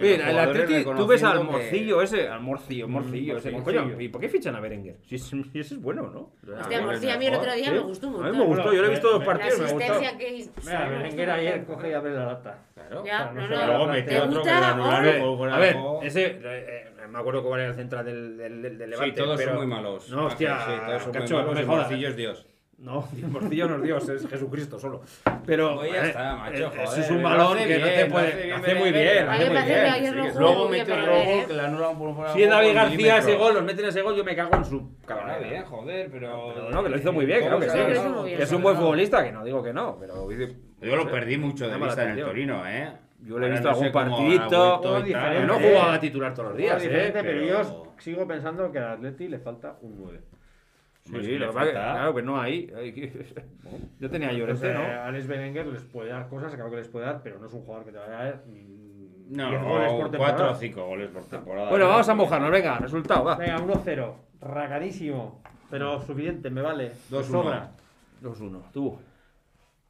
Mira, 0.00 0.30
el 0.30 0.38
Atleti, 0.38 0.84
tú 0.84 1.06
ves 1.06 1.22
al 1.24 1.32
reconociendo 1.32 1.40
que- 1.40 1.52
morcillo 1.52 2.02
ese, 2.02 2.28
al 2.28 2.40
morcillo, 2.40 2.88
morcillo 2.88 3.36
ese. 3.38 3.50
morcillo. 3.50 3.82
Coño, 3.82 4.00
¿y 4.00 4.08
por 4.08 4.20
qué 4.20 4.28
fichan 4.28 4.54
a 4.56 4.60
Berenguer? 4.60 4.96
Si, 5.06 5.16
es- 5.16 5.24
si 5.24 5.40
ese 5.58 5.74
es 5.74 5.80
bueno, 5.80 6.02
¿no? 6.02 6.30
Hostia, 6.58 6.78
Ah, 6.78 6.82
Morcilla, 6.82 7.14
a 7.14 7.18
mí 7.18 7.26
el 7.26 7.34
otro 7.34 7.52
día 7.54 7.64
¿sí? 7.66 7.70
me 7.72 7.78
gustó 7.80 8.08
un 8.08 8.14
A 8.14 8.16
mí 8.18 8.22
montón. 8.24 8.38
me 8.38 8.46
gustó, 8.46 8.72
yo 8.72 8.80
lo 8.82 8.86
he 8.86 8.90
visto 8.90 9.10
dos 9.10 9.24
partidos, 9.24 9.58
me 9.58 9.64
asistencia 9.66 10.18
que 10.18 10.34
hizo. 10.36 10.50
Mira, 10.64 10.78
sí, 10.78 10.84
me 10.84 10.96
Berenguer 10.98 11.26
gustó 11.26 11.32
ayer 11.40 11.56
montón. 11.56 11.74
coge 11.76 11.90
y 11.90 11.92
abre 11.94 12.14
la 12.14 12.26
lata. 12.26 12.58
Claro. 12.74 13.04
Ya, 13.04 13.24
no, 13.32 13.32
no 13.34 13.48
no. 13.48 13.66
Luego 13.66 13.86
metió 13.86 14.08
¿Te 14.12 14.20
otro 14.28 14.42
que 14.42 14.50
A 14.50 15.58
ver, 15.58 15.76
ese, 16.02 16.26
eh, 16.26 16.40
eh, 16.44 16.84
me 17.08 17.18
acuerdo 17.18 17.42
que 17.42 17.48
era 17.54 17.66
el 17.66 17.74
central 17.74 18.04
del, 18.04 18.36
del, 18.36 18.62
del, 18.62 18.78
del 18.78 18.88
Sí, 18.88 18.90
Levante. 18.90 19.20
todos 19.22 19.36
pero- 19.36 19.48
son 19.50 19.58
muy 19.58 19.66
malos. 19.66 20.08
No, 20.10 20.26
hostia, 20.26 20.58
Sí, 20.60 20.72
todos 20.86 21.02
son 21.02 21.12
muy 21.12 21.20
cacho, 21.20 21.34
no 21.34 21.40
malos 21.40 21.54
me 21.54 21.60
y 21.62 21.64
jodas. 21.66 21.80
Morcillo 21.88 22.08
es 22.08 22.16
Dios. 22.16 22.46
No, 22.78 23.04
Morcillo 23.32 23.66
no 23.68 23.76
es 23.76 23.82
Dios, 23.82 24.08
es 24.08 24.28
Jesucristo 24.28 24.78
solo. 24.78 25.00
Pero 25.44 25.76
Pues 25.76 25.92
ya 25.92 26.06
está, 26.06 26.36
macho, 26.36 26.54
eh, 26.56 26.64
joder, 26.66 26.82
eso 26.84 27.00
es 27.00 27.10
un 27.10 27.22
balón 27.24 27.58
que 27.58 27.62
no 27.62 27.66
bien, 27.66 27.82
te 27.82 28.04
lo 28.04 28.12
puede. 28.12 28.52
hace 28.52 28.74
muy 28.76 28.92
bien, 28.92 29.28
hace 29.28 29.50
muy 29.50 30.30
Luego 30.38 30.68
mete 30.68 30.92
otro 30.92 31.06
gol 31.12 31.46
que 31.48 31.54
le 31.54 31.60
anulan 31.60 31.98
por 31.98 32.14
fuera 32.14 32.32
Si 32.32 32.42
es 32.44 32.50
David 32.50 32.74
García 32.74 33.18
ese 33.18 33.34
gol, 33.34 33.54
nos 33.54 33.64
meten 33.64 33.84
ese 33.86 34.02
gol, 34.02 34.14
yo 34.16 34.22
me 34.24 34.36
cago 34.36 34.54
en 34.54 34.64
su 34.64 34.96
cabrón. 35.04 35.36
bien, 35.42 35.64
joder, 35.64 36.08
pero... 36.12 36.52
Pero 36.54 36.70
no, 36.70 36.82
que 36.84 36.88
lo 36.88 36.98
hizo 36.98 37.12
muy 37.12 37.26
bien, 37.26 37.40
claro 37.40 37.58
que 37.58 37.68
sí. 37.68 37.78
Que 38.36 38.42
es- 38.44 38.52
un 38.52 38.62
buen 38.62 38.76
futbolista, 38.76 39.24
que 39.24 39.32
no 39.32 39.44
digo 39.44 39.60
que 39.62 39.72
no, 39.72 39.96
pero 39.98 40.28
Yo 40.80 40.96
lo 40.96 41.10
perdí 41.10 41.36
mucho 41.36 41.68
de 41.68 41.76
la 41.76 41.84
vista 41.84 42.04
en 42.04 42.10
el. 42.18 42.24
Torino, 42.24 42.62
¿eh? 42.64 42.92
Yo 43.20 43.40
le 43.40 43.48
he 43.48 43.50
visto 43.50 43.66
no 43.68 43.74
algún 43.74 43.90
partidito, 43.90 44.80
no 45.46 45.54
jugaba 45.58 45.98
titular 45.98 46.32
todos 46.32 46.50
los 46.50 46.58
días, 46.58 46.80
¿eh? 46.84 47.10
pero 47.12 47.24
Pero- 47.28 47.42
yo 47.44 47.94
sigo 47.98 48.24
pensando 48.28 48.70
que 48.70 48.78
al 48.78 48.92
Atleti 48.92 49.26
le 49.26 49.40
falta 49.40 49.76
un 49.82 49.96
9. 49.98 50.20
Pues 51.10 51.24
Sí, 51.24 51.32
que 51.32 51.38
lo 51.38 51.52
que 51.52 51.70
claro, 51.70 52.12
pues 52.12 52.24
no 52.24 52.40
hay. 52.40 52.70
hay 52.76 52.92
que- 52.92 53.26
Yo 54.00 54.10
tenía 54.10 54.32
Llorente, 54.32 54.66
Entonces, 54.68 54.94
¿no? 54.96 55.02
Alex 55.02 55.26
Berenguer 55.26 55.66
les 55.66 55.82
puede 55.82 56.10
dar 56.10 56.28
cosas, 56.28 56.54
claro 56.54 56.70
que 56.70 56.76
les 56.76 56.88
puede 56.88 57.06
dar, 57.06 57.22
pero 57.22 57.38
no 57.38 57.46
es 57.46 57.52
un 57.52 57.62
jugador 57.62 57.86
que 57.86 57.92
te 57.92 57.98
vaya 57.98 58.18
a 58.20 58.24
dar 58.24 58.42
No, 58.46 59.48
10 59.50 59.62
goles 59.62 59.92
por 59.92 60.10
temporada. 60.10 60.36
4 60.36 60.50
o 60.50 60.54
5 60.54 60.86
goles 60.86 61.08
por 61.10 61.24
temporada. 61.24 61.70
Bueno, 61.70 61.88
vamos 61.88 62.08
a 62.08 62.14
mojarnos, 62.14 62.50
venga, 62.50 62.78
resultado, 62.78 63.24
va. 63.24 63.36
Venga, 63.36 63.58
1-0. 63.58 64.14
Ragadísimo. 64.40 65.42
Pero 65.70 66.00
suficiente, 66.02 66.48
me 66.50 66.62
vale. 66.62 66.92
Me 67.10 67.18
2-1. 67.18 67.24
sobra. 67.24 67.70
2-1, 68.22 68.62
tú. 68.72 68.98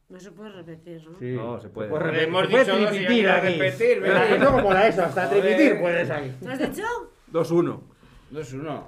No 0.08 0.18
se 0.18 0.30
puede 0.32 0.50
repetir, 0.50 1.04
¿no? 1.08 1.18
Sí. 1.18 1.32
No, 1.32 1.60
se 1.60 1.68
puede. 1.68 1.90
repetir. 1.98 2.28
Hemos 2.28 2.48
dicho 2.48 2.58
repetir, 2.64 4.00
Venga, 4.00 4.20
venga. 4.22 4.36
eso 4.36 4.52
como 4.52 4.72
la 4.72 4.86
eso, 4.88 5.02
hasta 5.04 5.28
tripitir 5.28 5.78
puedes 5.80 6.10
aquí. 6.10 6.32
¿Lo 6.40 6.50
has 6.50 6.58
dicho? 6.58 6.82
2-1. 7.30 7.80
2-1. 8.32 8.82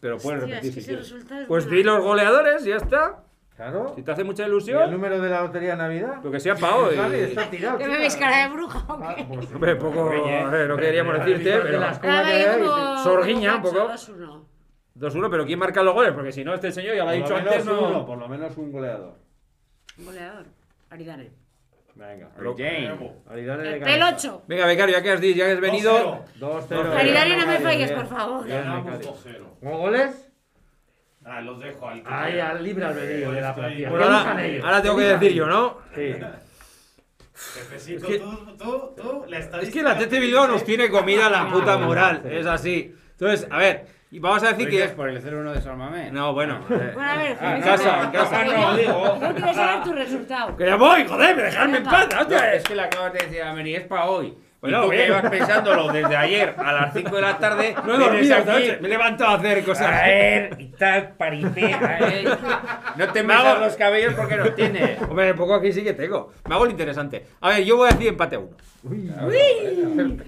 Pero 0.00 0.16
puedes 0.18 0.42
Hostia, 0.42 0.56
repetir 0.56 0.56
es 0.56 0.62
que 0.62 0.72
si 0.72 0.78
ese 0.80 0.88
quieres. 0.88 1.10
resultado 1.10 1.40
es 1.42 1.46
Pues 1.46 1.64
bueno. 1.64 1.76
di 1.76 1.82
los 1.84 2.02
goleadores 2.02 2.66
y 2.66 2.68
ya 2.70 2.76
está. 2.76 3.24
Claro. 3.56 3.92
Si 3.94 4.02
te 4.02 4.10
hace 4.10 4.24
mucha 4.24 4.42
¿Y 4.42 4.46
el 4.46 4.52
ilusión, 4.52 4.90
número 4.90 5.20
de 5.20 5.28
la 5.28 5.42
lotería 5.42 5.72
de 5.72 5.76
Navidad? 5.76 6.14
lo 6.24 6.30
que 6.30 6.40
sea 6.40 6.54
para 6.54 6.76
hoy. 6.76 6.96
Vale, 6.96 7.24
está 7.24 7.50
tirado. 7.50 7.76
¿Que 7.76 7.84
me 7.84 7.90
chica. 7.90 8.00
veis 8.00 8.16
cara 8.16 8.36
de 8.48 8.54
bruja 8.54 8.78
o 8.88 9.00
Ah, 9.04 9.14
qué? 9.14 9.24
pues, 9.24 9.52
Hombre, 9.52 9.76
poco. 9.76 10.10
Eh, 10.12 10.64
no 10.66 10.76
queríamos 10.78 11.18
decirte, 11.18 11.50
de 11.50 11.58
pero. 11.60 11.80
las- 11.80 11.98
Ah, 11.98 12.00
¿Cómo 12.00 12.12
vaya, 12.14 12.54
que 12.56 12.60
como- 12.64 12.98
Sorguiña 13.04 13.56
un 13.56 13.60
como 13.62 13.74
poco. 13.74 13.86
Pacho, 13.88 14.12
2-1. 14.16 14.46
2-1, 14.94 15.30
pero 15.30 15.44
¿quién 15.44 15.58
marca 15.58 15.82
los 15.82 15.92
goles? 15.94 16.12
Porque 16.12 16.32
si 16.32 16.42
no, 16.42 16.54
este 16.54 16.72
señor 16.72 16.96
ya 16.96 17.04
lo 17.04 17.10
ha 17.10 17.12
por 17.12 17.22
dicho 17.22 17.30
lo 17.34 17.36
menos 17.38 17.52
antes, 17.52 17.66
uno, 17.68 17.90
no. 17.90 18.06
por 18.06 18.18
lo 18.18 18.28
menos 18.28 18.56
un 18.56 18.72
goleador. 18.72 19.14
Goleador. 19.98 20.46
Aridane. 20.88 21.30
Venga. 21.94 22.28
Pero 22.36 22.56
Jane. 22.56 23.12
Aridane 23.28 23.62
de 23.62 23.74
El 23.74 23.80
cabeza. 23.80 23.98
pelocho. 24.06 24.42
Venga, 24.46 24.66
becario, 24.66 24.96
ya 24.96 25.02
que 25.02 25.10
has 25.10 25.20
dicho, 25.20 25.38
ya 25.38 25.46
que 25.46 25.52
has 25.52 25.60
venido. 25.60 26.24
2-0. 26.38 26.92
Aridane, 26.96 27.36
no 27.36 27.46
me 27.46 27.58
falles, 27.58 27.92
por 27.92 28.06
favor. 28.06 28.46
Ganamos 28.46 28.84
Becario. 28.86 29.10
2-0. 29.12 29.58
¿Con 29.60 29.78
goles? 29.78 30.26
Ah, 31.24 31.40
los 31.42 31.60
dejo 31.60 31.86
al 31.88 32.02
que 32.02 32.08
Ahí, 32.10 32.32
quiera. 32.32 32.50
al 32.50 32.64
libre 32.64 32.84
albedrío 32.86 33.32
de 33.32 33.40
la 33.42 33.54
plantilla. 33.54 33.90
Bueno, 33.90 34.06
¿Qué 34.06 34.12
ahora, 34.12 34.46
ellos? 34.46 34.64
ahora 34.64 34.82
tengo 34.82 34.96
que 34.96 35.02
Elijan 35.02 35.20
decir 35.20 35.36
yo. 35.36 35.46
¿no? 35.46 35.78
Sí. 35.94 36.14
Jefecito, 37.34 38.06
Es 38.06 38.12
que- 38.12 38.18
tú, 38.18 38.56
tú, 38.58 38.94
tú, 39.00 39.24
la 39.28 39.38
Es 39.38 39.44
estadística 39.46 39.78
que 39.80 39.88
la 39.94 39.98
Tete 39.98 40.20
Bilbao 40.20 40.46
nos 40.46 40.64
tiene 40.64 40.90
comida 40.90 41.28
la 41.30 41.48
puta 41.50 41.78
moral, 41.78 42.22
es 42.30 42.46
así. 42.46 42.94
Entonces, 43.12 43.46
a 43.50 43.58
ver, 43.58 43.86
y 44.12 44.18
vamos 44.18 44.42
a 44.42 44.48
decir 44.48 44.68
que. 44.68 44.84
Es 44.84 44.90
por 44.90 45.08
el 45.08 45.22
0-1 45.22 45.52
de 45.52 46.10
No, 46.10 46.32
bueno. 46.32 46.60
Ah, 46.68 46.74
eh, 46.74 46.92
bueno, 46.94 47.10
a 47.10 47.16
ver, 47.16 47.38
ah, 47.40 47.56
en 47.56 47.62
casa, 47.62 48.02
en 48.02 48.10
casa 48.10 48.40
ah, 48.40 48.44
no, 48.44 48.76
digo. 48.76 49.18
No 49.20 49.34
quiero 49.34 49.54
saber 49.54 49.84
tu 49.84 49.92
resultado. 49.92 50.56
¡Que 50.56 50.66
ya 50.66 50.76
voy, 50.76 51.06
joder! 51.06 51.36
¡Me 51.36 51.42
dejadme 51.42 51.78
en 51.78 51.84
paz! 51.84 52.08
Es 52.54 52.64
que 52.64 52.74
le 52.74 52.82
acabas 52.82 53.12
de 53.12 53.20
decir 53.20 53.42
a 53.42 53.52
Meri, 53.52 53.76
es 53.76 53.84
para 53.84 54.06
hoy. 54.06 54.36
Bueno, 54.60 54.82
tú 54.82 54.90
que 54.90 55.06
ibas 55.06 55.30
pensándolo 55.30 55.90
desde 55.90 56.14
ayer 56.14 56.54
a 56.58 56.72
las 56.72 56.92
5 56.92 57.16
de 57.16 57.22
la 57.22 57.38
tarde. 57.38 57.74
No 57.86 57.94
he 57.94 57.98
dormido. 57.98 58.36
Me 58.80 58.88
he 58.88 58.90
levantado 58.90 59.30
a 59.30 59.34
hacer 59.36 59.64
cosas. 59.64 59.86
A 59.86 60.06
ver, 60.06 60.56
y 60.58 60.66
tal, 60.66 61.12
paritea. 61.16 61.98
¿eh? 62.12 62.24
No 62.96 63.08
te 63.08 63.22
me 63.22 63.32
hago 63.32 63.60
los 63.60 63.76
cabellos 63.76 64.14
porque 64.14 64.36
los 64.36 64.54
tienes. 64.54 65.00
Hombre, 65.02 65.34
poco 65.34 65.54
aquí 65.54 65.72
sí 65.72 65.82
que 65.82 65.94
tengo. 65.94 66.32
Me 66.46 66.54
hago 66.56 66.64
lo 66.66 66.70
interesante. 66.70 67.26
A 67.40 67.50
ver, 67.50 67.64
yo 67.64 67.76
voy 67.76 67.88
a 67.88 67.92
decir 67.92 68.08
empate 68.08 68.36
1. 68.36 68.50
Uy, 68.82 69.12
uy. 69.26 70.20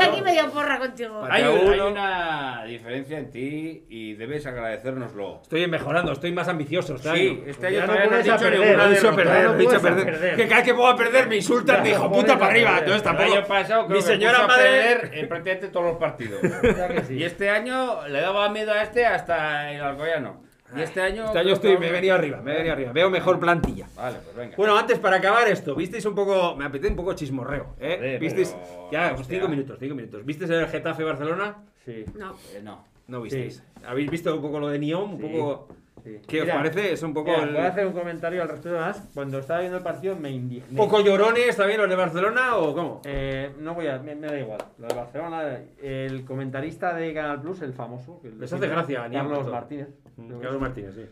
Hay 0.00 0.22
medio 0.22 0.50
porra 0.50 0.78
contigo. 0.78 1.24
Hay, 1.28 1.42
hay, 1.42 1.80
una 1.80 2.64
diferencia 2.64 3.18
en 3.18 3.30
ti 3.30 3.84
y 3.88 4.14
debes 4.14 4.46
agradecérnoslo. 4.46 5.40
Estoy 5.42 5.66
mejorando, 5.66 6.12
estoy 6.12 6.30
más 6.30 6.46
ambicioso. 6.46 6.94
Este 6.94 7.10
sí, 7.12 7.28
año. 7.28 7.42
este 7.46 7.66
año 7.66 7.86
no 7.86 7.92
puedes 7.94 8.24
dicho 8.24 8.36
perder, 8.36 8.78
no 8.78 8.88
dicho 8.88 9.16
perder, 9.16 9.44
no 9.46 9.56
dicho 9.56 9.80
perder. 9.80 10.04
perder. 10.04 10.36
Que 10.36 10.44
cada 10.44 10.56
vez 10.56 10.64
que 10.64 10.74
puedo 10.74 10.96
perder 10.96 11.28
me 11.28 11.36
insultan 11.36 11.82
de 11.82 11.90
hijo 11.90 12.12
puta 12.12 12.38
para 12.38 12.52
arriba. 12.52 12.78
Entonces 12.78 13.02
tampoco. 13.02 13.32
El 13.32 13.38
año 13.38 13.46
pasado 13.48 13.86
creo 13.86 13.96
mi 13.96 14.02
señora 14.02 14.40
que 14.40 14.46
madre 14.46 14.64
perder 14.64 15.18
en 15.18 15.28
prácticamente 15.28 15.68
todos 15.68 15.86
los 15.86 15.96
partidos. 15.96 16.40
y 17.10 17.24
este 17.24 17.50
año 17.50 18.06
le 18.06 18.20
daba 18.20 18.48
miedo 18.50 18.72
a 18.72 18.82
este 18.82 19.04
hasta 19.04 19.72
el 19.72 19.80
alcoyano. 19.80 20.49
Y 20.76 20.80
este 20.82 21.00
año. 21.00 21.24
Este 21.26 21.38
año 21.38 21.52
estoy, 21.54 21.78
me 21.78 21.88
he 21.88 21.92
venido 21.92 22.14
arriba, 22.14 22.40
me 22.42 22.52
he 22.52 22.56
venido 22.56 22.72
arriba. 22.74 22.92
Veo 22.92 23.10
mejor 23.10 23.38
plantilla. 23.40 23.86
Vale, 23.96 24.18
pues 24.24 24.36
venga. 24.36 24.56
Bueno, 24.56 24.76
antes 24.78 24.98
para 24.98 25.16
acabar 25.16 25.48
esto, 25.48 25.74
visteis 25.74 26.04
un 26.06 26.14
poco, 26.14 26.54
me 26.56 26.64
apetece 26.64 26.90
un 26.90 26.96
poco 26.96 27.12
chismorreo, 27.14 27.74
¿eh? 27.80 28.18
¿Visteis? 28.20 28.56
pero- 28.58 28.88
Ya, 28.92 29.14
pues 29.14 29.26
cinco 29.26 29.48
minutos, 29.48 29.76
cinco 29.80 29.94
minutos. 29.94 30.24
¿Visteis 30.24 30.50
el 30.50 30.66
Getafe 30.68 31.04
Barcelona? 31.04 31.56
Sí. 31.84 32.04
No. 32.16 32.34
Eh, 32.54 32.60
no. 32.62 32.84
No 33.08 33.20
visteis. 33.22 33.62
¿Habéis 33.84 34.10
visto 34.10 34.34
un 34.34 34.40
poco 34.42 34.60
lo 34.60 34.68
de 34.68 34.78
Neon? 34.78 35.14
Un 35.14 35.20
Sí. 35.20 35.26
poco. 35.36 35.68
sí. 36.04 36.16
¿Qué 36.28 36.42
os 36.42 36.48
parece? 36.48 36.92
Es 36.92 37.02
un 37.02 37.12
poco. 37.12 37.30
mira, 37.30 37.42
el- 37.42 37.52
Voy 37.54 37.62
a 37.62 37.66
hacer 37.68 37.86
un 37.86 37.92
comentario 37.92 38.40
al 38.40 38.48
respecto 38.48 38.78
más. 38.78 39.06
Cuando 39.12 39.38
estaba 39.40 39.60
viendo 39.60 39.76
el 39.78 39.82
partido 39.82 40.14
me 40.16 40.30
indigné. 40.30 40.70
¿Un 40.70 40.76
poco 40.76 41.00
llorones 41.02 41.54
también 41.56 41.80
los 41.80 41.90
de 41.90 41.96
Barcelona 41.96 42.56
o 42.56 42.72
cómo? 42.74 43.02
Eh, 43.04 43.50
no 43.58 43.74
voy 43.74 43.88
a, 43.88 43.98
me, 43.98 44.14
me 44.14 44.28
da 44.28 44.38
igual. 44.38 44.60
Lo 44.78 44.86
de 44.86 44.94
Barcelona, 44.94 45.58
el 45.82 46.24
comentarista 46.24 46.94
de 46.94 47.12
Canal 47.12 47.42
Plus, 47.42 47.60
el 47.62 47.72
famoso, 47.74 48.20
el 48.24 48.34
de 48.36 48.40
Les 48.40 48.52
hace 48.52 48.66
gracia, 48.68 49.08
Carlos. 49.12 49.46
Martínez. 49.50 49.88
Es. 50.16 50.60
Martínez, 50.60 50.94
sí. 50.94 51.06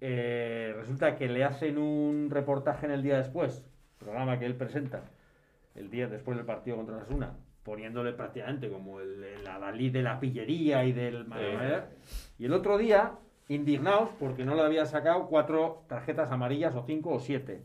Eh, 0.00 0.74
resulta 0.76 1.16
que 1.16 1.28
le 1.28 1.44
hacen 1.44 1.78
un 1.78 2.28
reportaje 2.30 2.86
en 2.86 2.92
el 2.92 3.02
día 3.02 3.16
después, 3.16 3.64
programa 3.98 4.38
que 4.38 4.46
él 4.46 4.56
presenta, 4.56 5.02
el 5.74 5.90
día 5.90 6.08
después 6.08 6.36
del 6.36 6.46
partido 6.46 6.76
contra 6.76 6.96
Osasuna, 6.96 7.34
poniéndole 7.62 8.12
prácticamente 8.12 8.68
como 8.68 9.00
el, 9.00 9.22
el 9.24 9.92
de 9.92 10.02
la 10.02 10.20
pillería 10.20 10.84
y 10.84 10.92
del... 10.92 11.26
Y 12.38 12.44
el 12.44 12.52
otro 12.52 12.78
día, 12.78 13.12
indignados 13.48 14.10
porque 14.18 14.44
no 14.44 14.54
le 14.54 14.62
había 14.62 14.86
sacado 14.86 15.26
cuatro 15.28 15.84
tarjetas 15.88 16.30
amarillas 16.30 16.74
o 16.74 16.84
cinco 16.84 17.10
o 17.10 17.20
siete. 17.20 17.62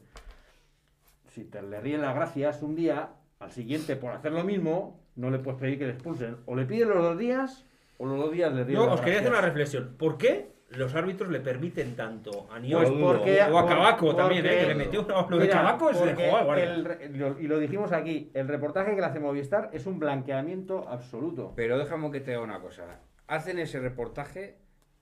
Si 1.30 1.44
te 1.44 1.62
le 1.62 1.80
ríen 1.82 2.02
las 2.02 2.16
gracias 2.16 2.62
un 2.62 2.76
día, 2.76 3.10
al 3.40 3.52
siguiente 3.52 3.96
por 3.96 4.12
hacer 4.12 4.32
lo 4.32 4.44
mismo, 4.44 5.00
no 5.16 5.30
le 5.30 5.40
puedes 5.40 5.60
pedir 5.60 5.78
que 5.78 5.86
le 5.86 5.94
expulsen. 5.94 6.38
O 6.46 6.56
le 6.56 6.66
piden 6.66 6.90
los 6.90 7.02
dos 7.02 7.18
días, 7.18 7.66
los 8.10 8.18
dos 8.20 8.32
días 8.32 8.54
le 8.54 8.66
las 8.72 8.84
os 8.94 9.02
quería 9.02 9.20
hacer 9.20 9.32
una 9.32 9.42
reflexión. 9.42 9.96
¿Por 9.98 10.18
qué 10.18 10.56
los 10.72 10.94
árbitros 10.96 11.30
le 11.32 11.40
permiten 11.40 11.96
tanto 11.96 12.48
a 12.52 12.60
Nion 12.60 12.82
Pues 12.84 12.92
porque, 13.02 13.42
o 13.42 13.58
a 13.58 13.66
Cabaco 13.66 14.08
por- 14.08 14.16
también, 14.18 14.46
eh, 14.46 14.50
porque- 14.50 14.62
que 14.62 14.68
le 14.68 14.76
metió 14.76 15.02
una 15.06 15.26
lo 15.30 15.38
de 15.38 15.50
Cabaco 15.50 15.90
es 15.90 16.00
de 16.00 16.06
porque 16.08 16.28
jugar, 16.30 16.46
guarda. 16.46 16.64
el 16.64 16.86
re- 16.86 17.10
lo- 17.10 17.40
y 17.40 17.48
lo 17.48 17.58
dijimos 17.60 17.92
aquí, 17.94 18.30
el 18.34 18.48
reportaje 18.48 18.94
que 18.94 19.00
le 19.02 19.08
hace 19.08 19.20
Movistar 19.20 19.70
es 19.74 19.86
un 19.86 19.98
blanqueamiento 20.00 20.88
absoluto. 20.90 21.54
Pero 21.56 21.78
déjame 21.78 22.12
que 22.12 22.20
te 22.20 22.32
diga 22.32 22.44
una 22.44 22.60
cosa. 22.60 22.84
Hacen 23.28 23.60
ese 23.60 23.80
reportaje 23.80 24.58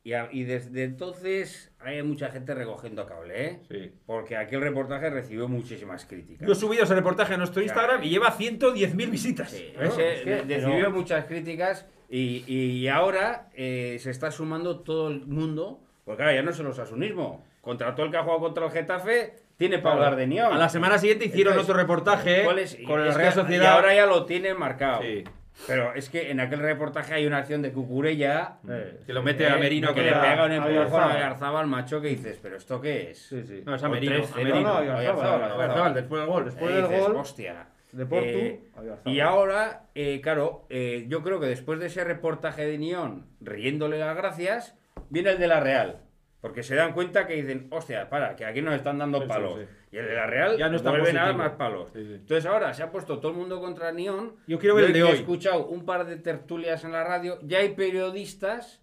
Y, 0.07 0.13
a- 0.13 0.29
y 0.31 0.43
desde 0.43 0.83
entonces 0.83 1.73
hay 1.79 2.03
mucha 2.03 2.29
gente 2.29 2.53
recogiendo 2.53 3.07
cable, 3.07 3.45
¿eh? 3.47 3.59
Sí. 3.67 3.91
Porque 4.05 4.37
aquel 4.37 4.61
reportaje 4.61 5.09
recibió 5.09 5.47
muchísimas 5.47 6.05
críticas. 6.05 6.45
Yo 6.47 6.53
he 6.53 6.55
subido 6.55 6.83
ese 6.83 6.93
reportaje 6.93 7.33
a 7.33 7.37
nuestro 7.37 7.59
Ya. 7.63 7.65
Instagram 7.69 8.03
y 8.03 8.09
lleva 8.11 8.29
110.000 8.29 9.09
visitas. 9.09 9.49
Sí, 9.49 9.71
Claro, 9.73 9.89
ese 9.89 10.13
es 10.13 10.21
que- 10.21 10.29
de- 10.29 10.43
pero- 10.43 10.67
recibió 10.67 10.91
muchas 10.91 11.25
críticas 11.25 11.87
y, 12.09 12.43
y 12.47 12.87
ahora 12.87 13.47
eh, 13.55 13.97
se 13.99 14.11
está 14.11 14.31
sumando 14.31 14.79
todo 14.79 15.09
el 15.09 15.25
mundo, 15.25 15.79
porque 16.05 16.23
ahora 16.23 16.35
ya 16.35 16.41
no 16.43 16.51
es 16.51 16.59
el 16.59 16.67
osasunismo. 16.67 17.43
Contra 17.61 17.95
todo 17.95 18.05
el 18.05 18.11
que 18.11 18.17
ha 18.17 18.23
jugado 18.23 18.41
contra 18.41 18.65
el 18.65 18.71
Getafe, 18.71 19.33
tiene 19.57 19.79
para 19.79 19.95
hablar 19.95 20.15
de 20.15 20.27
Neon. 20.27 20.53
A 20.53 20.57
la 20.57 20.69
semana 20.69 20.97
siguiente 20.99 21.25
hicieron 21.25 21.53
Entonces, 21.53 21.71
otro 21.71 21.81
reportaje 21.81 22.43
¿cuál 22.43 22.59
es? 22.59 22.77
con 22.85 23.03
la 23.03 23.11
que- 23.11 23.17
Real 23.17 23.31
Y 23.31 23.35
Sociedad. 23.35 23.71
ahora 23.73 23.95
ya 23.95 24.05
lo 24.05 24.25
tienen 24.25 24.57
marcado. 24.57 25.01
Sí. 25.01 25.23
Pero 25.67 25.93
es 25.95 26.09
que 26.09 26.29
en 26.31 26.41
aquel 26.41 26.59
reportaje 26.59 27.13
hay 27.13 27.25
una 27.25 27.37
acción 27.37 27.61
de 27.61 27.71
Cucurella 27.71 28.57
Eh, 28.69 28.99
Que 29.07 29.13
lo 29.13 29.23
mete 29.23 29.47
a 29.47 29.55
eh, 29.55 29.59
Merino 29.59 29.87
que 29.93 30.01
con 30.01 30.03
le 30.03 30.11
pega 30.11 30.45
un 30.45 30.51
a 30.51 30.55
empujón 30.57 31.01
a. 31.01 31.15
Garzabal, 31.17 31.65
macho, 31.67 32.01
que 32.01 32.09
dices, 32.09 32.37
¿pero 32.43 32.57
esto 32.57 32.81
qué 32.81 33.11
es? 33.11 33.19
Sí, 33.29 33.41
sí. 33.47 33.63
No, 33.65 33.73
es 33.73 33.81
a 33.83 33.87
Merino. 33.89 34.15
a. 34.15 34.43
No, 34.43 34.61
no. 34.83 34.97
Oyarzabal, 34.97 35.93
después 35.93 36.19
del 36.21 36.29
gol. 36.29 36.45
Después 36.45 36.69
Y 36.71 36.73
del 36.75 36.83
dices, 36.89 37.01
gol, 37.07 37.15
hostia. 37.15 37.67
De 37.95 38.05
Portu, 38.05 38.27
Eh, 38.27 38.59
y 39.05 39.19
ahora, 39.19 39.87
eh, 39.95 40.19
claro, 40.21 40.65
eh, 40.69 41.05
yo 41.07 41.23
creo 41.23 41.39
que 41.39 41.47
después 41.47 41.79
de 41.79 41.87
ese 41.87 42.03
reportaje 42.03 42.65
de 42.65 42.77
Nión 42.77 43.27
riéndole 43.41 43.97
las 43.99 44.15
gracias, 44.15 44.77
viene 45.09 45.31
el 45.31 45.39
de 45.39 45.47
la 45.47 45.59
Real. 45.59 46.01
Porque 46.41 46.61
se 46.61 46.75
dan 46.75 46.93
cuenta 46.93 47.25
que 47.25 47.33
dicen, 47.35 47.67
hostia, 47.71 48.07
para, 48.09 48.35
que 48.35 48.45
aquí 48.45 48.61
nos 48.61 48.75
están 48.75 48.99
dando 48.99 49.17
Eso, 49.19 49.27
palos. 49.27 49.59
sí. 49.59 49.65
Y 49.93 49.97
el 49.97 50.05
de 50.07 50.13
la 50.13 50.27
Real 50.27 50.57
Ya 50.57 50.69
no 50.69 50.75
es 50.75 50.83
tan 50.83 50.91
vuelven 50.91 51.17
a 51.17 51.21
dar 51.21 51.29
positivo. 51.33 51.43
más 51.49 51.57
palos. 51.57 51.89
Sí, 51.93 52.05
sí. 52.05 52.13
Entonces 52.15 52.45
ahora 52.45 52.73
se 52.73 52.83
ha 52.83 52.91
puesto 52.91 53.19
todo 53.19 53.31
el 53.31 53.37
mundo 53.37 53.59
contra 53.59 53.91
Nión. 53.91 54.35
Yo 54.45 54.59
quiero 54.59 54.75
ver 54.75 54.85
el 54.85 54.93
de 54.93 54.99
he 54.99 55.03
hoy. 55.03 55.11
escuchado 55.13 55.65
un 55.67 55.85
par 55.85 56.05
de 56.05 56.17
tertulias 56.17 56.83
en 56.83 56.91
la 56.91 57.03
radio. 57.03 57.39
Ya 57.41 57.59
hay 57.59 57.69
periodistas 57.69 58.81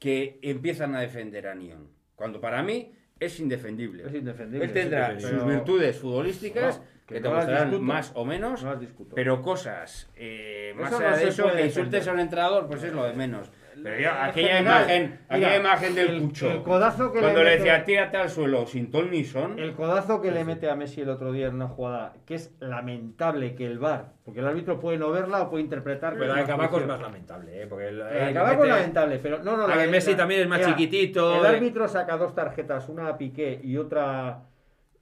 que 0.00 0.38
empiezan 0.42 0.94
a 0.96 1.00
defender 1.00 1.46
a 1.46 1.54
Nión. 1.54 1.88
Cuando 2.16 2.40
para 2.40 2.62
mí 2.62 2.92
es 3.20 3.38
indefendible. 3.38 4.04
Es 4.06 4.14
indefendible. 4.14 4.64
Él 4.66 4.72
tendrá 4.72 5.20
sus 5.20 5.30
pero- 5.30 5.46
virtudes 5.46 5.98
futbolísticas, 5.98 6.78
No, 6.80 6.84
que, 7.08 7.14
que 7.14 7.20
te 7.22 7.28
no 7.28 7.34
gustarán 7.36 7.70
discuto. 7.70 7.82
más 7.92 8.12
o 8.14 8.24
menos, 8.24 8.62
No 8.62 8.70
las 8.70 8.80
discuto. 8.80 9.14
pero 9.16 9.40
cosas 9.42 10.10
eh, 10.14 10.74
más 10.76 10.92
allá 10.92 11.10
no 11.10 11.16
de 11.16 11.28
eso, 11.28 11.50
que 11.50 11.64
insultes 11.66 12.06
a 12.06 12.12
un 12.12 12.20
entrenador, 12.20 12.66
pues 12.68 12.82
es 12.84 12.92
lo 12.92 13.02
de 13.04 13.14
menos. 13.14 13.50
Pero 13.80 13.96
ya, 14.00 14.24
En 14.24 14.30
aquella 14.30 14.48
general, 14.56 14.82
imagen, 14.82 15.20
aquella 15.28 15.46
mira, 15.50 15.56
imagen 15.60 15.94
del 15.94 16.08
el- 16.08 16.20
cucho, 16.22 16.50
el 16.50 16.62
codazo 16.64 17.12
que 17.12 17.18
le 17.18 17.22
cuando 17.22 17.44
le, 17.44 17.50
mete- 17.50 17.58
decía 17.62 17.84
tírate 17.84 18.16
al 18.16 18.28
suelo 18.28 18.66
sin 18.66 18.90
ton 18.90 19.08
ni 19.08 19.22
son, 19.22 19.56
El 19.56 19.72
codazo 19.74 20.20
que 20.20 20.32
le 20.32 20.44
mete 20.44 20.68
a 20.68 20.74
Messi 20.74 21.02
el 21.02 21.08
otro 21.08 21.30
día 21.30 21.46
en 21.46 21.54
una 21.54 21.68
jugada, 21.68 22.14
que 22.26 22.34
es 22.34 22.52
lamentable 22.58 23.54
que 23.54 23.66
el 23.66 23.78
VAR, 23.78 24.14
porque 24.24 24.40
el 24.40 24.48
árbitro 24.48 24.80
puede 24.80 24.98
no 24.98 25.12
verla 25.12 25.42
o 25.42 25.50
puede 25.50 25.62
interpretar. 25.62 26.14
que 26.14 26.18
Pero 26.18 26.32
una 26.32 26.44
Cabaco 26.44 26.80
es 26.80 26.86
más 26.88 27.00
lamentable, 27.00 27.62
¿eh? 27.62 27.66
Porque 27.68 27.86
el, 27.88 27.98
de 27.98 28.28
el 28.28 28.34
Cabaco 28.34 28.64
es 28.64 28.68
lamentable, 28.70 29.20
pero 29.22 29.44
no, 29.44 29.56
no. 29.56 29.68
La 29.68 29.76
de 29.76 29.86
Messi 29.86 30.16
también 30.16 30.40
es 30.40 30.48
más 30.48 30.60
chiquitito, 30.60 31.36
El 31.36 31.42
de- 31.42 31.48
árbitro 31.48 31.86
saca 31.86 32.16
dos 32.16 32.34
tarjetas, 32.34 32.88
una 32.88 33.06
a 33.08 33.16
Piqué 33.16 33.60
y 33.62 33.76
otra, 33.76 34.40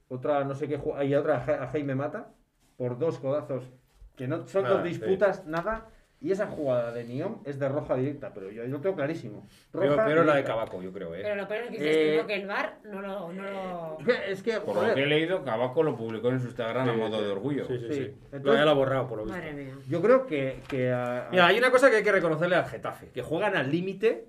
otra 0.09 0.43
no 0.43 0.55
sé 0.55 0.67
qué, 0.67 0.79
y 1.05 1.15
otra 1.15 1.37
a 1.37 1.39
Ja- 1.41 1.63
a 1.63 1.67
Jaime 1.67 1.95
Mata, 1.95 2.29
por 2.77 2.97
dos 2.97 3.19
codazos, 3.19 3.71
que 4.15 4.27
no 4.27 4.47
son 4.47 4.65
Ah, 4.65 4.69
dos 4.69 4.81
sí. 4.83 4.89
disputas, 4.89 5.45
nada. 5.45 5.87
Y 6.19 6.31
esa 6.31 6.47
jugada 6.47 6.91
de 6.93 7.03
Niom 7.03 7.41
es 7.45 7.59
de 7.59 7.69
roja 7.69 7.95
directa, 7.95 8.31
pero 8.33 8.49
yo, 8.49 8.63
yo 8.63 8.69
lo 8.69 8.81
tengo 8.81 8.95
clarísimo. 8.95 9.45
Pero, 9.71 9.91
Roja 9.91 10.05
pero 10.07 10.23
la 10.23 10.35
de. 10.37 10.43
Cabaco, 10.43 10.81
yo 10.81 10.91
creo, 10.91 11.13
¿eh? 11.13 11.19
Pero 11.21 11.35
lo 11.35 11.47
peor 11.47 11.61
es 11.65 11.69
que 11.69 11.77
dices 11.77 11.95
Eh, 11.95 12.23
que 12.25 12.33
el 12.33 12.47
bar 12.47 12.79
no 12.85 13.01
lo. 13.03 13.31
No 13.31 13.43
lo... 13.43 13.97
Es 14.27 14.41
que, 14.41 14.59
por 14.59 14.75
lo 14.83 14.95
que 14.95 15.03
he 15.03 15.05
leído, 15.05 15.43
Cabaco 15.43 15.83
lo 15.83 15.95
publicó 15.95 16.29
en 16.29 16.39
su 16.39 16.47
Instagram 16.47 16.89
a 16.89 16.93
Sí, 16.93 16.99
modo 16.99 17.21
de 17.21 17.29
orgullo. 17.31 17.65
Sí, 17.67 17.77
sí, 17.77 17.85
Sí. 17.87 17.93
sí. 17.93 18.15
Lo 18.31 18.37
Entonces- 18.37 18.65
lo 18.65 18.75
borrado, 18.75 19.07
por 19.07 19.19
lo 19.19 19.25
visto. 19.25 19.37
Madre 19.37 19.53
mía. 19.53 19.75
yo 19.87 20.01
creo 20.01 20.25
que, 20.25 20.59
que 20.67 20.91
a- 20.91 21.27
a- 21.27 21.29
Mira, 21.29 21.45
hay 21.45 21.59
una 21.59 21.69
cosa 21.69 21.91
que 21.91 21.97
hay 21.97 22.03
que 22.03 22.11
reconocerle 22.11 22.55
al 22.55 22.65
Getafe, 22.65 23.09
que 23.11 23.21
juegan 23.21 23.55
al 23.55 23.69
límite, 23.69 24.25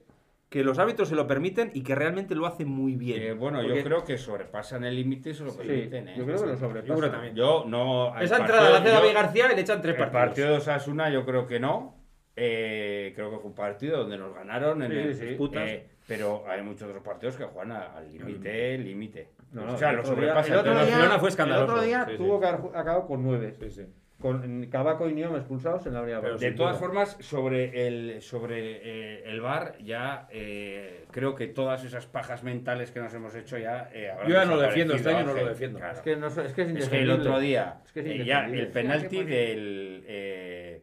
que 0.48 0.64
los 0.64 0.78
árbitros 0.78 1.08
se 1.08 1.14
lo 1.14 1.26
permiten 1.26 1.70
y 1.74 1.82
que 1.82 1.94
realmente 1.94 2.34
lo 2.34 2.46
hacen 2.46 2.68
muy 2.68 2.94
bien. 2.96 3.20
Eh, 3.22 3.32
bueno, 3.34 3.58
Porque 3.60 3.76
yo 3.76 3.84
creo 3.84 4.04
que 4.04 4.16
sobrepasan 4.16 4.82
el 4.84 4.94
límite 4.96 5.30
y 5.30 5.34
se 5.34 5.44
lo 5.44 5.50
sí, 5.50 5.58
permiten. 5.58 6.08
¿eh? 6.08 6.14
yo 6.16 6.24
creo 6.24 6.36
que 6.38 6.46
lo 6.46 6.52
Yo 6.52 6.58
creo 6.58 6.68
sobrepasan. 6.70 7.10
también. 7.10 7.34
Yo 7.34 7.64
no. 7.66 8.16
el 8.16 8.22
Esa 8.24 8.38
partido- 8.38 8.56
entrada 8.58 8.70
la 8.70 8.78
hace 8.78 8.88
David 8.90 9.14
García 9.14 9.52
y 9.52 9.54
le 9.56 9.60
echan 9.60 9.82
tres 9.82 9.94
El 9.96 10.00
partidos. 10.00 10.24
partido 10.26 10.48
de 10.50 10.56
Osasuna 10.56 11.10
yo 11.10 11.24
creo 11.26 11.46
que 11.46 11.60
no. 11.60 11.96
Eh, 12.40 13.12
creo 13.16 13.30
que 13.30 13.36
fue 13.38 13.46
un 13.46 13.54
partido 13.54 13.98
donde 13.98 14.16
nos 14.16 14.32
ganaron 14.32 14.80
en 14.82 14.90
Sí, 14.92 14.96
el- 14.98 15.14
sí. 15.16 15.26
Disputas. 15.26 15.68
eh, 15.68 15.86
pero 16.06 16.44
hay 16.48 16.62
muchos 16.62 16.88
otros 16.88 17.02
partidos 17.02 17.36
que 17.36 17.44
juegan 17.44 17.72
al 17.72 18.10
límite, 18.12 18.78
límite. 18.78 19.28
No, 19.52 19.66
no, 19.66 19.74
o 19.74 19.76
sea, 19.76 19.90
el 19.90 19.96
lo 19.96 20.04
sobrepasan. 20.04 20.52
el 20.52 20.58
otro 20.60 20.72
Pero 20.72 20.84
día- 20.86 20.94
Barcelona 20.94 21.18
fue 21.20 21.28
escandaloso. 21.30 21.64
El 21.64 21.70
otro 21.72 21.84
día 21.86 22.04
Sí, 22.06 22.12
sí. 22.12 22.16
tuvo 22.18 22.40
que 22.40 22.46
haber 22.46 22.60
acabado 22.76 23.06
con 23.06 23.22
nueve. 23.22 23.56
Sí, 23.60 23.70
sí. 23.70 23.82
Con 24.20 24.66
Cabaco 24.66 25.08
y 25.08 25.14
Niom 25.14 25.36
expulsados 25.36 25.86
en 25.86 25.92
la 25.92 26.00
Avenida 26.00 26.20
Pero. 26.20 26.38
De 26.38 26.50
todas 26.50 26.76
formas, 26.76 27.16
sobre 27.20 27.86
el 27.86 28.20
sobre 28.20 28.80
eh, 28.82 29.22
el 29.26 29.40
bar 29.40 29.76
ya 29.78 30.26
eh, 30.32 31.04
creo 31.12 31.36
que 31.36 31.46
todas 31.46 31.84
esas 31.84 32.06
pajas 32.06 32.42
mentales 32.42 32.90
que 32.90 32.98
nos 32.98 33.14
hemos 33.14 33.32
hecho 33.36 33.58
ya 33.58 33.88
eh, 33.94 34.10
habrán 34.10 34.28
Yo 34.28 34.34
ya 34.34 34.44
no 34.44 34.56
lo 34.56 34.62
defiendo, 34.62 34.94
este 34.94 35.10
año 35.10 35.26
no 35.26 35.34
lo 35.34 35.46
defiendo. 35.46 35.78
Claro. 35.78 35.94
Es 35.94 36.00
que, 36.00 36.16
no, 36.16 36.26
es 36.26 36.34
que 36.52 36.62
es 36.62 36.68
Es 36.76 36.88
que 36.88 37.00
el 37.02 37.10
otro 37.12 37.38
día, 37.38 37.80
Es 37.86 37.92
que 37.92 38.00
es 38.00 38.06
eh, 38.06 38.24
ya 38.24 38.46
el 38.46 38.66
penalti 38.68 39.18
Sí, 39.18 39.24
del 39.24 40.04
eh, 40.08 40.82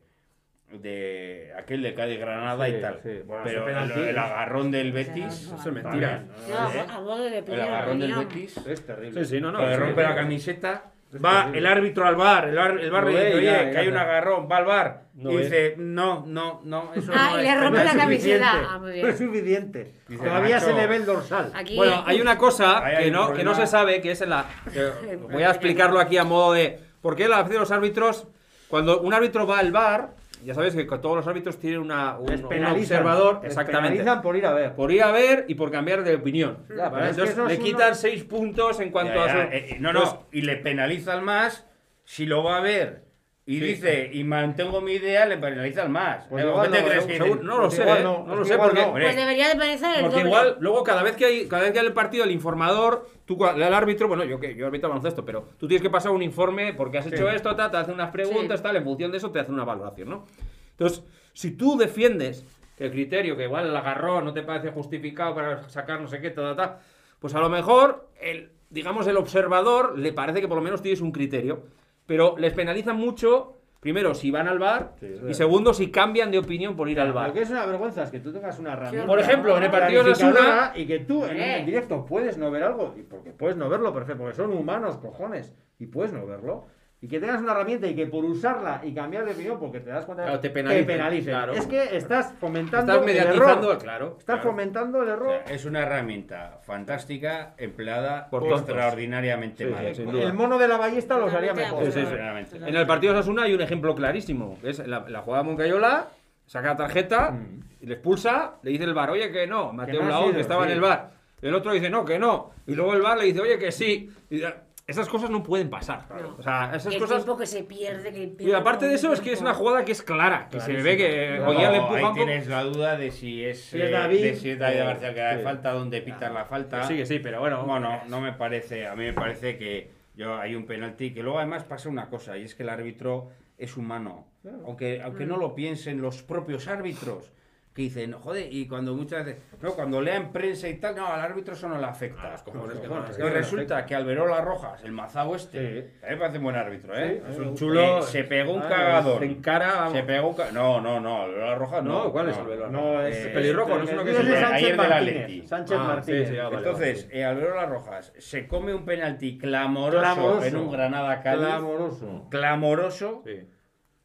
de 0.72 1.52
aquel 1.58 1.82
de 1.84 1.94
Cádiz 1.94 2.20
Granada 2.20 2.66
Sí, 2.68 2.74
y 2.78 2.82
tal. 2.82 3.00
sí. 3.04 3.20
Bueno, 3.26 3.44
Pero 3.44 3.68
el, 3.68 3.76
penalti- 3.76 4.08
el 4.08 4.18
agarrón 4.18 4.72
del 4.72 4.92
Betis, 4.94 5.50
no- 5.52 5.58
Eso 5.58 5.70
es 5.70 5.76
mentira. 5.76 6.24
No, 6.50 7.18
¿eh? 7.20 7.30
de 7.30 7.54
el 7.54 7.62
agarrón 7.62 8.00
del. 8.00 8.14
Betis, 8.16 8.58
Es 8.66 8.86
terrible. 8.86 9.26
Sí, 9.26 9.36
sí, 9.36 9.42
no, 9.42 9.52
no. 9.52 9.60
que 9.60 9.66
le 9.66 9.74
sí, 9.76 9.80
rompe 9.82 10.02
sí. 10.02 10.08
la 10.08 10.16
camiseta. 10.16 10.92
Va 11.24 11.50
el 11.54 11.66
árbitro 11.66 12.06
al 12.06 12.16
bar, 12.16 12.50
el 12.50 12.56
bar, 12.56 12.80
el 12.80 12.92
bar 12.92 13.04
Lo 13.04 13.10
le 13.12 13.18
dice, 13.18 13.30
ve, 13.30 13.36
oye, 13.36 13.46
ya, 13.46 13.66
que 13.68 13.74
ya 13.74 13.80
hay 13.80 13.88
un 13.88 13.98
agarrón, 13.98 14.48
va 14.52 14.58
al 14.58 14.66
bar. 14.66 15.02
No 15.14 15.32
y 15.32 15.38
dice, 15.38 15.76
no, 15.78 16.26
no, 16.28 16.62
no, 16.66 16.92
eso 16.94 17.12
Ah, 17.16 17.30
no 17.32 17.40
y 17.40 17.44
le 17.44 17.56
rompe 17.56 17.80
penal". 17.80 17.96
la 17.96 18.04
camiseta. 18.04 18.52
Ah, 18.70 18.80
muy 18.80 19.02
No 19.02 19.08
es 19.08 19.18
suficiente. 19.18 19.94
Dice, 20.10 20.24
Todavía 20.26 20.60
se 20.60 20.74
le 20.74 20.88
ve 20.88 20.96
el 20.98 21.06
dorsal. 21.06 21.52
Aquí. 21.56 21.76
Bueno, 21.78 22.04
hay 22.06 22.20
una 22.20 22.38
cosa 22.38 22.84
hay 22.84 23.06
que 23.06 23.12
no, 23.12 23.32
que 23.32 23.44
no 23.46 23.56
se 23.56 23.66
sabe, 23.66 24.02
que 24.02 24.12
es 24.12 24.22
en 24.22 24.32
la... 24.32 24.46
que 24.74 25.16
voy 25.32 25.44
a 25.44 25.50
explicarlo 25.52 26.00
aquí 26.00 26.18
a 26.18 26.26
modo 26.26 26.54
de... 26.54 26.80
¿Por 27.02 27.16
qué 27.16 27.30
la 27.30 27.44
de 27.44 27.58
los 27.60 27.72
árbitros, 27.72 28.28
cuando 28.68 29.00
un 29.00 29.14
árbitro 29.14 29.48
va 29.48 29.60
al 29.60 29.72
bar, 29.72 30.10
ya 30.44 30.54
sabes 30.54 30.76
que 30.76 30.84
todos 30.86 31.16
los 31.16 31.28
árbitros 31.28 31.58
tienen 31.60 31.80
una, 31.80 32.18
un, 32.18 32.28
Les 32.28 32.42
un 32.44 32.66
observador, 32.66 33.36
Les 33.42 33.52
exactamente, 33.52 33.90
penalizan 33.98 34.22
por 34.22 34.36
ir 34.36 34.46
a 34.46 34.54
ver. 34.54 34.74
por 34.74 34.92
ir 34.92 35.04
a 35.04 35.12
ver 35.12 35.46
y 35.48 35.56
por 35.56 35.72
cambiar 35.72 36.04
de 36.04 36.16
opinión. 36.16 36.58
Ya, 36.70 36.90
¿vale? 36.90 36.92
pero 36.92 37.06
es 37.06 37.16
que 37.16 37.22
Entonces 37.22 37.38
le 37.38 37.56
uno- 37.56 37.64
quitan 37.64 37.96
seis 37.96 38.24
puntos 38.24 38.80
en 38.80 38.90
cuanto 38.92 39.14
Ya, 39.16 39.24
a 39.24 39.28
ya, 39.28 39.34
su... 39.34 39.40
eh, 39.40 39.66
eh, 39.72 39.78
no, 39.80 39.94
no, 39.94 40.28
y 40.32 40.42
le 40.42 40.58
penalizan 40.58 41.24
más 41.24 41.66
si 42.04 42.26
lo 42.26 42.44
va 42.44 42.58
a 42.58 42.62
ver. 42.62 43.05
Y 43.48 43.60
Sí. 43.60 43.66
dice, 43.66 44.10
y 44.12 44.24
mantengo 44.24 44.82
mi 44.82 44.94
idea, 44.94 45.24
le 45.28 45.38
penalizan 45.38 45.92
más. 45.92 46.26
Pues 46.28 46.44
igual 46.44 46.72
¿Qué 46.72 46.78
te 46.78 46.82
no, 46.82 46.88
crees 46.90 47.04
seguro- 47.06 47.18
que 47.24 47.24
seguro- 47.30 47.44
no 47.44 47.56
lo 47.58 47.62
Pues 47.66 47.74
sé, 47.76 47.82
igual 47.84 48.00
¿eh? 48.00 48.04
no, 48.04 48.24
no 48.26 48.36
lo 48.38 48.42
que 48.42 48.48
sé 48.50 48.58
porque... 48.58 48.82
no. 48.82 48.92
Pues 48.92 49.16
debería 49.16 49.50
de 49.50 49.56
pensar 49.56 49.96
el 49.98 50.02
Porque 50.02 50.16
doble. 50.18 50.30
igual, 50.30 50.58
luego 50.62 50.84
cada 50.84 51.04
vez 51.04 51.16
que 51.16 51.26
hay, 51.26 51.48
cada 51.48 51.62
vez 51.62 51.72
que 51.72 51.80
hay 51.80 51.86
el 51.86 51.94
partido, 51.94 52.24
el 52.24 52.32
informador, 52.32 53.08
tú 53.26 53.38
el 53.46 53.62
árbitro, 53.62 54.08
bueno, 54.08 54.24
yo 54.24 54.40
que 54.40 54.56
yo 54.56 54.66
arbitro 54.66 54.90
baloncesto, 54.90 55.24
pero 55.24 55.48
tú 55.60 55.68
tienes 55.68 55.84
que 55.84 55.92
pasar 55.92 56.12
un 56.12 56.24
informe 56.24 56.74
porque 56.74 56.98
has 56.98 57.06
hecho 57.06 57.30
Sí. 57.30 57.36
esto, 57.36 57.56
ta, 57.56 57.70
te 57.70 57.78
hace 57.78 57.92
unas 57.92 58.10
preguntas, 58.10 58.60
Sí. 58.60 58.64
tal, 58.64 58.78
en 58.78 58.84
función 58.84 59.12
de 59.12 59.18
eso 59.18 59.30
te 59.30 59.40
hace 59.40 59.52
una 59.52 59.64
valoración, 59.64 60.10
¿no? 60.10 60.26
Entonces, 60.72 61.04
si 61.34 61.52
tú 61.52 61.78
defiendes 61.78 62.44
que 62.76 62.86
el 62.86 62.92
criterio, 62.92 63.38
que 63.38 63.44
igual 63.44 63.68
el 63.68 63.76
agarrón 63.78 64.26
no 64.26 64.34
te 64.34 64.42
parece 64.42 64.72
justificado 64.72 65.36
para 65.36 65.70
sacar 65.70 66.02
no 66.02 66.08
sé 66.08 66.20
qué, 66.20 66.32
ta, 66.32 66.42
ta, 66.42 66.56
ta, 66.56 66.80
pues 67.20 67.36
a 67.36 67.40
lo 67.40 67.50
mejor 67.50 68.10
el, 68.20 68.50
digamos, 68.72 69.06
el 69.06 69.18
observador 69.18 70.00
le 70.00 70.14
parece 70.14 70.42
que 70.42 70.48
por 70.48 70.58
lo 70.58 70.64
menos 70.64 70.82
tienes 70.82 71.00
un 71.02 71.12
criterio, 71.12 71.64
pero 72.06 72.36
les 72.38 72.54
penalizan 72.54 72.96
mucho. 72.98 73.52
Primero, 73.80 74.16
si 74.16 74.32
van 74.32 74.48
al 74.48 74.58
bar, 74.58 74.94
Sí, 75.00 75.08
y 75.30 75.34
segundo, 75.36 75.72
si 75.72 75.92
cambian 75.92 76.32
de 76.32 76.40
opinión 76.40 76.76
por 76.76 76.90
ir 76.90 77.00
al 77.00 77.14
bar. 77.14 77.28
Lo 77.28 77.34
que 77.36 77.42
es 77.44 77.50
una 77.52 77.68
vergüenza 77.68 78.02
es 78.02 78.10
que 78.10 78.20
tú 78.20 78.34
tengas 78.34 78.58
una 78.58 78.74
herramienta. 78.74 79.06
Por 79.06 79.20
ejemplo, 79.20 79.56
en 79.58 79.64
el 79.64 79.70
partido 79.70 80.04
de 80.04 80.12
Osasuna- 80.12 80.72
Y 80.76 80.88
que 80.88 81.00
tú 81.02 81.24
en, 81.24 81.38
Eh. 81.38 81.60
en 81.60 81.66
directo 81.68 82.04
puedes 82.04 82.36
no 82.40 82.50
ver 82.50 82.64
algo. 82.64 82.96
Y 82.98 83.04
porque 83.04 83.30
puedes 83.30 83.56
no 83.58 83.70
verlo, 83.70 83.94
perfecto. 83.94 84.24
Porque 84.24 84.36
son 84.38 84.52
humanos, 84.54 84.98
cojones. 84.98 85.54
Y 85.78 85.86
puedes 85.86 86.14
no 86.14 86.26
verlo. 86.26 86.66
Y 87.06 87.08
que 87.08 87.20
tengas 87.20 87.40
una 87.40 87.52
herramienta 87.52 87.86
y 87.86 87.94
que 87.96 88.08
por 88.08 88.26
usarla 88.26 88.82
y 88.84 88.92
cambiar 88.92 89.26
de 89.26 89.34
opinión 89.34 89.60
porque 89.60 89.80
te 89.80 89.92
das 89.92 90.06
cuenta 90.06 90.24
Claro, 90.24 90.40
te 90.40 90.50
penalicen, 90.50 90.88
penalicen. 90.88 91.34
claro. 91.36 91.54
Es 91.54 91.68
que 91.68 91.96
estás 91.96 92.34
fomentando 92.40 92.94
Estás 92.94 93.08
el 93.08 93.14
mediatizando, 93.14 93.70
error. 93.70 93.84
claro. 93.84 94.08
Estás 94.18 94.24
claro. 94.38 94.42
fomentando 94.42 95.04
el 95.04 95.10
O 95.10 95.14
error. 95.14 95.42
sea, 95.46 95.56
es 95.56 95.66
una 95.66 95.82
herramienta 95.84 96.62
fantástica 96.64 97.54
empleada 97.60 98.28
Por 98.32 98.48
extraordinariamente 98.48 99.66
Sí, 99.68 99.72
mal. 99.72 99.86
sí, 99.90 99.96
sin 100.02 100.12
duda. 100.12 100.24
El 100.24 100.34
mono 100.34 100.58
de 100.58 100.68
la 100.68 100.78
ballesta 100.78 101.20
los 101.20 101.32
haría 101.32 101.54
mejor. 101.54 101.86
Sí, 101.86 101.92
sí, 101.92 102.00
sí. 102.00 102.06
Sinceramente. 102.08 102.58
En 102.58 102.76
el 102.76 102.88
partido 102.88 103.14
de 103.14 103.20
Osasuna 103.20 103.44
hay 103.44 103.54
un 103.54 103.62
ejemplo 103.62 103.94
clarísimo. 103.94 104.58
Es 104.64 104.80
la, 104.88 105.06
la 105.08 105.22
jugada 105.22 105.44
de 105.44 105.50
Moncayola, 105.50 106.08
saca 106.48 106.70
la 106.70 106.76
tarjeta, 106.76 107.38
y 107.82 107.86
le 107.86 107.94
expulsa, 107.94 108.56
le 108.64 108.72
dice 108.72 108.84
el 108.86 108.96
bar, 108.96 109.12
oye 109.12 109.32
que 109.32 109.46
no, 109.46 109.72
Mateo 109.74 110.32
que 110.34 110.40
estaba 110.42 110.64
sí. 110.64 110.70
en 110.72 110.76
el 110.76 110.82
bar. 110.82 111.12
El 111.40 111.54
otro 111.54 111.72
dice, 111.72 111.92
no, 111.92 112.04
que 112.04 112.18
no. 112.18 112.52
Y 112.66 112.74
luego 112.74 112.96
el 112.96 113.04
bar 113.04 113.20
le 113.20 113.26
dice, 113.26 113.42
oye 113.42 113.60
que 113.60 113.72
sí. 113.72 114.10
Y 114.32 114.36
dice, 114.38 114.52
esas 114.88 115.10
cosas 115.10 115.30
no 115.32 115.42
pueden 115.42 115.70
pasar. 115.70 116.06
No. 116.10 116.36
O 116.38 116.44
sea, 116.44 116.72
esas 116.76 116.94
el 116.94 117.00
cosas... 117.00 117.18
tiempo 117.24 117.38
que 117.38 117.48
se 117.48 117.64
pierde. 117.64 118.12
Que 118.38 118.44
Y 118.44 118.52
aparte 118.52 118.88
de 118.88 118.96
eso 118.96 119.12
es 119.14 119.20
que 119.22 119.34
es 119.34 119.42
una 119.42 119.54
jugada 119.54 119.84
que 119.84 119.92
es 119.92 120.04
clara, 120.04 120.48
que 120.52 120.60
se 120.60 120.74
ve 120.74 120.96
que 120.96 121.38
Luego, 121.38 121.52
Ollán 121.52 121.72
le 121.72 121.78
ahí 121.78 121.84
empuja 121.84 121.96
un 121.96 122.02
poco. 122.02 122.14
tienes 122.16 122.48
la 122.48 122.64
duda 122.64 122.96
de 122.98 123.10
si 123.12 123.44
es, 123.44 123.62
Si 123.66 123.82
es 123.82 123.88
eh, 123.88 123.92
David 123.92 124.22
de 124.22 124.36
si 124.36 124.50
es 124.52 124.60
David 124.60 124.82
o- 124.82 124.86
García 124.86 125.14
que 125.16 125.20
da 125.22 125.38
sí. 125.38 125.44
falta, 125.44 125.72
donde 125.72 126.02
pitan 126.02 126.34
la 126.34 126.46
falta. 126.46 126.84
Sí, 126.84 126.96
que 126.98 127.06
sí, 127.06 127.20
pero 127.20 127.40
bueno. 127.40 127.66
Bueno, 127.66 128.02
no 128.08 128.22
me 128.22 128.34
parece, 128.34 128.86
a 128.88 128.96
mí 128.96 129.06
me 129.06 129.14
parece 129.14 129.58
que 129.58 129.90
yo 130.16 130.38
hay 130.38 130.54
un 130.56 130.66
penalti 130.66 131.14
que 131.14 131.24
luego 131.24 131.40
además 131.40 131.64
pasa 131.64 131.90
una 131.90 132.08
cosa 132.10 132.38
y 132.38 132.44
es 132.44 132.54
que 132.54 132.62
el 132.64 132.70
árbitro 132.70 133.30
es 133.58 133.78
humano, 133.78 134.28
aunque 134.66 135.02
aunque 135.02 135.26
no 135.26 135.38
lo 135.38 135.56
piensen 135.56 136.02
los 136.02 136.22
propios 136.22 136.68
árbitros, 136.68 137.32
que 137.76 137.82
dicen, 137.82 138.14
joder, 138.14 138.48
y 138.54 138.70
cuando 138.70 138.94
muchas 138.96 139.26
veces, 139.26 139.42
no, 139.62 139.74
cuando 139.74 140.00
lean 140.02 140.32
prensa 140.32 140.70
y 140.70 140.76
tal, 140.76 140.96
no, 140.96 141.08
al 141.08 141.20
árbitro 141.20 141.56
eso 141.56 141.68
no 141.68 141.78
le 141.78 141.86
afecta. 141.86 142.34
que 142.46 142.52
no, 142.54 142.72
es 142.72 143.18
y 143.18 143.22
que 143.22 143.30
resulta 143.30 143.86
que 143.86 143.94
Alberola 143.94 144.40
Rojas, 144.40 144.82
el 144.86 144.94
mazao 144.94 145.36
este, 145.36 145.82
Sí. 145.82 145.88
a 146.02 146.06
mí 146.06 146.12
me 146.14 146.18
parece 146.18 146.38
un 146.38 146.44
buen 146.46 146.56
árbitro, 146.56 146.98
¿eh? 146.98 147.22
Sí, 147.26 147.32
Es 147.34 147.38
un 147.38 147.48
Eh, 147.50 147.54
chulo. 147.56 148.02
se 148.02 148.24
pegó 148.24 148.54
un 148.54 148.62
ah, 148.62 148.70
cagador. 148.70 149.20
Se 149.20 149.26
encara. 149.26 149.90
Se 149.90 150.04
pegó 150.04 150.30
un 150.30 150.38
No, 150.54 150.80
no, 150.80 151.02
no, 151.02 151.24
Alberola 151.24 151.56
Rojas 151.56 151.84
no. 151.84 152.04
No, 152.06 152.12
¿cuál 152.14 152.30
es 152.30 152.38
no. 152.38 152.44
Alberola? 152.44 152.70
No, 152.72 153.02
es. 153.02 153.26
Eh, 153.26 153.30
pelirrojo, 153.34 153.78
no 153.78 153.84
es 153.84 153.92
uno 153.92 154.04
que 154.06 154.12
es 154.12 154.18
se- 154.18 154.24
de 154.24 154.32
Sánchez 154.40 154.54
ayer 154.54 154.68
del 154.70 154.78
Martínez. 154.78 155.24
Atleti. 155.24 155.48
Sánchez 155.48 155.78
Ah, 155.78 155.84
Martínez. 155.84 156.30
sí, 156.30 156.36
vale, 156.38 156.56
Entonces, 156.58 157.10
eh, 157.12 157.26
Alberola 157.26 157.66
Rojas 157.66 158.14
se 158.18 158.48
come 158.48 158.74
un 158.74 158.86
penalti 158.86 159.38
clamoroso, 159.38 160.00
Clamoroso. 160.00 160.46
en 160.46 160.56
un 160.56 160.72
Granada 160.72 161.22
Cádiz. 161.22 161.46
Clamoroso. 161.46 162.28
Clamoroso. 162.32 163.22
Sí. 163.26 163.32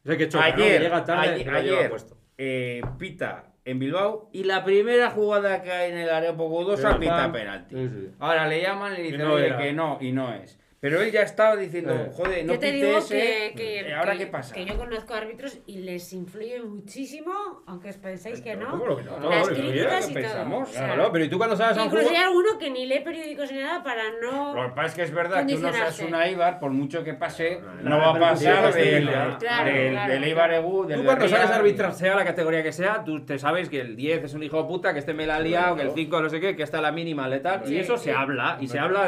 Es 0.03 0.11
el 0.11 0.17
que 0.17 0.27
choca, 0.27 0.49
¿no? 0.49 0.53
ayer, 0.55 0.77
Que 0.77 0.83
llega 0.83 1.05
tarde, 1.05 1.29
ayer, 1.35 1.49
ayer, 1.55 1.89
puesto. 1.89 2.17
eh, 2.37 2.81
pita 2.97 3.43
en 3.65 3.79
Bilbao 3.79 4.29
y 4.31 4.43
la 4.43 4.63
primera 4.63 5.11
jugada 5.11 5.61
que 5.61 5.71
hay 5.71 5.91
en 5.91 5.97
el 5.97 6.09
área 6.09 6.35
poco 6.35 6.63
dudosa 6.63 6.97
pita 6.97 7.31
penalti. 7.31 7.75
Sí, 7.75 7.89
sí. 7.89 8.11
Ahora 8.19 8.47
le 8.47 8.61
llaman 8.61 8.93
y 8.93 8.97
le 8.97 9.03
dicen 9.03 9.19
no 9.19 9.35
que 9.35 9.73
no 9.73 9.97
y 10.01 10.11
no 10.11 10.33
es. 10.33 10.60
Pero 10.81 10.99
él 10.99 11.11
ya 11.11 11.21
estaba 11.21 11.55
diciendo, 11.57 11.93
Eh. 11.93 12.09
joder, 12.11 12.43
no 12.43 12.53
yo 12.53 12.59
te 12.59 12.71
digo 12.71 12.97
ese. 12.97 13.15
que, 13.15 13.53
que- 13.55 13.79
eh, 13.81 13.93
¿Ahora 13.93 14.13
que- 14.13 14.17
qué 14.17 14.25
pasa? 14.27 14.55
que 14.55 14.65
yo 14.65 14.75
conozco 14.79 15.13
árbitros 15.13 15.59
y 15.67 15.77
les 15.81 16.11
influye 16.11 16.59
muchísimo, 16.63 17.31
aunque 17.67 17.89
os 17.89 17.97
pensáis 17.97 18.41
que 18.41 18.55
no. 18.55 18.71
¿Cómo 18.71 18.87
lo 18.87 18.97
que 18.97 19.03
no? 19.03 19.19
No, 19.19 19.29
las 19.29 19.47
no, 19.47 19.53
críticas 19.55 20.05
¿qué 20.07 20.11
y 20.11 20.13
todo. 20.15 20.23
pensamos? 20.23 20.69
O 20.69 20.73
sea, 20.73 20.85
Claro, 20.87 21.09
pero 21.13 21.25
¿y 21.25 21.29
tú 21.29 21.37
cuando 21.37 21.55
sabes 21.55 21.77
a 21.77 21.81
un 21.81 21.85
incluso 21.87 22.09
hay 22.09 22.15
alguno 22.15 22.57
que 22.57 22.69
ni 22.71 22.87
lee 22.87 23.01
periódicos 23.01 23.51
ni 23.51 23.59
nada 23.59 23.83
para 23.83 24.05
no. 24.23 24.55
Lo 24.55 24.69
que 24.69 24.75
pasa 24.75 24.87
es 24.87 24.93
que 24.95 25.01
es 25.03 25.11
verdad 25.13 25.45
que 25.45 25.53
uno 25.53 25.71
seas 25.71 25.83
Condicionarse. 25.83 26.05
una 26.07 26.27
Ibar, 26.29 26.59
por 26.59 26.71
mucho 26.71 27.03
que 27.03 27.13
pase, 27.13 27.61
la 27.83 27.89
no 27.89 27.97
va 27.99 28.09
a 28.15 28.19
pasar 28.19 28.73
del. 28.73 29.07
Claro, 29.07 29.29
del, 29.71 29.91
claro, 29.91 30.11
del 30.13 30.23
Eibar 30.23 30.51
Egu, 30.53 30.87
del 30.87 30.97
Tú 31.01 31.05
cuando 31.05 31.27
sabes 31.27 31.51
arbitrar, 31.51 31.93
sea 31.93 32.15
la 32.15 32.25
categoría 32.25 32.63
que 32.63 32.71
sea, 32.71 33.03
tú 33.03 33.23
te 33.23 33.37
sabes 33.37 33.69
que 33.69 33.81
el 33.81 33.95
10 33.95 34.23
es 34.23 34.33
un 34.33 34.41
hijo 34.41 34.57
de 34.63 34.67
puta, 34.67 34.93
que 34.93 34.99
este 34.99 35.13
me 35.13 35.27
la 35.27 35.35
ha 35.35 35.39
liado, 35.41 35.75
que 35.75 35.83
el 35.83 35.91
5 35.91 36.21
no 36.23 36.27
sé 36.29 36.39
qué, 36.39 36.55
que 36.55 36.63
está 36.63 36.81
la 36.81 36.91
mínima 36.91 37.27
letal. 37.27 37.61
Sí, 37.65 37.75
y 37.75 37.77
eso 37.79 37.97
sí. 37.99 38.05
se 38.05 38.13
habla. 38.13 38.57
Y 38.59 38.67
se 38.67 38.79
habla 38.79 39.05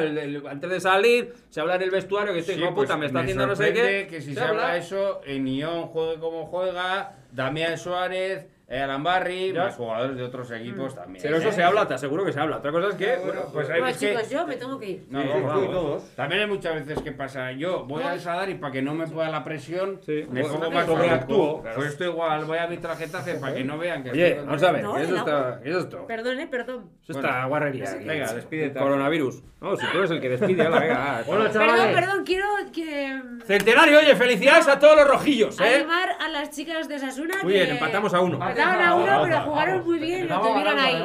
antes 0.51 0.69
de 0.69 0.79
salir, 0.79 1.33
se 1.49 1.62
habla 1.64 1.76
en 1.76 1.81
el 1.84 1.91
vestuario, 1.91 2.34
que 2.34 2.40
este 2.40 2.53
Sí, 2.53 2.60
hijo 2.61 2.73
pues 2.76 2.88
puta 2.88 2.98
me 2.98 3.07
está 3.07 3.18
me 3.19 3.23
haciendo 3.23 3.48
no 3.48 3.56
sé 3.56 3.73
qué. 3.73 4.07
que 4.10 4.22
si 4.22 4.34
se 4.34 4.40
se 4.40 4.45
habla 4.45 4.77
eso, 4.77 5.22
en 5.26 5.48
Ion 5.48 5.88
juegue 5.88 6.19
como 6.19 6.45
juega, 6.45 7.15
Damián 7.31 7.77
Suárez, 7.77 8.45
Alan 8.81 9.03
Barry, 9.03 9.51
Ya. 9.53 9.65
más 9.65 9.75
jugadores 9.75 10.15
de 10.17 10.23
otros 10.23 10.49
equipos 10.51 10.95
también. 10.95 11.21
Pero 11.21 11.37
eso 11.37 11.49
¿eh? 11.49 11.51
se 11.51 11.63
habla, 11.63 11.87
te 11.87 11.93
aseguro 11.93 12.23
que 12.25 12.31
se 12.31 12.39
habla. 12.39 12.57
Otra 12.57 12.71
cosa 12.71 12.87
es 12.89 12.95
que, 12.95 13.15
bueno, 13.17 13.41
pues 13.51 13.69
hay 13.69 13.79
Bueno, 13.81 13.97
que- 13.99 14.07
chicos, 14.09 14.29
yo 14.29 14.47
me 14.47 14.55
tengo 14.55 14.79
que 14.79 14.89
ir. 14.89 15.05
No, 15.09 15.21
Sí, 15.21 15.27
no, 15.27 15.33
sí, 15.35 15.41
vamos. 15.41 15.61
sí, 15.63 15.67
todos. 15.71 16.15
También 16.15 16.41
hay 16.41 16.47
muchas 16.47 16.75
veces 16.75 17.01
que 17.03 17.11
pasa, 17.11 17.51
yo 17.51 17.85
voy 17.85 18.03
al 18.03 18.19
Sadar 18.19 18.49
y 18.49 18.55
para 18.55 18.71
que 18.71 18.81
no 18.81 18.93
me 18.93 19.07
pueda 19.07 19.29
la 19.29 19.43
presión, 19.43 19.99
Sí. 20.05 20.25
me 20.29 20.41
Bueno, 20.41 20.59
pongo 20.59 20.71
más 20.71 20.85
sobreactúo, 20.85 21.43
actúo. 21.43 21.61
claro. 21.61 21.75
Pues 21.77 21.89
esto 21.89 22.03
igual, 22.05 22.45
voy 22.45 22.57
a 22.57 22.63
arbitrar 22.63 22.97
Getafe 22.97 23.35
para 23.35 23.53
que 23.53 23.63
no 23.63 23.77
vean 23.77 24.03
que 24.03 24.11
Oye, 24.11 24.27
estoy- 24.29 24.45
vamos 24.45 24.63
a 24.63 24.71
ver, 24.71 24.83
No, 24.83 24.97
eso 24.97 25.11
no. 25.11 25.17
está. 25.17 25.59
Eso 25.63 25.79
es 25.79 25.89
todo. 25.89 26.07
Perdón, 26.07 26.39
eh, 26.39 26.47
perdón. 26.47 26.89
Eso 27.03 27.11
está 27.19 27.45
guarrería. 27.45 27.89
aquí. 27.89 28.05
Venga, 28.05 28.33
despídete. 28.33 28.79
Coronavirus. 28.79 29.43
No, 29.61 29.77
si 29.77 29.85
tú 29.87 29.97
eres 29.99 30.11
el 30.11 30.19
que 30.19 30.27
despide, 30.29 30.61
ala, 30.65 30.77
venga. 30.79 31.19
ah, 31.19 31.23
Bueno, 31.25 31.47
chavales. 31.49 31.75
Perdón, 31.85 31.93
perdón, 31.95 32.23
quiero 32.25 32.45
que 32.73 33.21
Centenario, 33.45 33.99
oye, 33.99 34.13
felicidades 34.15 34.67
a 34.67 34.77
todos 34.77 34.97
los 34.97 35.07
rojillos, 35.07 35.57
¿eh? 35.61 35.75
animar 35.75 36.09
a 36.19 36.27
las 36.27 36.51
chicas 36.51 36.89
de 36.89 36.99
Sasuna. 36.99 37.35
Muy 37.43 37.53
bien, 37.53 37.69
empatamos 37.69 38.13
a 38.13 38.19
uno. 38.19 38.39
Empataron 38.64 38.85
a 38.85 38.95
uno, 38.95 39.22
pero 39.23 39.41
jugaron 39.41 39.85
muy 39.85 39.99
bien 39.99 40.26
y 40.26 40.27
lo 40.27 40.41
tuvieron 40.41 40.80
ahí. 40.80 41.03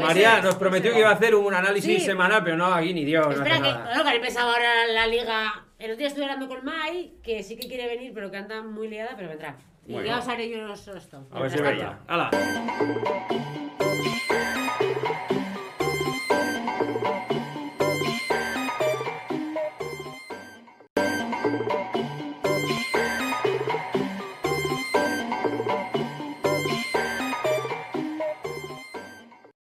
María 0.00 0.40
nos 0.40 0.54
prometió 0.56 0.92
que 0.92 1.00
iba 1.00 1.10
a 1.10 1.14
hacer 1.14 1.34
un 1.34 1.54
análisis 1.54 2.04
semanal, 2.04 2.42
pero 2.44 2.56
no, 2.56 2.66
aquí 2.66 2.94
ni 2.94 3.04
Dios. 3.04 3.34
Espera 3.34 3.56
que, 3.56 3.72
bueno, 3.72 4.02
que 4.02 4.08
han 4.08 4.16
empezado 4.16 4.50
ahora 4.50 4.86
la 4.92 5.06
liga. 5.06 5.64
El 5.78 5.92
otro 5.92 5.98
día 5.98 6.08
estuve 6.08 6.24
hablando 6.24 6.48
con 6.48 6.64
Mai, 6.64 7.14
que 7.22 7.42
sí 7.42 7.56
que 7.56 7.68
quiere 7.68 7.86
venir, 7.86 8.12
pero 8.14 8.30
que 8.30 8.36
anda 8.36 8.62
muy 8.62 8.88
liada, 8.88 9.12
pero 9.16 9.28
vendrá. 9.28 9.56
Y 9.86 10.02
ya 10.04 10.18
os 10.18 10.28
haré 10.28 10.50
yo 10.50 10.58
los 10.66 10.86
esto. 10.86 11.26
A 11.32 11.40
ver 11.40 11.50
si 11.50 11.58
tanto. 11.58 11.96
Hala. 12.08 12.30